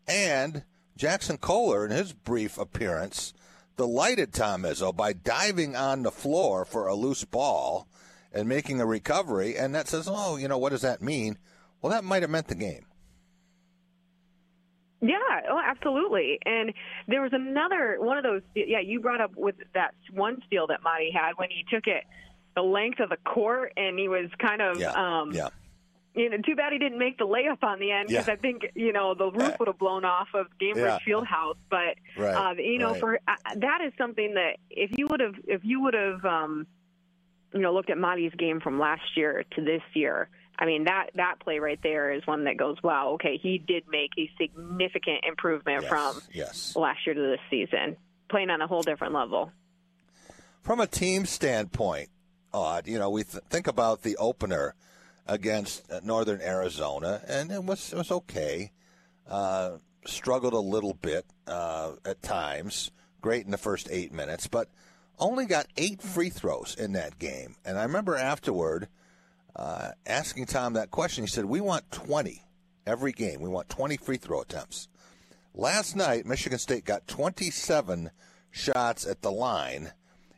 And 0.07 0.65
Jaxon 0.99 1.41
Kohler, 1.41 1.87
in 1.87 1.93
his 1.93 2.13
brief 2.13 2.59
appearance, 2.59 3.33
delighted 3.79 4.35
Tom 4.35 4.65
Izzo 4.65 4.95
by 4.95 5.15
diving 5.15 5.77
on 5.77 6.03
the 6.03 6.13
floor 6.13 6.67
for 6.67 6.89
a 6.89 6.95
loose 6.95 7.25
ball 7.25 7.89
and 8.35 8.49
making 8.49 8.81
a 8.81 8.87
recovery. 8.87 9.57
And 9.57 9.75
that 9.75 9.89
says, 9.89 10.09
oh, 10.11 10.37
you 10.37 10.49
know, 10.49 10.59
what 10.59 10.71
does 10.71 10.83
that 10.83 11.03
mean? 11.03 11.39
Well, 11.81 11.91
that 11.93 12.05
might 12.05 12.23
have 12.23 12.31
meant 12.31 12.49
the 12.49 12.55
game. 12.55 12.87
Yeah, 15.01 15.17
oh, 15.51 15.61
absolutely. 15.65 16.39
And 16.47 16.73
there 17.09 17.23
was 17.23 17.33
another 17.33 17.97
one 17.99 18.19
of 18.19 18.23
those. 18.23 18.43
Yeah, 18.55 18.79
you 18.79 19.01
brought 19.01 19.21
up 19.21 19.33
with 19.37 19.57
that 19.75 19.95
one 20.13 20.41
steal 20.47 20.69
that 20.69 20.81
Mady 20.85 21.13
had 21.13 21.33
when 21.37 21.51
he 21.51 21.65
took 21.75 21.87
it 21.89 22.05
the 22.55 22.63
length 22.63 23.01
of 23.01 23.09
the 23.09 23.17
court, 23.17 23.73
and 23.77 23.99
he 23.99 24.07
was 24.09 24.31
kind 24.39 24.63
of. 24.63 24.79
Yeah. 24.79 24.93
Um, 24.93 25.33
yeah. 25.33 25.49
You 26.15 26.29
know, 26.29 26.37
too 26.45 26.55
bad 26.55 26.75
he 26.75 26.79
didn't 26.79 26.99
make 26.99 27.17
the 27.17 27.27
layup 27.27 27.65
on 27.65 27.81
the 27.81 27.91
end 27.91 28.09
because 28.09 28.29
Yeah. 28.29 28.35
I 28.35 28.37
think 28.37 28.67
you 28.75 28.93
know 28.93 29.15
the 29.15 29.31
roof 29.31 29.59
would 29.59 29.67
have 29.67 29.79
blown 29.79 30.05
off 30.05 30.29
of 30.35 30.47
Gainbridge 30.61 30.77
Yeah. 30.77 30.99
Fieldhouse. 31.09 31.57
But 31.71 31.97
Right, 32.19 32.35
uh, 32.35 32.53
you 32.61 32.79
know, 32.79 32.91
right. 32.91 33.01
for 33.01 33.19
uh, 33.27 33.35
that 33.57 33.81
is 33.81 33.95
something 33.97 34.35
that 34.35 34.59
if 34.71 34.91
you 34.97 35.07
would 35.09 35.21
have 35.21 35.35
if 35.49 35.63
you 35.65 35.81
would 35.81 35.95
have 35.95 36.23
um, 36.27 36.67
you 37.53 37.61
know 37.61 37.73
looked 37.73 37.91
at 37.91 37.99
Mady's 37.99 38.33
game 38.35 38.61
from 38.61 38.79
last 38.79 39.17
year 39.17 39.45
to 39.57 39.63
this 39.63 39.83
year, 39.95 40.29
I 40.59 40.67
mean 40.67 40.85
that 40.85 41.11
that 41.15 41.41
play 41.41 41.59
right 41.59 41.79
there 41.83 42.13
is 42.13 42.27
one 42.27 42.45
that 42.45 42.57
goes, 42.57 42.77
wow, 42.83 43.13
okay, 43.15 43.39
he 43.41 43.59
did 43.59 43.85
make 43.89 44.11
a 44.19 44.31
significant 44.41 45.25
improvement 45.27 45.85
from 45.87 46.21
yes. 46.33 46.77
last 46.77 47.07
year 47.07 47.15
to 47.15 47.21
this 47.21 47.41
season, 47.51 47.97
playing 48.29 48.51
on 48.51 48.61
a 48.61 48.67
whole 48.67 48.83
different 48.83 49.15
level. 49.15 49.51
From 50.63 50.79
a 50.79 50.87
team 50.87 51.27
standpoint, 51.27 52.09
Aud, 52.53 52.87
you 52.87 52.99
know, 52.99 53.11
we 53.11 53.25
th- 53.25 53.43
think 53.51 53.67
about 53.67 54.03
the 54.03 54.17
opener 54.17 54.75
against 55.27 55.91
uh, 55.91 56.01
Northern 56.05 56.41
Arizona, 56.41 57.21
and 57.27 57.51
it 57.51 57.65
was 57.65 57.93
it 57.93 57.97
was 57.97 58.11
okay. 58.11 58.73
Uh, 59.29 59.79
struggled 60.05 60.53
a 60.53 60.59
little 60.59 60.95
bit 60.95 61.25
uh, 61.47 61.93
at 62.05 62.23
times. 62.23 62.91
Great 63.21 63.45
in 63.45 63.53
the 63.53 63.59
first 63.59 63.89
eight 63.91 64.13
minutes, 64.13 64.47
but 64.49 64.69
only 65.19 65.47
got 65.47 65.67
eight 65.77 66.03
free 66.03 66.31
throws 66.31 66.77
in 66.79 66.93
that 66.93 67.19
game. 67.19 67.57
And 67.65 67.79
I 67.79 67.83
remember 67.85 68.17
afterward, 68.17 68.89
uh, 69.55 69.91
asking 70.07 70.47
Tom 70.47 70.73
that 70.75 70.91
question. 70.91 71.25
He 71.25 71.29
said, 71.31 71.45
"We 71.45 71.61
want 71.61 71.91
20 71.91 72.43
every 72.87 73.13
game. 73.13 73.41
We 73.41 73.49
want 73.49 73.69
20 73.69 73.97
free 73.97 74.17
throw 74.17 74.41
attempts." 74.41 74.89
Last 75.55 75.97
night, 75.97 76.25
Michigan 76.25 76.59
State 76.59 76.85
got 76.85 77.07
27 77.07 78.11
shots 78.51 79.07
at 79.07 79.21
the 79.21 79.31
line 79.31 79.93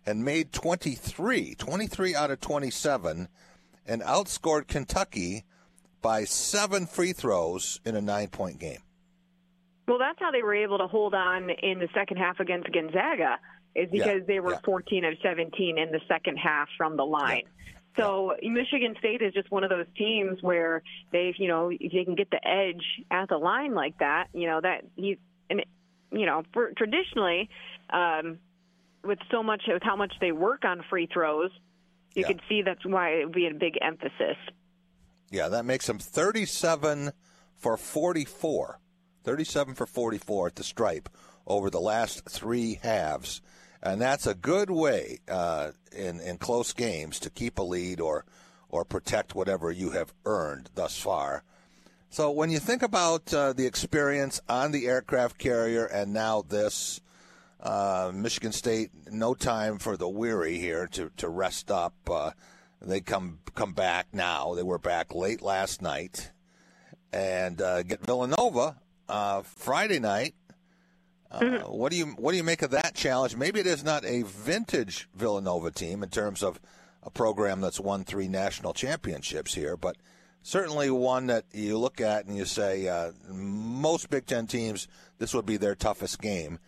and 0.07 0.25
made 0.25 0.53
23, 0.53 1.55
23 1.55 2.15
out 2.15 2.31
of 2.31 2.41
27, 2.41 3.29
and 3.87 4.03
outscored 4.03 4.67
Kentucky 4.67 5.45
by 6.03 6.25
seven 6.25 6.87
free 6.87 7.13
throws 7.13 7.81
in 7.85 7.97
a 7.97 8.01
nine-point 8.01 8.59
game. 8.59 8.81
Well, 9.87 9.99
that's 9.99 10.19
how 10.19 10.31
they 10.31 10.43
were 10.43 10.55
able 10.55 10.79
to 10.79 10.87
hold 10.87 11.15
on 11.15 11.51
in 11.51 11.79
the 11.79 11.89
second 11.95 12.17
half 12.17 12.41
against 12.41 12.73
Gonzaga, 12.73 13.39
is 13.75 13.91
because 13.91 14.21
Yeah, 14.21 14.25
they 14.27 14.41
were 14.41 14.53
yeah. 14.53 14.59
14 14.65 15.05
of 15.05 15.15
17 15.23 15.79
in 15.79 15.91
the 15.91 16.01
second 16.09 16.37
half 16.37 16.69
from 16.77 16.97
the 16.97 17.05
line. 17.05 17.43
So 17.97 18.35
Michigan 18.43 18.97
State 18.99 19.23
is 19.23 19.33
just 19.35 19.51
one 19.53 19.63
of 19.63 19.71
those 19.71 19.87
teams 19.97 20.43
where 20.43 20.83
they've, 21.13 21.35
you 21.39 21.47
know, 21.47 21.71
if 21.71 21.93
they 21.93 22.05
can 22.05 22.17
get 22.17 22.29
the 22.31 22.41
edge 22.47 22.83
at 23.11 23.29
the 23.29 23.37
line 23.39 23.73
like 23.75 23.99
that, 23.99 24.27
you 24.33 24.49
know, 24.49 24.61
that 24.61 24.85
you, 24.97 25.17
and 25.49 25.65
you 26.11 26.27
know, 26.27 26.43
for, 26.53 26.73
traditionally, 26.77 27.49
um, 27.91 28.39
with 29.05 29.19
so 29.31 29.43
much 29.45 29.63
with 29.69 29.83
how 29.83 29.95
much 29.95 30.13
they 30.21 30.33
work 30.33 30.65
on 30.65 30.83
free 30.91 31.07
throws, 31.13 31.51
you 32.17 32.23
Yeah. 32.23 32.29
could 32.29 32.41
see 32.49 32.63
that's 32.63 32.85
why 32.85 33.11
it 33.11 33.27
would 33.27 33.35
be 33.35 33.47
a 33.47 33.55
big 33.55 33.79
emphasis. 33.81 34.37
Yeah, 35.31 35.49
that 35.49 35.65
makes 35.65 35.87
them 35.87 35.99
37 35.99 37.13
for 37.57 37.77
44. 37.77 38.81
37 39.23 39.75
for 39.75 39.87
44 39.87 40.49
at 40.49 40.57
the 40.57 40.65
stripe 40.65 41.09
over 41.47 41.71
the 41.71 41.81
last 41.81 42.29
three 42.29 42.81
halves. 42.83 43.41
And 43.85 44.01
that's 44.01 44.27
a 44.27 44.35
good 44.35 44.71
way 44.71 45.19
uh, 45.29 45.73
in, 45.93 46.19
in 46.21 46.39
close 46.39 46.73
games 46.73 47.21
to 47.21 47.31
keep 47.31 47.59
a 47.59 47.63
lead 47.63 48.01
or, 48.01 48.25
or 48.71 48.85
protect 48.85 49.35
whatever 49.35 49.71
you 49.71 49.91
have 49.91 50.15
earned 50.25 50.71
thus 50.75 50.99
far. 50.99 51.45
So 52.09 52.31
when 52.31 52.51
you 52.51 52.59
think 52.59 52.83
about 52.83 53.35
uh, 53.35 53.53
the 53.53 53.67
experience 53.67 54.41
on 54.49 54.73
the 54.73 54.87
aircraft 54.87 55.37
carrier 55.37 55.85
and 55.85 56.15
now 56.15 56.43
this, 56.49 57.03
uh, 57.61 58.11
Michigan 58.15 58.53
State, 58.53 58.91
no 59.11 59.35
time 59.35 59.79
for 59.79 59.99
the 59.99 60.09
weary 60.09 60.59
here 60.59 60.87
to, 60.93 61.11
to 61.19 61.29
rest 61.29 61.71
up. 61.71 61.95
Uh, 62.11 62.31
they 62.81 63.01
come 63.01 63.39
come 63.55 63.73
back 63.73 64.09
now. 64.13 64.55
They 64.55 64.63
were 64.63 64.79
back 64.79 65.15
late 65.15 65.41
last 65.41 65.81
night, 65.81 66.31
and 67.13 67.61
uh, 67.61 67.83
get 67.83 68.05
Villanova 68.05 68.77
uh, 69.09 69.43
Friday 69.43 69.99
night. 69.99 70.35
Uh, 71.41 71.61
What 71.71 71.91
do 71.91 71.99
you 71.99 72.07
what 72.19 72.31
do 72.33 72.37
you 72.37 72.45
make 72.45 72.63
of 72.63 72.71
that 72.71 72.95
challenge? 72.95 73.37
Maybe 73.37 73.61
it 73.61 73.67
is 73.67 73.85
not 73.85 74.05
a 74.05 74.23
vintage 74.23 75.09
Villanova 75.15 75.71
team 75.71 76.03
in 76.03 76.09
terms 76.11 76.43
of 76.43 76.61
a 77.03 77.11
program 77.11 77.61
that's 77.61 77.81
won 77.81 78.05
three 78.05 78.29
national 78.29 78.73
championships 78.73 79.55
here, 79.55 79.77
but 79.77 79.97
certainly 80.43 80.91
one 80.91 81.27
that 81.27 81.45
you 81.53 81.79
look 81.79 82.01
at 82.01 82.27
and 82.27 82.37
you 82.37 82.45
say 82.45 82.89
uh, 82.89 83.13
most 83.29 84.11
Big 84.11 84.27
Ten 84.27 84.47
teams 84.47 84.89
this 85.19 85.35
would 85.35 85.47
be 85.47 85.57
their 85.57 85.75
toughest 85.75 86.21
game. 86.21 86.59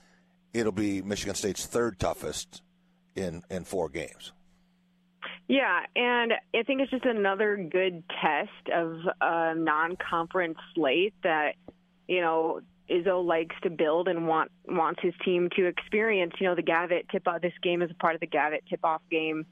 It'll 0.52 0.72
be 0.72 1.02
Michigan 1.02 1.34
State's 1.34 1.66
third 1.66 1.98
toughest 1.98 2.62
in 3.14 3.42
in 3.50 3.64
four 3.64 3.88
games. 3.88 4.32
Yeah, 5.48 5.80
and 5.94 6.32
I 6.54 6.62
think 6.64 6.80
it's 6.80 6.90
just 6.90 7.04
another 7.04 7.56
good 7.56 8.02
test 8.08 8.68
of 8.74 8.96
a 9.20 9.54
non-conference 9.54 10.58
slate 10.74 11.14
that 11.22 11.54
you 12.08 12.20
know 12.20 12.60
Izzo 12.90 13.24
likes 13.24 13.56
to 13.62 13.70
build 13.70 14.08
and 14.08 14.26
want 14.28 14.50
wants 14.66 15.00
his 15.02 15.14
team 15.24 15.48
to 15.56 15.66
experience. 15.66 16.34
You 16.38 16.48
know, 16.48 16.54
the 16.54 16.62
Gavitt 16.62 17.08
tip 17.10 17.26
off. 17.26 17.40
This 17.42 17.52
game 17.62 17.82
is 17.82 17.90
a 17.90 17.94
part 17.94 18.14
of 18.14 18.20
the 18.20 18.26
Gavitt 18.26 18.64
tip 18.68 18.80
off 18.84 19.02
game. 19.10 19.46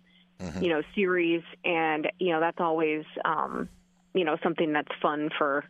You 0.61 0.69
know, 0.69 0.83
series, 0.95 1.43
and 1.65 2.11
you 2.19 2.33
know 2.33 2.41
that's 2.41 2.61
always 2.61 3.05
um, 3.25 3.69
you 4.15 4.25
know 4.25 4.37
something 4.43 4.73
that's 4.73 4.91
fun 5.01 5.31
for 5.39 5.65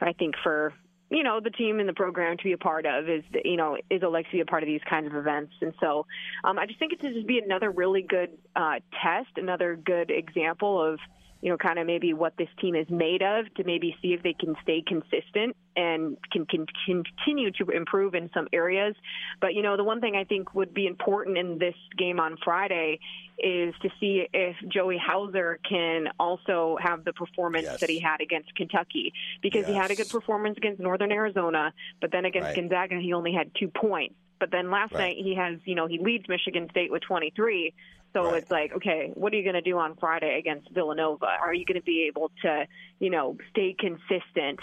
I 0.00 0.12
think 0.12 0.34
for 0.42 0.72
you 1.10 1.22
know 1.22 1.40
the 1.40 1.50
team 1.50 1.80
and 1.80 1.88
the 1.88 1.94
program 1.94 2.36
to 2.36 2.44
be 2.44 2.52
a 2.52 2.58
part 2.58 2.86
of 2.86 3.08
is 3.08 3.22
you 3.44 3.56
know 3.56 3.76
Izzo 3.90 4.10
likes 4.10 4.28
to 4.30 4.36
be 4.36 4.40
a 4.40 4.46
part 4.46 4.62
of 4.62 4.66
these 4.66 4.80
kinds 4.88 5.06
of 5.06 5.14
events, 5.14 5.52
and 5.60 5.74
so 5.80 6.06
um, 6.44 6.58
I 6.58 6.66
just 6.66 6.78
think 6.78 6.92
it's 6.92 7.02
just 7.02 7.26
be 7.26 7.38
another 7.38 7.70
really 7.70 8.02
good 8.02 8.30
uh, 8.56 8.80
test, 9.02 9.30
another 9.36 9.76
good 9.76 10.10
example 10.10 10.82
of 10.82 10.98
you 11.40 11.50
know 11.50 11.56
kind 11.56 11.78
of 11.78 11.86
maybe 11.86 12.12
what 12.12 12.36
this 12.36 12.48
team 12.60 12.74
is 12.74 12.86
made 12.90 13.22
of 13.22 13.52
to 13.54 13.64
maybe 13.64 13.96
see 14.02 14.12
if 14.12 14.22
they 14.22 14.34
can 14.34 14.54
stay 14.62 14.82
consistent 14.86 15.56
and 15.76 16.16
can, 16.32 16.46
can 16.46 16.66
continue 16.86 17.50
to 17.52 17.70
improve 17.70 18.14
in 18.14 18.28
some 18.34 18.48
areas. 18.52 18.96
But 19.40 19.54
you 19.54 19.62
know 19.62 19.76
the 19.76 19.84
one 19.84 20.00
thing 20.00 20.16
I 20.16 20.24
think 20.24 20.54
would 20.54 20.74
be 20.74 20.86
important 20.86 21.38
in 21.38 21.58
this 21.58 21.76
game 21.96 22.18
on 22.20 22.36
Friday 22.44 22.98
is 23.38 23.72
to 23.82 23.88
see 24.00 24.26
if 24.32 24.56
Joey 24.68 24.98
Hauser 24.98 25.60
can 25.68 26.08
also 26.18 26.76
have 26.82 27.04
the 27.04 27.12
performance 27.12 27.68
that 27.80 27.88
he 27.88 28.00
had 28.00 28.20
against 28.20 28.54
Kentucky 28.56 29.12
because 29.42 29.64
he 29.66 29.74
had 29.74 29.92
a 29.92 29.94
good 29.94 30.08
performance 30.08 30.56
against 30.56 30.80
Northern 30.80 31.12
Arizona, 31.12 31.72
but 32.00 32.10
then 32.10 32.24
against 32.24 32.46
Right. 32.46 32.56
Gonzaga 32.56 32.98
he 33.00 33.12
only 33.12 33.32
had 33.32 33.52
two 33.58 33.68
points. 33.68 34.14
But 34.40 34.50
then 34.50 34.70
last 34.70 34.92
Right. 34.94 35.16
night 35.16 35.16
he 35.18 35.34
has, 35.34 35.58
you 35.64 35.74
know, 35.74 35.86
he 35.86 35.98
leads 35.98 36.28
Michigan 36.28 36.68
State 36.70 36.90
with 36.90 37.02
23. 37.02 37.74
So 38.14 38.34
it's 38.34 38.50
like, 38.50 38.72
okay, 38.74 39.10
what 39.14 39.32
are 39.32 39.36
you 39.36 39.42
going 39.42 39.54
to 39.54 39.60
do 39.60 39.78
on 39.78 39.96
Friday 39.96 40.38
against 40.38 40.70
Villanova? 40.70 41.26
Are 41.26 41.52
you 41.52 41.64
going 41.64 41.78
to 41.78 41.84
be 41.84 42.06
able 42.08 42.30
to, 42.42 42.66
you 42.98 43.10
know, 43.10 43.36
stay 43.50 43.76
consistent 43.78 44.60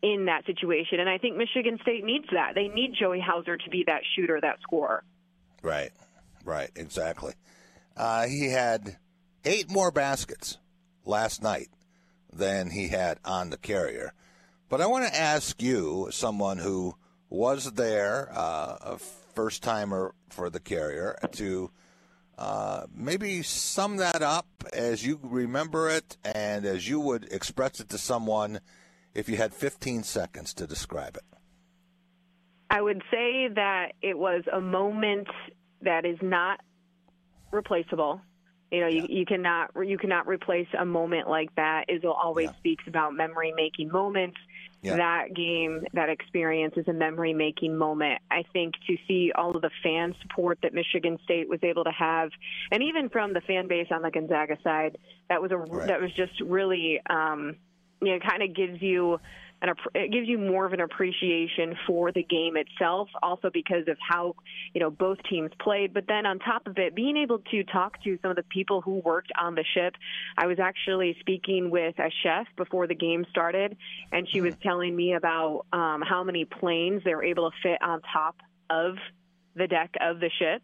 in 0.00 0.26
that 0.26 0.46
situation? 0.46 1.00
And 1.00 1.08
I 1.08 1.18
think 1.18 1.36
Michigan 1.36 1.78
State 1.82 2.04
needs 2.04 2.26
that. 2.32 2.54
They 2.54 2.68
need 2.68 2.94
Joey 2.98 3.20
Hauser 3.20 3.56
to 3.56 3.70
be 3.70 3.84
that 3.86 4.02
shooter, 4.14 4.38
that 4.40 4.60
scorer. 4.62 5.02
Right, 5.62 5.90
right, 6.44 6.70
exactly. 6.76 7.34
Uh, 7.96 8.26
he 8.26 8.48
had 8.48 8.96
eight 9.44 9.70
more 9.70 9.90
baskets 9.90 10.58
last 11.04 11.42
night 11.42 11.68
than 12.32 12.70
he 12.70 12.88
had 12.88 13.18
on 13.24 13.50
the 13.50 13.56
carrier. 13.56 14.12
But 14.68 14.80
I 14.80 14.86
want 14.86 15.06
to 15.06 15.18
ask 15.18 15.60
you, 15.60 16.08
someone 16.10 16.58
who 16.58 16.94
was 17.30 17.72
there, 17.72 18.30
uh, 18.32 18.76
a 18.82 18.98
first 19.34 19.62
timer 19.62 20.14
for 20.28 20.48
the 20.50 20.60
carrier, 20.60 21.18
to 21.32 21.70
uh, 22.38 22.86
maybe 22.94 23.42
sum 23.42 23.96
that 23.96 24.22
up 24.22 24.46
as 24.72 25.04
you 25.04 25.18
remember 25.22 25.90
it 25.90 26.16
and 26.24 26.64
as 26.64 26.88
you 26.88 27.00
would 27.00 27.24
express 27.32 27.80
it 27.80 27.88
to 27.88 27.98
someone 27.98 28.60
if 29.12 29.28
you 29.28 29.36
had 29.36 29.52
15 29.52 30.04
seconds 30.04 30.54
to 30.54 30.66
describe 30.66 31.16
it. 31.16 31.24
I 32.70 32.80
would 32.80 33.02
say 33.10 33.48
that 33.48 33.92
it 34.02 34.16
was 34.16 34.44
a 34.52 34.60
moment 34.60 35.26
that 35.82 36.04
is 36.04 36.18
not 36.22 36.60
replaceable. 37.50 38.20
You 38.70 38.80
know, 38.82 38.88
you, 38.88 39.06
you 39.08 39.24
cannot 39.24 39.70
you 39.82 39.96
cannot 39.96 40.28
replace 40.28 40.68
a 40.78 40.84
moment 40.84 41.28
like 41.28 41.54
that. 41.56 41.86
Izzo 41.88 42.14
always 42.14 42.50
speaks 42.58 42.84
about 42.86 43.14
memory 43.14 43.52
making 43.56 43.88
moments. 43.88 44.36
Yeah. 44.80 44.96
That 44.96 45.34
game, 45.34 45.84
that 45.94 46.08
experience 46.08 46.74
is 46.76 46.86
a 46.86 46.92
memory 46.92 47.34
making 47.34 47.76
moment. 47.76 48.20
I 48.30 48.44
think 48.52 48.74
to 48.86 48.96
see 49.08 49.32
all 49.34 49.56
of 49.56 49.62
the 49.62 49.70
fan 49.82 50.14
support 50.22 50.60
that 50.62 50.72
Michigan 50.72 51.18
State 51.24 51.48
was 51.48 51.58
able 51.64 51.82
to 51.82 51.90
have, 51.90 52.30
and 52.70 52.82
even 52.84 53.08
from 53.08 53.32
the 53.32 53.40
fan 53.40 53.66
base 53.66 53.88
on 53.90 54.02
the 54.02 54.10
Gonzaga 54.10 54.56
side, 54.62 54.96
that 55.28 55.42
was 55.42 55.50
a 55.50 55.86
that 55.88 56.00
was 56.00 56.12
just 56.12 56.40
really 56.40 57.00
um, 57.10 57.56
you 58.00 58.12
know 58.12 58.18
kind 58.20 58.42
of 58.44 58.54
gives 58.54 58.80
you 58.80 59.18
an 59.62 59.74
it 59.94 60.12
gives 60.12 60.28
you 60.28 60.38
more 60.38 60.66
of 60.66 60.72
an 60.72 60.80
appreciation 60.80 61.76
for 61.86 62.12
the 62.12 62.22
game 62.22 62.56
itself 62.56 63.08
also 63.22 63.50
because 63.52 63.88
of 63.88 63.96
how 64.00 64.34
you 64.74 64.80
know 64.80 64.90
both 64.90 65.18
teams 65.28 65.50
played. 65.60 65.92
But 65.92 66.04
then 66.06 66.26
on 66.26 66.38
top 66.38 66.66
of 66.66 66.78
it 66.78 66.94
being 66.94 67.16
able 67.16 67.40
to 67.50 67.64
talk 67.64 68.02
to 68.04 68.18
some 68.22 68.30
of 68.30 68.36
the 68.36 68.44
people 68.44 68.80
who 68.80 69.00
worked 69.04 69.32
on 69.38 69.54
the 69.54 69.64
ship. 69.74 69.94
I 70.36 70.46
was 70.46 70.58
actually 70.58 71.16
speaking 71.20 71.70
with 71.70 71.98
a 71.98 72.10
chef 72.22 72.46
before 72.56 72.86
the 72.86 72.94
game 72.94 73.26
started 73.30 73.76
and 74.12 74.28
she 74.28 74.40
was 74.40 74.54
telling 74.62 74.94
me 74.94 75.14
about 75.14 75.66
um, 75.72 76.02
how 76.02 76.22
many 76.24 76.44
planes 76.44 77.02
they 77.04 77.14
were 77.14 77.24
able 77.24 77.50
to 77.50 77.56
fit 77.62 77.82
on 77.82 78.00
top 78.12 78.36
of 78.70 78.96
the 79.54 79.66
deck 79.66 79.94
of 80.00 80.20
the 80.20 80.30
ship 80.38 80.62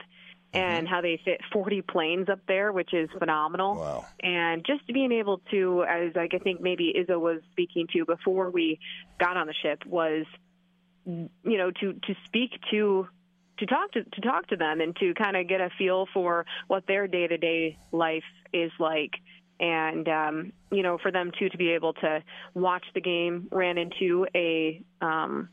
and 0.54 0.88
how 0.88 1.00
they 1.00 1.20
fit 1.24 1.40
40 1.52 1.82
planes 1.82 2.28
up 2.28 2.40
there, 2.46 2.72
which 2.72 2.94
is 2.94 3.08
phenomenal. 3.18 3.76
Wow. 3.76 4.06
And 4.22 4.64
just 4.64 4.86
being 4.86 5.12
able 5.12 5.40
to, 5.50 5.84
as 5.84 6.14
like 6.14 6.32
I 6.34 6.38
think 6.38 6.60
maybe 6.60 6.94
Izzo 6.96 7.20
was 7.20 7.40
speaking 7.50 7.86
to 7.92 8.04
before 8.04 8.50
we 8.50 8.78
got 9.18 9.36
on 9.36 9.46
the 9.46 9.54
ship, 9.54 9.84
was 9.86 10.26
you 11.06 11.58
know 11.58 11.70
to 11.70 11.92
to 11.92 12.14
speak 12.24 12.52
to 12.70 13.06
to 13.58 13.66
talk 13.66 13.92
to 13.92 14.04
to 14.04 14.20
talk 14.20 14.46
to 14.48 14.56
them 14.56 14.80
and 14.80 14.96
to 14.96 15.12
kind 15.14 15.36
of 15.36 15.48
get 15.48 15.60
a 15.60 15.70
feel 15.76 16.06
for 16.12 16.46
what 16.68 16.86
their 16.86 17.06
day 17.06 17.26
to 17.26 17.36
day 17.36 17.78
life 17.92 18.24
is 18.52 18.70
like. 18.78 19.12
And 19.60 20.08
um, 20.08 20.52
you 20.72 20.82
know, 20.82 20.98
for 20.98 21.10
them 21.10 21.30
too 21.38 21.48
to 21.48 21.56
be 21.58 21.70
able 21.70 21.94
to 21.94 22.22
watch 22.54 22.84
the 22.94 23.00
game, 23.00 23.48
ran 23.50 23.78
into 23.78 24.26
a 24.34 24.82
um, 25.00 25.48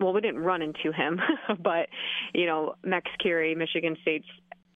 well, 0.00 0.12
we 0.12 0.20
didn't 0.20 0.40
run 0.40 0.62
into 0.62 0.92
him, 0.92 1.20
but 1.62 1.88
you 2.34 2.46
know, 2.46 2.74
Max 2.82 3.10
Carey, 3.22 3.54
Michigan 3.54 3.96
State's 4.02 4.26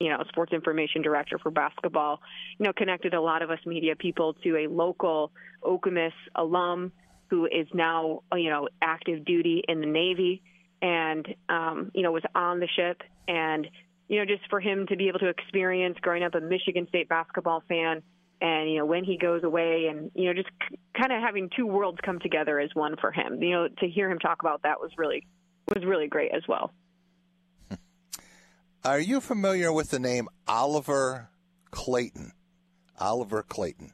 you 0.00 0.10
know 0.10 0.22
sports 0.28 0.52
information 0.52 1.02
director 1.02 1.38
for 1.38 1.50
basketball, 1.50 2.20
you 2.58 2.64
know, 2.64 2.72
connected 2.72 3.14
a 3.14 3.20
lot 3.20 3.42
of 3.42 3.50
us 3.50 3.58
media 3.66 3.96
people 3.96 4.34
to 4.34 4.56
a 4.56 4.68
local 4.68 5.32
Okemos 5.62 6.12
alum 6.34 6.92
who 7.28 7.46
is 7.46 7.66
now 7.74 8.22
you 8.34 8.50
know 8.50 8.68
active 8.82 9.24
duty 9.24 9.62
in 9.68 9.80
the 9.80 9.86
Navy, 9.86 10.42
and 10.82 11.26
um, 11.48 11.90
you 11.94 12.02
know 12.02 12.12
was 12.12 12.24
on 12.34 12.60
the 12.60 12.68
ship, 12.68 13.02
and 13.26 13.66
you 14.08 14.18
know 14.18 14.24
just 14.24 14.48
for 14.50 14.60
him 14.60 14.86
to 14.86 14.96
be 14.96 15.08
able 15.08 15.18
to 15.20 15.28
experience 15.28 15.96
growing 16.00 16.22
up 16.22 16.34
a 16.34 16.40
Michigan 16.40 16.86
State 16.88 17.08
basketball 17.08 17.62
fan 17.68 18.02
and 18.40 18.70
you 18.70 18.78
know 18.78 18.86
when 18.86 19.04
he 19.04 19.16
goes 19.16 19.42
away, 19.44 19.86
and 19.90 20.10
you 20.14 20.26
know 20.26 20.34
just 20.34 20.48
c- 20.68 20.78
kind 20.98 21.12
of 21.12 21.20
having 21.22 21.50
two 21.56 21.66
worlds 21.66 21.98
come 22.04 22.18
together 22.18 22.58
as 22.60 22.70
one 22.74 22.96
for 23.00 23.10
him. 23.12 23.42
You 23.42 23.50
know, 23.50 23.68
to 23.78 23.88
hear 23.88 24.10
him 24.10 24.18
talk 24.18 24.38
about 24.40 24.62
that 24.62 24.80
was 24.80 24.90
really 24.98 25.26
was 25.74 25.84
really 25.84 26.08
great 26.08 26.32
as 26.34 26.42
well. 26.48 26.72
Are 28.84 29.00
you 29.00 29.20
familiar 29.20 29.72
with 29.72 29.90
the 29.90 29.98
name 29.98 30.28
Oliver 30.46 31.30
Clayton? 31.70 32.32
Oliver 33.00 33.42
Clayton. 33.42 33.92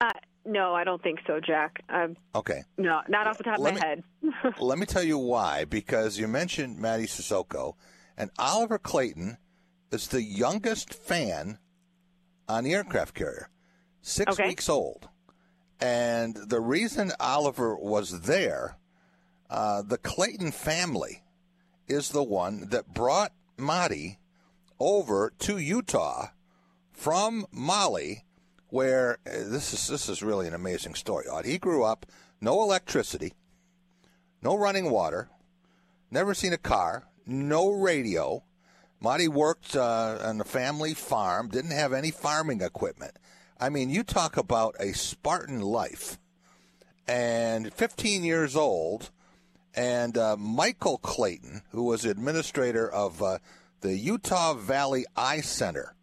Uh, 0.00 0.10
no, 0.44 0.74
I 0.74 0.82
don't 0.84 1.02
think 1.02 1.20
so, 1.26 1.38
Jack. 1.40 1.82
Um, 1.88 2.16
Okay. 2.34 2.62
no, 2.76 3.00
not 3.08 3.26
off 3.28 3.38
the 3.38 3.44
top 3.44 3.58
Let 3.58 3.74
of 3.74 3.80
my 3.80 3.94
me- 4.22 4.32
head. 4.42 4.54
Let 4.60 4.78
me 4.78 4.86
tell 4.86 5.02
you 5.04 5.18
why. 5.18 5.64
Because 5.64 6.18
you 6.18 6.26
mentioned 6.26 6.78
Mady 6.78 7.04
Sissoko, 7.04 7.74
and 8.16 8.30
Oliver 8.38 8.78
Clayton 8.78 9.36
is 9.92 10.08
the 10.08 10.22
youngest 10.22 10.92
fan 10.92 11.58
on 12.48 12.64
the 12.64 12.74
aircraft 12.74 13.14
carrier, 13.14 13.48
six 14.00 14.32
Okay. 14.34 14.48
weeks 14.48 14.68
old. 14.68 15.08
And 15.80 16.36
the 16.36 16.60
reason 16.60 17.12
Oliver 17.18 17.74
was 17.76 18.22
there, 18.22 18.76
uh, 19.50 19.82
the 19.82 19.98
Clayton 19.98 20.52
family 20.52 21.24
is 21.88 22.10
the 22.10 22.22
one 22.22 22.68
that 22.68 22.94
brought 22.94 23.32
Mady 23.58 24.16
over 24.78 25.32
to 25.40 25.58
Utah 25.58 26.28
from 26.90 27.46
Mali, 27.50 28.24
where 28.68 29.18
uh, 29.26 29.30
this 29.48 29.72
is 29.72 29.88
this 29.88 30.08
is 30.08 30.22
really 30.22 30.46
an 30.46 30.54
amazing 30.54 30.94
story. 30.94 31.26
He 31.44 31.58
grew 31.58 31.82
up 31.84 32.06
no 32.40 32.62
electricity, 32.62 33.32
no 34.40 34.56
running 34.56 34.90
water, 34.90 35.28
never 36.10 36.32
seen 36.34 36.52
a 36.52 36.58
car, 36.58 37.08
no 37.26 37.70
radio. 37.70 38.42
Mady 39.02 39.28
worked 39.28 39.74
uh, 39.74 40.18
on 40.22 40.40
a 40.40 40.44
family 40.44 40.94
farm, 40.94 41.48
didn't 41.48 41.72
have 41.72 41.92
any 41.92 42.12
farming 42.12 42.60
equipment. 42.60 43.12
I 43.58 43.68
mean, 43.68 43.90
you 43.90 44.04
talk 44.04 44.36
about 44.36 44.76
a 44.78 44.92
Spartan 44.92 45.60
life. 45.60 46.18
And 47.08 47.72
15 47.72 48.22
years 48.22 48.54
old, 48.54 49.10
and 49.74 50.16
uh, 50.16 50.36
Michael 50.36 50.98
Clayton, 50.98 51.62
who 51.72 51.82
was 51.82 52.04
administrator 52.04 52.88
of 52.88 53.20
uh, 53.20 53.38
the 53.80 53.96
Utah 53.96 54.54
Valley 54.54 55.04
Eye 55.16 55.40
Center, 55.40 55.96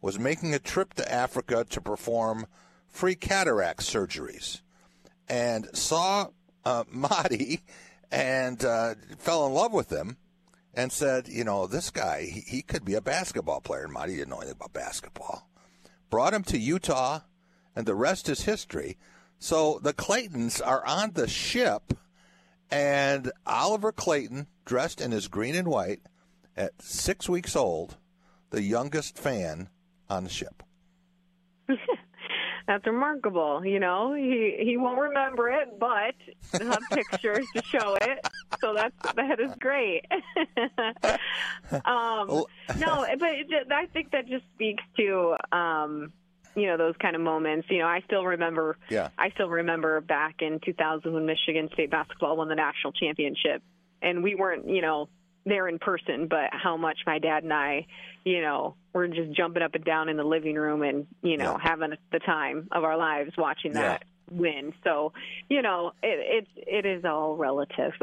was 0.00 0.18
making 0.18 0.54
a 0.54 0.58
trip 0.58 0.94
to 0.94 1.12
Africa 1.12 1.66
to 1.68 1.80
perform 1.82 2.46
free 2.88 3.16
cataract 3.16 3.80
surgeries 3.80 4.62
and 5.28 5.68
saw 5.76 6.28
uh, 6.64 6.84
Mady 6.94 7.60
and 8.10 8.64
uh, 8.64 8.94
fell 9.18 9.46
in 9.46 9.52
love 9.52 9.74
with 9.74 9.90
him 9.90 10.16
and 10.76 10.92
said, 10.92 11.26
you 11.26 11.42
know, 11.42 11.66
this 11.66 11.90
guy, 11.90 12.22
he, 12.24 12.40
he 12.40 12.62
could 12.62 12.84
be 12.84 12.94
a 12.94 13.00
basketball 13.00 13.62
player. 13.62 13.88
Mady 13.88 14.16
didn't 14.16 14.28
know 14.28 14.36
anything 14.36 14.56
about 14.56 14.74
basketball. 14.74 15.48
Brought 16.10 16.34
him 16.34 16.44
to 16.44 16.58
Utah, 16.58 17.20
and 17.74 17.86
the 17.86 17.94
rest 17.94 18.28
is 18.28 18.42
history. 18.42 18.98
So 19.38 19.80
the 19.82 19.94
Claytons 19.94 20.60
are 20.64 20.84
on 20.86 21.12
the 21.12 21.28
ship, 21.28 21.94
and 22.70 23.32
Oliver 23.46 23.90
Clayton, 23.90 24.48
dressed 24.66 25.00
in 25.00 25.12
his 25.12 25.28
green 25.28 25.54
and 25.54 25.66
white, 25.66 26.02
at 26.56 26.80
six 26.82 27.28
weeks 27.28 27.56
old, 27.56 27.96
the 28.50 28.62
youngest 28.62 29.18
fan 29.18 29.70
on 30.08 30.24
the 30.24 30.30
ship. 30.30 30.62
That's 32.66 32.84
remarkable. 32.84 33.64
You 33.64 33.78
know, 33.78 34.14
he 34.14 34.56
he 34.60 34.76
won't 34.76 34.98
remember 34.98 35.48
it, 35.48 35.78
but 35.78 36.14
he'll 36.52 36.70
have 36.70 36.82
pictures 36.90 37.46
to 37.54 37.62
show 37.62 37.96
it. 38.00 38.26
So 38.60 38.74
that's 38.74 39.14
that 39.14 39.38
is 39.38 39.52
great. 39.60 40.04
um, 41.84 42.44
no, 42.78 43.06
but 43.18 43.28
it, 43.30 43.68
I 43.70 43.86
think 43.92 44.10
that 44.10 44.26
just 44.26 44.44
speaks 44.54 44.82
to 44.96 45.36
um, 45.52 46.12
you 46.56 46.66
know 46.66 46.76
those 46.76 46.94
kind 47.00 47.14
of 47.14 47.22
moments. 47.22 47.68
You 47.70 47.80
know, 47.80 47.86
I 47.86 48.00
still 48.06 48.24
remember. 48.24 48.78
Yeah. 48.88 49.10
I 49.16 49.30
still 49.30 49.48
remember 49.48 50.00
back 50.00 50.36
in 50.40 50.58
2000 50.64 51.12
when 51.12 51.24
Michigan 51.24 51.68
State 51.72 51.90
basketball 51.90 52.36
won 52.36 52.48
the 52.48 52.56
national 52.56 52.92
championship, 52.94 53.62
and 54.02 54.24
we 54.24 54.34
weren't, 54.34 54.68
you 54.68 54.82
know, 54.82 55.08
there 55.46 55.68
in 55.68 55.78
person, 55.78 56.26
but 56.28 56.50
how 56.52 56.76
much 56.76 56.98
my 57.06 57.18
dad 57.18 57.44
and 57.44 57.52
I, 57.52 57.86
you 58.24 58.42
know, 58.42 58.74
were 58.92 59.08
just 59.08 59.32
jumping 59.32 59.62
up 59.62 59.74
and 59.74 59.84
down 59.84 60.08
in 60.08 60.16
the 60.16 60.24
living 60.24 60.56
room 60.56 60.82
and, 60.82 61.06
you 61.22 61.38
know, 61.38 61.56
having 61.56 61.92
the 62.12 62.18
time 62.18 62.68
of 62.72 62.84
our 62.84 62.98
lives 62.98 63.32
watching 63.38 63.72
that 63.72 64.04
win. 64.30 64.74
So, 64.84 65.12
you 65.48 65.62
know, 65.62 65.92
it, 66.02 66.46
it's 66.56 66.66
it 66.68 66.86
is 66.86 67.04
all 67.04 67.36
relative. 67.36 67.92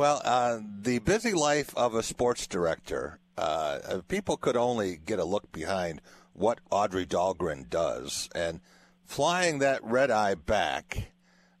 Well, 0.00 0.22
uh, 0.24 0.60
the 0.80 0.98
busy 1.00 1.34
life 1.34 1.76
of 1.76 1.94
a 1.94 2.02
sports 2.02 2.46
director, 2.46 3.18
uh, 3.36 3.80
uh, 3.86 4.00
people 4.08 4.38
could 4.38 4.56
only 4.56 4.96
get 4.96 5.18
a 5.18 5.26
look 5.26 5.52
behind 5.52 6.00
what 6.32 6.58
Audrey 6.70 7.04
Dahlgren 7.04 7.68
does. 7.68 8.30
And 8.34 8.60
flying 9.04 9.58
that 9.58 9.84
red 9.84 10.10
eye 10.10 10.36
back 10.36 11.12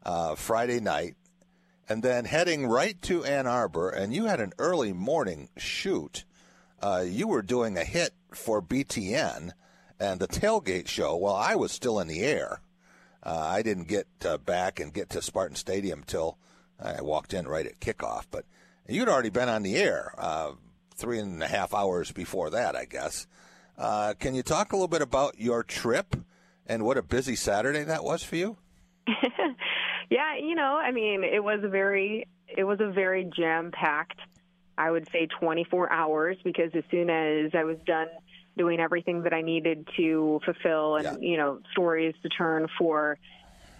uh, 0.06 0.36
Friday 0.36 0.80
night 0.80 1.16
and 1.90 2.04
then 2.04 2.24
heading 2.24 2.68
right 2.68 3.02
to 3.02 3.24
Ann 3.24 3.48
Arbor, 3.48 3.90
and 3.90 4.14
you 4.14 4.26
had 4.26 4.40
an 4.40 4.52
early 4.60 4.92
morning 4.92 5.48
shoot. 5.56 6.24
Uh, 6.80 7.04
you 7.04 7.26
were 7.26 7.42
doing 7.42 7.76
a 7.76 7.82
hit 7.82 8.12
for 8.32 8.62
BTN 8.62 9.50
and 9.98 10.20
the 10.20 10.28
tailgate 10.28 10.86
show 10.86 11.16
while 11.16 11.34
I 11.34 11.56
was 11.56 11.72
still 11.72 11.98
in 11.98 12.06
the 12.06 12.20
air. 12.20 12.60
Uh, 13.24 13.40
I 13.40 13.62
didn't 13.62 13.88
get 13.88 14.06
uh, 14.24 14.38
back 14.38 14.78
and 14.78 14.94
get 14.94 15.10
to 15.10 15.20
Spartan 15.20 15.56
Stadium 15.56 16.04
till 16.06 16.38
I 16.78 17.02
walked 17.02 17.34
in 17.34 17.48
right 17.48 17.66
at 17.66 17.80
kickoff, 17.80 18.26
but 18.30 18.44
you'd 18.88 19.08
already 19.08 19.30
been 19.30 19.48
on 19.48 19.64
the 19.64 19.76
air 19.76 20.14
uh, 20.16 20.52
three 20.94 21.18
and 21.18 21.42
a 21.42 21.48
half 21.48 21.74
hours 21.74 22.12
before 22.12 22.50
that, 22.50 22.76
I 22.76 22.84
guess. 22.84 23.26
Uh, 23.76 24.14
can 24.16 24.36
you 24.36 24.44
talk 24.44 24.72
a 24.72 24.76
little 24.76 24.86
bit 24.86 25.02
about 25.02 25.40
your 25.40 25.64
trip 25.64 26.14
and 26.68 26.84
what 26.84 26.98
a 26.98 27.02
busy 27.02 27.34
Saturday 27.34 27.82
that 27.82 28.04
was 28.04 28.22
for 28.22 28.36
you? 28.36 28.56
yeah, 30.10 30.36
you 30.36 30.54
know, 30.56 30.76
I 30.76 30.90
mean, 30.90 31.24
it 31.24 31.42
was 31.42 31.60
a 31.62 31.68
very 31.68 32.26
it 32.48 32.64
was 32.64 32.80
a 32.80 32.90
very 32.90 33.24
jam 33.24 33.70
packed, 33.70 34.18
I 34.76 34.90
would 34.90 35.08
say 35.12 35.28
24 35.38 35.92
hours 35.92 36.36
because 36.42 36.72
as 36.74 36.82
soon 36.90 37.08
as 37.08 37.52
I 37.54 37.64
was 37.64 37.78
done 37.86 38.08
doing 38.58 38.80
everything 38.80 39.22
that 39.22 39.32
I 39.32 39.42
needed 39.42 39.88
to 39.96 40.40
fulfill 40.44 40.96
and 40.96 41.22
you 41.22 41.36
know 41.36 41.60
stories 41.72 42.14
to 42.22 42.28
turn 42.28 42.66
for 42.76 43.16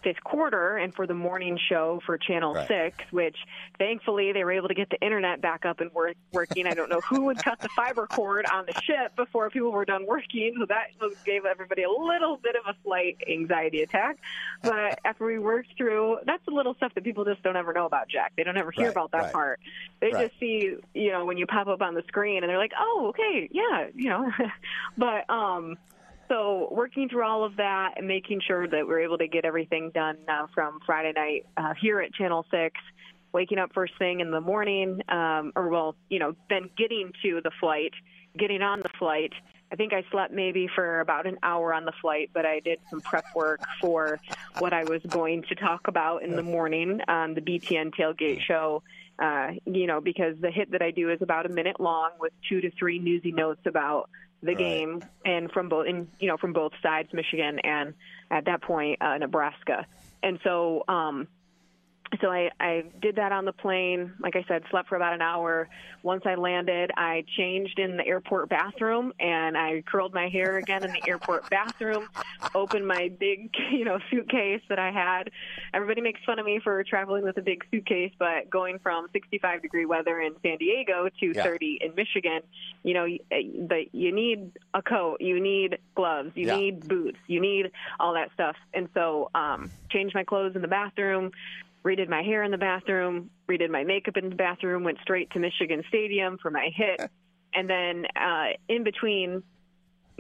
fifth 0.03 0.23
quarter 0.25 0.77
and 0.77 0.95
for 0.95 1.07
the 1.07 1.15
morning 1.15 1.59
show 1.69 2.01
for 2.07 2.19
Channel 2.19 2.55
Right. 2.55 2.69
6, 2.69 3.13
which 3.13 3.37
thankfully 3.79 4.33
they 4.33 4.45
were 4.45 4.53
able 4.53 4.69
to 4.69 4.75
get 4.75 4.91
the 4.91 5.01
internet 5.01 5.41
back 5.41 5.65
up 5.65 5.81
and 5.81 5.93
work, 5.93 6.17
working. 6.33 6.67
I 6.67 6.75
don't 6.75 6.89
know 6.89 7.01
who 7.09 7.25
would 7.27 7.43
cut 7.43 7.59
the 7.63 7.69
fiber 7.77 8.07
cord 8.07 8.47
on 8.53 8.67
the 8.67 8.75
ship 8.87 9.15
before 9.17 9.51
people 9.51 9.73
were 9.73 9.85
done 9.85 10.07
working, 10.07 10.55
so 10.59 10.67
that 10.67 10.87
gave 11.25 11.45
everybody 11.45 11.83
a 11.83 11.91
little 11.91 12.37
bit 12.43 12.57
of 12.57 12.63
a 12.75 12.77
slight 12.85 13.19
anxiety 13.31 13.83
attack. 13.83 14.19
But 14.63 14.99
after 15.05 15.25
we 15.27 15.39
worked 15.39 15.71
through, 15.77 16.19
that's 16.27 16.45
the 16.47 16.53
little 16.53 16.75
stuff 16.75 16.93
that 16.95 17.05
people 17.05 17.25
just 17.25 17.43
don't 17.43 17.57
ever 17.57 17.73
know 17.73 17.87
about, 17.87 18.09
Jack. 18.09 18.33
They 18.37 18.43
don't 18.45 18.57
ever 18.57 18.71
hear 18.71 18.87
Right, 18.87 18.93
about 18.93 19.13
that 19.13 19.23
right. 19.25 19.33
part. 19.33 19.61
They 20.01 20.11
just 20.11 20.39
see, 20.41 20.77
you 20.95 21.13
know, 21.13 21.25
when 21.25 21.37
you 21.37 21.47
pop 21.47 21.67
up 21.69 21.81
on 21.83 21.95
the 21.95 22.03
screen 22.09 22.43
and 22.43 22.51
they're 22.51 22.59
like, 22.59 22.73
oh, 22.79 23.07
okay, 23.11 23.49
yeah, 23.53 23.87
you 23.95 24.09
know. 24.09 24.31
but, 24.97 25.29
um, 25.33 25.77
so 26.31 26.69
working 26.71 27.09
through 27.09 27.25
all 27.25 27.45
of 27.45 27.57
that 27.57 27.95
and 27.97 28.07
making 28.07 28.41
sure 28.47 28.67
that 28.69 28.87
we're 28.87 29.01
able 29.01 29.19
to 29.19 29.27
get 29.27 29.45
everything 29.45 29.91
done 29.91 30.17
uh, 30.29 30.47
from 30.55 30.79
Friday 30.87 31.13
night 31.15 31.47
uh, 31.57 31.75
here 31.81 32.01
at 32.01 32.15
Channel 32.15 32.47
Six, 32.51 32.77
waking 33.33 33.59
up 33.59 33.73
first 33.75 33.95
thing 33.99 34.21
in 34.21 34.31
the 34.31 34.41
morning, 34.41 35.03
um, 35.09 35.53
or 35.57 35.69
well, 35.69 35.97
you 36.09 36.21
know, 36.21 36.35
then 36.49 36.71
getting 36.79 37.13
to 37.23 37.41
the 37.43 37.51
flight, 37.59 37.93
getting 38.39 38.63
on 38.63 38.81
the 38.81 38.91
flight. 38.99 39.33
I 39.73 39.77
think 39.77 39.93
I 39.93 40.05
slept 40.11 40.33
maybe 40.33 40.69
for 40.73 41.01
about 41.01 41.27
an 41.27 41.39
hour 41.43 41.75
on 41.75 41.85
the 41.85 41.93
flight, 42.01 42.31
but 42.33 42.47
I 42.47 42.61
did 42.61 42.79
some 42.91 43.01
prep 43.01 43.25
work 43.35 43.61
for 43.81 44.21
what 44.59 44.73
I 44.73 44.85
was 44.85 45.03
going 45.09 45.43
to 45.45 45.55
talk 45.55 45.89
about 45.89 46.23
in 46.23 46.35
the 46.35 46.43
morning 46.43 47.01
on 47.07 47.35
the 47.35 47.41
BTN 47.41 47.95
tailgate 47.95 48.41
show. 48.41 48.83
Uh, 49.19 49.53
you 49.67 49.87
know, 49.87 50.01
because 50.01 50.35
the 50.41 50.51
hit 50.51 50.71
that 50.71 50.81
I 50.81 50.93
do 50.93 51.11
is 51.11 51.21
about 51.21 51.45
a 51.45 51.51
minute 51.51 51.79
long 51.79 52.13
with 52.19 52.33
two 52.49 52.61
to 52.63 52.71
three 52.71 52.99
newsy 52.99 53.33
notes 53.33 53.61
about 53.67 54.09
the 54.43 54.49
Right. 54.49 54.59
game 54.59 55.05
and 55.25 55.51
from 55.53 55.69
both 55.69 55.87
in 55.87 56.09
you 56.19 56.29
know 56.29 56.37
from 56.37 56.53
both 56.53 56.73
sides 56.83 57.09
michigan 57.13 57.59
and 57.61 57.95
at 58.31 58.45
that 58.47 58.63
point 58.63 59.01
uh, 59.03 59.19
nebraska 59.19 59.87
and 60.23 60.39
so 60.45 60.85
um 60.89 61.29
so 62.21 62.29
I, 62.31 62.51
I 62.59 62.85
did 63.01 63.17
that 63.17 63.31
on 63.33 63.45
the 63.45 63.53
plane. 63.53 64.13
Like 64.21 64.35
I 64.35 64.45
said, 64.49 64.63
slept 64.71 64.89
for 64.89 64.97
about 64.97 65.13
an 65.15 65.23
hour. 65.23 65.69
Once 66.03 66.23
I 66.27 66.35
landed, 66.35 66.91
I 66.97 67.25
changed 67.37 67.79
in 67.79 67.97
the 67.97 68.07
airport 68.07 68.49
bathroom 68.49 69.13
and 69.21 69.57
I 69.57 69.83
curled 69.87 70.13
my 70.13 70.29
hair 70.29 70.57
again 70.57 70.83
in 70.85 70.93
the 70.93 71.07
airport 71.07 71.49
bathroom. 71.51 72.09
Opened 72.53 72.85
my 72.89 73.11
big, 73.21 73.51
you 73.71 73.85
know, 73.85 73.99
suitcase 74.11 74.61
that 74.69 74.79
I 74.81 74.91
had. 74.91 75.31
Everybody 75.73 76.01
makes 76.01 76.21
fun 76.27 76.41
of 76.41 76.47
me 76.47 76.59
for 76.63 76.83
traveling 76.83 77.23
with 77.23 77.37
a 77.37 77.43
big 77.43 77.65
suitcase, 77.71 78.13
but 78.19 78.51
going 78.51 78.81
from 78.81 79.07
65 79.13 79.63
degree 79.63 79.87
weather 79.87 80.21
in 80.21 80.35
San 80.43 80.57
Diego 80.59 81.09
to 81.21 81.33
Yeah. 81.33 81.45
30 81.45 81.79
in 81.81 81.95
Michigan, 81.95 82.41
you 82.83 82.95
know, 82.95 83.05
y- 83.05 83.19
the, 83.31 83.85
you 83.93 84.13
need 84.13 84.51
a 84.75 84.83
coat, 84.83 85.19
you 85.21 85.39
need 85.41 85.79
gloves, 85.95 86.33
you 86.35 86.49
Yeah. 86.49 86.57
need 86.57 86.89
boots, 86.89 87.19
you 87.29 87.41
need 87.41 87.71
all 88.01 88.15
that 88.15 88.31
stuff. 88.35 88.57
And 88.75 88.89
so, 88.95 89.31
um, 89.35 89.71
changed 89.91 90.15
my 90.15 90.25
clothes 90.25 90.57
in 90.57 90.63
the 90.63 90.69
bathroom 90.69 91.31
redid 91.85 92.09
my 92.09 92.23
hair 92.23 92.43
in 92.43 92.51
the 92.51 92.59
bathroom, 92.59 93.31
redid 93.49 93.71
my 93.71 93.85
makeup 93.85 94.17
in 94.17 94.29
the 94.29 94.37
bathroom, 94.37 94.85
went 94.85 94.99
straight 95.03 95.31
to 95.31 95.39
Michigan 95.39 95.83
Stadium 95.89 96.39
for 96.39 96.51
my 96.51 96.71
hit, 96.75 97.11
and 97.55 97.69
then 97.69 98.07
uh, 98.17 98.49
in 98.69 98.85
between, 98.85 99.43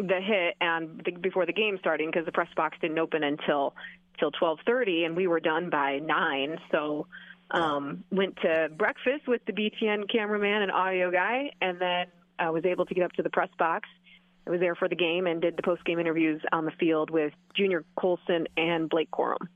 the 0.08 0.20
hit 0.20 0.56
and 0.60 1.02
the, 1.04 1.12
before 1.12 1.46
the 1.46 1.52
game 1.52 1.76
starting 1.78 2.08
because 2.10 2.24
the 2.24 2.32
press 2.32 2.48
box 2.56 2.76
didn't 2.80 2.98
open 2.98 3.22
until 3.22 3.74
till 4.18 4.30
12:30 4.32 5.06
and 5.06 5.16
we 5.16 5.26
were 5.26 5.40
done 5.40 5.70
by 5.70 5.98
9 5.98 6.58
so 6.70 7.06
um 7.50 8.04
went 8.10 8.36
to 8.36 8.68
breakfast 8.76 9.26
with 9.26 9.44
the 9.46 9.52
BTN 9.52 10.10
cameraman 10.10 10.62
and 10.62 10.72
audio 10.72 11.10
guy 11.10 11.50
and 11.60 11.80
then 11.80 12.06
I 12.38 12.50
was 12.50 12.64
able 12.64 12.86
to 12.86 12.94
get 12.94 13.04
up 13.04 13.12
to 13.12 13.22
the 13.22 13.30
press 13.30 13.50
box. 13.58 13.88
I 14.46 14.50
was 14.50 14.60
there 14.60 14.74
for 14.74 14.88
the 14.88 14.96
game 14.96 15.26
and 15.26 15.42
did 15.42 15.58
the 15.58 15.62
post 15.62 15.84
game 15.84 15.98
interviews 15.98 16.40
on 16.52 16.64
the 16.64 16.70
field 16.72 17.10
with 17.10 17.34
Junior 17.54 17.84
Colson 17.96 18.46
and 18.56 18.88
Blake 18.88 19.10
Corum 19.10 19.46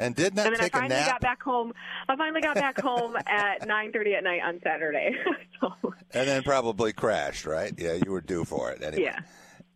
and 0.00 0.14
did 0.14 0.34
not 0.34 0.46
and 0.46 0.54
then 0.54 0.60
take 0.60 0.74
I 0.74 0.78
finally 0.80 0.96
a 0.96 1.00
nap. 1.00 1.10
got 1.10 1.20
back 1.20 1.42
home. 1.42 1.72
I 2.08 2.16
finally 2.16 2.40
got 2.40 2.54
back 2.54 2.80
home 2.80 3.16
at 3.26 3.60
9:30 3.68 4.16
at 4.16 4.24
night 4.24 4.40
on 4.44 4.60
Saturday. 4.64 5.14
so, 5.60 5.94
and 6.12 6.28
then 6.28 6.42
probably 6.42 6.92
crashed, 6.92 7.46
right? 7.46 7.72
Yeah, 7.76 7.98
you 8.04 8.10
were 8.10 8.20
due 8.20 8.44
for 8.44 8.70
it 8.72 8.82
anyway. 8.82 9.04
Yeah. 9.04 9.20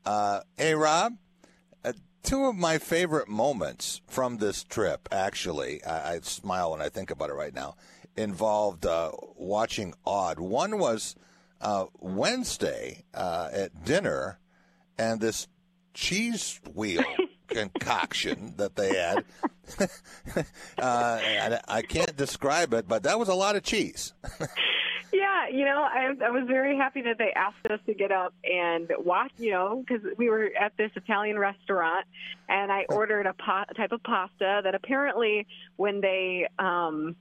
Uh, 0.04 0.40
hey, 0.56 0.74
Rob, 0.74 1.14
uh, 1.84 1.92
two 2.22 2.46
of 2.46 2.56
my 2.56 2.78
favorite 2.78 3.28
moments 3.28 4.00
from 4.06 4.38
this 4.38 4.64
trip, 4.64 5.08
actually, 5.12 5.84
I, 5.84 6.14
I 6.14 6.20
smile 6.20 6.72
when 6.72 6.82
I 6.82 6.88
think 6.88 7.10
about 7.10 7.30
it 7.30 7.34
right 7.34 7.54
now, 7.54 7.76
involved 8.16 8.86
uh, 8.86 9.12
watching 9.36 9.94
Aud. 10.04 10.40
One 10.40 10.78
was 10.78 11.16
uh, 11.60 11.86
Wednesday 12.00 13.04
uh, 13.14 13.48
at 13.52 13.84
dinner, 13.84 14.38
and 14.98 15.20
this 15.20 15.48
cheese 15.94 16.60
wheel 16.74 17.04
concoction 17.54 18.54
that 18.56 18.76
they 18.76 18.94
had. 18.94 19.24
uh, 19.80 19.86
I, 20.78 21.60
I 21.68 21.82
can't 21.82 22.16
describe 22.16 22.74
it, 22.74 22.86
but 22.86 23.04
that 23.04 23.18
was 23.18 23.28
a 23.28 23.34
lot 23.34 23.56
of 23.56 23.62
cheese. 23.62 24.12
Yeah, 25.14 25.46
you 25.48 25.64
know, 25.64 25.80
I, 25.80 26.12
I 26.24 26.30
was 26.30 26.42
very 26.48 26.76
happy 26.76 27.02
that 27.02 27.18
they 27.18 27.32
asked 27.36 27.70
us 27.70 27.78
to 27.86 27.94
get 27.94 28.10
up 28.10 28.34
and 28.42 28.90
watch, 28.98 29.30
you 29.36 29.52
know, 29.52 29.84
because 29.86 30.04
we 30.18 30.28
were 30.28 30.50
at 30.60 30.76
this 30.76 30.90
Italian 30.96 31.38
restaurant, 31.38 32.04
and 32.48 32.72
I 32.72 32.86
ordered 32.88 33.26
a, 33.26 33.34
a 33.68 33.74
type 33.74 33.92
of 33.92 34.02
pasta 34.02 34.62
that 34.64 34.74
apparently, 34.74 35.46
when 35.76 36.00
they, 36.00 36.48
um, 36.58 37.14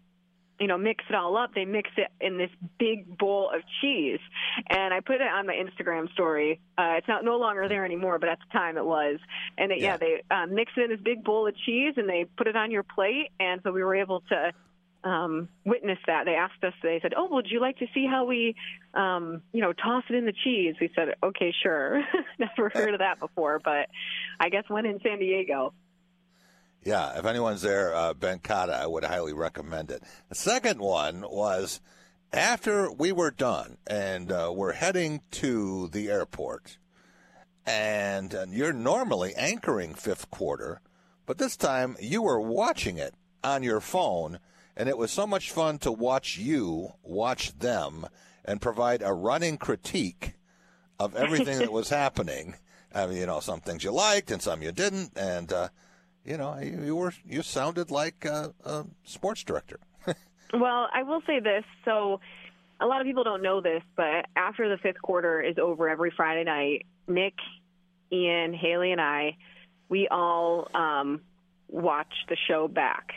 you 0.59 0.67
know, 0.67 0.77
mix 0.77 1.03
it 1.09 1.15
all 1.15 1.35
up, 1.35 1.53
they 1.53 1.65
mix 1.65 1.89
it 1.97 2.07
in 2.21 2.37
this 2.37 2.49
big 2.77 3.17
bowl 3.17 3.51
of 3.53 3.61
cheese, 3.81 4.19
and 4.69 4.93
I 4.93 4.99
put 4.99 5.15
it 5.15 5.21
on 5.21 5.47
my 5.47 5.53
Instagram 5.53 6.11
story. 6.13 6.59
Uh, 6.77 6.95
it's 6.97 7.07
not 7.07 7.23
no 7.23 7.37
longer 7.37 7.67
there 7.67 7.85
anymore, 7.85 8.19
but 8.19 8.29
at 8.29 8.39
the 8.39 8.57
time 8.57 8.77
it 8.77 8.85
was. 8.85 9.19
And 9.57 9.71
it, 9.71 9.79
yeah. 9.79 9.85
yeah, 9.93 9.97
they 9.97 10.23
uh, 10.29 10.45
mix 10.47 10.71
it 10.77 10.83
in 10.83 10.89
this 10.91 10.99
big 11.03 11.23
bowl 11.23 11.47
of 11.47 11.55
cheese, 11.65 11.95
and 11.97 12.07
they 12.07 12.25
put 12.37 12.47
it 12.47 12.55
on 12.55 12.71
your 12.71 12.83
plate, 12.83 13.29
and 13.39 13.61
so 13.63 13.71
we 13.71 13.83
were 13.83 13.95
able 13.95 14.21
to 14.29 14.53
um, 15.03 15.49
witnessed 15.65 16.03
that. 16.07 16.25
They 16.25 16.35
asked 16.35 16.63
us, 16.63 16.73
they 16.81 16.99
said, 17.01 17.13
Oh, 17.15 17.27
would 17.31 17.47
you 17.49 17.59
like 17.59 17.77
to 17.79 17.87
see 17.93 18.05
how 18.09 18.25
we, 18.25 18.55
um, 18.93 19.41
you 19.51 19.61
know, 19.61 19.73
toss 19.73 20.03
it 20.09 20.15
in 20.15 20.25
the 20.25 20.33
cheese? 20.43 20.75
We 20.79 20.91
said, 20.95 21.15
Okay, 21.23 21.53
sure. 21.61 22.01
Never 22.39 22.69
heard 22.69 22.93
of 22.93 22.99
that 22.99 23.19
before, 23.19 23.59
but 23.63 23.89
I 24.39 24.49
guess 24.49 24.63
when 24.67 24.85
in 24.85 24.99
San 25.01 25.19
Diego. 25.19 25.73
Yeah, 26.83 27.17
if 27.17 27.25
anyone's 27.25 27.61
there, 27.61 27.95
uh, 27.95 28.13
Bencotto, 28.13 28.73
I 28.73 28.87
would 28.87 29.05
highly 29.05 29.31
recommend 29.31 29.89
it. 29.89 30.03
The 30.27 30.35
second 30.35 30.79
one 30.81 31.21
was 31.21 31.79
after 32.33 32.91
we 32.91 33.13
were 33.13 33.31
done 33.31 33.77
and 33.87 34.31
uh, 34.31 34.51
we're 34.53 34.73
heading 34.73 35.21
to 35.31 35.87
the 35.87 36.09
airport, 36.09 36.77
and, 37.65 38.33
and 38.33 38.53
you're 38.53 38.73
normally 38.73 39.33
anchoring 39.35 39.93
fifth 39.93 40.29
quarter, 40.29 40.81
but 41.25 41.37
this 41.37 41.55
time 41.55 41.95
you 42.01 42.21
were 42.21 42.41
watching 42.41 42.97
it 42.97 43.13
on 43.43 43.63
your 43.63 43.79
phone 43.79 44.39
and 44.75 44.89
it 44.89 44.97
was 44.97 45.11
so 45.11 45.27
much 45.27 45.51
fun 45.51 45.77
to 45.79 45.91
watch 45.91 46.37
you 46.37 46.93
watch 47.03 47.57
them 47.59 48.07
and 48.43 48.61
provide 48.61 49.01
a 49.01 49.13
running 49.13 49.57
critique 49.57 50.33
of 50.99 51.15
everything 51.15 51.59
that 51.59 51.71
was 51.71 51.89
happening. 51.89 52.55
I 52.93 53.07
mean, 53.07 53.17
you 53.17 53.25
know, 53.25 53.39
some 53.39 53.61
things 53.61 53.83
you 53.83 53.91
liked 53.91 54.31
and 54.31 54.41
some 54.41 54.61
you 54.61 54.71
didn't, 54.71 55.11
and 55.15 55.51
uh, 55.53 55.69
you 56.25 56.37
know, 56.37 56.57
you, 56.59 56.83
you, 56.83 56.95
were 56.95 57.13
you 57.25 57.43
sounded 57.43 57.91
like 57.91 58.25
a, 58.25 58.53
a 58.63 58.85
sports 59.03 59.43
director. 59.43 59.79
well, 60.53 60.87
I 60.93 61.03
will 61.03 61.21
say 61.27 61.39
this. 61.39 61.63
So, 61.85 62.19
a 62.79 62.85
lot 62.85 63.01
of 63.01 63.07
people 63.07 63.23
don't 63.23 63.43
know 63.43 63.61
this, 63.61 63.81
but 63.95 64.25
after 64.35 64.67
the 64.67 64.77
fifth 64.77 65.01
quarter 65.01 65.41
is 65.41 65.57
over 65.57 65.89
every 65.89 66.11
Friday 66.15 66.43
night, 66.43 66.85
Nick, 67.07 67.35
Ian, 68.11 68.53
Haley, 68.53 68.91
and 68.91 68.99
I, 68.99 69.37
we 69.89 70.07
all 70.09 70.67
um, 70.73 71.21
watch 71.69 72.13
the 72.27 72.35
show 72.47 72.67
back 72.67 73.13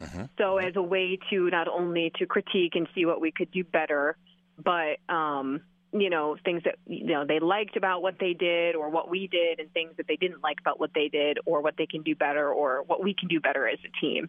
Mm-hmm. 0.00 0.24
So 0.38 0.58
as 0.58 0.76
a 0.76 0.82
way 0.82 1.18
to 1.30 1.50
not 1.50 1.68
only 1.68 2.12
to 2.16 2.26
critique 2.26 2.74
and 2.74 2.86
see 2.94 3.04
what 3.04 3.20
we 3.20 3.32
could 3.32 3.50
do 3.50 3.64
better, 3.64 4.16
but 4.62 4.98
um, 5.12 5.60
you 5.92 6.10
know 6.10 6.36
things 6.44 6.62
that 6.64 6.76
you 6.86 7.06
know 7.06 7.24
they 7.26 7.40
liked 7.40 7.76
about 7.76 8.02
what 8.02 8.16
they 8.20 8.34
did 8.34 8.76
or 8.76 8.90
what 8.90 9.08
we 9.10 9.26
did, 9.26 9.60
and 9.60 9.72
things 9.72 9.92
that 9.96 10.06
they 10.06 10.16
didn't 10.16 10.42
like 10.42 10.60
about 10.60 10.78
what 10.80 10.90
they 10.94 11.08
did 11.08 11.38
or 11.46 11.62
what 11.62 11.74
they 11.76 11.86
can 11.86 12.02
do 12.02 12.14
better 12.14 12.52
or 12.52 12.82
what 12.86 13.02
we 13.02 13.14
can 13.14 13.28
do 13.28 13.40
better 13.40 13.66
as 13.66 13.78
a 13.84 14.00
team. 14.00 14.28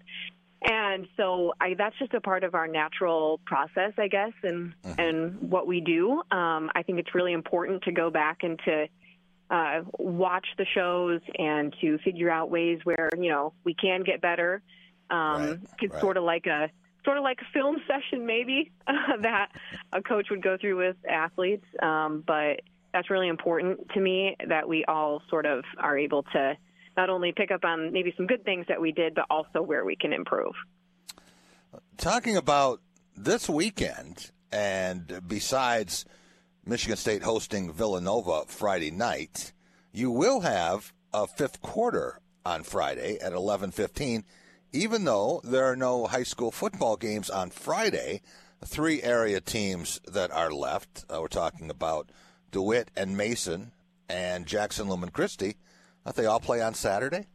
And 0.61 1.07
so 1.15 1.53
I, 1.61 1.75
that's 1.77 1.97
just 1.99 2.13
a 2.13 2.19
part 2.19 2.43
of 2.43 2.53
our 2.53 2.67
natural 2.67 3.39
process, 3.45 3.93
I 3.97 4.07
guess, 4.09 4.33
and 4.43 4.73
mm-hmm. 4.83 4.99
and 4.99 5.41
what 5.49 5.67
we 5.67 5.81
do. 5.81 6.21
Um, 6.31 6.69
I 6.75 6.83
think 6.85 6.99
it's 6.99 7.15
really 7.15 7.33
important 7.33 7.83
to 7.83 7.91
go 7.91 8.09
back 8.09 8.39
and 8.43 8.59
to 8.65 8.87
uh, 9.49 9.81
watch 9.97 10.45
the 10.57 10.65
shows 10.65 11.21
and 11.37 11.73
to 11.81 11.97
figure 11.99 12.29
out 12.29 12.51
ways 12.51 12.79
where 12.83 13.09
you 13.17 13.29
know 13.29 13.53
we 13.63 13.73
can 13.73 14.03
get 14.03 14.21
better 14.21 14.61
um, 15.09 15.41
right, 15.41 15.59
it's 15.81 15.93
right. 15.93 16.01
sort 16.01 16.17
of 16.17 16.23
like 16.23 16.45
a 16.45 16.69
sort 17.09 17.17
of 17.17 17.23
like 17.23 17.39
a 17.41 17.51
film 17.51 17.77
session, 17.87 18.27
maybe 18.27 18.71
that 19.21 19.47
a 19.91 20.01
coach 20.01 20.27
would 20.29 20.43
go 20.43 20.57
through 20.61 20.77
with 20.77 20.95
athletes. 21.09 21.65
Um, 21.81 22.23
but 22.25 22.61
that's 22.93 23.09
really 23.09 23.27
important 23.27 23.89
to 23.95 23.99
me 23.99 24.35
that 24.47 24.69
we 24.69 24.85
all 24.85 25.23
sort 25.27 25.47
of 25.47 25.63
are 25.79 25.97
able 25.97 26.23
to 26.33 26.55
not 26.95 27.09
only 27.09 27.31
pick 27.31 27.49
up 27.49 27.65
on 27.65 27.91
maybe 27.93 28.13
some 28.15 28.27
good 28.27 28.45
things 28.45 28.65
that 28.67 28.79
we 28.79 28.91
did, 28.91 29.15
but 29.15 29.25
also 29.29 29.61
where 29.61 29.85
we 29.85 29.95
can 29.95 30.13
improve. 30.13 30.53
Talking 31.97 32.37
about 32.37 32.81
this 33.15 33.49
weekend, 33.49 34.29
and 34.51 35.21
besides 35.27 36.05
Michigan 36.65 36.97
State 36.97 37.23
hosting 37.23 37.73
Villanova 37.73 38.43
Friday 38.47 38.91
night, 38.91 39.53
you 39.91 40.11
will 40.11 40.41
have 40.41 40.93
a 41.11 41.25
fifth 41.25 41.61
quarter 41.61 42.19
on 42.45 42.63
Friday 42.63 43.17
at 43.19 43.33
11:15 43.33 44.23
even 44.71 45.05
though 45.05 45.41
there 45.43 45.65
are 45.65 45.75
no 45.75 46.05
high 46.07 46.23
school 46.23 46.51
football 46.51 46.95
games 46.97 47.29
on 47.29 47.49
Friday, 47.49 48.21
three 48.63 49.01
area 49.01 49.41
teams 49.41 49.99
that 50.07 50.31
are 50.31 50.51
left, 50.51 51.05
uh, 51.09 51.19
we're 51.21 51.27
talking 51.27 51.69
about 51.69 52.09
DeWitt 52.51 52.91
and 52.95 53.17
Mason 53.17 53.71
and 54.07 54.45
Jackson 54.45 54.89
Lumen 54.89 55.09
Christi, 55.09 55.55
uh, 56.05 56.11
they 56.11 56.25
all 56.25 56.39
play 56.39 56.61
on 56.61 56.73
Saturday? 56.73 57.27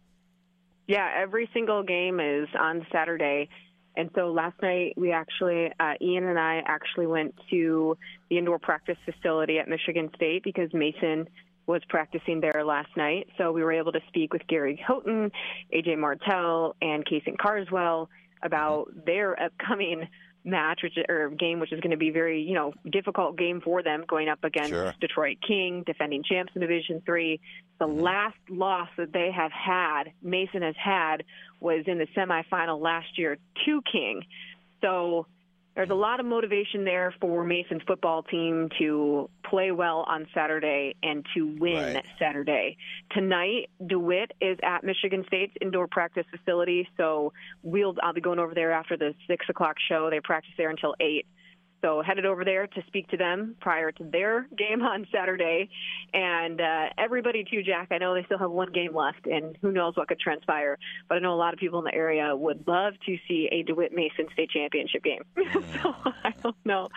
Yeah, 0.87 1.09
every 1.17 1.49
single 1.55 1.83
game 1.83 2.21
is 2.21 2.49
on 2.59 2.87
Saturday. 2.93 3.49
And 3.97 4.11
so 4.15 4.33
last 4.33 4.61
night 4.61 4.95
we 4.97 5.13
actually, 5.13 5.71
uh, 5.79 5.95
Ian 6.01 6.25
and 6.25 6.39
I 6.39 6.63
actually 6.67 7.07
went 7.07 7.35
to 7.51 7.97
the 8.29 8.39
indoor 8.39 8.59
practice 8.59 8.99
facility 9.05 9.59
at 9.59 9.69
Michigan 9.69 10.11
State 10.17 10.43
because 10.43 10.73
Mason 10.75 11.29
was 11.67 11.83
practicing 11.89 12.41
there 12.41 12.65
last 12.65 12.95
night. 12.97 13.29
So 13.39 13.53
we 13.53 13.63
were 13.63 13.73
able 13.73 13.93
to 13.93 14.01
speak 14.09 14.33
with 14.33 14.47
Gary 14.47 14.77
Houghton, 14.87 15.33
AJ 15.75 15.99
Martell, 15.99 16.77
and 16.83 17.05
Casey 17.05 17.35
Carswell 17.39 18.09
about 18.43 18.93
their 19.07 19.41
upcoming 19.41 20.09
match 20.45 20.81
which, 20.83 20.99
or 21.09 21.31
game, 21.31 21.59
which 21.59 21.73
is 21.73 21.81
going 21.81 21.91
to 21.91 21.97
be 21.97 22.11
very, 22.11 22.43
you 22.43 22.55
know, 22.55 22.75
difficult 22.91 23.37
game 23.39 23.61
for 23.63 23.83
them 23.83 24.05
going 24.07 24.29
up 24.29 24.45
against 24.45 24.71
sure. 24.71 24.95
Detroit 25.01 25.39
King, 25.47 25.83
defending 25.87 26.23
champs 26.23 26.53
in 26.55 26.61
Division 26.61 27.03
Three. 27.05 27.41
The 27.79 27.87
mm-hmm. 27.87 28.01
last 28.01 28.37
loss 28.51 28.89
that 28.99 29.13
they 29.13 29.31
have 29.35 29.53
had, 29.53 30.13
Mason 30.23 30.63
has 30.63 30.75
had, 30.77 31.25
was 31.61 31.85
in 31.87 31.99
the 31.99 32.07
semifinal 32.17 32.81
last 32.81 33.19
year 33.19 33.39
to 33.65 33.83
King. 33.91 34.23
So 34.83 35.27
there's 35.75 35.91
a 35.91 35.95
lot 35.95 36.21
of 36.21 36.27
motivation 36.27 36.85
there 36.85 37.13
for 37.21 37.45
Mason's 37.45 37.83
football 37.87 38.23
team 38.23 38.69
to 38.79 39.29
play 39.49 39.73
well 39.73 40.05
on 40.07 40.27
Saturday 40.33 40.95
and 41.03 41.27
to 41.35 41.57
win 41.59 41.95
right. 41.95 42.05
Saturday. 42.19 42.77
Tonight, 43.11 43.71
DeWitt 43.85 44.33
is 44.41 44.59
at 44.63 44.85
Michigan 44.85 45.25
State's 45.27 45.53
indoor 45.61 45.89
practice 45.89 46.25
facility, 46.31 46.89
so 46.97 47.33
we'll 47.63 47.95
I'll 48.03 48.13
be 48.13 48.21
going 48.21 48.39
over 48.39 48.55
there 48.55 48.73
after 48.73 48.97
the 48.97 49.15
six 49.27 49.47
o'clock 49.49 49.77
show. 49.89 50.11
They 50.11 50.21
practice 50.21 50.53
there 50.57 50.71
until 50.71 50.95
eight. 51.01 51.27
So 51.85 52.03
headed 52.03 52.25
over 52.25 52.47
there 52.47 52.67
to 52.67 52.83
speak 52.87 53.09
to 53.09 53.19
them 53.19 53.57
prior 53.61 53.93
to 53.93 54.05
their 54.05 54.49
game 54.57 54.81
on 54.83 55.07
Saturday, 55.13 55.69
and 56.15 56.59
uh, 56.59 56.87
everybody 56.97 57.45
too, 57.45 57.63
Jack. 57.63 57.89
I 57.91 57.99
know 57.99 58.15
they 58.15 58.25
still 58.25 58.39
have 58.39 58.51
one 58.51 58.73
game 58.73 58.97
left, 58.97 59.27
and 59.27 59.59
who 59.61 59.71
knows 59.71 59.95
what 59.95 60.09
could 60.09 60.19
transpire. 60.19 60.79
But 61.11 61.17
I 61.17 61.19
know 61.19 61.35
a 61.35 61.37
lot 61.37 61.53
of 61.53 61.61
people 61.61 61.79
in 61.81 61.85
the 61.85 61.95
area 61.95 62.35
would 62.35 62.67
love 62.67 62.95
to 63.05 63.17
see 63.29 63.51
a 63.53 63.63
Dewitt 63.65 63.93
Mason 63.93 64.27
state 64.33 64.49
championship 64.49 65.05
game. 65.05 65.25
so 65.83 65.95
I 66.25 66.33
don't 66.43 66.57
know 66.65 66.89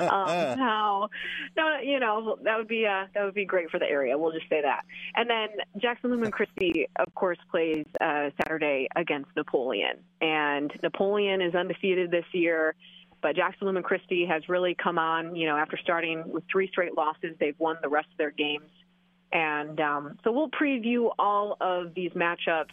um, 0.00 0.58
how. 0.58 1.08
No, 1.56 1.78
you 1.82 1.98
know 1.98 2.36
that 2.42 2.58
would 2.58 2.68
be 2.68 2.84
uh, 2.84 3.06
that 3.14 3.24
would 3.24 3.34
be 3.34 3.46
great 3.46 3.70
for 3.70 3.78
the 3.78 3.88
area. 3.88 4.18
We'll 4.18 4.32
just 4.32 4.48
say 4.50 4.60
that. 4.60 4.84
And 5.14 5.30
then 5.30 5.48
Jackson 5.80 6.10
Lumen 6.10 6.30
Christi, 6.30 6.86
of 6.96 7.14
course, 7.14 7.38
plays 7.50 7.86
uh, 7.98 8.28
Saturday 8.42 8.88
against 8.94 9.30
Napoleon, 9.36 9.96
and 10.20 10.70
Napoleon 10.82 11.40
is 11.40 11.54
undefeated 11.54 12.10
this 12.10 12.26
year. 12.32 12.74
But 13.24 13.36
Jackson 13.36 13.66
Lumen 13.66 13.82
Christi 13.82 14.26
has 14.26 14.50
really 14.50 14.74
come 14.74 14.98
on, 14.98 15.34
you 15.34 15.46
know, 15.46 15.56
after 15.56 15.78
starting 15.78 16.30
with 16.30 16.44
three 16.52 16.68
straight 16.68 16.94
losses, 16.94 17.34
they've 17.40 17.58
won 17.58 17.78
the 17.80 17.88
rest 17.88 18.08
of 18.12 18.18
their 18.18 18.30
games. 18.30 18.68
And 19.32 19.80
um, 19.80 20.18
so 20.22 20.30
we'll 20.30 20.50
preview 20.50 21.10
all 21.18 21.56
of 21.58 21.94
these 21.94 22.10
matchups 22.10 22.68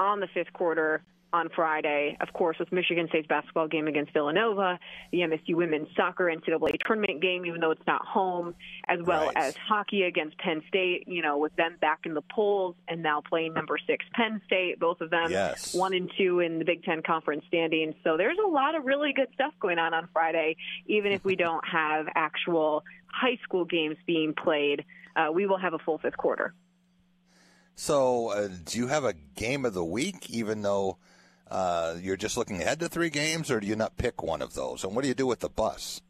on 0.00 0.18
the 0.18 0.26
fifth 0.34 0.52
quarter 0.52 1.04
on 1.34 1.48
Friday, 1.54 2.16
of 2.20 2.32
course, 2.32 2.56
with 2.60 2.70
Michigan 2.70 3.08
State's 3.08 3.26
basketball 3.26 3.66
game 3.66 3.88
against 3.88 4.12
Villanova, 4.12 4.78
the 5.10 5.18
MSU 5.18 5.56
women's 5.56 5.88
soccer 5.96 6.26
NCAA 6.32 6.76
tournament 6.86 7.20
game, 7.20 7.44
even 7.44 7.60
though 7.60 7.72
it's 7.72 7.86
not 7.88 8.06
home, 8.06 8.54
as 8.86 9.00
well 9.02 9.26
Right. 9.26 9.48
as 9.48 9.54
hockey 9.68 10.04
against 10.04 10.38
Penn 10.38 10.62
State, 10.68 11.08
you 11.08 11.22
know, 11.22 11.36
with 11.38 11.54
them 11.56 11.76
back 11.80 12.06
in 12.06 12.14
the 12.14 12.22
polls 12.32 12.76
and 12.86 13.02
now 13.02 13.20
playing 13.20 13.52
number 13.52 13.76
six 13.84 14.04
Penn 14.14 14.40
State, 14.46 14.78
both 14.78 15.00
of 15.00 15.10
them 15.10 15.32
Yes. 15.32 15.74
one 15.74 15.92
and 15.92 16.08
two 16.16 16.38
in 16.38 16.60
the 16.60 16.64
Big 16.64 16.84
Ten 16.84 17.02
conference 17.02 17.44
standings. 17.48 17.96
So 18.04 18.16
there's 18.16 18.38
a 18.38 18.48
lot 18.48 18.76
of 18.76 18.84
really 18.84 19.12
good 19.12 19.28
stuff 19.34 19.52
going 19.58 19.80
on 19.80 19.92
on 19.92 20.08
Friday, 20.12 20.56
even 20.86 21.10
if 21.10 21.24
we 21.24 21.34
don't 21.46 21.66
have 21.66 22.06
actual 22.14 22.84
high 23.08 23.38
school 23.42 23.64
games 23.64 23.96
being 24.06 24.34
played. 24.34 24.84
Uh, 25.16 25.30
we 25.32 25.46
will 25.46 25.58
have 25.58 25.74
a 25.74 25.78
full 25.80 25.98
fifth 25.98 26.16
quarter. 26.16 26.54
So, 27.76 28.28
uh, 28.28 28.48
do 28.64 28.78
you 28.78 28.86
have 28.86 29.04
a 29.04 29.14
game 29.34 29.64
of 29.64 29.74
the 29.74 29.84
week, 29.84 30.30
even 30.30 30.62
though 30.62 30.98
uh, 31.50 31.94
you're 32.00 32.16
just 32.16 32.36
looking 32.36 32.60
ahead 32.60 32.80
to 32.80 32.88
three 32.88 33.10
games, 33.10 33.50
or 33.50 33.60
do 33.60 33.66
you 33.66 33.76
not 33.76 33.96
pick 33.96 34.22
one 34.22 34.42
of 34.42 34.54
those? 34.54 34.84
And 34.84 34.94
what 34.94 35.02
do 35.02 35.08
you 35.08 35.14
do 35.14 35.26
with 35.26 35.40
the 35.40 35.48
bus? 35.48 36.00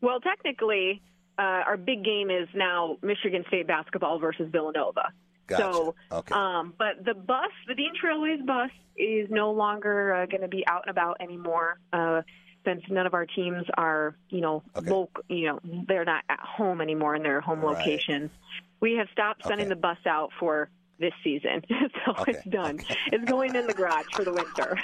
Well, 0.00 0.20
technically, 0.20 1.02
uh, 1.38 1.42
our 1.42 1.76
big 1.76 2.04
game 2.04 2.30
is 2.30 2.48
now 2.54 2.96
Michigan 3.02 3.44
State 3.48 3.66
basketball 3.66 4.18
versus 4.18 4.48
Villanova. 4.50 5.12
Gotcha. 5.46 5.62
So, 5.62 5.94
Okay. 6.12 6.34
um, 6.34 6.74
but 6.78 7.04
the 7.04 7.14
bus, 7.14 7.50
the 7.66 7.74
Dean 7.74 7.92
Trailways 8.02 8.44
bus, 8.46 8.70
is 8.96 9.28
no 9.30 9.50
longer 9.52 10.14
uh, 10.14 10.26
going 10.26 10.42
to 10.42 10.48
be 10.48 10.64
out 10.66 10.82
and 10.86 10.90
about 10.90 11.16
anymore. 11.20 11.78
Uh, 11.92 12.22
since 12.64 12.82
none 12.90 13.06
of 13.06 13.14
our 13.14 13.24
teams 13.24 13.64
are, 13.78 14.14
you 14.28 14.40
know, 14.42 14.62
local, 14.76 15.22
you 15.28 15.46
know, 15.46 15.60
they're 15.86 16.04
not 16.04 16.22
at 16.28 16.40
home 16.40 16.80
anymore 16.82 17.14
in 17.14 17.22
their 17.22 17.40
home 17.40 17.60
Right. 17.60 17.78
locations. 17.78 18.30
We 18.80 18.94
have 18.98 19.06
stopped 19.12 19.42
sending 19.48 19.68
the 19.68 19.76
bus 19.76 19.96
out 20.06 20.30
for 20.38 20.68
this 20.98 21.12
season, 21.22 21.62
so 22.04 22.24
it's 22.26 22.44
done. 22.44 22.80
It's 23.12 23.24
going 23.24 23.54
in 23.54 23.66
the 23.66 23.74
garage 23.74 24.06
for 24.12 24.24
the 24.24 24.32
winter. 24.32 24.78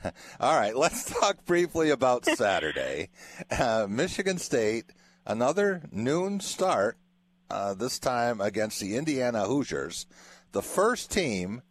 All 0.40 0.58
right, 0.58 0.76
let's 0.76 1.04
talk 1.18 1.44
briefly 1.46 1.90
about 1.90 2.24
Saturday. 2.24 3.10
Uh, 3.50 3.86
Michigan 3.88 4.38
State, 4.38 4.86
another 5.26 5.82
noon 5.92 6.40
start, 6.40 6.96
uh, 7.50 7.74
this 7.74 7.98
time 7.98 8.40
against 8.40 8.80
the 8.80 8.96
Indiana 8.96 9.44
Hoosiers, 9.44 10.06
the 10.52 10.62
first 10.62 11.10
team 11.10 11.62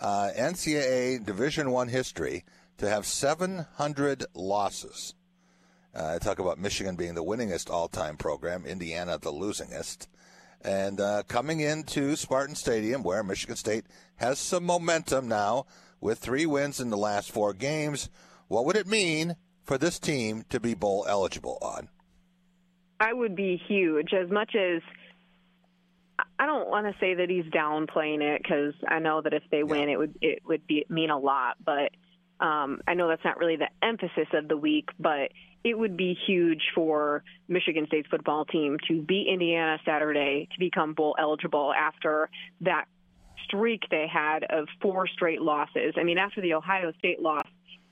uh, 0.00 0.30
NCAA 0.36 1.24
Division 1.24 1.70
One 1.70 1.88
history 1.88 2.44
to 2.78 2.88
have 2.88 3.06
700 3.06 4.26
losses. 4.34 5.14
Uh, 5.94 6.14
I 6.14 6.18
talk 6.18 6.40
about 6.40 6.58
Michigan 6.58 6.96
being 6.96 7.14
the 7.14 7.22
winningest 7.22 7.70
all-time 7.70 8.16
program, 8.16 8.66
Indiana 8.66 9.18
the 9.18 9.32
losingest. 9.32 10.08
And 10.64 11.00
uh, 11.00 11.24
coming 11.28 11.60
into 11.60 12.16
Spartan 12.16 12.54
Stadium, 12.54 13.02
where 13.02 13.22
Michigan 13.22 13.56
State 13.56 13.84
has 14.16 14.38
some 14.38 14.64
momentum 14.64 15.28
now 15.28 15.66
with 16.00 16.18
three 16.18 16.46
wins 16.46 16.80
in 16.80 16.90
the 16.90 16.96
last 16.96 17.30
four 17.30 17.52
games, 17.52 18.08
what 18.48 18.64
would 18.64 18.76
it 18.76 18.86
mean 18.86 19.36
for 19.62 19.76
this 19.76 19.98
team 19.98 20.44
to 20.48 20.58
be 20.58 20.74
bowl 20.74 21.04
eligible 21.08 21.58
on? 21.60 21.88
I 22.98 23.12
would 23.12 23.36
be 23.36 23.60
huge. 23.68 24.14
As 24.14 24.30
much 24.30 24.54
as 24.54 24.80
I 26.38 26.46
don't 26.46 26.68
want 26.68 26.86
to 26.86 26.98
say 26.98 27.14
that 27.14 27.28
he's 27.28 27.44
downplaying 27.46 28.22
it 28.22 28.42
because 28.42 28.74
I 28.88 29.00
know 29.00 29.20
that 29.20 29.34
if 29.34 29.42
they 29.50 29.62
win, 29.62 29.88
it 29.88 29.98
would 29.98 30.16
it 30.20 30.42
would 30.46 30.66
be 30.66 30.86
mean 30.88 31.10
a 31.10 31.18
lot. 31.18 31.56
But 31.64 31.90
um, 32.44 32.80
I 32.86 32.92
know 32.92 33.08
that's 33.08 33.24
not 33.24 33.38
really 33.38 33.56
the 33.56 33.70
emphasis 33.82 34.28
of 34.34 34.48
the 34.48 34.56
week. 34.56 34.90
But 34.98 35.32
it 35.64 35.78
would 35.78 35.96
be 35.96 36.16
huge 36.26 36.60
for 36.74 37.24
Michigan 37.48 37.86
State's 37.86 38.08
football 38.08 38.44
team 38.44 38.76
to 38.88 39.00
beat 39.00 39.28
Indiana 39.32 39.78
Saturday 39.84 40.46
to 40.52 40.58
become 40.58 40.92
bowl 40.92 41.16
eligible 41.18 41.72
after 41.72 42.28
that 42.60 42.84
streak 43.44 43.82
they 43.90 44.06
had 44.06 44.44
of 44.44 44.68
four 44.82 45.06
straight 45.08 45.40
losses. 45.40 45.94
I 45.96 46.04
mean, 46.04 46.18
after 46.18 46.42
the 46.42 46.54
Ohio 46.54 46.92
State 46.98 47.20
loss, 47.20 47.46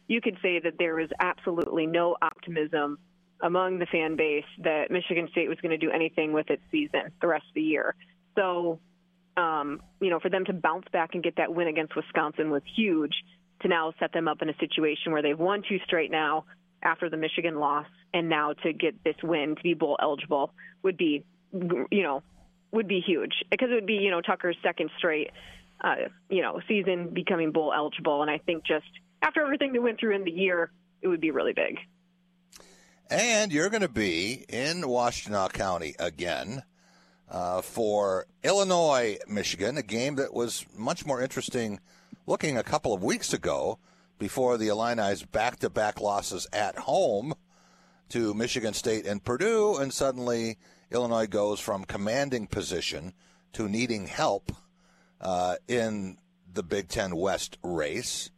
you 0.07 0.21
could 0.21 0.37
say 0.43 0.61
that 0.61 0.75
there 0.79 0.97
was 0.97 1.09
absolutely 1.19 1.87
no 1.87 2.17
optimism 2.21 2.99
among 3.41 3.79
the 3.79 3.87
fan 3.87 4.17
base 4.17 4.45
that 4.59 4.91
Michigan 4.91 5.29
State 5.33 5.49
was 5.49 5.59
going 5.61 5.71
to 5.71 5.79
do 5.79 5.91
anything 5.91 6.33
with 6.33 6.51
its 6.51 6.63
season 6.71 7.11
the 7.23 7.27
rest 7.27 7.45
of 7.49 7.55
the 7.55 7.63
year. 7.63 7.95
So, 8.37 8.81
um, 9.37 9.81
you 10.01 10.11
know, 10.11 10.21
for 10.21 10.29
them 10.29 10.45
to 10.45 10.53
bounce 10.53 10.87
back 10.93 11.15
and 11.15 11.23
get 11.23 11.37
that 11.37 11.55
win 11.55 11.69
against 11.69 11.97
Wisconsin 11.97 12.51
was 12.51 12.63
huge 12.77 13.15
to 13.63 13.69
now 13.69 13.93
set 13.99 14.13
them 14.13 14.29
up 14.29 14.43
in 14.43 14.49
a 14.49 14.57
situation 14.59 15.13
where 15.13 15.23
they've 15.23 15.39
won 15.39 15.63
two 15.69 15.79
straight 15.85 16.11
now 16.11 16.45
after 16.83 17.09
the 17.09 17.17
Michigan 17.17 17.57
loss, 17.57 17.87
and 18.13 18.29
now 18.29 18.53
to 18.53 18.73
get 18.73 19.03
this 19.05 19.15
win 19.23 19.55
to 19.57 19.63
be 19.63 19.75
bowl 19.75 19.97
eligible 20.01 20.53
would 20.83 20.97
be, 20.97 21.25
you 21.53 22.03
know, 22.03 22.23
would 22.73 22.89
be 22.89 23.01
huge 23.01 23.33
because 23.51 23.71
it 23.71 23.75
would 23.75 23.87
be, 23.87 23.95
you 23.95 24.11
know, 24.11 24.21
Tucker's 24.21 24.57
second 24.63 24.91
straight, 24.99 25.31
uh, 25.83 26.09
you 26.29 26.43
know, 26.43 26.61
season 26.67 27.11
becoming 27.13 27.53
bowl 27.53 27.73
eligible. 27.75 28.23
And 28.23 28.31
I 28.31 28.39
think 28.39 28.65
just 28.65 28.87
after 29.21 29.43
everything 29.43 29.73
they 29.73 29.79
went 29.79 30.01
through 30.01 30.17
in 30.17 30.25
the 30.25 30.31
year, 30.31 30.71
it 31.01 31.09
would 31.09 31.21
be 31.21 31.31
really 31.31 31.53
big. 31.53 31.79
And 33.11 33.53
you're 33.53 33.69
going 33.69 33.83
to 33.83 33.89
be 33.89 34.45
in 34.49 34.83
Washtenaw 34.83 35.53
County 35.53 35.95
again 35.99 36.63
uh, 37.31 37.61
for 37.61 38.27
Illinois, 38.43 39.19
Michigan, 39.29 39.77
a 39.77 39.83
game 39.83 40.17
that 40.17 40.33
was 40.33 40.65
much 40.77 41.05
more 41.05 41.21
interesting 41.21 41.79
looking 42.27 42.57
a 42.57 42.63
couple 42.63 42.95
of 42.95 43.03
weeks 43.03 43.33
ago 43.33 43.79
before 44.19 44.57
the 44.57 44.69
Illini's 44.69 45.25
back 45.25 45.59
to 45.61 45.69
back 45.69 46.01
losses 46.01 46.47
at 46.53 46.79
home 46.79 47.35
to 48.09 48.35
Michigan 48.35 48.75
State 48.75 49.07
and 49.07 49.25
Purdue. 49.25 49.77
And 49.77 49.93
suddenly 49.93 50.59
Illinois 50.91 51.27
goes 51.27 51.59
from 51.59 51.85
commanding 51.85 52.47
position 52.47 53.15
to 53.55 53.69
needing 53.69 54.07
help 54.07 54.53
uh, 55.21 55.57
in 55.67 56.19
the 56.53 56.63
Big 56.63 56.89
Ten 56.89 57.17
West 57.17 57.59
race. 57.63 58.31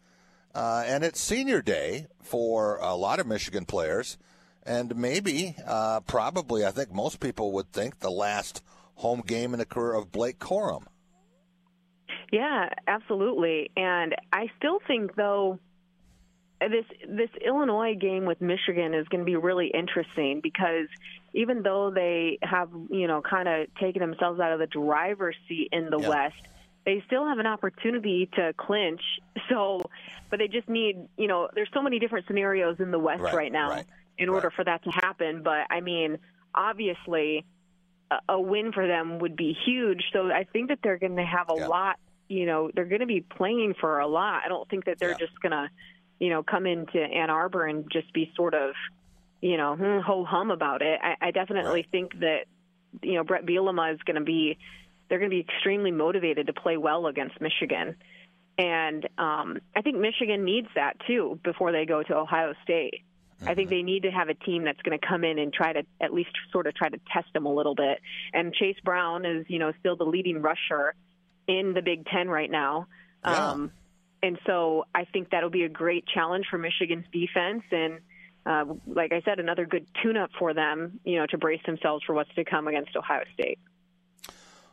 Uh, 0.54 0.84
and 0.86 1.04
it's 1.04 1.20
senior 1.20 1.60
day 1.60 2.06
for 2.22 2.78
a 2.80 2.94
lot 2.94 3.18
of 3.18 3.26
Michigan 3.26 3.64
players. 3.64 4.16
And 4.62 4.96
maybe, 4.96 5.56
uh, 5.66 6.00
probably, 6.00 6.64
I 6.64 6.70
think 6.70 6.92
most 6.92 7.20
people 7.20 7.52
would 7.52 7.72
think 7.72 7.98
the 7.98 8.10
last 8.10 8.62
home 8.94 9.22
game 9.26 9.52
in 9.52 9.58
the 9.58 9.66
career 9.66 9.94
of 9.94 10.12
Blake 10.12 10.38
Corum. 10.38 10.84
Yeah, 12.34 12.68
absolutely. 12.88 13.70
And 13.76 14.14
I 14.32 14.48
still 14.58 14.80
think 14.86 15.14
though 15.14 15.60
this 16.60 16.84
this 17.08 17.30
Illinois 17.44 17.94
game 17.94 18.24
with 18.24 18.40
Michigan 18.40 18.92
is 18.94 19.06
going 19.08 19.20
to 19.20 19.24
be 19.24 19.36
really 19.36 19.68
interesting 19.68 20.40
because 20.42 20.88
even 21.32 21.62
though 21.62 21.92
they 21.94 22.38
have, 22.42 22.70
you 22.90 23.06
know, 23.06 23.22
kind 23.22 23.48
of 23.48 23.72
taken 23.76 24.00
themselves 24.00 24.40
out 24.40 24.52
of 24.52 24.58
the 24.58 24.66
driver's 24.66 25.36
seat 25.48 25.68
in 25.72 25.90
the. 25.90 25.98
West, 25.98 26.36
they 26.84 27.02
still 27.06 27.26
have 27.26 27.38
an 27.38 27.46
opportunity 27.46 28.28
to 28.34 28.52
clinch. 28.56 29.02
So, 29.48 29.82
but 30.30 30.38
they 30.38 30.48
just 30.48 30.68
need, 30.68 30.96
you 31.16 31.28
know, 31.28 31.48
there's 31.54 31.68
so 31.74 31.82
many 31.82 31.98
different 31.98 32.26
scenarios 32.26 32.76
in 32.80 32.90
the 32.90 32.98
West 32.98 33.22
Right, 33.22 33.34
right, 33.34 33.52
now 33.52 33.70
right, 33.70 33.86
in 34.18 34.28
order 34.28 34.50
for 34.50 34.64
that 34.64 34.82
to 34.84 34.90
happen. 34.90 35.42
But 35.42 35.66
I 35.70 35.80
mean, 35.80 36.18
obviously, 36.54 37.44
a, 38.10 38.32
a 38.32 38.40
win 38.40 38.72
for 38.72 38.86
them 38.86 39.18
would 39.20 39.36
be 39.36 39.56
huge. 39.66 40.02
So 40.12 40.30
I 40.30 40.44
think 40.52 40.68
that 40.70 40.78
they're 40.82 40.98
going 40.98 41.16
to 41.16 41.24
have 41.24 41.48
a 41.48 41.54
lot. 41.54 41.98
You 42.28 42.46
know, 42.46 42.70
they're 42.74 42.84
going 42.84 43.00
to 43.00 43.06
be 43.06 43.20
playing 43.20 43.74
for 43.80 43.98
a 43.98 44.06
lot. 44.06 44.42
I 44.44 44.48
don't 44.48 44.68
think 44.68 44.86
that 44.86 44.98
they're 44.98 45.14
just 45.14 45.38
going 45.40 45.52
to, 45.52 45.68
you 46.18 46.30
know, 46.30 46.42
come 46.42 46.66
into 46.66 46.98
Ann 46.98 47.30
Arbor 47.30 47.66
and 47.66 47.90
just 47.90 48.12
be 48.12 48.32
sort 48.34 48.54
of, 48.54 48.74
you 49.40 49.56
know, 49.56 49.76
hmm, 49.76 50.00
ho 50.00 50.24
hum 50.24 50.50
about 50.50 50.82
it. 50.82 50.98
I, 51.02 51.28
I 51.28 51.30
definitely 51.30 51.86
think 51.90 52.18
that, 52.20 52.46
you 53.02 53.14
know, 53.14 53.24
Brett 53.24 53.44
Bielema 53.44 53.92
is 53.94 54.00
going 54.06 54.16
to 54.16 54.24
be. 54.24 54.58
They're 55.08 55.18
going 55.18 55.30
to 55.30 55.36
be 55.36 55.40
extremely 55.40 55.90
motivated 55.90 56.46
to 56.46 56.54
play 56.54 56.78
well 56.78 57.06
against 57.06 57.38
Michigan. 57.40 57.96
And 58.56 59.06
um, 59.18 59.58
I 59.76 59.82
think 59.82 59.98
Michigan 59.98 60.44
needs 60.44 60.68
that 60.76 60.94
too 61.06 61.38
before 61.44 61.72
they 61.72 61.84
go 61.84 62.02
to 62.02 62.16
Ohio 62.16 62.54
State. 62.62 63.02
I 63.46 63.54
think 63.54 63.68
they 63.68 63.82
need 63.82 64.04
to 64.04 64.10
have 64.10 64.28
a 64.28 64.34
team 64.34 64.64
that's 64.64 64.80
going 64.82 64.98
to 64.98 65.06
come 65.06 65.24
in 65.24 65.38
and 65.38 65.52
try 65.52 65.72
to 65.72 65.82
at 66.00 66.14
least 66.14 66.30
sort 66.52 66.66
of 66.66 66.74
try 66.74 66.88
to 66.88 66.98
test 67.12 67.26
them 67.34 67.46
a 67.46 67.52
little 67.52 67.74
bit. 67.74 68.00
And 68.32 68.54
Chase 68.54 68.76
Brown 68.82 69.26
is, 69.26 69.44
you 69.48 69.58
know, 69.58 69.72
still 69.80 69.96
the 69.96 70.04
leading 70.04 70.40
rusher 70.40 70.94
in 71.46 71.74
the 71.74 71.82
Big 71.82 72.06
Ten 72.06 72.28
right 72.28 72.50
now. 72.50 72.86
Um, 73.22 73.72
and 74.22 74.38
so 74.46 74.86
I 74.94 75.04
think 75.04 75.30
that'll 75.30 75.50
be 75.50 75.64
a 75.64 75.68
great 75.68 76.04
challenge 76.06 76.46
for 76.50 76.58
Michigan's 76.58 77.06
defense. 77.12 77.62
And 77.70 78.00
uh, 78.46 78.74
like 78.86 79.12
I 79.12 79.22
said, 79.24 79.38
another 79.38 79.66
good 79.66 79.86
tune-up 80.02 80.30
for 80.38 80.54
them, 80.54 81.00
you 81.04 81.18
know, 81.18 81.26
to 81.26 81.38
brace 81.38 81.62
themselves 81.66 82.04
for 82.04 82.14
what's 82.14 82.34
to 82.34 82.44
come 82.44 82.68
against 82.68 82.96
Ohio 82.96 83.24
State. 83.32 83.58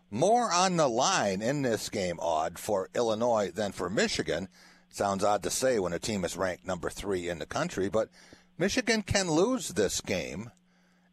More 0.10 0.52
on 0.52 0.76
the 0.76 0.90
line 0.90 1.42
in 1.42 1.62
this 1.62 1.88
game, 1.88 2.20
Aud, 2.20 2.60
for 2.60 2.90
Illinois 2.94 3.52
than 3.52 3.72
for 3.72 3.90
Michigan. 3.90 4.50
Sounds 4.90 5.24
odd 5.24 5.42
to 5.44 5.50
say 5.50 5.80
when 5.80 5.94
a 5.94 6.00
team 6.00 6.26
is 6.26 6.36
ranked 6.36 6.68
number 6.68 6.90
three 6.90 7.30
in 7.30 7.40
the 7.40 7.46
country, 7.46 7.88
but 7.88 8.10
Michigan 8.58 9.04
can 9.04 9.32
lose 9.32 9.70
this 9.70 10.02
game 10.02 10.52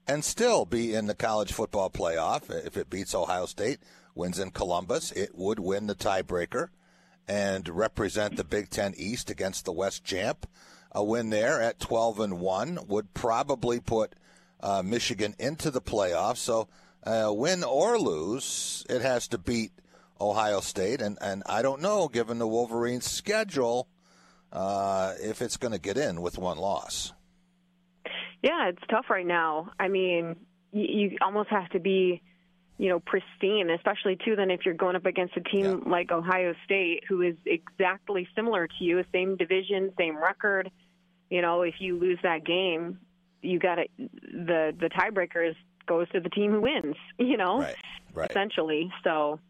and 0.08 0.24
still 0.24 0.64
be 0.64 0.94
in 0.94 1.06
the 1.06 1.14
college 1.14 1.52
football 1.52 1.90
playoff 1.90 2.50
if 2.66 2.76
it 2.76 2.90
beats 2.90 3.14
Ohio 3.14 3.46
State, 3.46 3.78
wins 4.18 4.38
in 4.38 4.50
Columbus. 4.50 5.12
It 5.12 5.30
would 5.34 5.58
win 5.58 5.86
the 5.86 5.94
tiebreaker 5.94 6.68
and 7.26 7.68
represent 7.68 8.36
the 8.36 8.44
Big 8.44 8.68
Ten 8.68 8.92
East 8.96 9.30
against 9.30 9.64
the 9.64 9.72
West 9.72 10.04
champ. 10.04 10.46
A 10.92 11.02
win 11.04 11.30
there 11.30 11.62
at 11.62 11.80
12 11.80 12.20
and 12.20 12.40
1 12.40 12.80
would 12.88 13.14
probably 13.14 13.80
put 13.80 14.14
uh, 14.60 14.82
Michigan 14.82 15.34
into 15.38 15.70
the 15.70 15.80
playoffs. 15.80 16.38
So 16.38 16.68
uh, 17.04 17.32
win 17.32 17.64
or 17.64 17.98
lose, 17.98 18.84
it 18.90 19.00
has 19.00 19.28
to 19.28 19.38
beat 19.38 19.72
Ohio 20.20 20.60
State, 20.60 21.00
and 21.00 21.16
and 21.20 21.42
I 21.46 21.62
don't 21.62 21.80
know, 21.80 22.08
given 22.08 22.38
the 22.38 22.46
Wolverines' 22.46 23.08
schedule, 23.08 23.88
uh, 24.52 25.14
if 25.22 25.40
it's 25.40 25.56
going 25.56 25.72
to 25.72 25.78
get 25.78 25.96
in 25.96 26.20
with 26.20 26.38
one 26.38 26.58
loss. 26.58 27.12
Yeah, 28.42 28.68
it's 28.68 28.82
tough 28.90 29.06
right 29.10 29.26
now. 29.26 29.70
I 29.78 29.88
mean, 29.88 30.36
you, 30.72 30.84
you 31.10 31.18
almost 31.20 31.50
have 31.50 31.68
to 31.70 31.80
be, 31.80 32.22
you 32.78 32.88
know, 32.88 33.00
pristine, 33.00 33.70
especially 33.70 34.16
too. 34.24 34.36
Then 34.36 34.50
if 34.50 34.60
you're 34.64 34.74
going 34.74 34.96
up 34.96 35.04
against 35.04 35.36
a 35.36 35.40
team 35.40 35.82
yeah. 35.84 35.90
like 35.90 36.12
Ohio 36.12 36.54
State, 36.64 37.02
who 37.08 37.22
is 37.22 37.34
exactly 37.44 38.26
similar 38.34 38.66
to 38.66 38.84
you, 38.84 39.02
same 39.12 39.36
division, 39.36 39.92
same 39.98 40.16
record. 40.16 40.70
You 41.28 41.42
know, 41.42 41.62
if 41.62 41.74
you 41.80 41.98
lose 41.98 42.18
that 42.22 42.44
game, 42.44 43.00
you 43.42 43.58
got 43.58 43.76
to 43.76 43.86
the 43.98 44.74
the 44.78 44.88
tiebreaker 44.88 45.50
is 45.50 45.56
goes 45.86 46.08
to 46.10 46.20
the 46.20 46.30
team 46.30 46.52
who 46.52 46.60
wins. 46.60 46.96
You 47.18 47.36
know, 47.36 47.60
right, 47.60 47.76
right. 48.14 48.30
essentially. 48.30 48.92
So, 49.02 49.40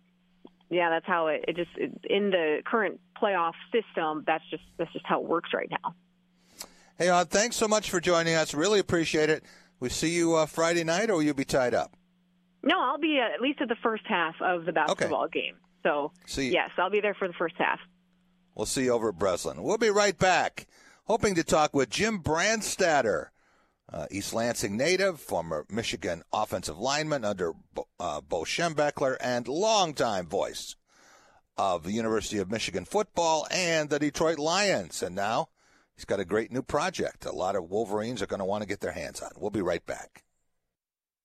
yeah, 0.71 0.89
that's 0.89 1.07
how 1.07 1.27
it, 1.29 1.45
it 1.47 1.57
just 1.57 1.71
it, 1.77 1.93
in 2.09 2.31
the 2.31 2.63
current 2.65 2.99
playoff 3.21 3.53
system. 3.71 4.25
That's 4.27 4.43
just 4.51 4.63
that's 4.79 4.93
just 4.93 5.07
how 5.07 5.21
it 5.21 5.27
works 5.27 5.51
right 5.53 5.71
now. 5.71 5.95
Hey, 6.97 7.11
uh, 7.11 7.25
thanks 7.27 7.57
so 7.57 7.69
much 7.69 7.91
for 7.91 8.01
joining 8.01 8.35
us. 8.35 8.55
Really 8.55 8.81
appreciate 8.81 9.31
it. 9.31 9.45
We 9.81 9.91
see 9.91 10.09
you 10.09 10.35
uh, 10.35 10.47
Friday 10.47 10.83
night, 10.83 11.11
or 11.11 11.23
you'll 11.23 11.25
you 11.25 11.35
be 11.35 11.45
tied 11.45 11.75
up? 11.75 11.93
No, 12.63 12.81
I'll 12.81 12.99
be 12.99 13.19
at 13.19 13.41
least 13.41 13.61
at 13.61 13.69
the 13.69 13.77
first 13.83 14.05
half 14.07 14.35
of 14.41 14.65
the 14.65 14.73
basketball 14.73 15.25
okay. 15.27 15.41
game. 15.41 15.55
So, 15.83 16.13
see 16.27 16.53
yes, 16.53 16.71
I'll 16.77 16.91
be 16.91 17.01
there 17.01 17.15
for 17.15 17.29
the 17.29 17.35
first 17.35 17.55
half. 17.57 17.79
We'll 18.55 18.67
see 18.67 18.85
you 18.85 18.93
over 18.93 19.11
at 19.11 19.19
Breslin. 19.19 19.63
We'll 19.63 19.79
be 19.79 19.91
right 19.91 20.19
back. 20.19 20.67
Hoping 21.05 21.37
to 21.37 21.45
talk 21.45 21.75
with 21.75 21.89
Jim 21.89 22.21
Brandstatter, 22.21 23.29
uh, 23.91 24.07
East 24.11 24.35
Lansing 24.35 24.77
native, 24.77 25.21
former 25.21 25.65
Michigan 25.71 26.23
offensive 26.33 26.79
lineman 26.79 27.25
under 27.25 27.53
uh, 28.01 28.21
Bo 28.21 28.43
Schembechler, 28.43 29.17
and 29.21 29.47
longtime 29.47 30.27
voice 30.27 30.75
of 31.57 31.85
the 31.85 31.93
University 31.93 32.39
of 32.39 32.51
Michigan 32.51 32.85
football 32.85 33.47
and 33.51 33.89
the 33.89 33.99
Detroit 33.99 34.39
Lions. 34.39 35.03
And 35.03 35.15
now 35.15 35.49
he's 35.95 36.05
got 36.05 36.21
a 36.21 36.25
great 36.25 36.53
new 36.53 36.63
project. 36.63 37.25
A 37.25 37.33
lot 37.33 37.57
of 37.57 37.71
Wolverines 37.71 38.21
are 38.21 38.27
going 38.27 38.41
to 38.41 38.45
want 38.45 38.63
to 38.63 38.69
get 38.69 38.81
their 38.81 38.93
hands 38.93 39.21
on. 39.21 39.31
We'll 39.37 39.51
be 39.51 39.63
right 39.63 39.85
back. 39.87 40.25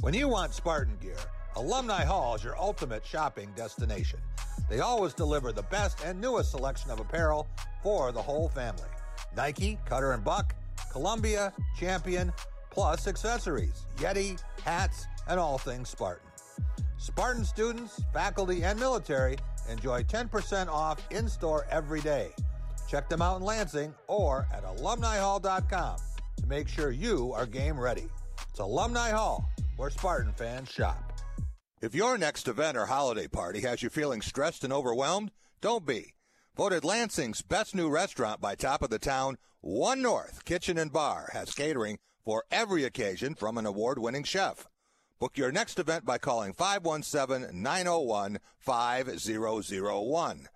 When 0.00 0.14
you 0.14 0.28
want 0.28 0.54
Spartan 0.54 0.96
gear, 1.00 1.16
Alumni 1.56 2.04
Hall 2.04 2.36
is 2.36 2.44
your 2.44 2.56
ultimate 2.56 3.04
shopping 3.04 3.50
destination. 3.56 4.20
They 4.70 4.78
always 4.78 5.12
deliver 5.12 5.50
the 5.50 5.64
best 5.64 6.04
and 6.04 6.20
newest 6.20 6.52
selection 6.52 6.92
of 6.92 7.00
apparel 7.00 7.48
for 7.82 8.12
the 8.12 8.22
whole 8.22 8.48
family. 8.48 8.88
Nike, 9.36 9.76
Cutter 9.86 10.12
and 10.12 10.22
Buck, 10.22 10.54
Columbia, 10.92 11.52
Champion, 11.76 12.32
plus 12.70 13.08
accessories, 13.08 13.86
Yeti, 13.96 14.40
hats, 14.62 15.08
and 15.26 15.40
all 15.40 15.58
things 15.58 15.88
Spartan. 15.88 16.28
Spartan 16.98 17.44
students, 17.44 18.00
faculty, 18.12 18.62
and 18.62 18.78
military 18.78 19.36
enjoy 19.68 20.04
10% 20.04 20.68
off 20.68 21.04
in 21.10 21.28
store 21.28 21.66
every 21.72 22.00
day. 22.02 22.30
Check 22.88 23.08
them 23.08 23.20
out 23.20 23.38
in 23.38 23.42
Lansing 23.42 23.92
or 24.06 24.46
at 24.54 24.62
alumnihall.com 24.64 25.96
to 26.36 26.46
make 26.46 26.68
sure 26.68 26.92
you 26.92 27.32
are 27.34 27.46
game 27.46 27.78
ready. 27.78 28.06
It's 28.48 28.60
Alumni 28.60 29.10
Hall, 29.10 29.48
where 29.78 29.90
Spartan 29.90 30.32
fans 30.32 30.70
shop. 30.70 31.12
If 31.80 31.94
your 31.94 32.18
next 32.18 32.48
event 32.48 32.76
or 32.76 32.86
holiday 32.86 33.28
party 33.28 33.60
has 33.60 33.80
you 33.80 33.88
feeling 33.88 34.20
stressed 34.20 34.64
and 34.64 34.72
overwhelmed, 34.72 35.30
don't 35.60 35.86
be. 35.86 36.14
Voted 36.56 36.82
Lansing's 36.82 37.42
best 37.42 37.76
new 37.76 37.88
restaurant 37.88 38.40
by 38.40 38.56
Top 38.56 38.82
of 38.82 38.90
the 38.90 38.98
Town, 38.98 39.38
One 39.60 40.02
North 40.02 40.44
Kitchen 40.44 40.76
and 40.78 40.92
Bar 40.92 41.30
has 41.32 41.54
catering 41.54 41.98
for 42.24 42.42
every 42.50 42.82
occasion 42.82 43.36
from 43.36 43.56
an 43.56 43.66
award 43.66 44.00
winning 44.00 44.24
chef. 44.24 44.66
Book 45.20 45.38
your 45.38 45.52
next 45.52 45.78
event 45.78 46.04
by 46.04 46.18
calling 46.18 46.52
517 46.52 47.62
901 47.62 48.38
5001. 48.58 50.48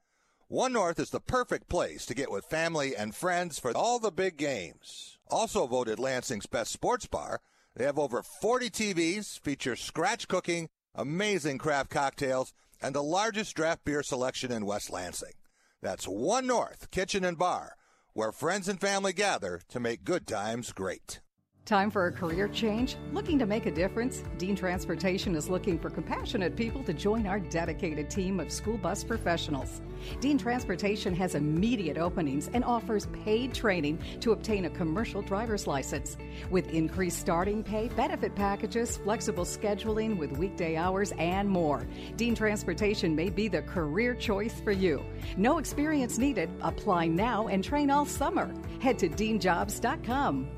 One 0.48 0.72
North 0.72 0.98
is 0.98 1.10
the 1.10 1.20
perfect 1.20 1.68
place 1.68 2.04
to 2.06 2.14
get 2.14 2.32
with 2.32 2.44
family 2.46 2.96
and 2.96 3.14
friends 3.14 3.60
for 3.60 3.70
all 3.76 4.00
the 4.00 4.10
big 4.10 4.36
games. 4.36 5.18
Also 5.30 5.68
voted 5.68 6.00
Lansing's 6.00 6.46
best 6.46 6.72
sports 6.72 7.06
bar, 7.06 7.40
they 7.74 7.84
have 7.84 7.98
over 7.98 8.22
40 8.22 8.70
TVs, 8.70 9.38
feature 9.40 9.76
scratch 9.76 10.28
cooking, 10.28 10.68
amazing 10.94 11.58
craft 11.58 11.90
cocktails, 11.90 12.52
and 12.82 12.94
the 12.94 13.02
largest 13.02 13.54
draft 13.54 13.84
beer 13.84 14.02
selection 14.02 14.52
in 14.52 14.66
West 14.66 14.90
Lansing. 14.90 15.32
That's 15.80 16.06
One 16.06 16.46
North 16.46 16.90
Kitchen 16.90 17.24
and 17.24 17.38
Bar, 17.38 17.76
where 18.12 18.32
friends 18.32 18.68
and 18.68 18.80
family 18.80 19.12
gather 19.12 19.60
to 19.68 19.80
make 19.80 20.04
good 20.04 20.26
times 20.26 20.72
great. 20.72 21.20
Time 21.64 21.92
for 21.92 22.08
a 22.08 22.12
career 22.12 22.48
change? 22.48 22.96
Looking 23.12 23.38
to 23.38 23.46
make 23.46 23.66
a 23.66 23.70
difference? 23.70 24.24
Dean 24.36 24.56
Transportation 24.56 25.36
is 25.36 25.48
looking 25.48 25.78
for 25.78 25.90
compassionate 25.90 26.56
people 26.56 26.82
to 26.82 26.92
join 26.92 27.24
our 27.24 27.38
dedicated 27.38 28.10
team 28.10 28.40
of 28.40 28.50
school 28.50 28.76
bus 28.76 29.04
professionals. 29.04 29.80
Dean 30.18 30.36
Transportation 30.38 31.14
has 31.14 31.36
immediate 31.36 31.98
openings 31.98 32.50
and 32.52 32.64
offers 32.64 33.06
paid 33.24 33.54
training 33.54 34.00
to 34.18 34.32
obtain 34.32 34.64
a 34.64 34.70
commercial 34.70 35.22
driver's 35.22 35.68
license. 35.68 36.16
With 36.50 36.68
increased 36.70 37.20
starting 37.20 37.62
pay, 37.62 37.86
benefit 37.90 38.34
packages, 38.34 38.96
flexible 38.96 39.44
scheduling 39.44 40.18
with 40.18 40.36
weekday 40.36 40.74
hours, 40.74 41.12
and 41.12 41.48
more, 41.48 41.86
Dean 42.16 42.34
Transportation 42.34 43.14
may 43.14 43.30
be 43.30 43.46
the 43.46 43.62
career 43.62 44.16
choice 44.16 44.60
for 44.62 44.72
you. 44.72 45.00
No 45.36 45.58
experience 45.58 46.18
needed. 46.18 46.50
Apply 46.60 47.06
now 47.06 47.46
and 47.46 47.62
train 47.62 47.88
all 47.88 48.04
summer. 48.04 48.52
Head 48.80 48.98
to 48.98 49.08
deanjobs.com. 49.08 50.48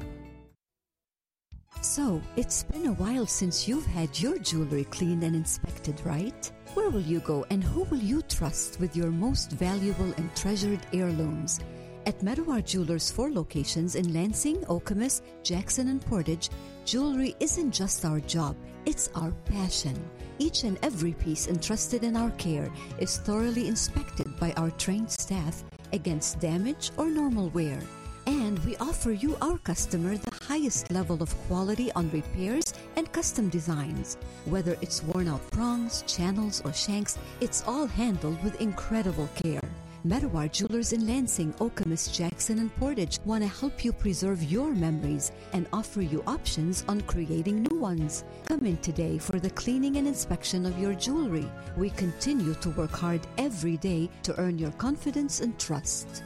So, 1.85 2.23
it's 2.37 2.63
been 2.63 2.87
a 2.87 2.95
while 2.95 3.27
since 3.27 3.69
you've 3.69 3.85
had 3.85 4.19
your 4.19 4.39
jewelry 4.39 4.85
cleaned 4.85 5.23
and 5.23 5.37
inspected, 5.37 6.01
right? 6.03 6.51
Where 6.73 6.89
will 6.89 7.03
you 7.03 7.21
go 7.21 7.45
and 7.51 7.63
who 7.63 7.83
will 7.85 7.99
you 7.99 8.23
trust 8.23 8.81
with 8.81 8.97
your 8.97 9.11
most 9.11 9.51
valuable 9.51 10.11
and 10.17 10.35
treasured 10.35 10.81
heirlooms? 10.95 11.61
At 12.07 12.21
Medawar 12.21 12.65
Jewelers' 12.65 13.11
four 13.11 13.31
locations 13.31 13.97
in 13.97 14.15
Lansing, 14.15 14.63
Okemos, 14.63 15.21
Jackson, 15.43 15.89
and 15.89 16.01
Portage, 16.01 16.49
jewelry 16.87 17.37
isn't 17.39 17.73
just 17.73 18.07
our 18.07 18.21
job, 18.21 18.57
it's 18.87 19.11
our 19.15 19.33
passion. 19.45 19.95
Each 20.39 20.65
and 20.65 20.79
every 20.83 21.13
piece 21.13 21.49
entrusted 21.49 22.03
in 22.03 22.17
our 22.17 22.31
care 22.39 22.73
is 22.99 23.19
thoroughly 23.19 23.69
inspected 23.69 24.35
by 24.41 24.53
our 24.53 24.71
trained 24.71 25.11
staff 25.11 25.63
against 25.93 26.41
damage 26.41 26.93
or 26.97 27.11
normal 27.11 27.51
wear. 27.51 27.79
And 28.27 28.59
we 28.65 28.77
offer 28.77 29.13
you, 29.13 29.37
our 29.43 29.59
customer, 29.59 30.17
the 30.17 30.45
highest 30.47 30.91
level 30.91 31.23
of 31.23 31.37
quality 31.47 31.93
on 31.93 32.11
repairs 32.11 32.73
and 32.97 33.11
custom 33.13 33.49
designs. 33.49 34.17
Whether 34.47 34.77
it's 34.81 35.03
worn 35.03 35.29
out 35.29 35.51
prongs, 35.51 36.03
channels, 36.07 36.63
or 36.65 36.73
shanks, 36.73 37.19
it's 37.41 37.63
all 37.67 37.87
handled 37.87 38.43
with 38.43 38.61
incredible 38.61 39.29
care. 39.35 39.69
Medawar 40.07 40.53
Jewelers 40.53 40.93
in 40.93 41.07
Lansing, 41.07 41.55
Okemos, 41.55 42.13
Jackson, 42.13 42.59
and 42.59 42.75
Portage 42.77 43.19
want 43.25 43.43
to 43.43 43.49
help 43.49 43.87
you 43.87 43.91
preserve 43.91 44.43
your 44.43 44.75
memories 44.75 45.33
and 45.55 45.67
offer 45.73 46.03
you 46.03 46.23
options 46.27 46.85
on 46.89 47.01
creating 47.03 47.63
new 47.63 47.79
ones. 47.79 48.25
Come 48.45 48.67
in 48.67 48.77
today 48.79 49.17
for 49.17 49.41
the 49.41 49.49
cleaning 49.49 49.97
and 49.97 50.07
inspection 50.07 50.67
of 50.67 50.79
your 50.79 50.93
jewelry. 50.93 51.51
We 51.79 51.89
continue 51.89 52.53
to 52.53 52.71
work 52.73 52.91
hard 52.91 53.23
every 53.39 53.79
day 53.79 54.11
to 54.25 54.39
earn 54.39 54.59
your 54.59 54.73
confidence 54.73 55.41
and 55.41 55.59
trust. 55.59 56.23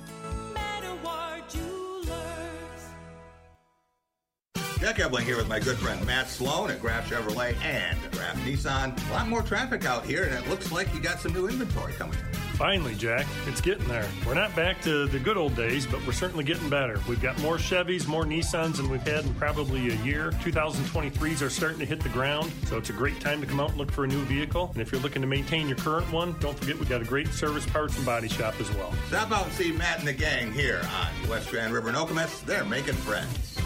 Jack 4.80 5.00
Ebling 5.00 5.24
here 5.24 5.36
with 5.36 5.48
my 5.48 5.58
good 5.58 5.76
friend 5.76 6.04
Matt 6.06 6.28
Sloan 6.28 6.70
at 6.70 6.80
Graff 6.80 7.10
Chevrolet 7.10 7.56
and 7.64 7.98
Graff 8.12 8.36
Nissan. 8.44 9.10
A 9.10 9.12
lot 9.12 9.28
more 9.28 9.42
traffic 9.42 9.84
out 9.84 10.06
here, 10.06 10.22
and 10.22 10.32
it 10.32 10.48
looks 10.48 10.70
like 10.70 10.92
you 10.94 11.00
got 11.00 11.18
some 11.18 11.32
new 11.32 11.48
inventory 11.48 11.92
coming 11.94 12.16
in. 12.16 12.38
Finally, 12.54 12.94
Jack, 12.94 13.26
it's 13.46 13.60
getting 13.60 13.86
there. 13.88 14.08
We're 14.24 14.34
not 14.34 14.54
back 14.54 14.80
to 14.82 15.08
the 15.08 15.18
good 15.18 15.36
old 15.36 15.56
days, 15.56 15.84
but 15.84 16.04
we're 16.06 16.12
certainly 16.12 16.44
getting 16.44 16.68
better. 16.68 17.00
We've 17.08 17.20
got 17.20 17.40
more 17.40 17.56
Chevys, 17.56 18.06
more 18.06 18.24
Nissans 18.24 18.76
than 18.76 18.88
we've 18.88 19.02
had 19.02 19.24
in 19.24 19.34
probably 19.34 19.90
a 19.90 19.96
year. 20.04 20.30
2023s 20.42 21.42
are 21.42 21.50
starting 21.50 21.80
to 21.80 21.84
hit 21.84 22.00
the 22.00 22.08
ground, 22.10 22.52
so 22.66 22.78
it's 22.78 22.90
a 22.90 22.92
great 22.92 23.20
time 23.20 23.40
to 23.40 23.48
come 23.48 23.58
out 23.58 23.70
and 23.70 23.78
look 23.78 23.90
for 23.90 24.04
a 24.04 24.08
new 24.08 24.24
vehicle. 24.26 24.70
And 24.74 24.80
if 24.80 24.92
you're 24.92 25.00
looking 25.00 25.22
to 25.22 25.28
maintain 25.28 25.66
your 25.66 25.78
current 25.78 26.10
one, 26.12 26.36
don't 26.38 26.56
forget 26.56 26.78
we've 26.78 26.88
got 26.88 27.02
a 27.02 27.04
great 27.04 27.28
service 27.28 27.66
parts 27.66 27.96
and 27.96 28.06
body 28.06 28.28
shop 28.28 28.54
as 28.60 28.72
well. 28.76 28.92
Stop 29.08 29.32
out 29.32 29.46
and 29.46 29.52
see 29.54 29.72
Matt 29.72 29.98
and 29.98 30.06
the 30.06 30.12
gang 30.12 30.52
here 30.52 30.80
on 31.00 31.28
West 31.28 31.50
Grand 31.50 31.72
River 31.72 31.88
and 31.88 31.96
Okemos. 31.96 32.44
They're 32.44 32.64
making 32.64 32.94
friends. 32.94 33.58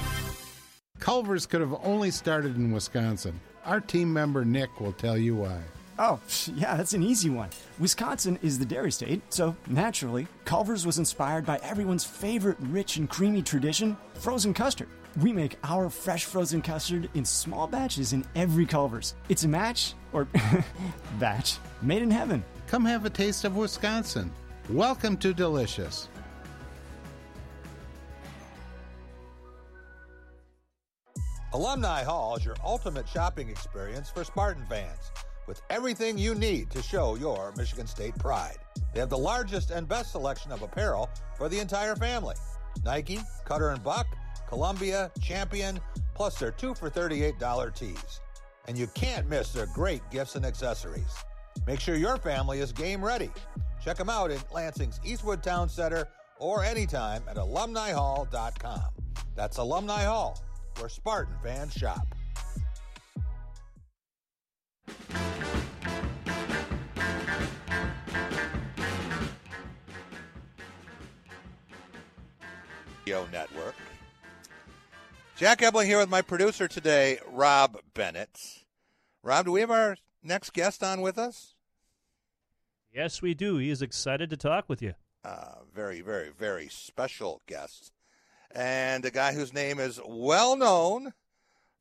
Culver's 1.02 1.46
could 1.46 1.60
have 1.60 1.74
only 1.82 2.12
started 2.12 2.54
in 2.54 2.70
Wisconsin. 2.70 3.40
Our 3.64 3.80
team 3.80 4.12
member 4.12 4.44
Nick 4.44 4.80
will 4.80 4.92
tell 4.92 5.18
you 5.18 5.34
why. 5.34 5.60
Oh, 5.98 6.20
yeah, 6.54 6.76
that's 6.76 6.92
an 6.92 7.02
easy 7.02 7.28
one. 7.28 7.48
Wisconsin 7.80 8.38
is 8.40 8.56
the 8.56 8.64
dairy 8.64 8.92
state, 8.92 9.20
so 9.28 9.56
naturally, 9.66 10.28
Culver's 10.44 10.86
was 10.86 10.98
inspired 10.98 11.44
by 11.44 11.58
everyone's 11.60 12.04
favorite 12.04 12.56
rich 12.60 12.98
and 12.98 13.10
creamy 13.10 13.42
tradition 13.42 13.96
frozen 14.14 14.54
custard. 14.54 14.86
We 15.20 15.32
make 15.32 15.58
our 15.64 15.90
fresh 15.90 16.24
frozen 16.24 16.62
custard 16.62 17.10
in 17.14 17.24
small 17.24 17.66
batches 17.66 18.12
in 18.12 18.24
every 18.36 18.64
Culver's. 18.64 19.16
It's 19.28 19.42
a 19.42 19.48
match, 19.48 19.94
or 20.12 20.28
batch, 21.18 21.58
made 21.82 22.02
in 22.02 22.12
heaven. 22.12 22.44
Come 22.68 22.84
have 22.84 23.04
a 23.06 23.10
taste 23.10 23.44
of 23.44 23.56
Wisconsin. 23.56 24.30
Welcome 24.70 25.16
to 25.16 25.34
Delicious. 25.34 26.08
Alumni 31.54 32.02
Hall 32.02 32.34
is 32.36 32.46
your 32.46 32.56
ultimate 32.64 33.06
shopping 33.06 33.50
experience 33.50 34.08
for 34.08 34.24
Spartan 34.24 34.64
fans 34.70 35.12
with 35.46 35.60
everything 35.68 36.16
you 36.16 36.34
need 36.34 36.70
to 36.70 36.80
show 36.80 37.14
your 37.16 37.52
Michigan 37.58 37.86
State 37.86 38.18
pride. 38.18 38.56
They 38.94 39.00
have 39.00 39.10
the 39.10 39.18
largest 39.18 39.70
and 39.70 39.86
best 39.86 40.12
selection 40.12 40.50
of 40.50 40.62
apparel 40.62 41.10
for 41.36 41.50
the 41.50 41.58
entire 41.58 41.94
family 41.94 42.36
Nike, 42.86 43.20
Cutter 43.44 43.68
and 43.68 43.82
Buck, 43.82 44.06
Columbia, 44.48 45.10
Champion, 45.20 45.78
plus 46.14 46.38
their 46.38 46.52
2 46.52 46.74
for 46.74 46.88
$38 46.88 47.74
tees. 47.74 48.20
And 48.66 48.78
you 48.78 48.86
can't 48.94 49.28
miss 49.28 49.52
their 49.52 49.66
great 49.66 50.00
gifts 50.10 50.36
and 50.36 50.46
accessories. 50.46 51.14
Make 51.66 51.80
sure 51.80 51.96
your 51.96 52.16
family 52.16 52.60
is 52.60 52.72
game 52.72 53.04
ready. 53.04 53.30
Check 53.84 53.98
them 53.98 54.08
out 54.08 54.30
in 54.30 54.40
Lansing's 54.50 55.00
Eastwood 55.04 55.42
Town 55.42 55.68
Center 55.68 56.08
or 56.38 56.64
anytime 56.64 57.22
at 57.28 57.36
alumnihall.com. 57.36 58.84
That's 59.34 59.58
Alumni 59.58 60.04
Hall, 60.04 60.42
where 60.78 60.88
Spartan 60.88 61.34
fans 61.42 61.72
shop. 61.72 62.06
Network. 73.30 73.74
Jack 75.36 75.62
Ebling 75.62 75.86
here 75.86 75.98
with 75.98 76.08
my 76.08 76.22
producer 76.22 76.68
today, 76.68 77.18
Rob 77.26 77.78
Bennett. 77.94 78.64
Rob, 79.22 79.46
do 79.46 79.52
we 79.52 79.60
have 79.60 79.70
our 79.70 79.96
next 80.22 80.52
guest 80.52 80.82
on 80.82 81.00
with 81.00 81.18
us? 81.18 81.54
Yes, 82.94 83.20
we 83.20 83.34
do. 83.34 83.56
He 83.56 83.70
is 83.70 83.82
excited 83.82 84.30
to 84.30 84.36
talk 84.36 84.68
with 84.68 84.82
you. 84.82 84.94
Uh, 85.24 85.56
very, 85.74 86.00
very, 86.00 86.30
very 86.30 86.68
special 86.68 87.40
guest. 87.46 87.92
And 88.54 89.04
a 89.04 89.10
guy 89.10 89.32
whose 89.32 89.52
name 89.52 89.78
is 89.78 90.00
well 90.06 90.56
known 90.56 91.14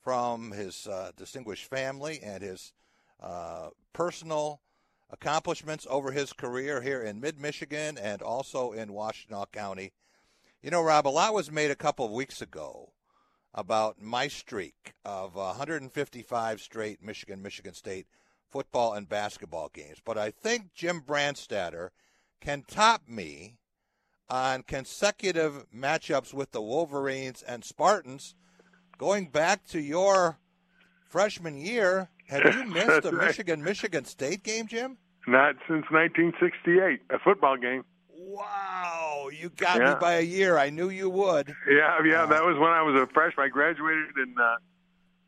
from 0.04 0.52
his 0.52 0.88
uh, 0.88 1.12
distinguished 1.16 1.66
family 1.66 2.20
and 2.24 2.42
his 2.42 2.74
uh, 3.22 3.70
personal 3.94 4.62
accomplishments 5.10 5.86
over 5.90 6.12
his 6.12 6.34
career 6.34 6.82
here 6.82 7.02
in 7.02 7.20
mid 7.20 7.40
Michigan 7.40 7.98
and 7.98 8.22
also 8.22 8.72
in 8.72 8.90
Washtenaw 8.90 9.52
County. 9.52 9.92
You 10.64 10.72
know, 10.72 10.82
Rob, 10.82 11.08
a 11.08 11.10
lot 11.10 11.34
was 11.34 11.52
made 11.52 11.72
a 11.72 11.76
couple 11.76 12.06
of 12.06 12.12
weeks 12.12 12.42
ago 12.42 12.94
about 13.54 14.02
my 14.02 14.28
streak 14.28 14.94
of 15.04 15.36
155 15.36 16.62
straight 16.62 17.04
Michigan 17.04 17.42
Michigan 17.42 17.74
State 17.74 18.08
football 18.50 18.94
and 18.94 19.10
basketball 19.10 19.70
games. 19.74 20.02
But 20.04 20.18
I 20.18 20.32
think 20.32 20.74
Jim 20.74 21.02
Brandstatter 21.02 21.90
can 22.40 22.64
top 22.68 23.08
me 23.08 23.58
on 24.32 24.64
consecutive 24.64 25.66
matchups 25.76 26.34
with 26.34 26.52
the 26.52 26.62
Wolverines 26.62 27.44
and 27.44 27.66
Spartans 27.66 28.34
going 28.98 29.28
back 29.28 29.68
to 29.68 29.80
your 29.82 30.38
freshman 31.10 31.58
year. 31.58 32.10
Have 32.30 32.56
you 32.56 32.64
missed 32.74 33.06
a 33.06 33.12
right. 33.12 33.28
Michigan 33.28 33.62
Michigan 33.62 34.06
State 34.06 34.42
game, 34.44 34.68
Jim? 34.68 34.98
Not 35.28 35.56
since 35.68 35.86
1968, 35.92 37.02
a 37.10 37.20
football 37.20 37.58
game. 37.58 37.84
Wow, 38.18 39.30
you 39.38 39.50
got 39.50 39.80
Yeah. 39.82 39.90
me 39.94 40.00
by 40.00 40.14
a 40.14 40.22
year. 40.22 40.58
I 40.58 40.70
knew 40.70 40.90
you 40.90 41.10
would. 41.10 41.54
Yeah, 41.70 41.98
yeah, 42.06 42.26
that 42.26 42.44
was 42.44 42.58
when 42.58 42.70
I 42.72 42.82
was 42.82 42.96
a 43.02 43.08
freshman. 43.14 43.46
I 43.48 43.50
graduated 43.50 44.16
in, 44.18 44.36
uh, 44.42 44.56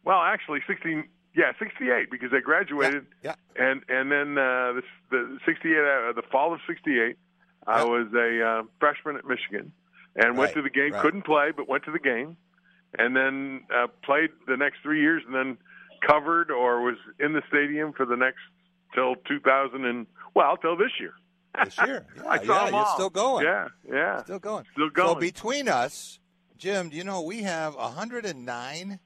well, 0.06 0.22
actually 0.22 0.62
16, 0.66 1.04
yeah, 1.36 1.52
68 1.60 2.10
because 2.10 2.30
I 2.34 2.40
graduated. 2.40 3.06
Yeah. 3.22 3.36
And 3.58 3.82
and 3.90 4.10
then 4.12 4.38
uh, 4.38 4.74
the, 4.80 4.84
the 5.12 5.38
68, 5.46 5.76
uh, 5.78 6.14
the 6.14 6.24
fall 6.32 6.54
of 6.54 6.62
68, 6.66 7.18
I 7.68 7.84
was 7.84 8.08
a 8.14 8.46
uh, 8.46 8.64
freshman 8.80 9.16
at 9.18 9.26
Michigan 9.26 9.72
and 10.16 10.38
went 10.38 10.50
Right, 10.50 10.54
to 10.56 10.62
the 10.62 10.70
game. 10.70 10.92
right. 10.94 11.02
Couldn't 11.02 11.24
play, 11.26 11.52
but 11.56 11.68
went 11.68 11.84
to 11.86 11.92
the 11.92 12.00
game, 12.00 12.38
and 12.98 13.16
then 13.16 13.62
uh, 13.74 13.88
played 14.04 14.30
the 14.48 14.58
next 14.58 14.78
three 14.84 15.02
years, 15.02 15.24
and 15.26 15.34
then 15.34 15.58
covered 16.08 16.52
or 16.52 16.82
was 16.82 16.98
in 17.20 17.34
the 17.34 17.42
stadium 17.48 17.94
for 17.94 18.06
the 18.06 18.16
next 18.18 18.40
till 18.94 19.16
2000 19.28 19.86
and 19.86 20.06
well 20.36 20.58
till 20.58 20.76
this 20.78 20.92
year. 21.00 21.14
This 21.64 21.78
year. 21.78 22.06
Yeah, 22.18 22.24
I 22.28 22.38
saw 22.44 22.44
yeah, 22.44 22.66
them 22.66 22.74
you're 22.76 22.86
still 22.96 23.10
going. 23.10 23.46
Yeah, 23.46 23.68
yeah, 23.92 24.24
Still 24.24 24.40
going. 24.40 24.66
Still 24.74 24.90
going. 24.90 25.14
So 25.16 25.20
between 25.20 25.68
us, 25.70 26.20
Jim, 26.58 26.90
do 26.90 26.98
you 26.98 27.04
know 27.04 27.22
we 27.22 27.44
have 27.44 27.76
109 27.76 29.00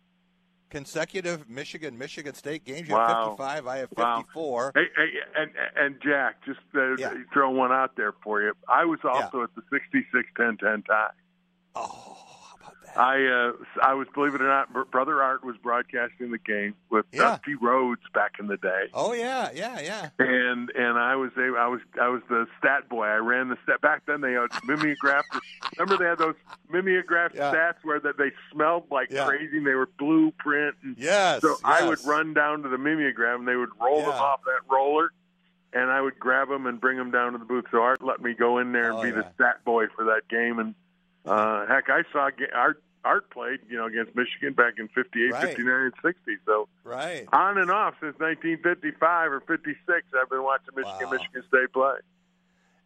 consecutive 0.69 1.49
Michigan 1.49 1.97
Michigan 1.97 2.33
State 2.33 2.65
games? 2.65 2.87
You 2.87 2.95
have 2.95 3.07
Wow. 3.09 3.23
55. 3.37 3.67
I 3.67 3.77
have 3.77 3.89
Wow. 3.95 4.17
54. 4.17 4.71
Hey, 4.75 4.81
hey, 4.95 5.09
and 5.35 5.51
and 5.75 6.01
Jack, 6.01 6.43
just 6.45 6.59
uh, 6.75 6.95
Yeah. 6.97 7.13
throw 7.33 7.49
one 7.51 7.71
out 7.71 7.95
there 7.95 8.13
for 8.23 8.41
you. 8.41 8.53
I 8.67 8.85
was 8.85 8.99
also 9.03 9.43
at 9.43 9.49
the 9.55 9.61
66-10-10 9.71 10.85
tie. 10.85 11.09
Oh, 11.75 11.79
how 11.79 11.85
about 11.85 12.15
that? 12.15 12.16
I 12.97 13.25
uh, 13.25 13.51
I 13.83 13.93
was, 13.93 14.07
believe 14.13 14.33
it 14.35 14.41
or 14.41 14.47
not, 14.47 14.91
Brother 14.91 15.21
Art 15.21 15.43
was 15.43 15.55
broadcasting 15.57 16.31
the 16.31 16.37
game 16.37 16.73
with 16.89 17.05
Yeah. 17.11 17.21
Dusty 17.37 17.55
Rhodes 17.55 18.01
back 18.13 18.33
in 18.39 18.47
the 18.47 18.57
day, 18.57 18.85
Oh 18.93 19.13
yeah, 19.13 19.49
yeah, 19.53 19.79
yeah. 19.79 20.09
and 20.19 20.69
and 20.71 20.97
I 20.97 21.15
was 21.15 21.31
a, 21.37 21.53
I 21.57 21.67
was 21.67 21.81
I 22.01 22.07
was 22.09 22.21
the 22.29 22.47
stat 22.59 22.89
boy. 22.89 23.05
I 23.05 23.17
ran 23.17 23.49
the 23.49 23.57
stat. 23.63 23.81
Back 23.81 24.03
then 24.07 24.21
they 24.21 24.33
had 24.33 24.47
mimeographed. 24.65 25.35
remember 25.77 26.03
they 26.03 26.09
had 26.09 26.17
those 26.17 26.35
mimeographed 26.69 27.35
Yeah. 27.35 27.53
stats 27.53 27.75
where 27.83 27.99
that 27.99 28.17
they 28.17 28.31
smelled 28.51 28.85
like 28.91 29.09
Yeah. 29.11 29.25
crazy. 29.27 29.57
and 29.57 29.67
They 29.67 29.75
were 29.75 29.89
blueprint. 29.99 30.75
And 30.83 30.97
Yes. 30.97 31.41
so 31.41 31.57
I 31.63 31.87
would 31.87 32.03
run 32.05 32.33
down 32.33 32.63
to 32.63 32.69
the 32.69 32.77
mimeograph 32.77 33.37
and 33.39 33.47
they 33.47 33.55
would 33.55 33.69
roll 33.79 34.01
them 34.01 34.09
off 34.09 34.41
that 34.45 34.61
roller, 34.73 35.11
and 35.73 35.91
I 35.91 36.01
would 36.01 36.19
grab 36.19 36.47
them 36.49 36.65
and 36.65 36.79
bring 36.81 36.97
them 36.97 37.11
down 37.11 37.33
to 37.33 37.37
the 37.37 37.45
booth. 37.45 37.65
So 37.71 37.81
Art 37.81 38.01
let 38.01 38.21
me 38.21 38.33
go 38.33 38.57
in 38.57 38.71
there 38.71 38.89
and 38.89 38.99
Oh, 38.99 39.01
be 39.03 39.09
yeah. 39.09 39.15
the 39.21 39.25
stat 39.35 39.63
boy 39.65 39.85
for 39.95 40.05
that 40.05 40.27
game. 40.29 40.57
And 40.59 40.73
uh, 41.25 41.65
heck, 41.67 41.89
I 41.89 42.03
saw 42.11 42.29
Art 42.55 42.81
Art 43.05 43.29
played 43.29 43.59
you 43.69 43.77
know 43.77 43.85
against 43.85 44.15
Michigan 44.15 44.53
back 44.53 44.73
in 44.79 44.87
58, 44.89 45.31
Right. 45.31 45.47
59, 45.49 45.73
and 45.85 45.93
60. 46.01 46.37
So 46.45 46.67
Right. 46.83 47.27
on 47.33 47.57
and 47.57 47.71
off 47.71 47.95
since 48.01 48.17
1955 48.19 49.31
or 49.31 49.39
56, 49.41 50.07
I've 50.19 50.29
been 50.29 50.43
watching 50.43 50.73
Michigan 50.75 51.09
Wow. 51.09 51.11
Michigan 51.11 51.43
State 51.47 51.71
play. 51.73 51.97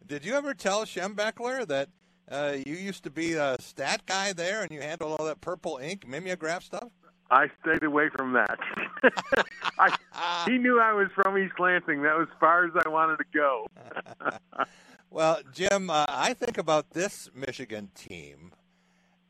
Did 0.06 0.24
you 0.24 0.34
ever 0.34 0.54
tell 0.54 0.84
Schembechler 0.84 1.66
that 1.68 1.88
uh, 2.30 2.56
you 2.64 2.74
used 2.74 3.04
to 3.04 3.10
be 3.10 3.34
a 3.34 3.56
stat 3.60 4.02
guy 4.06 4.32
there 4.32 4.62
and 4.62 4.70
you 4.70 4.80
handled 4.80 5.18
all 5.18 5.26
that 5.26 5.40
purple 5.40 5.78
ink 5.82 6.06
mimeograph 6.06 6.62
stuff? 6.62 6.90
I 7.30 7.46
stayed 7.62 7.82
away 7.82 8.10
from 8.10 8.32
that. 8.34 8.58
I, 9.78 10.44
he 10.50 10.58
knew 10.58 10.80
I 10.80 10.92
was 10.92 11.08
from 11.14 11.38
East 11.38 11.58
Lansing. 11.58 12.02
That 12.02 12.16
was 12.18 12.28
as 12.30 12.38
far 12.38 12.66
as 12.66 12.72
I 12.84 12.88
wanted 12.88 13.16
to 13.18 13.24
go. 13.34 13.66
Well, 15.10 15.40
Jim, 15.52 15.90
uh, 15.90 16.06
I 16.08 16.32
think 16.32 16.56
about 16.56 16.92
this 16.92 17.28
Michigan 17.34 17.90
team 17.94 18.52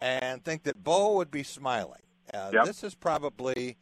and 0.02 0.44
think 0.44 0.64
that 0.64 0.82
Bo 0.82 1.14
would 1.16 1.30
be 1.30 1.44
smiling. 1.44 2.00
Uh, 2.34 2.50
Yep. 2.52 2.64
This 2.66 2.82
is 2.82 2.94
probably 2.94 3.76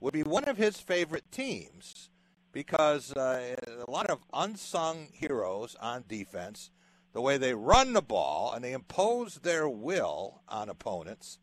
would 0.00 0.14
be 0.14 0.22
one 0.22 0.44
of 0.44 0.56
his 0.56 0.78
favorite 0.78 1.24
teams 1.32 2.10
because 2.52 3.12
uh, 3.14 3.56
a 3.86 3.90
lot 3.90 4.06
of 4.08 4.20
unsung 4.32 5.08
heroes 5.12 5.74
on 5.80 6.04
defense. 6.06 6.70
The 7.12 7.20
way 7.20 7.38
they 7.38 7.54
run 7.54 7.92
the 7.92 8.02
ball 8.02 8.52
and 8.54 8.64
they 8.64 8.72
impose 8.72 9.36
their 9.36 9.68
will 9.68 10.42
on 10.48 10.68
opponents, 10.68 11.38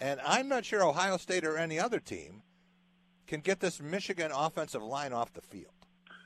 and 0.00 0.20
I'm 0.24 0.48
not 0.48 0.64
sure 0.66 0.84
Ohio 0.84 1.16
State 1.16 1.44
or 1.44 1.56
any 1.56 1.78
other 1.80 1.98
team 1.98 2.42
can 3.26 3.40
get 3.40 3.60
this 3.60 3.80
Michigan 3.80 4.30
offensive 4.34 4.82
line 4.82 5.14
off 5.14 5.32
the 5.32 5.40
field. 5.40 5.72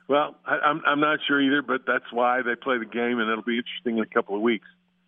Well, 0.08 0.34
I, 0.44 0.58
I'm 0.58 0.82
I'm 0.84 1.00
not 1.00 1.20
sure 1.28 1.40
either, 1.40 1.62
but 1.62 1.82
that's 1.86 2.10
why 2.12 2.42
they 2.42 2.56
play 2.56 2.78
the 2.78 2.86
game, 2.86 3.18
and 3.20 3.30
it'll 3.30 3.42
be 3.44 3.58
interesting 3.58 3.98
in 3.98 4.02
a 4.02 4.06
couple 4.14 4.34
of 4.34 4.42
weeks 4.42 4.66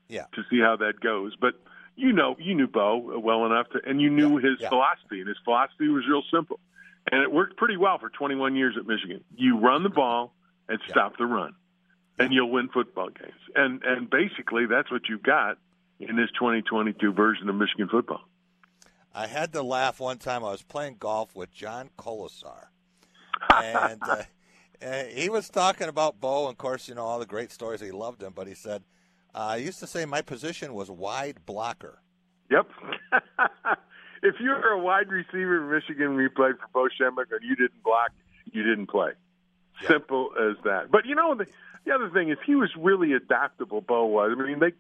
Yeah. 0.09 0.27
to 0.35 0.43
see 0.51 0.61
how 0.61 0.77
that 0.77 1.01
goes. 1.01 1.35
But 1.41 1.55
you 1.97 2.13
know, 2.13 2.37
you 2.39 2.55
knew 2.55 2.67
Bo 2.67 3.19
well 3.19 3.47
enough 3.47 3.69
to, 3.71 3.81
and 3.87 4.01
you 4.01 4.11
knew 4.11 4.37
his 4.37 4.59
yeah. 4.61 4.69
philosophy, 4.69 5.21
and 5.21 5.29
his 5.29 5.37
philosophy 5.45 5.89
was 5.89 6.05
real 6.09 6.23
simple, 6.33 6.59
and 7.11 7.23
it 7.23 7.33
worked 7.33 7.57
pretty 7.57 7.77
well 7.77 7.99
for 7.99 8.09
21 8.09 8.57
years 8.57 8.77
at 8.79 8.87
Michigan. 8.87 9.23
You 9.37 9.59
run 9.59 9.83
the 9.83 9.91
ball 9.91 10.33
and 10.69 10.79
stop 10.89 11.19
the 11.19 11.27
run, 11.27 11.55
and 12.19 12.33
you'll 12.33 12.51
win 12.51 12.69
football 12.69 13.09
games. 13.09 13.41
And 13.55 13.83
and 13.83 14.09
basically, 14.09 14.67
that's 14.67 14.91
what 14.91 15.03
you've 15.09 15.23
got 15.23 15.59
in 15.99 16.17
this 16.17 16.31
2022 16.39 17.13
version 17.13 17.49
of 17.49 17.55
Michigan 17.57 17.89
football. 17.89 18.23
I 19.15 19.27
had 19.27 19.53
to 19.55 19.63
laugh 19.63 20.01
one 20.01 20.19
time. 20.19 20.45
I 20.45 20.53
was 20.53 20.63
playing 20.63 20.97
golf 20.99 21.35
with 21.35 21.53
John 21.53 21.91
Kolesar, 21.99 22.67
and 23.55 24.01
uh, 24.03 25.05
he 25.09 25.29
was 25.29 25.49
talking 25.49 25.89
about 25.89 26.21
Bo. 26.21 26.47
And 26.47 26.53
of 26.53 26.59
course, 26.59 26.89
you 26.89 26.95
know 26.95 27.05
all 27.05 27.19
the 27.19 27.27
great 27.27 27.51
stories. 27.51 27.81
He 27.81 27.91
loved 27.91 28.23
him, 28.23 28.33
but 28.35 28.47
he 28.47 28.55
said, 28.55 28.83
Uh, 29.35 29.39
"I 29.39 29.57
used 29.57 29.79
to 29.81 29.87
say 29.87 30.05
my 30.05 30.23
position 30.23 30.75
was 30.75 30.91
wide 30.91 31.45
blocker." 31.47 32.03
Yep. 32.51 32.69
if 34.23 34.35
you 34.41 34.51
were 34.51 34.73
a 34.73 34.79
wide 34.79 35.09
receiver 35.09 35.63
in 35.63 35.71
Michigan 35.71 36.13
and 36.13 36.21
you 36.21 36.31
played 36.31 36.57
for 36.59 36.69
Bo 36.73 36.89
Schembechler 36.89 37.37
and 37.41 37.45
you 37.49 37.57
didn't 37.57 37.83
block, 37.83 38.11
you 38.53 38.63
didn't 38.63 38.89
play. 38.89 39.13
Simple 39.87 40.31
as 40.39 40.57
that. 40.65 40.91
But 40.91 41.07
you 41.07 41.15
know 41.15 41.35
the 41.35 41.47
the 41.85 41.93
other 41.93 42.11
thing 42.11 42.31
is 42.31 42.39
he 42.45 42.55
was 42.55 42.71
really 42.77 43.13
adaptable. 43.13 43.81
Bo 43.81 44.07
was. 44.07 44.37
I 44.39 44.43
mean 44.43 44.59
they. 44.59 44.73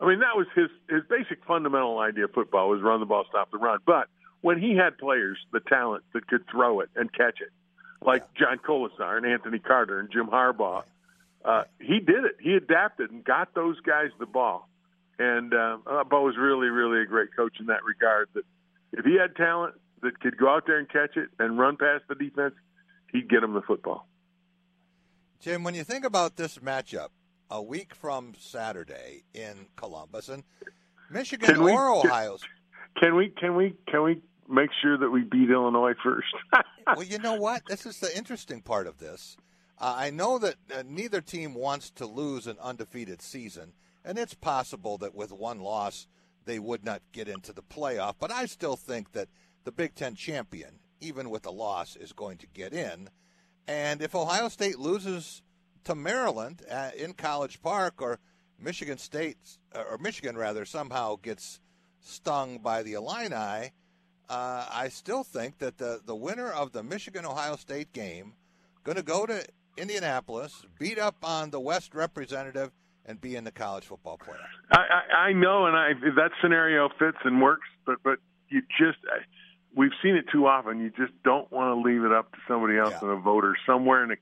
I 0.00 0.08
mean 0.08 0.18
that 0.20 0.36
was 0.36 0.46
his 0.54 0.68
his 0.88 1.02
basic 1.08 1.44
fundamental 1.44 1.98
idea 1.98 2.24
of 2.24 2.32
football 2.32 2.68
was 2.68 2.82
run 2.82 3.00
the 3.00 3.06
ball, 3.06 3.24
stop 3.28 3.50
the 3.50 3.58
run. 3.58 3.78
But 3.86 4.08
when 4.42 4.60
he 4.60 4.74
had 4.74 4.98
players, 4.98 5.38
the 5.52 5.60
talent 5.60 6.04
that 6.12 6.26
could 6.26 6.46
throw 6.50 6.80
it 6.80 6.90
and 6.94 7.10
catch 7.12 7.40
it, 7.40 7.50
like 8.04 8.34
John 8.34 8.58
Kolesar 8.58 9.16
and 9.16 9.24
Anthony 9.24 9.58
Carter 9.58 9.98
and 9.98 10.10
Jim 10.10 10.26
Harbaugh, 10.26 10.82
uh, 11.44 11.64
he 11.80 12.00
did 12.00 12.24
it. 12.24 12.36
He 12.40 12.54
adapted 12.54 13.10
and 13.10 13.24
got 13.24 13.54
those 13.54 13.78
guys 13.80 14.08
the 14.18 14.26
ball. 14.26 14.68
And 15.18 15.54
uh, 15.54 16.04
Bo 16.08 16.22
was 16.22 16.36
really, 16.36 16.68
really 16.68 17.02
a 17.02 17.06
great 17.06 17.28
coach 17.36 17.56
in 17.60 17.66
that 17.66 17.84
regard. 17.84 18.28
That 18.34 18.44
if 18.92 19.04
he 19.04 19.16
had 19.20 19.36
talent 19.36 19.74
that 20.02 20.18
could 20.20 20.36
go 20.36 20.48
out 20.48 20.64
there 20.66 20.78
and 20.78 20.88
catch 20.88 21.16
it 21.16 21.28
and 21.38 21.58
run 21.58 21.76
past 21.76 22.04
the 22.08 22.14
defense, 22.14 22.54
he'd 23.12 23.28
get 23.28 23.40
them 23.40 23.52
the 23.52 23.62
football. 23.62 24.08
Jim, 25.40 25.62
when 25.62 25.74
you 25.74 25.84
think 25.84 26.04
about 26.04 26.36
this 26.36 26.58
matchup, 26.58 27.08
a 27.50 27.62
week 27.62 27.94
from 27.94 28.32
Saturday 28.38 29.24
in 29.34 29.66
Columbus, 29.76 30.28
and 30.28 30.42
Michigan 31.10 31.54
Can 31.54 31.62
we- 31.62 31.72
or 31.72 31.88
Ohio. 31.88 32.38
Can 32.96 33.16
we? 33.16 33.28
Can 33.28 33.56
we? 33.56 33.74
Can 33.88 34.02
we 34.02 34.22
make 34.48 34.70
sure 34.80 34.96
that 34.96 35.10
we 35.10 35.22
beat 35.22 35.50
Illinois 35.50 35.94
first? 36.02 36.32
well, 36.86 37.02
you 37.02 37.18
know 37.18 37.34
what? 37.34 37.62
This 37.66 37.86
is 37.86 37.98
the 37.98 38.16
interesting 38.16 38.60
part 38.62 38.86
of 38.86 38.98
this. 38.98 39.36
Uh, 39.78 39.94
I 39.96 40.10
know 40.10 40.38
that 40.38 40.56
uh, 40.72 40.82
neither 40.86 41.20
team 41.20 41.54
wants 41.54 41.90
to 41.92 42.06
lose 42.06 42.46
an 42.46 42.56
undefeated 42.60 43.20
season, 43.20 43.72
and 44.04 44.18
it's 44.18 44.34
possible 44.34 44.98
that 44.98 45.14
with 45.14 45.32
one 45.32 45.60
loss 45.60 46.06
they 46.44 46.58
would 46.58 46.84
not 46.84 47.02
get 47.12 47.28
into 47.28 47.52
the 47.52 47.62
playoff. 47.62 48.14
But 48.18 48.30
I 48.30 48.46
still 48.46 48.76
think 48.76 49.12
that 49.12 49.28
the 49.64 49.72
Big 49.72 49.94
Ten 49.94 50.14
champion, 50.14 50.78
even 51.00 51.30
with 51.30 51.46
a 51.46 51.50
loss, 51.50 51.96
is 51.96 52.12
going 52.12 52.38
to 52.38 52.46
get 52.46 52.72
in. 52.72 53.08
And 53.66 54.02
if 54.02 54.14
Ohio 54.14 54.48
State 54.48 54.78
loses 54.78 55.42
to 55.84 55.94
Maryland 55.94 56.62
uh, 56.70 56.90
in 56.96 57.14
College 57.14 57.62
Park, 57.62 58.00
or 58.00 58.18
Michigan 58.58 58.98
State, 58.98 59.38
or 59.74 59.98
Michigan 59.98 60.36
rather, 60.36 60.64
somehow 60.64 61.16
gets 61.16 61.60
stung 62.00 62.58
by 62.58 62.82
the 62.82 62.92
Illini, 62.92 63.72
uh, 64.28 64.66
I 64.70 64.88
still 64.90 65.24
think 65.24 65.58
that 65.58 65.78
the, 65.78 66.00
the 66.04 66.14
winner 66.14 66.50
of 66.50 66.72
the 66.72 66.82
Michigan 66.82 67.26
Ohio 67.26 67.56
State 67.56 67.92
game 67.92 68.34
going 68.82 68.96
to 68.96 69.02
go 69.02 69.26
to 69.26 69.44
Indianapolis, 69.76 70.64
beat 70.78 70.98
up 70.98 71.16
on 71.22 71.50
the 71.50 71.60
West 71.60 71.94
representative, 71.94 72.70
and 73.06 73.20
be 73.20 73.36
in 73.36 73.44
the 73.44 73.52
college 73.52 73.84
football 73.84 74.18
playoff. 74.18 74.38
I, 74.72 74.78
I, 74.78 75.16
I 75.28 75.32
know, 75.32 75.66
and 75.66 75.76
I 75.76 75.92
that 76.16 76.30
scenario 76.40 76.88
fits 76.98 77.18
and 77.24 77.40
works, 77.42 77.68
but 77.86 77.96
but 78.02 78.18
you 78.48 78.62
just 78.78 78.98
we've 79.76 79.92
seen 80.02 80.16
it 80.16 80.24
too 80.32 80.46
often. 80.46 80.80
You 80.80 80.90
just 80.90 81.12
don't 81.24 81.50
want 81.52 81.68
to 81.76 81.88
leave 81.88 82.04
it 82.04 82.12
up 82.12 82.32
to 82.32 82.38
somebody 82.48 82.78
else 82.78 82.94
and 83.02 83.10
a 83.10 83.16
voter 83.16 83.56
somewhere 83.66 84.04
in 84.04 84.12
a 84.12 84.16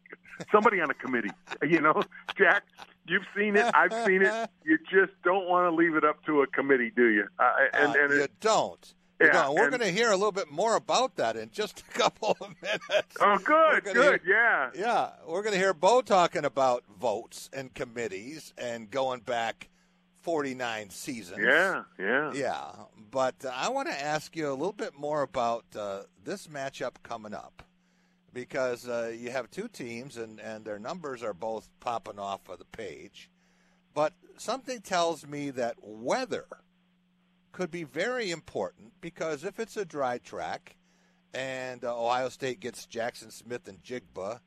somebody 0.51 0.81
on 0.81 0.91
a 0.91 0.95
committee. 0.95 1.31
You 1.63 1.81
know, 1.81 2.03
Jack, 2.37 2.65
you've 3.07 3.23
seen 3.37 3.55
it. 3.57 3.73
I've 3.75 3.93
seen 4.05 4.23
it. 4.23 4.51
You 4.65 4.79
just 4.91 5.13
don't 5.25 5.49
want 5.49 5.71
to 5.71 5.75
leave 5.77 5.95
it 5.97 6.05
up 6.05 6.25
to 6.25 6.43
a 6.43 6.47
committee, 6.47 6.93
do 6.95 7.07
you? 7.09 7.27
Uh, 7.39 7.53
and 7.73 7.97
Uh, 7.97 8.01
and 8.01 8.13
you 8.13 8.23
it, 8.23 8.41
don't. 8.41 8.95
Yeah. 9.27 9.51
We're 9.51 9.71
going 9.71 9.81
to 9.81 9.91
hear 9.91 10.11
a 10.11 10.17
little 10.17 10.33
bit 10.33 10.51
more 10.51 10.77
about 10.77 11.17
that 11.17 11.37
in 11.37 11.51
just 11.51 11.81
a 11.81 11.85
couple 11.99 12.37
of 12.41 12.55
minutes. 12.63 13.17
oh, 13.21 13.39
good, 13.39 13.85
good, 13.85 13.97
hear- 13.97 14.21
yeah. 14.27 14.71
Yeah, 14.75 15.11
we're 15.27 15.43
going 15.43 15.55
to 15.55 15.59
hear 15.59 15.75
Bo 15.75 16.01
talking 16.03 16.45
about 16.45 16.85
votes 17.01 17.49
and 17.53 17.73
committees 17.75 18.53
and 18.59 18.91
going 18.91 19.21
back 19.21 19.69
49 20.23 20.91
seasons. 20.91 21.41
Yeah, 21.45 21.83
yeah. 21.99 22.33
Yeah, 22.33 22.65
but 23.11 23.35
uh, 23.45 23.51
I 23.55 23.69
want 23.71 23.89
to 23.89 24.01
ask 24.05 24.35
you 24.37 24.49
a 24.49 24.53
little 24.55 24.73
bit 24.73 24.95
more 24.99 25.23
about 25.23 25.65
uh, 25.79 26.03
this 26.25 26.47
matchup 26.47 26.95
coming 27.03 27.35
up 27.35 27.63
because 28.33 28.89
uh, 28.89 29.13
you 29.17 29.31
have 29.31 29.51
two 29.51 29.69
teams 29.69 30.17
and, 30.17 30.41
and 30.41 30.65
their 30.65 30.79
numbers 30.79 31.23
are 31.23 31.35
both 31.35 31.69
popping 31.81 32.19
off 32.19 32.49
of 32.49 32.59
the 32.59 32.65
page. 32.65 33.29
But 33.95 34.15
something 34.39 34.81
tells 34.81 35.27
me 35.27 35.51
that 35.51 35.77
weather 35.83 36.47
could 37.53 37.71
be 37.71 37.85
very 37.85 38.31
important 38.31 38.93
because 39.01 39.45
if 39.45 39.61
it's 39.61 39.77
a 39.77 39.85
dry 39.85 40.19
track 40.19 40.77
and 41.35 41.85
uh, 41.85 41.97
Ohio 41.97 42.29
State 42.29 42.61
gets 42.61 42.87
Jaxon 42.87 43.33
Smith-Njigba 43.33 44.41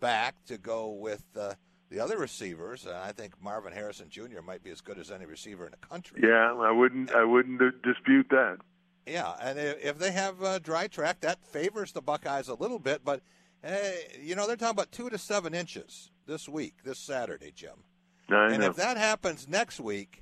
back 0.00 0.34
to 0.46 0.58
go 0.58 0.90
with 0.90 1.24
uh, 1.38 1.54
the 1.90 2.00
other 2.00 2.16
receivers, 2.16 2.86
and 2.86 2.96
I 2.96 3.12
think 3.12 3.34
Marvin 3.42 3.72
Harrison 3.72 4.08
Jr. 4.08 4.40
might 4.44 4.62
be 4.62 4.70
as 4.70 4.80
good 4.80 4.98
as 4.98 5.10
any 5.10 5.26
receiver 5.26 5.66
in 5.66 5.72
the 5.72 5.86
country. 5.86 6.20
Yeah, 6.22 6.54
I 6.58 6.70
wouldn't 6.70 7.14
I 7.14 7.24
wouldn't 7.24 7.60
dispute 7.82 8.26
that. 8.30 8.58
Yeah, 9.06 9.32
and 9.40 9.58
if 9.58 9.98
they 9.98 10.12
have 10.12 10.42
a 10.42 10.60
dry 10.60 10.86
track, 10.86 11.20
that 11.20 11.44
favors 11.44 11.92
the 11.92 12.00
Buckeyes 12.00 12.48
a 12.48 12.54
little 12.54 12.78
bit. 12.78 13.04
But 13.04 13.22
hey, 13.62 14.20
you 14.22 14.34
know 14.34 14.46
they're 14.46 14.56
talking 14.56 14.76
about 14.76 14.92
two 14.92 15.10
to 15.10 15.18
seven 15.18 15.54
inches 15.54 16.10
this 16.26 16.48
week, 16.48 16.74
this 16.84 16.98
Saturday, 16.98 17.52
Jim. 17.54 17.84
I 18.30 18.46
and 18.46 18.60
know. 18.60 18.70
if 18.70 18.76
that 18.76 18.96
happens 18.96 19.48
next 19.48 19.80
week, 19.80 20.21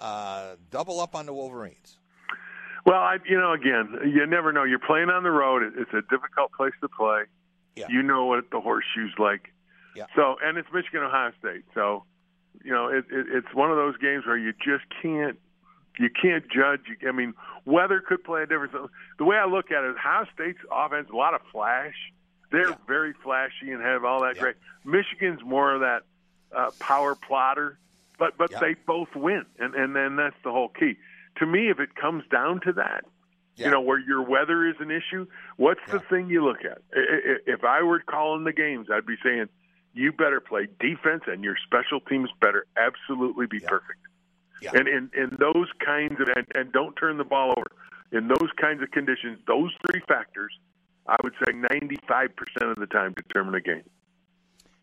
uh, 0.00 0.56
double 0.70 1.00
up 1.00 1.14
on 1.14 1.26
the 1.26 1.32
Wolverines. 1.32 1.98
Well, 2.84 3.00
I, 3.00 3.18
you 3.28 3.38
know, 3.38 3.52
again, 3.52 4.12
you 4.14 4.26
never 4.26 4.52
know. 4.52 4.64
You're 4.64 4.78
playing 4.78 5.10
on 5.10 5.24
the 5.24 5.30
road. 5.30 5.62
It's 5.76 5.92
a 5.92 6.02
difficult 6.02 6.52
place 6.52 6.74
to 6.80 6.88
play. 6.88 7.22
Yeah. 7.74 7.86
You 7.88 8.02
know 8.02 8.26
what 8.26 8.50
the 8.50 8.60
horseshoe's 8.60 9.12
like. 9.18 9.52
Yeah. 9.96 10.04
So, 10.14 10.36
and 10.42 10.56
it's 10.56 10.68
Michigan 10.72 11.02
Ohio 11.02 11.32
State. 11.38 11.64
So, 11.74 12.04
you 12.64 12.72
know, 12.72 12.88
it, 12.88 13.04
it, 13.10 13.26
it's 13.32 13.54
one 13.54 13.70
of 13.70 13.76
those 13.76 13.96
games 13.96 14.24
where 14.26 14.38
you 14.38 14.52
just 14.52 14.84
can't 15.02 15.38
you 15.98 16.10
can't 16.10 16.44
judge. 16.50 16.80
I 17.06 17.12
mean, 17.12 17.34
weather 17.64 18.02
could 18.06 18.22
play 18.22 18.42
a 18.42 18.46
difference. 18.46 18.72
The 19.18 19.24
way 19.24 19.36
I 19.36 19.46
look 19.46 19.70
at 19.70 19.82
it, 19.84 19.96
Ohio 19.96 20.26
State's 20.34 20.58
offense, 20.70 21.08
a 21.12 21.16
lot 21.16 21.34
of 21.34 21.40
flash. 21.52 21.94
They're 22.52 22.76
very 22.86 23.12
flashy 23.24 23.72
and 23.72 23.82
have 23.82 24.04
all 24.04 24.22
that 24.22 24.38
great. 24.38 24.56
Michigan's 24.84 25.40
more 25.44 25.74
of 25.74 25.80
that 25.80 26.02
uh, 26.54 26.70
power 26.78 27.14
plotter, 27.14 27.78
but 28.18 28.36
but 28.38 28.50
they 28.60 28.74
both 28.86 29.14
win, 29.14 29.44
and 29.58 29.74
and 29.74 29.94
then 29.94 30.16
that's 30.16 30.36
the 30.44 30.50
whole 30.50 30.68
key. 30.68 30.94
To 31.38 31.46
me, 31.46 31.70
if 31.70 31.80
it 31.80 31.94
comes 31.94 32.24
down 32.30 32.60
to 32.62 32.72
that, 32.74 33.04
you 33.56 33.70
know, 33.70 33.80
where 33.80 33.98
your 33.98 34.22
weather 34.22 34.66
is 34.66 34.76
an 34.80 34.90
issue, 34.90 35.26
what's 35.56 35.80
the 35.90 36.00
thing 36.10 36.28
you 36.28 36.44
look 36.44 36.64
at? 36.64 36.78
If 36.92 37.64
I 37.64 37.82
were 37.82 38.00
calling 38.00 38.44
the 38.44 38.52
games, 38.52 38.88
I'd 38.92 39.06
be 39.06 39.16
saying 39.22 39.48
you 39.94 40.12
better 40.12 40.40
play 40.40 40.68
defense, 40.78 41.22
and 41.26 41.42
your 41.42 41.56
special 41.66 42.00
teams 42.00 42.30
better 42.40 42.66
absolutely 42.76 43.46
be 43.46 43.60
perfect. 43.60 44.00
And 44.74 44.88
in 44.88 45.10
in 45.14 45.36
those 45.38 45.68
kinds 45.84 46.20
of 46.20 46.28
and, 46.34 46.46
and 46.54 46.72
don't 46.72 46.94
turn 46.96 47.18
the 47.18 47.24
ball 47.24 47.54
over 47.56 47.70
in 48.12 48.28
those 48.28 48.50
kinds 48.60 48.82
of 48.82 48.90
conditions. 48.90 49.38
Those 49.46 49.72
three 49.86 50.00
factors, 50.08 50.52
I 51.06 51.16
would 51.22 51.34
say, 51.44 51.52
ninety 51.52 51.98
five 52.08 52.34
percent 52.36 52.70
of 52.70 52.76
the 52.76 52.86
time 52.86 53.14
determine 53.14 53.54
a 53.54 53.60
game. 53.60 53.84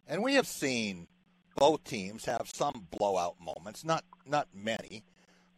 And 0.08 0.22
we 0.22 0.36
have 0.36 0.48
seen 0.48 1.08
both 1.56 1.84
teams 1.84 2.26
have 2.26 2.50
some 2.52 2.88
blowout 2.92 3.36
moments, 3.40 3.84
not 3.84 4.04
not 4.26 4.48
many, 4.54 5.04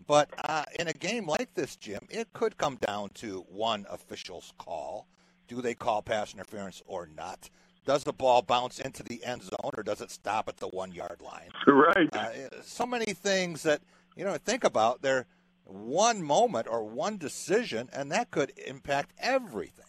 but 0.08 0.30
uh, 0.44 0.64
in 0.80 0.88
a 0.88 0.94
game 0.94 1.28
like 1.28 1.54
this, 1.54 1.76
Jim, 1.76 2.02
it 2.10 2.32
could 2.34 2.58
come 2.58 2.76
down 2.76 3.10
to 3.16 3.46
one 3.50 3.86
official's 3.90 4.54
call. 4.58 5.08
Do 5.48 5.62
they 5.62 5.76
call 5.76 6.02
pass 6.02 6.34
interference 6.34 6.82
or 6.86 7.08
not? 7.08 7.50
Does 7.86 8.04
the 8.04 8.14
ball 8.14 8.42
bounce 8.42 8.80
into 8.80 9.04
the 9.04 9.24
end 9.24 9.44
zone 9.44 9.72
or 9.78 9.84
does 9.84 10.02
it 10.02 10.10
stop 10.10 10.50
at 10.50 10.58
the 10.58 10.68
one 10.68 10.92
yard 10.92 11.22
line? 11.22 11.50
Right. 11.68 12.16
Uh, 12.16 12.62
so 12.64 12.86
many 12.86 13.14
things 13.14 13.64
that 13.64 13.82
you 14.16 14.24
know 14.24 14.38
think 14.38 14.64
about. 14.64 15.02
They're 15.02 15.26
one 15.66 16.22
moment 16.22 16.68
or 16.70 16.84
one 16.84 17.18
decision, 17.18 17.90
and 17.94 18.12
that 18.12 18.32
could 18.32 18.54
impact 18.68 19.14
everything. 19.20 19.86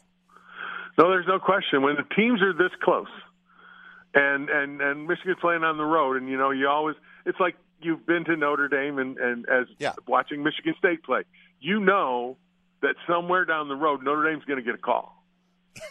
No, 0.98 1.10
there's 1.10 1.26
no 1.26 1.38
question. 1.38 1.82
When 1.82 1.96
the 1.96 2.14
teams 2.14 2.40
are 2.40 2.52
this 2.52 2.72
close, 2.82 3.08
and 4.16 4.48
and 4.50 4.80
and 4.80 5.06
Michigan's 5.06 5.38
playing 5.40 5.62
on 5.62 5.76
the 5.76 5.84
road, 5.84 6.16
and 6.16 6.28
you 6.28 6.36
know 6.36 6.50
you 6.50 6.66
always 6.68 6.96
it's 7.24 7.38
like 7.38 7.56
you've 7.80 8.04
been 8.06 8.24
to 8.24 8.36
Notre 8.36 8.68
Dame 8.68 8.98
and 8.98 9.18
and 9.18 9.46
as 9.48 9.66
watching 10.08 10.42
Michigan 10.42 10.74
State 10.78 11.02
play, 11.04 11.22
you 11.60 11.78
know 11.78 12.36
that 12.82 12.94
somewhere 13.06 13.44
down 13.44 13.68
the 13.68 13.76
road 13.76 14.02
Notre 14.02 14.28
Dame's 14.28 14.44
going 14.44 14.58
to 14.58 14.64
get 14.64 14.74
a 14.74 14.78
call, 14.78 15.22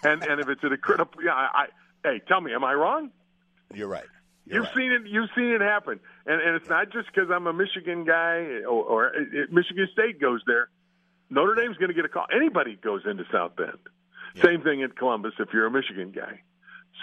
and 0.04 0.24
and 0.24 0.42
if 0.42 0.50
it's 0.50 0.64
at 0.64 0.72
a 0.72 0.78
critical, 0.78 1.22
yeah, 1.24 1.34
I, 1.34 1.48
I 1.54 1.66
hey, 2.04 2.22
tell 2.28 2.42
me, 2.42 2.54
am 2.54 2.64
I 2.64 2.74
wrong? 2.74 3.12
You're 3.74 3.88
right. 3.88 4.06
You've 4.48 4.68
seen 4.76 4.92
it. 4.92 5.02
You've 5.08 5.30
seen 5.36 5.50
it 5.54 5.62
happen, 5.62 6.00
and 6.26 6.42
and 6.42 6.56
it's 6.56 6.70
not 6.70 6.92
just 6.92 7.08
because 7.14 7.30
I'm 7.32 7.48
a 7.48 7.54
Michigan 7.54 8.06
guy 8.06 8.62
or, 8.68 8.84
or 8.84 9.08
it, 9.08 9.34
it- 9.34 9.52
Michigan 9.54 9.88
State 9.94 10.20
goes 10.20 10.42
there. 10.46 10.70
Notre 11.32 11.56
Dame's 11.56 11.78
going 11.78 11.88
to 11.90 11.96
get 11.96 12.06
a 12.06 12.10
call. 12.10 12.26
Anybody 12.32 12.76
goes 12.76 13.02
into 13.10 13.24
South 13.32 13.56
Bend. 13.56 13.80
Same 14.44 14.62
thing 14.62 14.82
in 14.82 14.92
Columbus. 14.92 15.34
If 15.40 15.50
you're 15.54 15.66
a 15.66 15.72
Michigan 15.72 16.12
guy, 16.16 16.42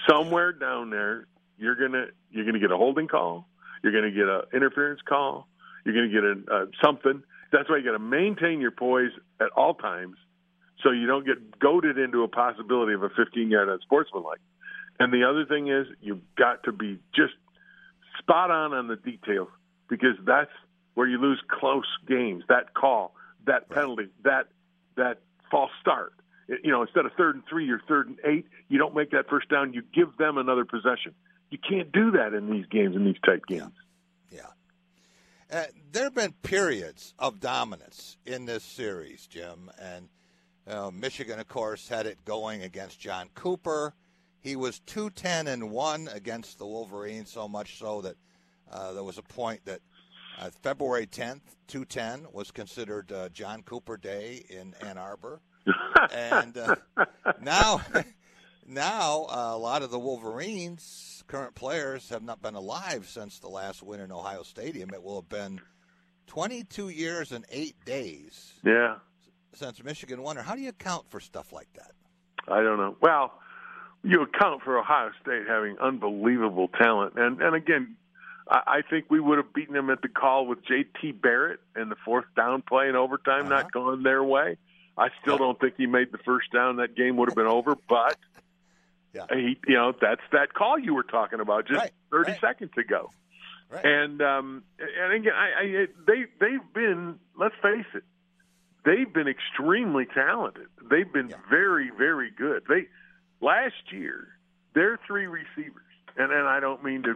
somewhere 0.09 0.53
down 0.53 0.91
there, 0.91 1.27
you're 1.59 1.77
gonna 1.77 2.07
you're 2.31 2.45
gonna 2.45 2.61
get 2.61 2.71
a 2.71 2.77
holding 2.77 3.09
call. 3.09 3.47
You're 3.83 3.93
gonna 3.93 4.11
get 4.11 4.27
a 4.27 4.43
interference 4.55 5.01
call. 5.09 5.49
You're 5.85 5.95
gonna 5.95 6.09
get 6.09 6.25
a 6.25 6.55
uh, 6.55 6.67
something. 6.85 7.23
That's 7.53 7.69
why 7.69 7.77
you 7.77 7.85
got 7.85 7.93
to 7.93 7.99
maintain 7.99 8.61
your 8.61 8.71
poise 8.71 9.13
at 9.39 9.51
all 9.55 9.75
times, 9.75 10.17
so 10.83 10.91
you 10.91 11.07
don't 11.07 11.27
get 11.27 11.59
goaded 11.59 11.99
into 11.99 12.23
a 12.23 12.29
possibility 12.29 12.95
of 12.95 13.03
a 13.03 13.11
15 13.11 13.51
yard 13.51 13.69
unsportsmanlike. 13.69 14.41
And 14.99 15.13
the 15.13 15.29
other 15.29 15.45
thing 15.45 15.69
is, 15.69 15.87
you've 16.01 16.23
got 16.37 16.65
to 16.65 16.73
be 16.73 16.99
just 17.15 17.35
spot 18.19 18.51
on 18.51 18.73
on 18.73 18.89
the 18.89 18.97
details 18.97 19.49
because 19.89 20.17
that's 20.25 20.51
where 20.95 21.07
you 21.07 21.19
lose 21.19 21.41
close 21.49 21.87
games. 22.09 22.43
That 22.49 22.73
call, 22.73 23.15
that 23.47 23.69
penalty, 23.69 24.09
that 24.25 24.49
that 24.97 25.19
false 25.51 25.71
start. 25.81 26.15
You 26.63 26.71
know, 26.71 26.83
instead 26.83 27.07
of 27.07 27.13
third 27.17 27.37
and 27.37 27.45
three, 27.49 27.67
you're 27.67 27.81
third 27.89 28.09
and 28.09 28.19
eight. 28.25 28.47
You 28.69 28.79
don't 28.79 28.95
make 28.95 29.11
that 29.13 29.29
first 29.29 29.49
down. 29.49 29.73
You 29.73 29.83
give 29.95 30.17
them 30.19 30.39
another 30.39 30.65
possession. 30.65 31.15
You 31.51 31.59
can't 31.59 31.93
do 31.93 32.13
that 32.13 32.35
in 32.35 32.51
these 32.51 32.67
games, 32.67 32.97
in 32.97 33.05
these 33.05 33.21
tight 33.25 33.47
games. 33.47 33.75
Yeah. 34.31 34.47
Uh, 35.51 35.65
there 35.93 36.05
have 36.05 36.15
been 36.15 36.33
periods 36.43 37.15
of 37.19 37.41
dominance 37.41 38.17
in 38.25 38.47
this 38.47 38.65
series, 38.65 39.27
Jim, 39.27 39.71
and 39.79 40.09
uh, 40.67 40.91
Michigan, 40.91 41.39
of 41.41 41.49
course, 41.49 41.89
had 41.89 42.07
it 42.07 42.25
going 42.25 42.63
against 42.63 43.01
John 43.01 43.29
Cooper. 43.35 43.95
He 44.41 44.57
was 44.57 44.81
two 44.81 45.11
ten 45.11 45.47
and 45.47 45.71
one 45.71 46.09
against 46.13 46.59
the 46.59 46.67
Wolverines, 46.67 47.31
so 47.31 47.47
much 47.49 47.79
so 47.79 48.01
that 48.01 48.17
uh, 48.71 48.93
there 48.93 49.05
was 49.05 49.19
a 49.19 49.23
point 49.23 49.61
that 49.67 49.81
uh, 50.41 50.51
February 50.63 51.07
tenth, 51.07 51.57
two 51.67 51.85
ten, 51.85 52.27
was 52.33 52.51
considered 52.51 53.13
uh, 53.13 53.29
John 53.29 53.63
Cooper 53.63 53.97
Day 53.97 54.45
in 54.49 54.75
Ann 54.81 54.99
Arbor, 54.99 55.41
and 56.13 56.57
uh, 56.57 56.77
now, 57.41 57.81
now 58.67 59.27
uh, 59.31 59.51
a 59.55 59.59
lot 59.59 59.83
of 59.83 59.91
the 59.91 59.99
Wolverines 59.99 61.25
current 61.29 61.55
players 61.55 62.09
have 62.11 62.23
not 62.23 62.43
been 62.43 62.55
alive 62.55 63.07
since 63.09 63.39
the 63.39 63.49
last 63.49 63.83
win 63.83 64.01
in 64.01 64.13
Ohio 64.13 64.43
Stadium. 64.43 64.91
It 64.93 65.03
will 65.03 65.17
have 65.21 65.29
been 65.29 65.61
twenty 66.27 66.65
two 66.65 66.89
years 66.89 67.33
and 67.33 67.45
eight 67.51 67.77
days. 67.85 68.55
Yeah. 68.65 68.97
Since 69.55 69.83
Michigan 69.85 70.23
won, 70.23 70.39
or 70.39 70.43
how 70.43 70.55
do 70.55 70.63
you 70.63 70.71
account 70.71 71.11
for 71.11 71.21
stuff 71.21 71.53
like 71.53 71.69
that? 71.75 71.93
I 72.49 72.63
don't 72.63 72.79
know. 72.79 72.97
Well, 73.01 73.33
you 74.03 74.23
account 74.23 74.63
for 74.63 74.79
Ohio 74.79 75.11
State 75.23 75.43
having 75.47 75.77
unbelievable 75.79 76.69
talent, 76.69 77.15
and 77.17 77.41
and 77.41 77.55
again, 77.55 77.97
I, 78.49 78.61
I 78.67 78.83
think 78.89 79.07
we 79.11 79.21
would 79.21 79.37
have 79.39 79.53
beaten 79.55 79.75
them 79.75 79.91
at 79.91 80.03
the 80.03 80.09
call 80.09 80.47
with 80.47 80.65
J.T. 80.67 81.13
Barrett 81.13 81.61
and 81.77 81.91
the 81.91 81.97
fourth 82.05 82.25
down 82.35 82.63
play 82.63 82.89
in 82.89 82.97
overtime 82.97 83.43
Uh-huh. 83.47 83.55
not 83.63 83.73
going 83.73 84.03
their 84.03 84.25
way. 84.25 84.57
I 84.97 85.09
still 85.23 85.39
don't 85.39 85.59
think 85.59 85.75
he 85.77 85.87
made 85.87 86.13
the 86.13 86.19
first 86.19 86.53
down. 86.53 86.77
That 86.77 86.95
game 86.95 87.17
would 87.17 87.29
have 87.29 87.37
been 87.37 87.47
over, 87.47 87.77
but 87.89 88.19
yeah. 89.15 89.27
he, 89.31 89.59
you 89.67 89.75
know, 89.75 89.93
that's 89.99 90.21
that 90.33 90.53
call 90.53 90.79
you 90.79 90.95
were 90.95 91.03
talking 91.03 91.41
about 91.41 91.67
just 91.67 91.79
Right, 91.79 91.93
30 92.11 92.33
right. 92.33 92.41
seconds 92.41 92.73
ago. 92.77 93.11
Right. 93.71 93.85
And 93.85 94.21
um, 94.21 94.65
and 94.79 95.13
again, 95.15 95.33
I, 95.35 95.61
I 95.61 95.87
they 96.07 96.25
they've 96.41 96.75
been. 96.75 97.19
Let's 97.39 97.55
face 97.63 97.87
it, 97.95 98.05
they've 98.85 99.11
been 99.11 99.29
extremely 99.29 100.05
talented. 100.05 100.67
They've 100.91 101.11
been 101.11 101.33
very 101.49 101.91
very 101.97 102.31
good. 102.31 102.65
They 102.69 102.89
last 103.41 103.91
year 103.91 104.29
their 104.75 104.99
three 105.07 105.27
receivers, 105.27 105.87
and 106.19 106.31
and 106.31 106.47
I 106.47 106.61
don't 106.61 106.85
mean 106.85 107.05
to 107.05 107.15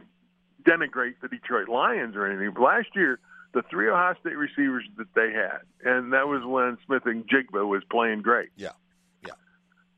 denigrate 0.63 1.21
the 1.21 1.29
Detroit 1.29 1.69
Lions 1.69 2.17
or 2.17 2.27
anything, 2.27 2.53
but 2.55 2.63
last 2.63 2.89
year 2.95 3.21
the 3.57 3.63
three 3.71 3.89
Ohio 3.89 4.15
State 4.21 4.37
receivers 4.37 4.85
that 4.99 5.09
they 5.15 5.33
had, 5.33 5.61
and 5.85 6.13
that 6.13 6.29
was 6.29 6.43
when 6.45 6.77
Smith-Njigba 6.87 7.67
was 7.67 7.83
playing 7.91 8.23
great. 8.23 8.51
Yeah, 8.57 8.71
yeah, 9.27 9.33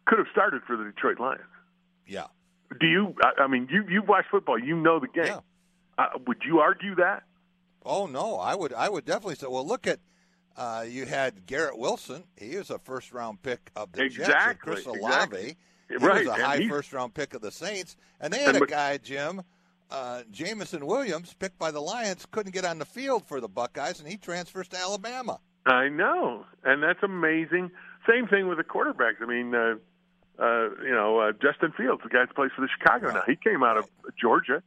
could 0.07 0.19
have 0.19 0.29
started 0.33 0.63
for 0.67 0.77
the 0.77 0.85
Detroit 0.85 1.19
Lions. 1.21 1.43
Yeah. 2.07 2.27
Do 2.81 2.87
you? 2.87 3.15
I, 3.23 3.43
I 3.43 3.47
mean, 3.49 3.69
you 3.71 3.85
you 3.89 4.03
watch 4.03 4.27
football, 4.31 4.59
you 4.59 4.77
know 4.77 5.01
the 5.01 5.09
game. 5.09 5.39
Uh, 5.99 6.07
would 6.27 6.39
you 6.47 6.61
argue 6.61 6.95
that? 6.95 7.25
Oh 7.85 8.07
no, 8.07 8.37
I 8.37 8.55
would 8.55 8.73
I 8.73 8.89
would 8.89 9.05
definitely 9.05 9.35
say. 9.35 9.47
Well, 9.49 9.67
look 9.67 9.87
at 9.87 9.99
uh, 10.57 10.85
you 10.89 11.07
had 11.07 11.47
Garrett 11.47 11.79
Wilson. 11.79 12.25
He 12.37 12.57
was 12.57 12.71
a 12.71 12.79
first 12.79 13.13
round 13.13 13.43
pick 13.43 13.71
of 13.75 13.93
the 13.93 14.09
Jets. 14.09 14.17
Exactly, 14.29 14.51
And 14.77 14.85
Chris 14.85 14.87
Olave. 14.87 15.03
exactly. 15.15 15.57
He 15.89 15.97
Right, 15.97 16.27
was 16.27 16.29
a 16.29 16.33
and 16.33 16.43
high 16.43 16.69
first 16.69 16.93
round 16.93 17.15
pick 17.15 17.33
of 17.35 17.41
the 17.41 17.51
Saints, 17.51 17.97
and 18.21 18.33
they 18.33 18.41
had 18.41 18.55
And 18.55 18.65
a 18.65 18.67
guy, 18.67 18.99
Jim. 18.99 19.43
Uh, 19.91 20.23
Jameson 20.31 20.87
Williams, 20.87 21.35
picked 21.35 21.59
by 21.59 21.71
the 21.71 21.81
Lions, 21.81 22.27
couldn't 22.31 22.53
get 22.53 22.65
on 22.65 22.79
the 22.79 22.85
field 22.85 23.25
for 23.27 23.41
the 23.41 23.49
Buckeyes, 23.49 24.01
and 24.01 24.09
he 24.09 24.17
transfers 24.17 24.69
to 24.69 24.77
Alabama. 24.77 25.41
I 25.67 25.89
know, 25.89 26.45
and 26.65 26.83
that's 26.83 27.03
amazing. 27.03 27.71
Same 28.09 28.27
thing 28.27 28.49
with 28.49 28.59
the 28.59 28.65
quarterbacks. 28.65 29.23
I 29.23 29.27
mean, 29.27 29.55
uh, 29.55 29.77
uh, 30.39 30.71
you 30.83 30.91
know, 30.91 31.19
uh, 31.19 31.33
Justin 31.33 31.73
Fields, 31.77 32.03
the 32.03 32.11
guy 32.11 32.27
that 32.27 32.35
plays 32.35 32.51
for 32.55 32.63
the 32.63 32.69
Chicago 32.79 33.13
now, 33.13 33.23
he 33.27 33.37
came 33.37 33.63
out 33.63 33.77
of 33.77 33.89
Georgia. 34.21 34.63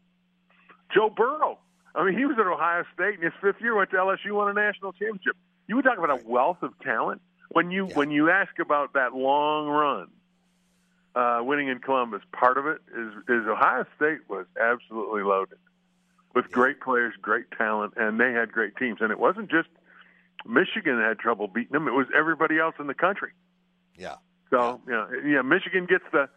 Joe 0.94 1.10
Burrow. 1.10 1.60
I 1.96 2.06
mean, 2.06 2.18
he 2.18 2.26
was 2.26 2.38
at 2.40 2.48
Ohio 2.48 2.84
State 2.94 3.16
in 3.16 3.22
his 3.22 3.34
fifth 3.42 3.62
year, 3.62 3.76
went 3.76 3.90
to 3.92 3.98
LSU, 3.98 4.32
won 4.32 4.50
a 4.50 4.54
national 4.54 4.94
championship. 4.94 5.36
You 5.68 5.76
would 5.78 5.86
talk 5.86 5.98
about 5.98 6.22
a 6.22 6.28
wealth 6.28 6.62
of 6.62 6.78
talent 6.80 7.22
when 7.50 7.72
you 7.72 7.86
when 7.86 8.12
you 8.12 8.30
ask 8.30 8.58
about 8.60 8.94
that 8.94 9.14
long 9.14 9.68
run. 9.68 10.08
Uh, 11.14 11.40
winning 11.44 11.68
in 11.68 11.80
Columbus, 11.80 12.22
part 12.32 12.58
of 12.58 12.66
it 12.68 12.78
is 12.96 13.12
is 13.28 13.46
Ohio 13.48 13.86
State 13.98 14.30
was 14.30 14.46
absolutely 14.60 15.24
loaded 15.24 15.58
with 16.34 16.50
great 16.52 16.80
players, 16.80 17.14
great 17.22 17.52
talent, 17.58 17.94
and 17.98 18.18
they 18.18 18.32
had 18.32 18.52
great 18.52 18.78
teams. 18.78 19.00
And 19.02 19.12
it 19.12 19.20
wasn't 19.20 19.52
just 19.52 19.68
Michigan 20.46 20.98
that 21.00 21.08
had 21.10 21.20
trouble 21.20 21.50
beating 21.50 21.74
them; 21.74 21.90
it 21.90 21.92
was 21.92 22.08
everybody 22.18 22.60
else 22.60 22.76
in 22.80 22.88
the 22.88 22.94
country. 22.94 23.32
Yeah. 23.98 24.16
So 24.52 24.80
you 24.88 24.94
know, 24.94 25.10
yeah, 25.26 25.42
Michigan 25.42 25.86
gets 25.86 26.06
the 26.14 26.30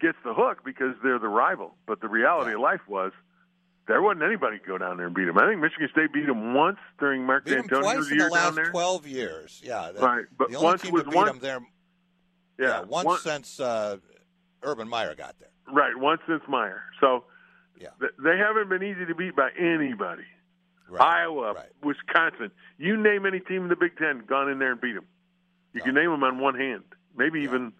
gets 0.00 0.16
the 0.24 0.32
hook 0.32 0.62
because 0.64 0.94
they're 1.02 1.18
the 1.18 1.28
rival. 1.28 1.74
But 1.86 2.00
the 2.00 2.08
reality 2.08 2.54
of 2.54 2.60
life 2.60 2.80
was 2.88 3.12
there 3.86 4.00
wasn't 4.00 4.22
anybody 4.24 4.58
go 4.66 4.78
down 4.78 4.96
there 4.96 5.06
and 5.06 5.14
beat 5.14 5.26
them. 5.26 5.36
I 5.38 5.46
think 5.46 5.60
Michigan 5.60 5.88
State 5.92 6.12
beat 6.14 6.26
them 6.26 6.54
once 6.54 6.78
during 6.98 7.22
Mark 7.24 7.44
Beat 7.44 7.50
them 7.52 7.64
Antonio's 7.64 8.08
the 8.08 8.14
year 8.14 8.24
down 8.24 8.30
last 8.30 8.54
there. 8.54 8.70
twelve 8.70 9.06
years. 9.06 9.60
Yeah, 9.62 9.92
that- 9.92 10.02
Right, 10.02 10.24
but 10.38 10.48
the 10.50 10.56
only 10.56 10.64
once 10.64 10.82
team 10.82 10.92
was 10.92 11.02
to 11.04 11.10
beat 11.10 11.16
one- 11.16 11.26
them 11.26 11.38
there. 11.40 11.60
Yeah, 12.58 12.80
once 12.82 13.06
one- 13.06 13.18
since 13.20 13.60
uh, 13.60 13.98
Urban 14.62 14.88
Meyer 14.88 15.14
got 15.14 15.36
there. 15.38 15.48
Right, 15.72 15.96
once 15.96 16.20
since 16.28 16.42
Meyer. 16.48 16.82
So 17.00 17.24
Yeah. 17.78 17.88
th- 18.00 18.12
they 18.22 18.36
haven't 18.38 18.68
been 18.68 18.82
easy 18.82 19.04
to 19.06 19.14
beat 19.14 19.34
by 19.36 19.50
anybody. 19.58 20.24
Iowa, 20.98 21.54
Wisconsin, 21.82 22.52
you 22.78 22.96
name 22.96 23.26
any 23.26 23.40
team 23.40 23.64
in 23.64 23.68
the 23.68 23.76
Big 23.76 23.96
Ten, 23.98 24.22
gone 24.26 24.48
in 24.48 24.58
there 24.60 24.70
and 24.72 24.80
beat 24.80 24.94
them. 24.94 25.06
You 25.72 25.82
can 25.82 25.94
name 25.94 26.10
them 26.10 26.22
on 26.22 26.38
one 26.38 26.54
hand, 26.54 26.84
maybe 27.16 27.40
even 27.40 27.72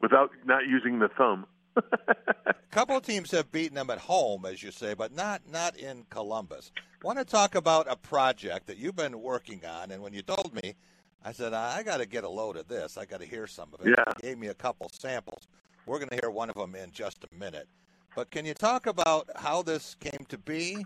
without 0.00 0.30
not 0.46 0.66
using 0.66 0.98
the 0.98 1.08
thumb. 1.08 1.46
A 1.76 2.54
couple 2.70 2.96
of 2.96 3.04
teams 3.04 3.30
have 3.32 3.52
beaten 3.52 3.74
them 3.74 3.90
at 3.90 3.98
home, 3.98 4.46
as 4.46 4.62
you 4.62 4.70
say, 4.70 4.94
but 4.94 5.12
not 5.14 5.42
not 5.52 5.76
in 5.76 6.06
Columbus. 6.08 6.72
I 6.76 7.06
want 7.06 7.18
to 7.18 7.24
talk 7.24 7.54
about 7.54 7.86
a 7.90 7.96
project 7.96 8.66
that 8.68 8.78
you've 8.78 8.96
been 8.96 9.20
working 9.20 9.60
on, 9.66 9.90
and 9.90 10.02
when 10.02 10.14
you 10.14 10.22
told 10.22 10.52
me, 10.54 10.74
I 11.24 11.32
said 11.32 11.54
I 11.54 11.82
got 11.82 11.98
to 11.98 12.06
get 12.06 12.24
a 12.24 12.28
load 12.28 12.56
of 12.56 12.68
this. 12.68 12.98
I 12.98 13.04
got 13.06 13.20
to 13.20 13.26
hear 13.26 13.46
some 13.46 13.68
of 13.72 13.86
it. 13.86 13.94
Yeah. 13.96 14.04
You 14.22 14.28
gave 14.30 14.38
me 14.38 14.48
a 14.48 14.54
couple 14.54 14.90
samples. 14.92 15.48
We're 15.86 15.98
going 15.98 16.10
to 16.10 16.18
hear 16.22 16.30
one 16.30 16.50
of 16.50 16.56
them 16.56 16.74
in 16.74 16.90
just 16.92 17.24
a 17.24 17.34
minute. 17.34 17.68
But 18.14 18.30
can 18.30 18.44
you 18.44 18.54
talk 18.54 18.86
about 18.86 19.28
how 19.36 19.62
this 19.62 19.96
came 20.00 20.24
to 20.28 20.38
be 20.38 20.84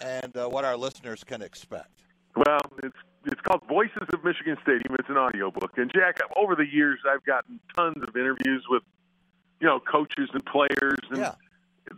and 0.00 0.34
uh, 0.36 0.48
what 0.48 0.64
our 0.64 0.76
listeners 0.76 1.24
can 1.24 1.42
expect? 1.42 2.04
Well, 2.36 2.60
it's 2.82 2.96
it's 3.26 3.40
called 3.42 3.60
Voices 3.68 4.06
of 4.14 4.24
Michigan 4.24 4.56
Stadium. 4.62 4.96
It's 4.98 5.10
an 5.10 5.18
audiobook. 5.18 5.76
And 5.76 5.92
Jack, 5.92 6.20
over 6.36 6.54
the 6.54 6.64
years, 6.66 7.00
I've 7.06 7.22
gotten 7.24 7.60
tons 7.76 8.02
of 8.02 8.16
interviews 8.16 8.64
with, 8.70 8.82
you 9.60 9.66
know, 9.66 9.78
coaches 9.78 10.30
and 10.32 10.42
players, 10.46 10.98
and 11.10 11.18
Yeah. 11.18 11.34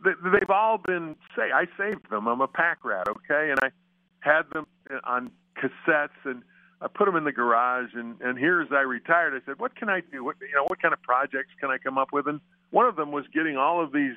they, 0.04 0.10
they've 0.32 0.50
all 0.50 0.78
been 0.78 1.14
say 1.36 1.52
I 1.54 1.66
saved 1.78 2.10
them. 2.10 2.26
I'm 2.26 2.40
a 2.40 2.48
pack 2.48 2.84
rat, 2.84 3.06
okay, 3.08 3.50
and 3.50 3.58
I 3.62 3.70
had 4.18 4.50
them 4.52 4.66
on 5.04 5.30
cassettes 5.56 6.08
and 6.24 6.42
I 6.82 6.88
put 6.88 7.06
them 7.06 7.16
in 7.16 7.24
the 7.24 7.32
garage. 7.32 7.90
And 7.94 8.20
and 8.20 8.38
here 8.38 8.60
as 8.60 8.68
I 8.72 8.80
retired, 8.80 9.40
I 9.40 9.44
said, 9.46 9.58
what 9.58 9.76
can 9.76 9.88
I 9.88 10.00
do? 10.00 10.24
What 10.24 10.36
you 10.40 10.54
know, 10.54 10.64
what 10.64 10.82
kind 10.82 10.92
of 10.92 11.00
projects 11.02 11.50
can 11.60 11.70
I 11.70 11.78
come 11.78 11.96
up 11.96 12.08
with? 12.12 12.26
And 12.26 12.40
one 12.70 12.86
of 12.86 12.96
them 12.96 13.12
was 13.12 13.24
getting 13.32 13.56
all 13.56 13.82
of 13.82 13.92
these 13.92 14.14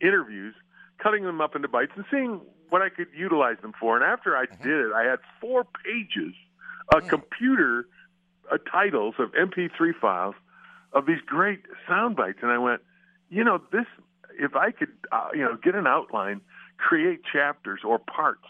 interviews, 0.00 0.54
cutting 1.02 1.24
them 1.24 1.40
up 1.40 1.54
into 1.54 1.68
bites, 1.68 1.92
and 1.96 2.04
seeing 2.10 2.40
what 2.70 2.82
I 2.82 2.88
could 2.88 3.08
utilize 3.16 3.56
them 3.62 3.72
for. 3.78 3.96
And 3.96 4.04
after 4.04 4.36
I 4.36 4.46
did 4.46 4.86
it, 4.86 4.92
I 4.92 5.04
had 5.04 5.18
four 5.40 5.64
pages 5.84 6.34
of 6.94 7.06
computer 7.08 7.86
uh, 8.50 8.58
titles 8.70 9.14
of 9.18 9.32
MP3 9.32 9.92
files 10.00 10.34
of 10.92 11.06
these 11.06 11.20
great 11.26 11.60
sound 11.86 12.16
bites, 12.16 12.38
and 12.42 12.50
I 12.50 12.58
went, 12.58 12.80
you 13.28 13.44
know, 13.44 13.60
this 13.72 13.86
if 14.38 14.54
I 14.54 14.70
could, 14.70 14.92
uh, 15.12 15.28
you 15.34 15.40
know, 15.40 15.56
get 15.62 15.74
an 15.74 15.86
outline, 15.86 16.40
create 16.78 17.20
chapters 17.30 17.80
or 17.84 17.98
parts, 17.98 18.44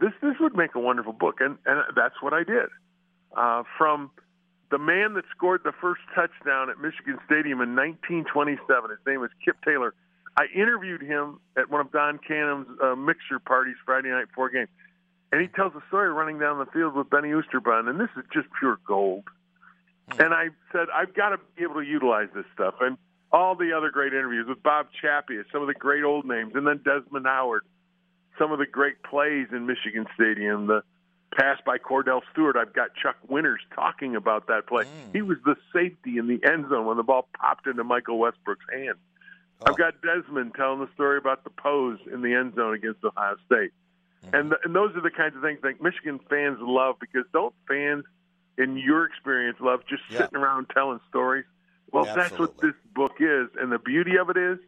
this 0.00 0.12
this 0.22 0.34
would 0.40 0.56
make 0.56 0.74
a 0.74 0.80
wonderful 0.80 1.12
book, 1.12 1.36
and 1.40 1.58
and 1.66 1.82
that's 1.94 2.16
what 2.20 2.32
I 2.32 2.44
did. 2.44 2.68
Uh, 3.36 3.62
from 3.76 4.10
the 4.70 4.78
man 4.78 5.14
that 5.14 5.24
scored 5.30 5.60
the 5.62 5.72
first 5.80 6.00
touchdown 6.14 6.70
at 6.70 6.80
Michigan 6.80 7.18
Stadium 7.26 7.60
in 7.60 7.76
1927, 7.76 8.90
his 8.90 8.98
name 9.06 9.20
was 9.20 9.30
Kip 9.44 9.56
Taylor. 9.64 9.94
I 10.36 10.46
interviewed 10.54 11.02
him 11.02 11.38
at 11.56 11.70
one 11.70 11.80
of 11.80 11.92
Don 11.92 12.18
Canham's 12.18 12.66
uh, 12.82 12.96
mixer 12.96 13.38
parties 13.38 13.76
Friday 13.84 14.08
night 14.08 14.28
before 14.28 14.48
game, 14.50 14.66
and 15.32 15.40
he 15.40 15.48
tells 15.48 15.74
a 15.74 15.82
story 15.88 16.08
running 16.08 16.38
down 16.38 16.58
the 16.58 16.66
field 16.66 16.94
with 16.94 17.10
Benny 17.10 17.28
Oosterbaan, 17.28 17.88
and 17.88 18.00
this 18.00 18.10
is 18.16 18.24
just 18.32 18.48
pure 18.58 18.78
gold. 18.86 19.24
And 20.18 20.32
I 20.32 20.48
said, 20.72 20.86
I've 20.94 21.14
got 21.14 21.30
to 21.30 21.38
be 21.56 21.62
able 21.62 21.74
to 21.74 21.86
utilize 21.86 22.28
this 22.34 22.44
stuff. 22.54 22.74
And 22.80 22.96
all 23.32 23.56
the 23.56 23.72
other 23.72 23.90
great 23.90 24.12
interviews 24.12 24.46
with 24.48 24.62
Bob 24.62 24.86
Chappuis, 25.02 25.44
some 25.52 25.62
of 25.62 25.68
the 25.68 25.74
great 25.74 26.04
old 26.04 26.24
names, 26.24 26.52
and 26.54 26.66
then 26.66 26.80
Desmond 26.84 27.26
Howard, 27.26 27.62
some 28.38 28.52
of 28.52 28.58
the 28.58 28.66
great 28.66 29.02
plays 29.02 29.48
in 29.52 29.66
Michigan 29.66 30.06
Stadium, 30.14 30.68
the 30.68 30.82
pass 31.36 31.58
by 31.64 31.78
Kordell 31.78 32.22
Stewart. 32.32 32.56
I've 32.56 32.72
got 32.72 32.94
Chuck 32.94 33.16
Winters 33.28 33.60
talking 33.74 34.16
about 34.16 34.46
that 34.46 34.66
play. 34.66 34.84
Mm. 34.84 35.12
He 35.12 35.22
was 35.22 35.38
the 35.44 35.56
safety 35.72 36.18
in 36.18 36.26
the 36.26 36.40
end 36.48 36.68
zone 36.70 36.86
when 36.86 36.96
the 36.96 37.02
ball 37.02 37.28
popped 37.38 37.66
into 37.66 37.84
Michael 37.84 38.18
Westbrook's 38.18 38.64
hand. 38.72 38.96
I've 39.64 39.74
oh. 39.74 39.76
got 39.76 39.94
Desmond 40.02 40.54
telling 40.54 40.80
the 40.80 40.88
story 40.94 41.18
about 41.18 41.44
the 41.44 41.50
pose 41.50 41.98
in 42.12 42.22
the 42.22 42.34
end 42.34 42.54
zone 42.54 42.74
against 42.74 43.04
Ohio 43.04 43.36
State. 43.46 43.70
Mm-hmm. 44.24 44.36
And, 44.36 44.54
and 44.64 44.74
those 44.74 44.96
are 44.96 45.02
the 45.02 45.10
kinds 45.10 45.36
of 45.36 45.42
things 45.42 45.60
that 45.62 45.80
Michigan 45.80 46.20
fans 46.28 46.58
love 46.60 46.96
because 47.00 47.24
don't 47.32 47.54
fans 47.68 48.04
in 48.58 48.76
your 48.76 49.04
experience, 49.04 49.58
love 49.60 49.80
just 49.88 50.02
Yeah. 50.10 50.18
sitting 50.18 50.38
around 50.38 50.70
telling 50.70 51.00
stories. 51.08 51.44
Well, 51.92 52.04
that's 52.04 52.38
what 52.38 52.58
this 52.58 52.74
book 52.94 53.16
is, 53.20 53.48
and 53.58 53.70
the 53.70 53.78
beauty 53.78 54.16
of 54.18 54.28
it 54.28 54.36
is, 54.36 54.58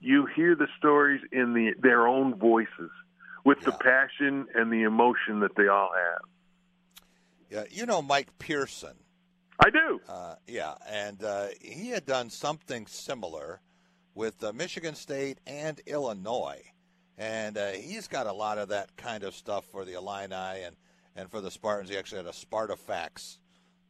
you 0.00 0.26
hear 0.26 0.54
the 0.54 0.68
stories 0.78 1.20
in 1.32 1.52
the 1.52 1.74
their 1.78 2.06
own 2.06 2.36
voices, 2.36 2.90
with 3.44 3.60
the 3.60 3.72
passion 3.72 4.46
and 4.54 4.72
the 4.72 4.82
emotion 4.82 5.40
that 5.40 5.54
they 5.56 5.68
all 5.68 5.90
have. 5.94 6.22
Yeah, 7.50 7.64
you 7.70 7.86
know 7.86 8.00
Mike 8.02 8.38
Pearson. 8.38 8.94
I 9.62 9.70
do. 9.70 10.00
Uh, 10.08 10.36
yeah, 10.46 10.74
and 10.88 11.22
uh, 11.22 11.48
he 11.60 11.90
had 11.90 12.06
done 12.06 12.30
something 12.30 12.86
similar 12.86 13.60
with 14.14 14.42
uh, 14.42 14.52
Michigan 14.52 14.94
State 14.94 15.38
and 15.46 15.80
Illinois, 15.86 16.62
and 17.18 17.58
uh, 17.58 17.70
he's 17.70 18.08
got 18.08 18.26
a 18.26 18.32
lot 18.32 18.58
of 18.58 18.68
that 18.68 18.96
kind 18.96 19.22
of 19.24 19.34
stuff 19.34 19.64
for 19.66 19.84
the 19.84 19.94
Illini 19.94 20.62
and 20.64 20.76
and 21.16 21.30
for 21.30 21.40
the 21.40 21.50
Spartans. 21.50 21.90
He 21.90 21.98
actually 21.98 22.18
had 22.18 22.26
a 22.26 22.30
Spartafacts 22.30 23.38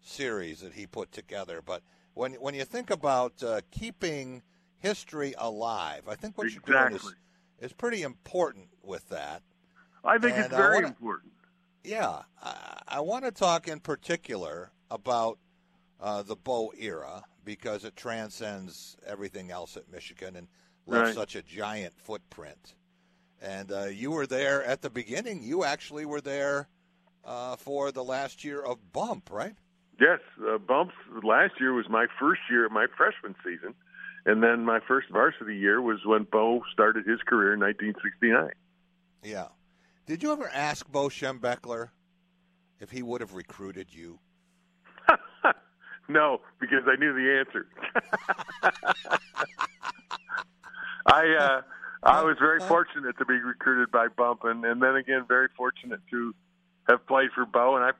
series 0.01 0.61
that 0.61 0.73
he 0.73 0.87
put 0.87 1.13
together. 1.13 1.61
But 1.65 1.83
when 2.15 2.33
when 2.35 2.55
you 2.55 2.65
think 2.65 2.91
about 2.91 3.43
uh, 3.43 3.61
keeping 3.71 4.43
history 4.79 5.35
alive, 5.39 6.03
I 6.09 6.15
think 6.15 6.37
what 6.39 6.51
you're 6.51 6.63
doing 6.65 6.95
Exactly. 6.95 7.11
is 7.11 7.17
is 7.61 7.73
pretty 7.73 8.03
important 8.03 8.69
with 8.83 9.09
that. 9.11 9.43
I 10.05 10.19
think 10.19 10.37
And 10.37 10.47
it's 10.47 10.55
very 10.55 10.77
wanna- 10.77 10.87
important. 10.89 11.33
Yeah, 11.85 12.23
I, 12.43 12.81
I 12.89 13.01
want 13.01 13.25
to 13.25 13.31
talk 13.31 13.69
in 13.69 13.81
particular 13.81 14.71
about 14.91 15.39
uh, 16.01 16.23
the 16.23 16.37
Bo 16.37 16.73
era 16.79 17.23
because 17.45 17.85
it 17.85 17.97
transcends 17.97 18.97
everything 19.07 19.51
else 19.51 19.77
at 19.77 19.91
Michigan 19.91 20.37
and 20.37 20.49
left 20.87 21.07
Right. 21.07 21.15
such 21.15 21.37
a 21.37 21.43
giant 21.43 21.95
footprint. 21.99 22.75
And 23.41 23.73
uh, 23.73 23.85
you 23.87 24.11
were 24.11 24.27
there 24.27 24.63
at 24.65 24.83
the 24.83 24.91
beginning. 24.91 25.43
You 25.43 25.65
actually 25.65 26.05
were 26.05 26.21
there 26.21 26.69
uh, 27.25 27.57
for 27.57 27.93
the 27.93 28.05
last 28.05 28.45
year 28.45 28.61
of 28.63 28.93
Bump, 28.93 29.31
right? 29.31 29.55
Yes, 29.99 30.21
uh, 30.47 30.57
bumps. 30.59 30.95
Last 31.23 31.55
year 31.61 31.73
was 31.75 31.89
my 31.89 32.07
first 32.19 32.41
year 32.51 32.65
of 32.67 32.73
my 32.73 32.87
freshman 32.97 33.35
season, 33.45 33.75
and 34.27 34.43
then 34.43 34.65
my 34.65 34.81
first 34.87 35.09
varsity 35.11 35.57
year 35.57 35.81
was 35.81 35.99
when 36.05 36.25
Bo 36.25 36.63
started 36.73 37.07
his 37.07 37.21
career 37.27 37.55
in 37.55 37.61
1969. 37.61 38.51
Yeah. 39.23 39.49
Did 40.07 40.23
you 40.23 40.33
ever 40.33 40.51
ask 40.53 40.91
Bo 40.91 41.09
Schembechler 41.09 41.91
if 42.81 42.91
he 42.91 43.03
would 43.03 43.21
have 43.21 43.35
recruited 43.35 43.95
you? 43.95 44.19
No, 46.11 46.41
because 46.59 46.83
I 46.89 46.97
knew 46.97 47.13
the 47.15 47.39
answer. 47.39 47.69
I 51.07 51.37
uh, 51.39 51.63
I 52.03 52.25
was 52.25 52.37
very 52.41 52.59
fortunate 52.59 53.17
to 53.19 53.25
be 53.25 53.35
recruited 53.35 53.93
by 53.93 54.09
Bump, 54.09 54.41
and, 54.43 54.65
and 54.65 54.83
then 54.83 54.97
again 54.97 55.25
very 55.29 55.47
fortunate 55.57 56.01
to 56.11 56.35
have 56.89 57.07
played 57.07 57.31
for 57.33 57.47
Bo. 57.47 57.77
And 57.77 57.85
I, 57.85 57.93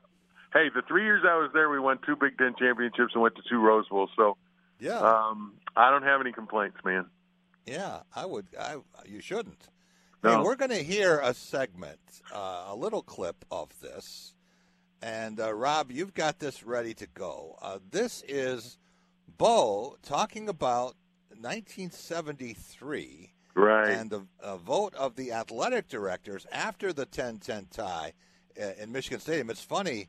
hey, 0.51 0.67
the 0.75 0.81
three 0.89 1.05
years 1.05 1.23
I 1.25 1.37
was 1.37 1.51
there, 1.53 1.69
we 1.69 1.79
won 1.79 1.99
two 2.05 2.17
Big 2.17 2.37
Ten 2.37 2.53
championships 2.59 3.13
and 3.13 3.23
went 3.23 3.35
to 3.35 3.43
two 3.49 3.61
Rose 3.61 3.87
Bowls. 3.87 4.09
So 4.17 4.35
Yeah. 4.81 4.97
um, 4.99 5.53
I 5.77 5.89
don't 5.91 6.03
have 6.03 6.19
any 6.21 6.31
complaints, 6.33 6.77
man. 6.83 7.05
Yeah, 7.65 7.99
I 8.15 8.25
would. 8.25 8.47
I 8.59 8.77
you 9.05 9.21
shouldn't. 9.21 9.69
No. 10.23 10.37
Hey, 10.37 10.43
we're 10.43 10.55
going 10.55 10.71
to 10.71 10.83
hear 10.83 11.19
a 11.23 11.33
segment, 11.33 11.99
uh, 12.33 12.65
a 12.69 12.75
little 12.75 13.01
clip 13.03 13.45
of 13.51 13.69
this, 13.79 14.33
and 15.01 15.39
uh, 15.39 15.53
Rob, 15.53 15.91
you've 15.91 16.13
got 16.13 16.39
this 16.39 16.63
ready 16.63 16.93
to 16.95 17.07
go. 17.07 17.57
Uh, 17.61 17.77
this 17.91 18.23
is 18.27 18.77
Bo 19.37 19.97
talking 20.03 20.49
about 20.49 20.95
1973 21.39 23.33
Right. 23.53 23.89
and 23.89 24.09
the 24.09 24.25
uh, 24.41 24.55
vote 24.57 24.95
of 24.95 25.15
the 25.15 25.33
athletic 25.33 25.89
directors 25.89 26.45
after 26.53 26.93
the 26.93 27.05
10-10 27.05 27.69
tie 27.69 28.13
uh, 28.61 28.65
in 28.81 28.91
Michigan 28.93 29.19
Stadium. 29.19 29.49
It's 29.49 29.61
funny, 29.61 30.07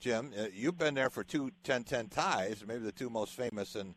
Jim. 0.00 0.32
Uh, 0.38 0.46
you've 0.52 0.76
been 0.76 0.92
there 0.94 1.08
for 1.10 1.24
two 1.24 1.50
10-10 1.64 2.10
ties, 2.10 2.62
maybe 2.66 2.80
the 2.84 2.92
two 2.92 3.08
most 3.08 3.32
famous 3.32 3.74
in 3.74 3.94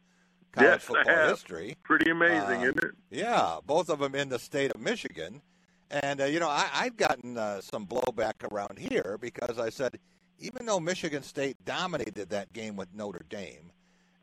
college 0.58 0.72
yes, 0.74 0.84
football 0.84 1.16
have. 1.16 1.30
history. 1.30 1.78
Pretty 1.84 2.10
amazing, 2.12 2.60
Uh, 2.62 2.70
isn't 2.70 2.84
it? 2.84 2.92
Yeah, 3.12 3.58
both 3.66 3.90
of 3.90 4.00
them 4.00 4.16
in 4.16 4.30
the 4.30 4.40
state 4.40 4.72
of 4.72 4.82
Michigan. 4.82 5.42
And, 5.90 6.20
uh, 6.22 6.26
you 6.26 6.40
know, 6.40 6.50
I, 6.50 6.68
I've 6.74 6.98
gotten 6.98 7.38
uh, 7.38 7.62
some 7.62 7.88
blowback 7.88 8.44
around 8.52 8.78
here 8.78 9.18
because 9.22 9.58
I 9.58 9.70
said, 9.70 9.98
even 10.40 10.66
though 10.66 10.80
Michigan 10.80 11.24
State 11.24 11.56
dominated 11.66 12.30
that 12.30 12.52
game 12.54 12.76
with 12.76 12.94
Notre 12.94 13.26
Dame, 13.30 13.72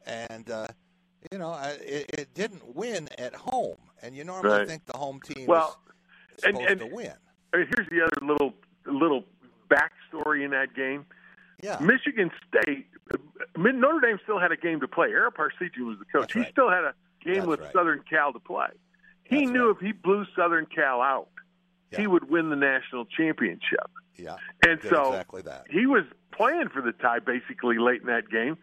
and, 0.07 0.51
uh, 0.51 0.67
you 1.33 1.39
know, 1.39 1.51
I- 1.51 1.79
it, 1.81 2.11
it 2.19 2.35
didn't 2.35 2.75
win 2.75 3.09
at 3.19 3.35
home. 3.35 3.79
And 4.03 4.15
you 4.15 4.25
normally 4.25 4.59
Right. 4.59 4.69
think 4.69 4.85
the 4.85 4.99
home 4.99 5.21
team 5.23 5.47
Well, 5.47 5.81
is 6.37 6.45
and- 6.45 6.57
supposed 6.59 6.71
and- 6.71 6.81
to 6.91 6.95
win. 6.95 7.13
Here's 7.55 7.89
the 7.89 8.03
other 8.03 8.27
little 8.27 8.53
little 8.85 9.25
backstory 9.71 10.45
in 10.45 10.51
that 10.51 10.75
game. 10.75 11.07
Yeah. 11.63 11.79
Michigan 11.81 12.31
State, 12.49 12.87
Notre 13.57 14.01
Dame 14.01 14.19
still 14.23 14.39
had 14.39 14.53
a 14.53 14.57
game 14.57 14.81
to 14.81 14.89
play. 14.89 15.09
Eric 15.09 15.37
Parseghian 15.37 15.87
was 15.87 15.99
the 15.99 16.05
coach. 16.13 16.33
he 16.33 16.45
still 16.51 16.69
had 16.69 16.85
a 16.85 16.95
game 17.25 17.35
That's 17.37 17.47
with 17.47 17.61
right. 17.61 17.73
Southern 17.73 18.03
Cal 18.09 18.33
to 18.33 18.41
play. 18.41 18.69
He 19.25 19.47
knew 19.47 19.71
if 19.71 19.79
he 19.79 19.93
blew 19.93 20.27
Southern 20.37 20.67
Cal 20.67 21.01
out, 21.01 21.29
he 21.97 22.07
would 22.07 22.29
win 22.29 22.51
the 22.51 22.57
national 22.57 23.05
championship. 23.07 23.91
Yeah. 24.17 24.37
And 24.67 24.81
so 24.83 25.09
exactly 25.09 25.43
that. 25.43 25.65
he 25.71 25.87
was 25.87 26.05
playing 26.33 26.69
for 26.69 26.83
the 26.83 26.93
tie 26.93 27.21
basically 27.21 27.79
late 27.79 28.01
in 28.01 28.09
that 28.09 28.29
game. 28.29 28.59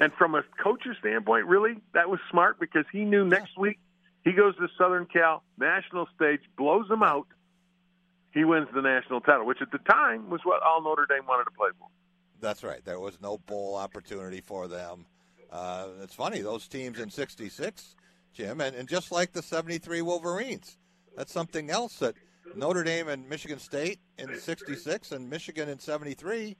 And 0.00 0.12
from 0.14 0.34
a 0.34 0.42
coach's 0.62 0.96
standpoint, 1.00 1.46
really, 1.46 1.74
that 1.92 2.08
was 2.08 2.18
smart 2.30 2.58
because 2.58 2.86
he 2.90 3.04
knew 3.04 3.26
next 3.26 3.58
week 3.58 3.78
he 4.24 4.32
goes 4.32 4.56
to 4.56 4.68
Southern 4.78 5.06
Cal 5.06 5.42
national 5.58 6.08
stage, 6.16 6.40
blows 6.56 6.88
them 6.88 7.02
out. 7.02 7.26
He 8.32 8.44
wins 8.44 8.68
the 8.74 8.80
national 8.80 9.20
title, 9.20 9.44
which 9.44 9.60
at 9.60 9.70
the 9.70 9.78
time 9.78 10.30
was 10.30 10.40
what 10.44 10.62
all 10.62 10.80
Notre 10.82 11.06
Dame 11.06 11.26
wanted 11.28 11.44
to 11.44 11.50
play 11.50 11.68
for. 11.78 11.88
That's 12.42 12.62
right. 12.62 12.84
There 12.84 13.00
was 13.00 13.20
no 13.22 13.38
bowl 13.38 13.76
opportunity 13.76 14.40
for 14.40 14.68
them. 14.68 15.06
Uh, 15.50 15.88
it's 16.02 16.14
funny, 16.14 16.40
those 16.40 16.66
teams 16.66 16.98
in 16.98 17.08
66, 17.08 17.94
Jim, 18.34 18.60
and, 18.60 18.74
and 18.74 18.88
just 18.88 19.12
like 19.12 19.32
the 19.32 19.42
73 19.42 20.02
Wolverines, 20.02 20.76
that's 21.16 21.32
something 21.32 21.70
else 21.70 21.98
that 21.98 22.14
Notre 22.56 22.82
Dame 22.82 23.08
and 23.08 23.28
Michigan 23.28 23.58
State 23.58 24.00
in 24.18 24.38
66 24.38 25.12
and 25.12 25.30
Michigan 25.30 25.68
in 25.68 25.78
73 25.78 26.56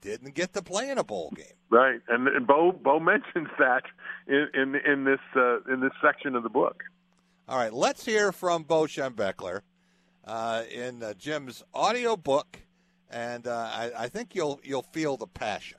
didn't 0.00 0.34
get 0.34 0.52
to 0.52 0.62
play 0.62 0.90
in 0.90 0.98
a 0.98 1.04
bowl 1.04 1.32
game. 1.34 1.46
Right, 1.70 2.00
and, 2.08 2.28
and 2.28 2.46
Bo 2.46 2.70
Bo 2.70 3.00
mentions 3.00 3.48
that 3.58 3.82
in 4.28 4.48
in, 4.54 4.76
in 4.76 5.04
this 5.04 5.20
uh, 5.34 5.60
in 5.72 5.80
this 5.80 5.92
section 6.00 6.36
of 6.36 6.42
the 6.42 6.48
book. 6.48 6.84
All 7.48 7.58
right, 7.58 7.72
let's 7.72 8.04
hear 8.04 8.30
from 8.32 8.62
Bo 8.62 8.82
Schembechler 8.82 9.62
uh, 10.26 10.62
in 10.70 11.02
uh, 11.02 11.14
Jim's 11.14 11.64
audio 11.74 12.16
book, 12.16 12.58
and 13.10 13.46
uh, 13.46 13.70
I, 13.72 13.92
I 13.96 14.08
think 14.08 14.34
you'll 14.34 14.60
you'll 14.62 14.82
feel 14.82 15.16
the 15.16 15.26
passion. 15.26 15.78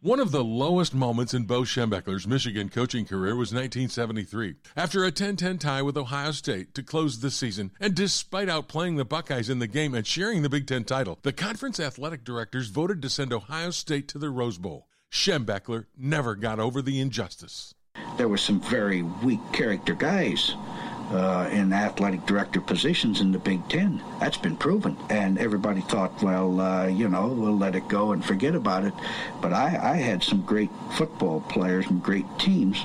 One 0.00 0.20
of 0.20 0.30
the 0.30 0.44
lowest 0.44 0.94
moments 0.94 1.34
in 1.34 1.42
Bo 1.42 1.62
Schembechler's 1.62 2.24
Michigan 2.24 2.68
coaching 2.68 3.04
career 3.04 3.34
was 3.34 3.52
1973. 3.52 4.54
After 4.76 5.04
a 5.04 5.10
10-10 5.10 5.58
tie 5.58 5.82
with 5.82 5.96
Ohio 5.96 6.30
State 6.30 6.72
to 6.74 6.84
close 6.84 7.18
the 7.18 7.32
season, 7.32 7.72
and 7.80 7.96
despite 7.96 8.46
outplaying 8.46 8.96
the 8.96 9.04
Buckeyes 9.04 9.50
in 9.50 9.58
the 9.58 9.66
game 9.66 9.94
and 9.96 10.06
sharing 10.06 10.42
the 10.42 10.48
Big 10.48 10.68
Ten 10.68 10.84
title, 10.84 11.18
the 11.22 11.32
conference 11.32 11.80
athletic 11.80 12.22
directors 12.22 12.68
voted 12.68 13.02
to 13.02 13.10
send 13.10 13.32
Ohio 13.32 13.72
State 13.72 14.06
to 14.08 14.18
the 14.18 14.30
Rose 14.30 14.56
Bowl. 14.56 14.86
Schembechler 15.10 15.86
never 15.96 16.36
got 16.36 16.60
over 16.60 16.80
the 16.80 17.00
injustice. 17.00 17.74
There 18.16 18.28
were 18.28 18.38
some 18.38 18.60
very 18.60 19.02
weak 19.02 19.40
character 19.52 19.94
guys 19.94 20.54
uh, 21.10 21.48
in 21.50 21.72
athletic 21.72 22.24
director 22.26 22.60
positions 22.60 23.20
in 23.20 23.32
the 23.32 23.38
Big 23.38 23.66
Ten. 23.68 24.02
That's 24.20 24.36
been 24.36 24.56
proven. 24.56 24.96
And 25.08 25.38
everybody 25.38 25.80
thought, 25.80 26.22
well, 26.22 26.60
uh, 26.60 26.86
you 26.86 27.08
know, 27.08 27.28
we'll 27.28 27.56
let 27.56 27.74
it 27.74 27.88
go 27.88 28.12
and 28.12 28.24
forget 28.24 28.54
about 28.54 28.84
it. 28.84 28.94
But 29.40 29.52
I, 29.52 29.92
I 29.92 29.96
had 29.96 30.22
some 30.22 30.42
great 30.42 30.70
football 30.92 31.40
players 31.40 31.86
and 31.86 32.02
great 32.02 32.26
teams 32.38 32.84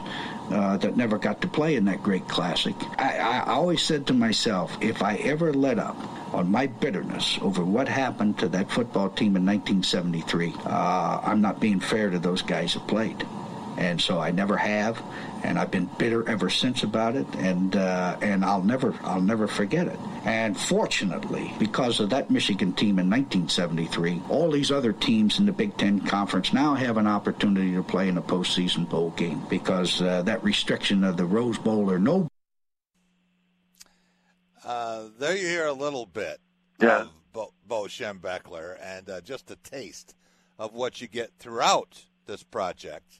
uh, 0.51 0.77
that 0.77 0.97
never 0.97 1.17
got 1.17 1.41
to 1.41 1.47
play 1.47 1.75
in 1.75 1.85
that 1.85 2.03
great 2.03 2.27
classic. 2.27 2.75
I, 2.97 3.17
I 3.17 3.43
always 3.51 3.81
said 3.81 4.07
to 4.07 4.13
myself, 4.13 4.77
if 4.81 5.01
I 5.01 5.15
ever 5.15 5.53
let 5.53 5.79
up, 5.79 5.97
on 6.33 6.49
my 6.49 6.65
bitterness 6.65 7.37
over 7.43 7.63
what 7.63 7.87
happened 7.87 8.39
to 8.39 8.47
that 8.49 8.71
football 8.71 9.07
team 9.09 9.35
in 9.35 9.45
1973, 9.45 10.53
uh, 10.65 11.21
I'm 11.23 11.41
not 11.41 11.59
being 11.59 11.79
fair 11.79 12.09
to 12.09 12.17
those 12.17 12.41
guys 12.41 12.73
who 12.73 12.79
played 12.81 13.23
and 13.77 13.99
so 13.99 14.19
I 14.19 14.31
never 14.31 14.55
have, 14.57 15.01
and 15.43 15.57
I've 15.59 15.71
been 15.71 15.89
bitter 15.97 16.27
ever 16.29 16.49
since 16.49 16.83
about 16.83 17.15
it, 17.15 17.27
and 17.35 17.75
uh, 17.75 18.17
and 18.21 18.43
I'll 18.45 18.63
never 18.63 18.93
I'll 19.03 19.21
never 19.21 19.47
forget 19.47 19.87
it. 19.87 19.99
And 20.25 20.57
fortunately, 20.57 21.53
because 21.59 21.99
of 21.99 22.09
that 22.11 22.29
Michigan 22.31 22.73
team 22.73 22.99
in 22.99 23.09
1973, 23.09 24.21
all 24.29 24.49
these 24.51 24.71
other 24.71 24.93
teams 24.93 25.39
in 25.39 25.45
the 25.45 25.51
Big 25.51 25.75
Ten 25.77 25.99
Conference 26.01 26.53
now 26.53 26.75
have 26.75 26.97
an 26.97 27.07
opportunity 27.07 27.73
to 27.73 27.83
play 27.83 28.07
in 28.09 28.17
a 28.17 28.21
postseason 28.21 28.89
bowl 28.89 29.11
game 29.11 29.41
because 29.49 30.01
uh, 30.01 30.21
that 30.23 30.43
restriction 30.43 31.03
of 31.03 31.17
the 31.17 31.25
Rose 31.25 31.57
Bowl 31.57 31.89
or 31.91 31.99
no 31.99 32.27
Uh, 34.63 35.09
there 35.19 35.35
you 35.35 35.45
hear 35.47 35.65
a 35.67 35.73
little 35.73 36.05
bit 36.05 36.39
Yeah. 36.81 37.01
of 37.01 37.09
Bo, 37.33 37.53
Bo 37.67 37.83
Schembechler 37.83 38.77
and 38.81 39.09
uh, 39.09 39.19
just 39.21 39.51
a 39.51 39.55
taste 39.57 40.15
of 40.57 40.73
what 40.73 41.01
you 41.01 41.07
get 41.07 41.31
throughout 41.39 42.05
this 42.27 42.43
project. 42.43 43.19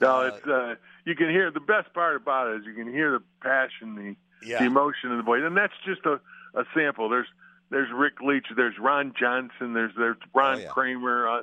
No, 0.00 0.20
it's 0.22 0.46
uh, 0.46 0.74
you 1.04 1.14
can 1.14 1.30
hear 1.30 1.50
the 1.50 1.60
best 1.60 1.92
part 1.94 2.16
about 2.16 2.48
it 2.48 2.60
is 2.60 2.66
you 2.66 2.74
can 2.74 2.92
hear 2.92 3.12
the 3.12 3.22
passion, 3.40 3.94
the, 3.94 4.46
Yeah. 4.46 4.58
the 4.60 4.66
emotion 4.66 5.10
in 5.10 5.16
the 5.16 5.22
voice, 5.22 5.42
and 5.44 5.56
that's 5.56 5.72
just 5.84 6.04
a, 6.04 6.20
a 6.58 6.64
sample. 6.74 7.08
There's 7.08 7.28
there's 7.70 7.88
Rick 7.92 8.20
Leach, 8.20 8.46
there's 8.56 8.78
Ron 8.78 9.12
Johnson, 9.18 9.72
there's 9.72 9.92
there's 9.96 10.16
Ron 10.34 10.58
Oh, 10.58 10.60
yeah. 10.62 10.68
Kramer. 10.68 11.28
Uh, 11.28 11.42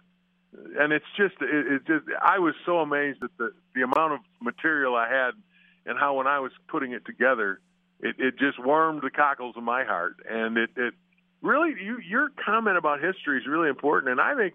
and 0.80 0.94
it's 0.94 1.06
just 1.18 1.36
it, 1.42 1.68
it 1.74 1.88
just 1.88 2.06
I 2.22 2.40
was 2.40 2.54
so 2.66 2.78
amazed 2.80 3.24
at 3.24 3.32
the 3.38 3.54
the 3.74 3.82
amount 3.82 4.14
of 4.14 4.20
material 4.42 4.96
I 4.96 5.10
had 5.10 5.32
and 5.86 5.98
how 5.98 6.16
when 6.16 6.28
I 6.28 6.40
was 6.40 6.52
putting 6.68 6.92
it 6.94 7.06
together, 7.06 7.60
it, 8.00 8.16
it 8.20 8.38
just 8.38 8.58
warmed 8.64 9.02
the 9.02 9.10
cockles 9.10 9.58
of 9.58 9.64
my 9.64 9.84
heart, 9.84 10.18
and 10.30 10.58
it 10.58 10.70
it 10.78 10.94
really 11.42 11.70
you 11.84 11.98
your 12.08 12.30
comment 12.46 12.78
about 12.78 13.02
history 13.02 13.40
is 13.40 13.48
really 13.48 13.68
important, 13.70 14.12
and 14.12 14.22
I 14.22 14.36
think 14.36 14.54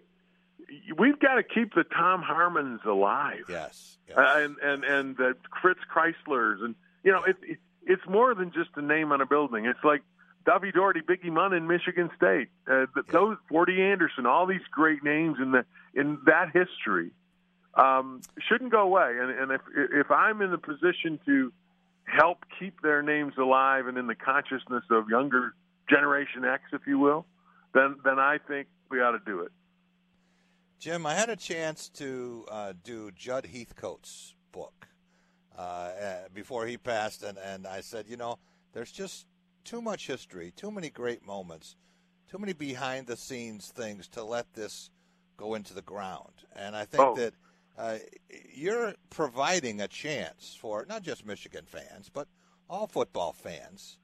we've 0.98 1.18
got 1.18 1.36
to 1.36 1.42
keep 1.42 1.74
the 1.74 1.84
Tom 1.84 2.22
Harmons 2.22 2.80
alive. 2.84 3.44
Yes, 3.48 3.98
yes. 4.08 4.18
Uh, 4.18 4.32
and 4.36 4.56
and 4.62 4.84
and 4.84 5.16
the 5.16 5.34
Fritz 5.62 5.80
Crislers, 5.94 6.62
and 6.62 6.74
you 7.04 7.12
know, 7.12 7.22
it, 7.24 7.36
it 7.42 7.58
it's 7.86 8.02
more 8.08 8.34
than 8.34 8.52
just 8.52 8.70
a 8.76 8.82
name 8.82 9.12
on 9.12 9.20
a 9.20 9.26
building. 9.26 9.66
It's 9.66 9.82
like 9.82 10.02
Duffy 10.44 10.72
Daugherty, 10.72 11.00
Biggie 11.00 11.32
Munn 11.32 11.52
in 11.52 11.66
Michigan 11.66 12.10
State, 12.16 12.48
uh, 12.66 12.86
the, 12.94 13.02
yeah. 13.06 13.12
those 13.12 13.36
Forddy 13.50 13.80
Anderson, 13.80 14.26
all 14.26 14.46
these 14.46 14.66
great 14.70 15.02
names 15.02 15.38
in 15.40 15.52
the 15.52 15.64
in 15.94 16.18
that 16.26 16.50
history 16.52 17.10
um, 17.74 18.20
shouldn't 18.48 18.70
go 18.70 18.82
away. 18.82 19.16
And, 19.20 19.30
and 19.30 19.52
if 19.52 19.60
if 19.74 20.10
I'm 20.10 20.42
in 20.42 20.50
the 20.50 20.58
position 20.58 21.18
to 21.26 21.52
help 22.04 22.44
keep 22.58 22.80
their 22.82 23.02
names 23.02 23.34
alive 23.38 23.86
and 23.86 23.98
in 23.98 24.06
the 24.06 24.14
consciousness 24.14 24.84
of 24.90 25.08
younger 25.08 25.54
Generation 25.88 26.44
X, 26.44 26.62
if 26.72 26.82
you 26.86 26.98
will, 26.98 27.26
then 27.74 27.96
then 28.04 28.18
I 28.18 28.38
think 28.38 28.68
we 28.90 29.00
ought 29.00 29.12
to 29.12 29.22
do 29.24 29.40
it. 29.40 29.52
Jim, 30.78 31.06
I 31.06 31.14
had 31.14 31.28
a 31.28 31.36
chance 31.36 31.88
to 31.90 32.46
uh, 32.48 32.72
do 32.84 33.10
Judd 33.10 33.46
Heathcote's 33.46 34.34
book 34.52 34.86
uh, 35.56 35.90
before 36.32 36.66
he 36.66 36.76
passed, 36.76 37.24
and, 37.24 37.36
and 37.36 37.66
I 37.66 37.80
said, 37.80 38.06
you 38.08 38.16
know, 38.16 38.38
there's 38.72 38.92
just 38.92 39.26
too 39.64 39.82
much 39.82 40.06
history, 40.06 40.52
too 40.54 40.70
many 40.70 40.88
great 40.88 41.26
moments, 41.26 41.74
too 42.30 42.38
many 42.38 42.52
behind 42.52 43.08
the 43.08 43.16
scenes 43.16 43.72
things 43.74 44.06
to 44.08 44.22
let 44.22 44.54
this 44.54 44.90
go 45.36 45.54
into 45.54 45.74
the 45.74 45.82
ground. 45.82 46.44
And 46.54 46.76
I 46.76 46.84
think 46.84 47.02
oh. 47.02 47.16
that 47.16 47.34
uh, 47.76 47.98
you're 48.54 48.94
providing 49.10 49.80
a 49.80 49.88
chance 49.88 50.56
for 50.60 50.86
not 50.88 51.02
just 51.02 51.26
Michigan 51.26 51.64
fans, 51.66 52.08
but 52.12 52.28
all 52.70 52.86
football 52.86 53.32
fans 53.32 53.98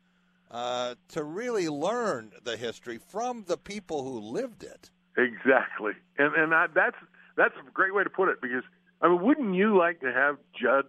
uh, 0.51 0.97
to 1.09 1.23
really 1.23 1.69
learn 1.69 2.33
the 2.43 2.57
history 2.57 2.99
from 2.99 3.45
the 3.47 3.57
people 3.57 4.03
who 4.03 4.19
lived 4.19 4.65
it. 4.65 4.91
Exactly, 5.17 5.93
and 6.19 6.35
and 6.35 6.55
I, 6.55 6.67
that's 6.75 6.97
that's 7.37 7.55
a 7.57 7.71
great 7.71 7.95
way 7.95 8.03
to 8.05 8.11
put 8.11 8.29
it 8.29 8.41
because 8.41 8.65
I 9.01 9.09
mean, 9.09 9.23
wouldn't 9.23 9.55
you 9.55 9.77
like 9.77 10.01
to 10.01 10.13
have 10.13 10.39
Judd 10.61 10.87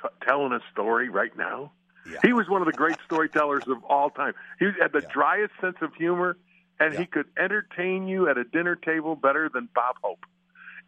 t- 0.00 0.08
telling 0.26 0.52
a 0.52 0.60
story 0.72 1.08
right 1.08 1.36
now? 1.36 1.72
Yeah. 2.08 2.18
He 2.22 2.32
was 2.32 2.48
one 2.48 2.60
of 2.62 2.66
the 2.66 2.72
great 2.72 2.96
storytellers 3.06 3.64
of 3.66 3.82
all 3.84 4.10
time. 4.10 4.34
He 4.58 4.66
had 4.80 4.92
the 4.92 5.00
Yeah. 5.00 5.08
driest 5.12 5.54
sense 5.60 5.76
of 5.80 5.94
humor, 5.94 6.36
and 6.78 6.94
he 6.96 7.06
could 7.06 7.26
entertain 7.38 8.06
you 8.06 8.28
at 8.28 8.38
a 8.38 8.44
dinner 8.44 8.76
table 8.76 9.16
better 9.16 9.48
than 9.52 9.68
Bob 9.74 9.96
Hope. 10.02 10.24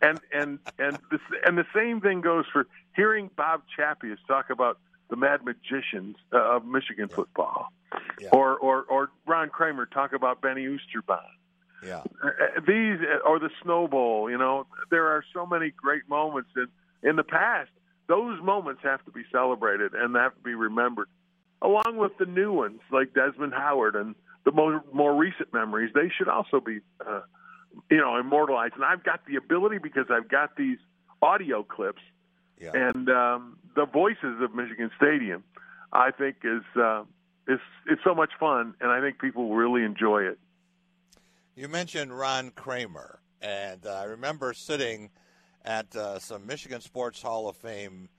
And 0.00 0.20
and 0.32 0.58
and 0.78 0.98
the, 1.10 1.18
and 1.44 1.56
the 1.58 1.66
same 1.74 2.00
thing 2.00 2.20
goes 2.20 2.44
for 2.52 2.66
hearing 2.94 3.30
Bob 3.36 3.62
Chappuis 3.76 4.18
talk 4.28 4.50
about 4.50 4.78
the 5.08 5.16
Mad 5.16 5.40
Magicians 5.44 6.16
uh, 6.32 6.56
of 6.56 6.64
Michigan 6.66 7.08
football, 7.08 7.72
Yeah. 8.20 8.28
or 8.32 8.56
or 8.58 8.82
or 8.82 9.10
Ron 9.26 9.48
Kramer 9.48 9.86
talk 9.86 10.12
about 10.12 10.40
Benny 10.42 10.66
Oosterbaan 10.66 11.18
Yeah. 11.86 12.02
uh, 12.22 12.60
these 12.66 12.98
or 13.24 13.38
the 13.38 13.50
snowball, 13.62 14.28
You 14.30 14.38
know, 14.38 14.66
there 14.90 15.06
are 15.06 15.24
so 15.32 15.46
many 15.46 15.70
great 15.70 16.08
moments 16.08 16.50
in 16.56 16.68
in 17.08 17.16
the 17.16 17.24
past. 17.24 17.70
Those 18.08 18.40
moments 18.42 18.82
have 18.84 19.04
to 19.04 19.10
be 19.10 19.24
celebrated 19.32 19.94
and 19.94 20.14
they 20.14 20.20
have 20.20 20.34
to 20.34 20.42
be 20.42 20.54
remembered, 20.54 21.08
along 21.62 21.96
with 21.96 22.16
the 22.18 22.26
new 22.26 22.52
ones 22.52 22.80
like 22.90 23.14
Desmond 23.14 23.52
Howard 23.54 23.96
and 23.96 24.14
the 24.44 24.52
more 24.52 24.82
more 24.92 25.14
recent 25.14 25.52
memories. 25.52 25.92
They 25.94 26.08
should 26.16 26.28
also 26.28 26.60
be, 26.60 26.80
uh, 27.06 27.22
you 27.90 27.98
know, 27.98 28.16
immortalized. 28.16 28.74
And 28.74 28.84
I've 28.84 29.02
got 29.04 29.26
the 29.26 29.36
ability 29.36 29.78
because 29.78 30.06
I've 30.10 30.28
got 30.28 30.56
these 30.56 30.78
audio 31.22 31.62
clips 31.62 32.02
Yeah. 32.60 32.72
and 32.74 33.08
um, 33.10 33.58
the 33.74 33.86
voices 33.86 34.40
of 34.40 34.54
Michigan 34.54 34.90
Stadium. 34.96 35.44
I 35.92 36.10
think 36.10 36.36
is 36.44 36.64
uh, 36.76 37.02
is 37.48 37.60
it's 37.86 38.02
so 38.04 38.14
much 38.14 38.32
fun, 38.38 38.74
and 38.80 38.90
I 38.90 39.00
think 39.00 39.18
people 39.20 39.54
really 39.54 39.82
enjoy 39.84 40.22
it. 40.24 40.38
You 41.56 41.68
mentioned 41.68 42.12
Ron 42.16 42.50
Kramer, 42.50 43.20
and 43.40 43.86
uh, 43.86 43.94
I 43.94 44.04
remember 44.04 44.52
sitting 44.52 45.08
at 45.64 45.96
uh, 45.96 46.18
some 46.18 46.46
Michigan 46.46 46.82
Sports 46.82 47.22
Hall 47.22 47.48
of 47.48 47.56
Fame 47.56 48.10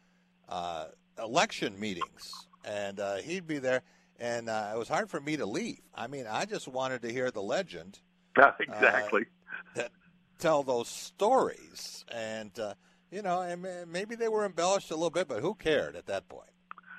uh, 0.50 0.86
election 1.20 1.80
meetings, 1.80 2.48
and 2.66 3.00
uh, 3.00 3.18
he'd 3.18 3.46
be 3.46 3.60
there, 3.60 3.84
and 4.20 4.50
uh, 4.50 4.72
it 4.74 4.78
was 4.80 4.88
hard 4.88 5.12
for 5.12 5.22
me 5.22 5.38
to 5.38 5.46
leave. 5.46 5.82
I 5.94 6.08
mean, 6.08 6.26
I 6.28 6.46
just 6.46 6.68
wanted 6.68 7.04
to 7.04 7.12
hear 7.12 7.30
the 7.30 7.44
legend 7.44 8.00
exactly. 8.60 9.28
that 9.76 9.92
tell 10.40 10.64
those 10.64 10.88
stories, 10.88 12.06
and 12.12 12.60
uh, 12.60 12.74
you 13.12 13.22
know, 13.22 13.42
and 13.42 13.68
maybe 13.88 14.16
they 14.16 14.30
were 14.30 14.48
embellished 14.48 14.90
a 14.90 14.96
little 14.96 15.12
bit, 15.12 15.28
but 15.28 15.42
who 15.42 15.54
cared 15.54 15.96
at 15.96 16.08
that 16.08 16.28
point? 16.28 16.50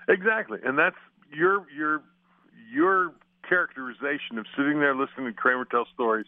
Exactly, 0.09 0.61
and 0.65 0.79
that's 0.79 0.95
your 1.33 1.67
your 1.77 2.05
your 2.73 3.15
characterization 3.49 4.39
of 4.39 4.47
sitting 4.57 4.81
there 4.81 4.95
listening 4.95 5.27
to 5.27 5.33
Kramer 5.33 5.65
tell 5.65 5.87
stories 5.95 6.27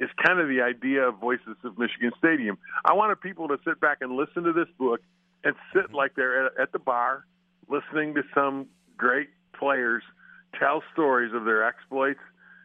is 0.00 0.10
kind 0.24 0.40
of 0.40 0.48
the 0.48 0.60
idea 0.60 1.02
of 1.08 1.18
Voices 1.20 1.56
of 1.62 1.78
Michigan 1.78 2.10
Stadium. 2.18 2.58
I 2.84 2.94
wanted 2.94 3.20
people 3.20 3.48
to 3.48 3.58
sit 3.64 3.80
back 3.80 3.98
and 4.00 4.16
listen 4.16 4.42
to 4.44 4.52
this 4.52 4.68
book 4.78 5.00
and 5.44 5.54
sit 5.72 5.92
like 5.92 6.14
they're 6.16 6.46
at, 6.46 6.52
at 6.60 6.72
the 6.72 6.78
bar 6.78 7.24
listening 7.68 8.14
to 8.14 8.22
some 8.34 8.66
great 8.96 9.28
players 9.58 10.02
tell 10.58 10.82
stories 10.92 11.32
of 11.34 11.44
their 11.44 11.64
exploits 11.64 12.20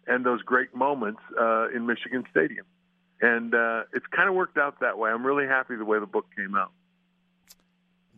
and 0.07 0.25
those 0.25 0.41
great 0.41 0.75
moments 0.75 1.21
uh, 1.39 1.69
in 1.69 1.85
Michigan 1.85 2.23
Stadium. 2.31 2.65
And 3.21 3.53
uh, 3.53 3.83
it's 3.93 4.05
kind 4.07 4.29
of 4.29 4.35
worked 4.35 4.57
out 4.57 4.79
that 4.79 4.97
way. 4.97 5.09
I'm 5.11 5.25
really 5.25 5.45
happy 5.45 5.75
the 5.75 5.85
way 5.85 5.99
the 5.99 6.05
book 6.05 6.25
came 6.35 6.55
out. 6.55 6.71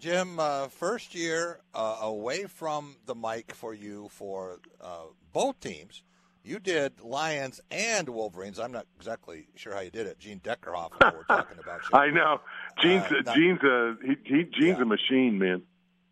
Jim, 0.02 0.40
uh, 0.40 0.68
first 0.68 1.14
year 1.14 1.60
uh, 1.76 2.00
away 2.02 2.46
from 2.46 2.96
the 3.06 3.14
mic 3.14 3.54
for 3.54 3.72
you 3.76 4.10
for 4.10 4.60
uh, 4.84 5.04
both 5.32 5.60
teams. 5.60 6.02
You 6.44 6.58
did 6.58 7.00
Lions 7.02 7.62
and 7.70 8.10
Wolverines. 8.10 8.60
I'm 8.60 8.72
not 8.72 8.88
exactly 8.98 9.46
sure 9.56 9.76
how 9.76 9.82
you 9.82 9.92
did 9.92 10.08
it. 10.08 10.18
Gene 10.18 10.40
Deckerhoff 10.40 10.94
were 11.00 11.24
talking 11.28 11.60
about 11.60 11.82
you. 11.94 12.00
I 12.00 12.10
know. 12.10 12.42
Gene's, 12.82 13.06
Uh, 13.12 13.22
not- 13.24 13.36
Gene's 13.36 13.62
a 13.62 13.96
he, 14.04 14.16
he, 14.26 14.44
Gene's 14.60 14.80
a 14.80 14.86
machine, 14.86 15.38
man. 15.38 15.62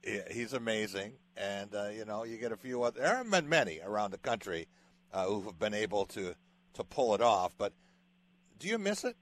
Yeah, 0.05 0.21
he's 0.31 0.53
amazing, 0.53 1.13
and 1.35 1.73
uh, 1.73 1.87
you 1.89 2.05
know 2.05 2.23
you 2.25 2.37
get 2.37 2.51
a 2.51 2.57
few 2.57 2.83
other. 2.83 2.99
There 3.01 3.15
haven't 3.17 3.31
been 3.31 3.49
many 3.49 3.79
around 3.83 4.11
the 4.11 4.19
country 4.19 4.67
uh, 5.11 5.25
who 5.25 5.41
have 5.41 5.57
been 5.57 5.73
able 5.73 6.05
to 6.05 6.35
to 6.75 6.83
pull 6.83 7.15
it 7.15 7.21
off. 7.21 7.53
But 7.57 7.73
do 8.59 8.67
you 8.67 8.77
miss 8.77 9.03
it? 9.03 9.15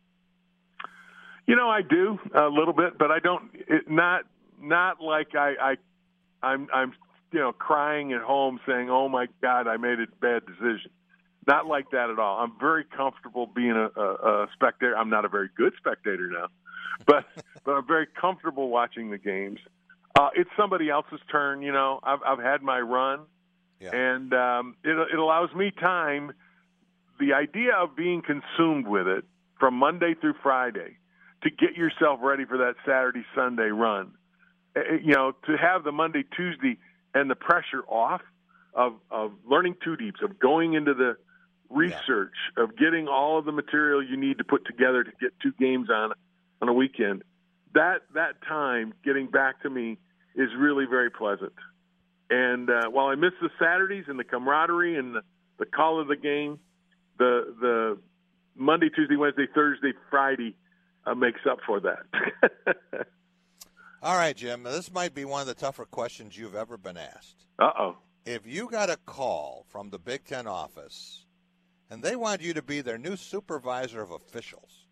You 1.48 1.56
know, 1.56 1.70
I 1.70 1.82
do 1.84 2.20
a 2.36 2.48
little 2.50 2.74
bit, 2.74 2.98
but 3.00 3.12
I 3.12 3.20
don't. 3.20 3.50
It, 3.54 3.90
not 3.90 4.26
not 4.60 5.02
like 5.02 5.36
I, 5.36 5.54
I 5.62 5.76
I'm 6.42 6.68
I'm 6.74 6.94
you 7.32 7.40
know 7.40 7.52
crying 7.52 8.14
at 8.14 8.22
home 8.22 8.60
saying, 8.68 8.90
"Oh 8.90 9.10
my 9.10 9.28
God, 9.42 9.68
I 9.68 9.78
made 9.78 10.00
a 10.00 10.08
bad 10.20 10.46
decision." 10.46 10.92
Not 11.46 11.66
like 11.66 11.92
that 11.92 12.10
at 12.10 12.20
all. 12.20 12.40
I'm 12.40 12.54
very 12.60 12.84
comfortable 12.84 13.46
being 13.46 13.72
a, 13.72 13.90
a, 14.00 14.44
a 14.44 14.48
spectator. 14.54 14.98
I'm 14.98 15.10
not 15.10 15.24
a 15.24 15.30
very 15.30 15.50
good 15.56 15.74
spectator 15.78 16.30
now, 16.30 16.48
but 17.06 17.26
but 17.64 17.72
I'm 17.72 17.88
very 17.88 18.08
comfortable 18.08 18.70
watching 18.70 19.12
the 19.12 19.18
games. 19.18 19.60
Uh, 20.18 20.30
it's 20.36 20.50
somebody 20.58 20.90
else's 20.90 21.20
turn. 21.32 21.62
You 21.62 21.72
know, 21.72 22.00
I've 22.04 22.20
I've 22.26 22.40
had 22.40 22.62
my 22.62 22.80
run, 22.80 23.22
and 23.94 24.34
um, 24.34 24.76
it 24.84 24.98
it 25.14 25.20
allows 25.20 25.54
me 25.54 25.72
time. 25.72 26.32
The 27.20 27.34
idea 27.34 27.74
of 27.74 27.96
being 27.96 28.22
consumed 28.22 28.88
with 28.88 29.08
it 29.08 29.26
from 29.60 29.74
Monday 29.74 30.14
through 30.20 30.36
Friday 30.44 30.98
to 31.44 31.50
get 31.50 31.76
yourself 31.76 32.20
ready 32.22 32.46
for 32.46 32.58
that 32.60 32.76
Saturday 32.86 33.24
Sunday 33.36 33.70
run. 33.70 34.12
Uh, 34.78 34.94
You 35.04 35.14
know, 35.14 35.32
to 35.46 35.58
have 35.58 35.84
the 35.84 35.92
Monday 35.92 36.24
Tuesday 36.36 36.78
and 37.14 37.30
the 37.30 37.36
pressure 37.36 37.84
off 37.88 38.22
of 38.74 38.94
of 39.10 39.32
learning 39.46 39.76
two 39.84 39.96
deeps, 39.96 40.22
of 40.22 40.40
going 40.40 40.74
into 40.74 40.94
the 40.94 41.18
research, 41.70 42.36
of 42.58 42.78
getting 42.78 43.08
all 43.08 43.38
of 43.38 43.46
the 43.46 43.52
material 43.52 44.04
you 44.04 44.18
need 44.18 44.38
to 44.38 44.44
put 44.44 44.66
together 44.66 45.04
to 45.04 45.12
get 45.20 45.32
two 45.42 45.54
games 45.60 45.90
on 45.90 46.14
on 46.62 46.70
a 46.70 46.74
weekend. 46.74 47.24
That 47.74 48.02
that 48.14 48.42
time 48.48 48.94
getting 49.04 49.28
back 49.28 49.62
to 49.64 49.70
me 49.70 49.98
is 50.36 50.50
really 50.58 50.86
very 50.86 51.10
pleasant. 51.10 51.54
And 52.30 52.70
uh, 52.70 52.90
while 52.90 53.08
I 53.08 53.16
miss 53.16 53.34
the 53.42 53.50
Saturdays 53.60 54.06
and 54.08 54.20
the 54.20 54.24
camaraderie 54.24 54.98
and 54.98 55.16
the, 55.16 55.22
the 55.60 55.66
call 55.66 56.00
of 56.00 56.08
the 56.08 56.16
game, 56.16 56.60
the 57.18 57.56
the 57.60 57.98
Monday, 58.56 58.90
Tuesday, 58.90 59.16
Wednesday, 59.16 59.48
Thursday, 59.54 59.94
Friday 60.10 60.56
uh, 61.06 61.16
makes 61.16 61.42
up 61.50 61.60
for 61.66 61.80
that. 61.82 63.08
All 64.02 64.16
right, 64.16 64.36
Jim. 64.36 64.64
This 64.64 64.94
might 64.94 65.16
be 65.16 65.26
one 65.26 65.42
of 65.42 65.48
the 65.48 65.56
tougher 65.56 65.86
questions 65.86 66.38
you've 66.38 66.56
ever 66.56 66.78
been 66.78 66.98
asked. 66.98 67.46
Uh 67.60 67.72
oh. 67.80 67.98
If 68.26 68.46
you 68.46 68.70
got 68.70 68.90
a 68.90 68.98
call 68.98 69.66
from 69.70 69.90
the 69.90 69.98
Big 69.98 70.26
Ten 70.26 70.48
office 70.48 71.26
and 71.90 72.04
they 72.04 72.16
wanted 72.16 72.46
you 72.46 72.54
to 72.54 72.62
be 72.62 72.82
their 72.82 72.98
new 72.98 73.16
supervisor 73.16 74.02
of 74.02 74.12
officials, 74.12 74.86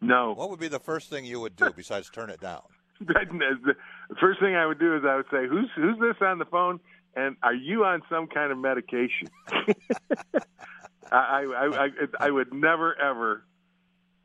no. 0.00 0.32
what 0.34 0.50
would 0.50 0.58
be 0.58 0.68
the 0.68 0.80
first 0.80 1.10
thing 1.10 1.24
you 1.24 1.40
would 1.40 1.54
do 1.56 1.70
besides 1.76 2.10
turn 2.10 2.30
it 2.30 2.40
down? 2.40 2.62
the 3.00 3.74
first 4.20 4.40
thing 4.40 4.54
I 4.56 4.66
would 4.66 4.78
do 4.78 4.96
is 4.96 5.02
I 5.06 5.16
would 5.16 5.26
say, 5.30 5.46
"Who's 5.48 5.70
who's 5.76 5.98
this 5.98 6.16
on 6.20 6.38
the 6.38 6.44
phone?" 6.44 6.80
And 7.16 7.36
are 7.42 7.54
you 7.54 7.84
on 7.84 8.02
some 8.10 8.26
kind 8.26 8.50
of 8.50 8.58
medication? 8.58 9.28
I, 11.12 11.44
I, 11.44 11.84
I 11.84 11.88
I 12.18 12.30
would 12.30 12.52
never 12.52 13.00
ever 13.00 13.44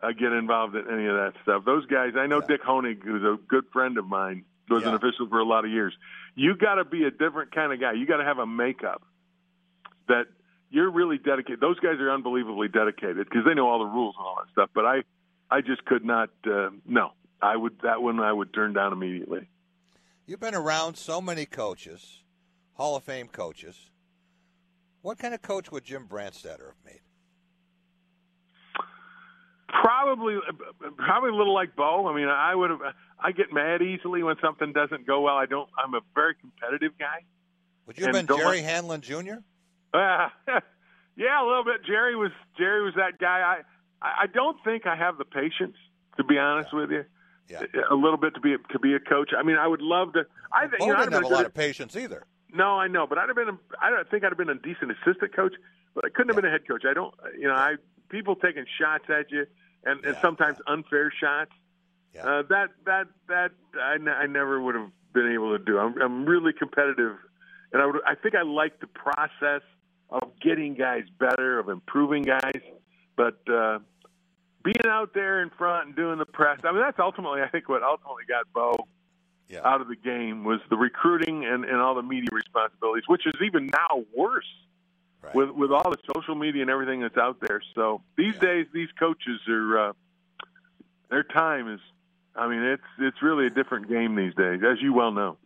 uh, 0.01 0.11
get 0.11 0.31
involved 0.31 0.75
in 0.75 0.85
any 0.91 1.05
of 1.07 1.15
that 1.15 1.33
stuff. 1.43 1.65
Those 1.65 1.85
guys, 1.85 2.13
I 2.17 2.27
know 2.27 2.41
Dick 2.41 2.63
Honig, 2.63 3.03
who's 3.03 3.23
a 3.23 3.37
good 3.47 3.65
friend 3.73 3.97
of 3.97 4.05
mine, 4.05 4.45
was 4.69 4.83
an 4.83 4.93
official 4.93 5.27
for 5.27 5.39
a 5.39 5.45
lot 5.45 5.65
of 5.65 5.71
years. 5.71 5.93
You 6.35 6.55
got 6.55 6.75
to 6.75 6.85
be 6.85 7.03
a 7.03 7.11
different 7.11 7.53
kind 7.53 7.73
of 7.73 7.79
guy. 7.79 7.93
You 7.93 8.05
got 8.05 8.17
to 8.17 8.23
have 8.23 8.37
a 8.37 8.45
makeup 8.45 9.01
that 10.07 10.25
you're 10.69 10.91
really 10.91 11.17
dedicated. 11.17 11.59
Those 11.59 11.79
guys 11.79 11.99
are 11.99 12.11
unbelievably 12.11 12.69
dedicated 12.69 13.27
because 13.29 13.45
they 13.45 13.53
know 13.55 13.67
all 13.67 13.79
the 13.79 13.85
rules 13.85 14.15
and 14.17 14.25
all 14.25 14.37
that 14.43 14.51
stuff. 14.51 14.69
But 14.73 14.85
I, 14.85 15.01
I 15.49 15.61
just 15.61 15.83
could 15.85 16.05
not. 16.05 16.29
Uh, 16.45 16.69
no, 16.85 17.11
I 17.41 17.55
would 17.55 17.79
that 17.83 18.01
one 18.01 18.19
I 18.19 18.31
would 18.31 18.53
turn 18.53 18.73
down 18.73 18.93
immediately. 18.93 19.49
You've 20.25 20.39
been 20.39 20.55
around 20.55 20.95
so 20.95 21.21
many 21.21 21.45
coaches, 21.45 22.21
Hall 22.73 22.95
of 22.95 23.03
Fame 23.03 23.27
coaches. 23.27 23.89
What 25.01 25.17
kind 25.17 25.33
of 25.33 25.41
coach 25.41 25.71
would 25.71 25.85
Jim 25.85 26.07
Brandstatter 26.07 26.67
have 26.67 26.85
made? 26.85 27.01
Probably, 29.69 30.37
probably 30.97 31.29
a 31.29 31.35
little 31.35 31.53
like 31.53 31.75
Bo. 31.75 32.07
I 32.07 32.15
mean, 32.15 32.27
I 32.27 32.55
would 32.55 32.69
have. 32.71 32.79
I 33.19 33.31
get 33.31 33.53
mad 33.53 33.81
easily 33.81 34.23
when 34.23 34.35
something 34.41 34.73
doesn't 34.73 35.05
go 35.05 35.21
well. 35.21 35.35
I 35.35 35.45
don't. 35.45 35.69
I'm 35.77 35.93
a 35.93 36.01
very 36.15 36.35
competitive 36.35 36.97
guy. 36.97 37.25
Would 37.85 37.97
you 37.97 38.05
have 38.05 38.13
been 38.13 38.27
Jerry 38.27 38.57
like- 38.57 38.63
Hanlon 38.63 39.01
Jr.? 39.01 39.41
Uh, 39.93 40.29
yeah, 41.15 41.43
a 41.43 41.45
little 41.45 41.63
bit. 41.63 41.85
Jerry 41.85 42.15
was 42.15 42.31
Jerry 42.57 42.83
was 42.83 42.93
that 42.95 43.19
guy. 43.19 43.61
I 44.01 44.23
I 44.23 44.27
don't 44.27 44.57
think 44.63 44.85
I 44.85 44.95
have 44.95 45.17
the 45.17 45.25
patience 45.25 45.75
to 46.17 46.23
be 46.23 46.37
honest 46.37 46.73
with 46.73 46.91
you. 46.91 47.05
Yeah. 47.47 47.63
A 47.89 47.95
little 47.95 48.17
bit 48.17 48.35
to 48.35 48.41
be 48.41 48.53
a, 48.53 48.57
to 48.73 48.79
be 48.79 48.93
a 48.93 48.99
coach. 48.99 49.31
I 49.37 49.41
mean, 49.41 49.57
I 49.57 49.67
would 49.67 49.81
love 49.81 50.13
to. 50.13 50.25
I 50.53 50.67
think 50.67 50.81
you 50.81 50.87
know, 50.87 50.93
I'd 50.93 50.99
didn't 50.99 51.13
have 51.13 51.23
have 51.23 51.31
a 51.31 51.35
lot 51.35 51.45
of 51.45 51.53
patience 51.53 51.95
either. 51.95 52.25
No, 52.53 52.77
I 52.77 52.87
know, 52.87 53.07
but 53.07 53.17
I'd 53.17 53.27
have 53.29 53.35
been. 53.35 53.49
A, 53.49 53.57
I 53.81 53.89
don't 53.89 54.09
think 54.09 54.23
I'd 54.23 54.29
have 54.29 54.37
been 54.37 54.49
a 54.49 54.55
decent 54.55 54.91
assistant 54.91 55.35
coach, 55.35 55.53
but 55.95 56.05
I 56.05 56.09
couldn't 56.09 56.29
have 56.29 56.35
been 56.35 56.45
a 56.45 56.51
head 56.51 56.67
coach. 56.67 56.83
I 56.87 56.93
don't. 56.93 57.13
You 57.37 57.47
know, 57.47 57.55
I 57.55 57.75
people 58.09 58.35
taking 58.35 58.65
shots 58.79 59.05
at 59.09 59.31
you, 59.31 59.45
and, 59.83 60.03
and 60.05 60.17
sometimes 60.21 60.57
unfair 60.67 61.11
shots. 61.19 61.51
Uh, 62.23 62.43
that 62.49 62.69
that 62.85 63.07
that 63.27 63.51
I, 63.79 63.95
n- 63.95 64.07
I 64.07 64.25
never 64.25 64.59
would 64.61 64.75
have 64.75 64.89
been 65.13 65.31
able 65.31 65.57
to 65.57 65.63
do. 65.63 65.77
I'm, 65.77 65.99
I'm 66.01 66.25
really 66.25 66.53
competitive, 66.53 67.17
and 67.71 67.81
I 67.81 67.85
would. 67.85 67.97
I 68.05 68.15
think 68.15 68.35
I 68.35 68.41
like 68.41 68.79
the 68.79 68.87
process 68.87 69.61
of 70.09 70.23
getting 70.41 70.73
guys 70.73 71.03
better, 71.19 71.59
of 71.59 71.69
improving 71.69 72.23
guys, 72.23 72.61
but 73.15 73.37
uh, 73.47 73.79
being 74.63 74.87
out 74.87 75.13
there 75.13 75.41
in 75.41 75.51
front 75.51 75.87
and 75.87 75.95
doing 75.95 76.17
the 76.17 76.25
press. 76.25 76.59
I 76.63 76.71
mean, 76.71 76.81
that's 76.81 76.99
ultimately, 76.99 77.41
I 77.41 77.47
think, 77.47 77.69
what 77.69 77.83
ultimately 77.83 78.23
got 78.27 78.51
Bo 78.53 78.87
out 79.63 79.81
of 79.81 79.87
the 79.87 79.95
game 79.95 80.43
was 80.43 80.59
the 80.69 80.77
recruiting 80.77 81.45
and, 81.45 81.63
and 81.63 81.77
all 81.77 81.95
the 81.95 82.03
media 82.03 82.29
responsibilities, 82.31 83.03
which 83.07 83.25
is 83.25 83.33
even 83.43 83.67
now 83.67 84.03
worse 84.15 84.49
with 85.33 85.49
with 85.51 85.71
all 85.71 85.89
the 85.89 85.97
social 86.15 86.35
media 86.35 86.61
and 86.61 86.71
everything 86.71 87.01
that's 87.01 87.17
out 87.17 87.37
there. 87.41 87.61
So 87.75 88.01
these 88.17 88.37
days, 88.37 88.67
these 88.73 88.89
coaches 88.97 89.39
are 89.47 89.89
uh, 89.89 89.93
their 91.09 91.23
time 91.23 91.71
is. 91.71 91.79
I 92.35 92.47
mean, 92.47 92.61
it's 92.61 92.83
it's 92.99 93.21
really 93.21 93.47
a 93.47 93.49
different 93.49 93.89
game 93.89 94.15
these 94.15 94.33
days, 94.35 94.61
as 94.63 94.81
you 94.81 94.93
well 94.93 95.11
know. 95.11 95.37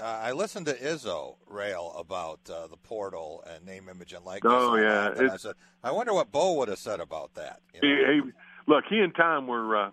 Uh, 0.00 0.04
I 0.04 0.32
listened 0.32 0.66
to 0.66 0.74
Izzo 0.74 1.36
rail 1.48 1.92
about 1.98 2.40
uh, 2.48 2.68
the 2.68 2.76
portal 2.76 3.44
and 3.52 3.66
name, 3.66 3.88
image, 3.88 4.12
and 4.12 4.24
likeness. 4.24 4.52
Oh, 4.54 4.74
and 4.74 4.82
yeah, 4.84 5.10
that, 5.10 5.18
and 5.18 5.30
I 5.32 5.36
said, 5.36 5.54
I 5.82 5.90
wonder 5.90 6.14
what 6.14 6.30
Bo 6.30 6.52
would 6.54 6.68
have 6.68 6.78
said 6.78 7.00
about 7.00 7.34
that. 7.34 7.60
you 7.74 7.80
know? 7.82 8.12
he, 8.12 8.30
look, 8.68 8.84
he 8.88 9.00
and 9.00 9.12
Tom 9.14 9.48
were 9.48 9.76
uh, 9.76 9.90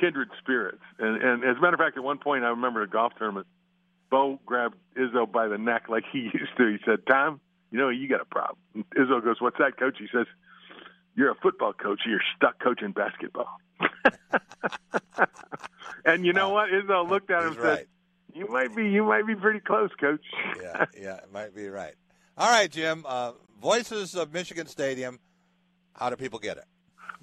kindred 0.00 0.28
spirits, 0.38 0.82
and, 1.00 1.20
and 1.20 1.44
as 1.44 1.56
a 1.56 1.60
matter 1.60 1.74
of 1.74 1.80
fact, 1.80 1.96
at 1.96 2.04
one 2.04 2.18
point 2.18 2.44
I 2.44 2.50
remember 2.50 2.82
at 2.82 2.88
a 2.88 2.92
golf 2.92 3.12
tournament, 3.18 3.48
Bo 4.08 4.38
grabbed 4.46 4.76
Izzo 4.96 5.30
by 5.30 5.48
the 5.48 5.58
neck 5.58 5.88
like 5.88 6.04
he 6.12 6.18
used 6.32 6.56
to. 6.56 6.66
He 6.68 6.78
said, 6.86 7.00
"Tom, 7.08 7.40
you 7.74 7.80
know 7.80 7.88
you 7.88 8.08
got 8.08 8.20
a 8.20 8.24
problem." 8.24 8.58
Izzo 8.96 9.22
goes, 9.22 9.40
"What's 9.40 9.58
that, 9.58 9.76
coach?" 9.76 9.96
He 9.98 10.06
says, 10.12 10.26
"You're 11.16 11.30
a 11.30 11.34
football 11.34 11.72
coach. 11.72 12.02
You're 12.06 12.22
stuck 12.36 12.60
coaching 12.62 12.92
basketball." 12.92 13.58
and 16.04 16.24
you 16.24 16.32
know 16.32 16.50
what? 16.50 16.70
Izzo 16.70 17.08
looked 17.08 17.30
at 17.30 17.42
him 17.42 17.48
and 17.48 17.56
He's 17.56 17.64
said, 17.64 17.86
"You 18.34 18.46
might 18.48 18.74
be, 18.76 18.88
you 18.88 19.04
might 19.04 19.26
be 19.26 19.34
pretty 19.34 19.60
close, 19.60 19.90
coach." 20.00 20.24
yeah, 20.62 20.84
yeah, 21.00 21.16
it 21.16 21.32
might 21.32 21.54
be 21.54 21.68
right. 21.68 21.94
All 22.38 22.50
right, 22.50 22.70
Jim. 22.70 23.04
Uh, 23.06 23.32
Voices 23.60 24.14
of 24.14 24.32
Michigan 24.32 24.66
Stadium. 24.66 25.18
How 25.94 26.10
do 26.10 26.16
people 26.16 26.38
get 26.38 26.58
it? 26.58 26.64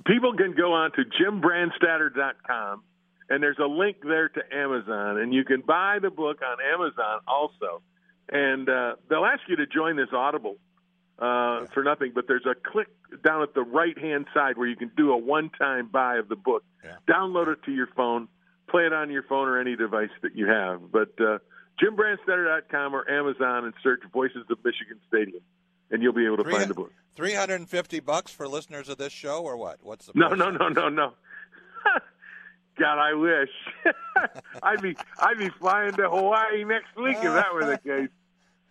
people 0.06 0.34
can 0.36 0.54
go 0.56 0.74
on 0.74 0.92
to 0.94 1.04
jimbrandstatter.com 1.04 2.84
and 3.30 3.44
there's 3.44 3.60
a 3.60 3.68
link 3.68 3.98
there 4.04 4.30
to 4.30 4.42
Amazon 4.52 5.20
and 5.20 5.34
you 5.34 5.44
can 5.44 5.62
buy 5.62 6.00
the 6.02 6.10
book 6.10 6.40
on 6.42 6.58
Amazon 6.74 7.22
also. 7.28 7.82
And 8.32 8.70
uh, 8.70 8.96
they'll 9.10 9.26
ask 9.26 9.42
you 9.48 9.58
to 9.58 9.68
join 9.68 9.98
this 9.98 10.10
Audible 10.14 10.56
uh, 11.20 11.66
for 11.74 11.84
nothing, 11.84 12.12
but 12.16 12.26
there's 12.28 12.46
a 12.46 12.56
click 12.56 12.88
down 13.24 13.44
at 13.44 13.54
the 13.54 13.62
right 13.62 13.98
hand 13.98 14.26
side 14.34 14.58
where 14.58 14.68
you 14.68 14.76
can 14.76 14.92
do 14.96 15.12
a 15.12 15.18
one 15.18 15.50
time 15.50 15.88
buy 15.88 16.18
of 16.18 16.30
the 16.30 16.36
book. 16.36 16.64
Download 17.08 17.48
it 17.52 17.64
to 17.66 17.72
your 17.72 17.88
phone, 17.96 18.28
play 18.70 18.86
it 18.86 18.94
on 18.94 19.12
your 19.12 19.24
phone 19.24 19.48
or 19.48 19.60
any 19.60 19.76
device 19.76 20.10
that 20.22 20.36
you 20.36 20.48
have. 20.48 20.92
But 20.92 21.14
uh, 21.20 21.40
jimbrandstatter.com 21.82 22.96
or 22.96 23.10
Amazon 23.10 23.66
and 23.66 23.74
search 23.84 24.02
Voices 24.14 24.46
of 24.50 24.58
Michigan 24.64 25.00
Stadium 25.08 25.44
and 25.92 26.02
you'll 26.02 26.14
be 26.14 26.26
able 26.26 26.38
to 26.38 26.50
find 26.50 26.70
the 26.70 26.74
book. 26.74 26.92
350 27.16 28.00
bucks 28.00 28.32
for 28.32 28.48
listeners 28.48 28.90
of 28.90 28.98
this 28.98 29.12
show, 29.12 29.44
or 29.44 29.58
what? 29.58 29.80
What's 29.84 30.06
the 30.08 30.14
No, 30.16 30.30
no, 30.30 30.50
no, 30.50 30.70
no, 30.70 30.90
no. 30.90 31.14
God, 32.80 32.98
I 32.98 33.14
wish. 33.14 33.50
I'd 34.64 34.82
be 34.82 34.96
I'd 35.20 35.38
be 35.38 35.50
flying 35.60 35.94
to 35.94 36.10
Hawaii 36.10 36.64
next 36.64 36.96
week 36.96 37.18
if 37.18 37.24
that 37.24 37.54
were 37.54 37.66
the 37.66 37.78
case. 37.78 38.10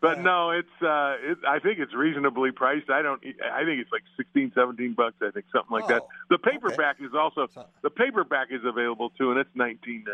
But 0.01 0.20
no, 0.20 0.51
it's 0.51 0.68
uh 0.82 1.16
it, 1.20 1.39
I 1.47 1.59
think 1.59 1.78
it's 1.78 1.94
reasonably 1.94 2.52
priced. 2.52 2.89
I 2.89 3.02
don't 3.02 3.22
I 3.52 3.64
think 3.64 3.81
it's 3.82 3.93
like 3.93 4.02
16 4.16 4.52
17 4.55 4.94
bucks, 4.94 5.16
I 5.22 5.31
think 5.31 5.44
something 5.52 5.70
like 5.72 5.89
that. 5.89 6.02
Oh, 6.02 6.09
The 6.31 6.39
paperback 6.39 6.97
is 7.01 7.10
also 7.14 7.48
the 7.82 7.90
paperback 7.90 8.48
is 8.51 8.62
available 8.64 9.10
too 9.10 9.31
and 9.31 9.39
it's 9.40 9.51
19.99. 9.55 10.05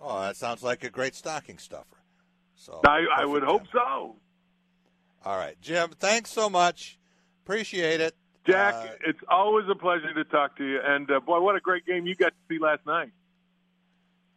Oh, 0.00 0.20
that 0.22 0.36
sounds 0.36 0.62
like 0.62 0.82
a 0.82 0.90
great 0.90 1.14
stocking 1.14 1.58
stuffer. 1.58 1.84
So 2.56 2.80
I 2.86 3.04
I 3.18 3.24
would 3.26 3.42
hope 3.42 3.64
so. 3.72 4.16
All 5.24 5.36
right, 5.36 5.60
Jim. 5.60 5.90
Thanks 5.98 6.30
so 6.30 6.48
much. 6.48 6.98
Appreciate 7.44 8.00
it. 8.00 8.14
Jack, 8.46 8.74
Uh, 8.74 8.88
it's 9.06 9.18
always 9.28 9.66
a 9.70 9.74
pleasure 9.74 10.14
to 10.14 10.24
talk 10.24 10.56
to 10.56 10.64
you 10.64 10.80
and 10.82 11.10
uh, 11.10 11.20
boy, 11.20 11.38
what 11.40 11.54
a 11.54 11.60
great 11.60 11.84
game 11.84 12.06
you 12.06 12.14
got 12.14 12.28
to 12.30 12.34
see 12.48 12.58
last 12.58 12.86
night. 12.86 13.10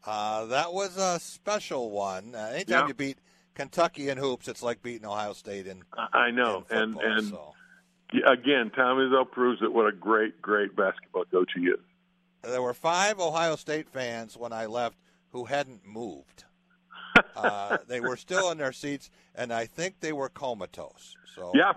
Uh, 0.05 0.45
that 0.47 0.73
was 0.73 0.97
a 0.97 1.17
special 1.19 1.91
one. 1.91 2.33
Uh, 2.35 2.51
anytime 2.55 2.81
Yeah. 2.81 2.87
you 2.87 2.93
beat 2.93 3.17
Kentucky 3.55 4.09
in 4.09 4.17
hoops, 4.17 4.47
it's 4.47 4.63
like 4.63 4.81
beating 4.81 5.05
Ohio 5.05 5.33
State 5.33 5.67
in. 5.67 5.83
I 6.13 6.31
know, 6.31 6.65
and 6.69 6.93
football, 6.93 7.11
and 7.11 7.27
so. 7.27 7.53
again, 8.25 8.71
Tom 8.75 8.97
Izzo 8.97 9.29
proves 9.29 9.61
it. 9.61 9.71
What 9.71 9.87
a 9.87 9.91
great, 9.91 10.41
great 10.41 10.75
basketball 10.75 11.25
coach 11.25 11.51
he 11.55 11.65
is. 11.65 11.79
There 12.43 12.61
were 12.61 12.73
five 12.73 13.19
Ohio 13.19 13.55
State 13.55 13.89
fans 13.89 14.35
when 14.35 14.53
I 14.53 14.65
left 14.65 14.97
who 15.29 15.45
hadn't 15.45 15.85
moved. 15.85 16.45
uh, 17.35 17.77
they 17.87 17.99
were 17.99 18.15
still 18.17 18.51
in 18.51 18.57
their 18.57 18.71
seats, 18.71 19.09
and 19.35 19.51
I 19.51 19.65
think 19.65 19.99
they 19.99 20.13
were 20.13 20.29
comatose. 20.29 21.15
So 21.35 21.51
Yeah, 21.53 21.73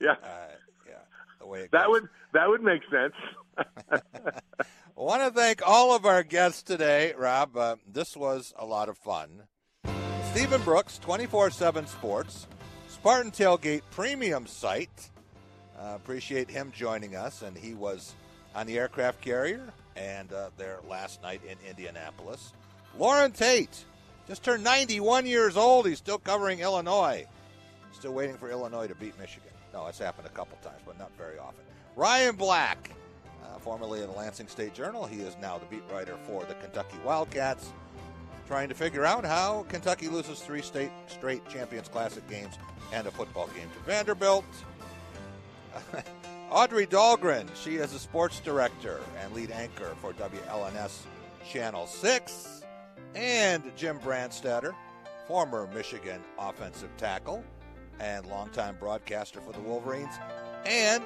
yeah, 0.00 0.12
uh, 0.22 0.48
yeah, 0.86 0.94
the 1.40 1.46
way 1.46 1.68
that 1.72 1.86
goes. 1.86 1.88
would 1.88 2.08
that 2.32 2.48
would 2.48 2.62
make 2.62 2.82
sense. 2.90 3.14
I 3.58 5.02
want 5.02 5.22
to 5.22 5.30
thank 5.30 5.62
all 5.66 5.94
of 5.94 6.04
our 6.04 6.22
guests 6.22 6.62
today, 6.62 7.14
Rob. 7.16 7.56
Uh, 7.56 7.76
this 7.90 8.16
was 8.16 8.52
a 8.58 8.66
lot 8.66 8.88
of 8.88 8.98
fun. 8.98 9.44
Stephen 10.36 10.60
Brooks, 10.64 10.98
24 10.98 11.50
7 11.50 11.86
Sports, 11.86 12.46
Spartan 12.88 13.30
Tailgate 13.30 13.80
Premium 13.90 14.46
Site. 14.46 15.08
Uh, 15.80 15.94
appreciate 15.94 16.50
him 16.50 16.70
joining 16.76 17.16
us, 17.16 17.40
and 17.40 17.56
he 17.56 17.72
was 17.72 18.14
on 18.54 18.66
the 18.66 18.76
aircraft 18.78 19.22
carrier 19.22 19.72
and 19.96 20.30
uh, 20.34 20.50
there 20.58 20.80
last 20.90 21.22
night 21.22 21.40
in 21.48 21.56
Indianapolis. 21.66 22.52
Loren 22.98 23.32
Tate 23.32 23.86
just 24.28 24.44
turned 24.44 24.62
91 24.62 25.24
years 25.24 25.56
old. 25.56 25.86
He's 25.86 25.96
still 25.96 26.18
covering 26.18 26.60
Illinois. 26.60 27.26
Still 27.92 28.12
waiting 28.12 28.36
for 28.36 28.50
Illinois 28.50 28.88
to 28.88 28.94
beat 28.94 29.18
Michigan. 29.18 29.48
No, 29.72 29.86
it's 29.86 29.98
happened 29.98 30.26
a 30.26 30.36
couple 30.36 30.58
times, 30.58 30.82
but 30.84 30.98
not 30.98 31.10
very 31.16 31.38
often. 31.38 31.64
Ryan 31.96 32.36
Black, 32.36 32.90
uh, 33.42 33.58
formerly 33.58 34.02
of 34.02 34.10
the 34.10 34.18
Lansing 34.18 34.48
State 34.48 34.74
Journal, 34.74 35.06
he 35.06 35.20
is 35.20 35.34
now 35.40 35.56
the 35.56 35.64
beat 35.64 35.84
writer 35.90 36.18
for 36.26 36.44
the 36.44 36.56
Kentucky 36.56 36.98
Wildcats, 37.06 37.72
trying 38.46 38.68
to 38.68 38.74
figure 38.74 39.04
out 39.04 39.24
how 39.24 39.64
Kentucky 39.68 40.08
loses 40.08 40.40
three 40.40 40.62
state 40.62 40.90
straight 41.08 41.46
Champions 41.48 41.88
Classic 41.88 42.26
games 42.28 42.54
and 42.92 43.06
a 43.06 43.10
football 43.10 43.48
game 43.48 43.68
to 43.74 43.90
Vanderbilt. 43.90 44.44
Audrey 46.50 46.86
Dahlgren, 46.86 47.48
she 47.56 47.76
is 47.76 47.92
a 47.92 47.98
sports 47.98 48.40
director 48.40 49.00
and 49.20 49.34
lead 49.34 49.50
anchor 49.50 49.94
for 50.00 50.12
WLNS 50.12 51.00
Channel 51.48 51.86
6. 51.86 52.62
And 53.14 53.64
Jim 53.76 53.98
Brandstatter, 53.98 54.74
former 55.26 55.68
Michigan 55.74 56.20
offensive 56.38 56.90
tackle 56.96 57.42
and 57.98 58.26
longtime 58.26 58.76
broadcaster 58.78 59.40
for 59.40 59.52
the 59.52 59.60
Wolverines 59.60 60.14
and 60.64 61.02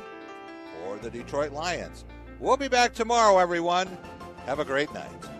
for 0.85 0.99
the 0.99 1.11
Detroit 1.11 1.53
Lions. 1.53 2.05
We'll 2.39 2.57
be 2.57 2.69
back 2.69 2.95
tomorrow, 2.95 3.39
everyone. 3.39 3.89
Have 4.47 4.59
a 4.59 4.65
great 4.65 4.93
night. 4.93 5.40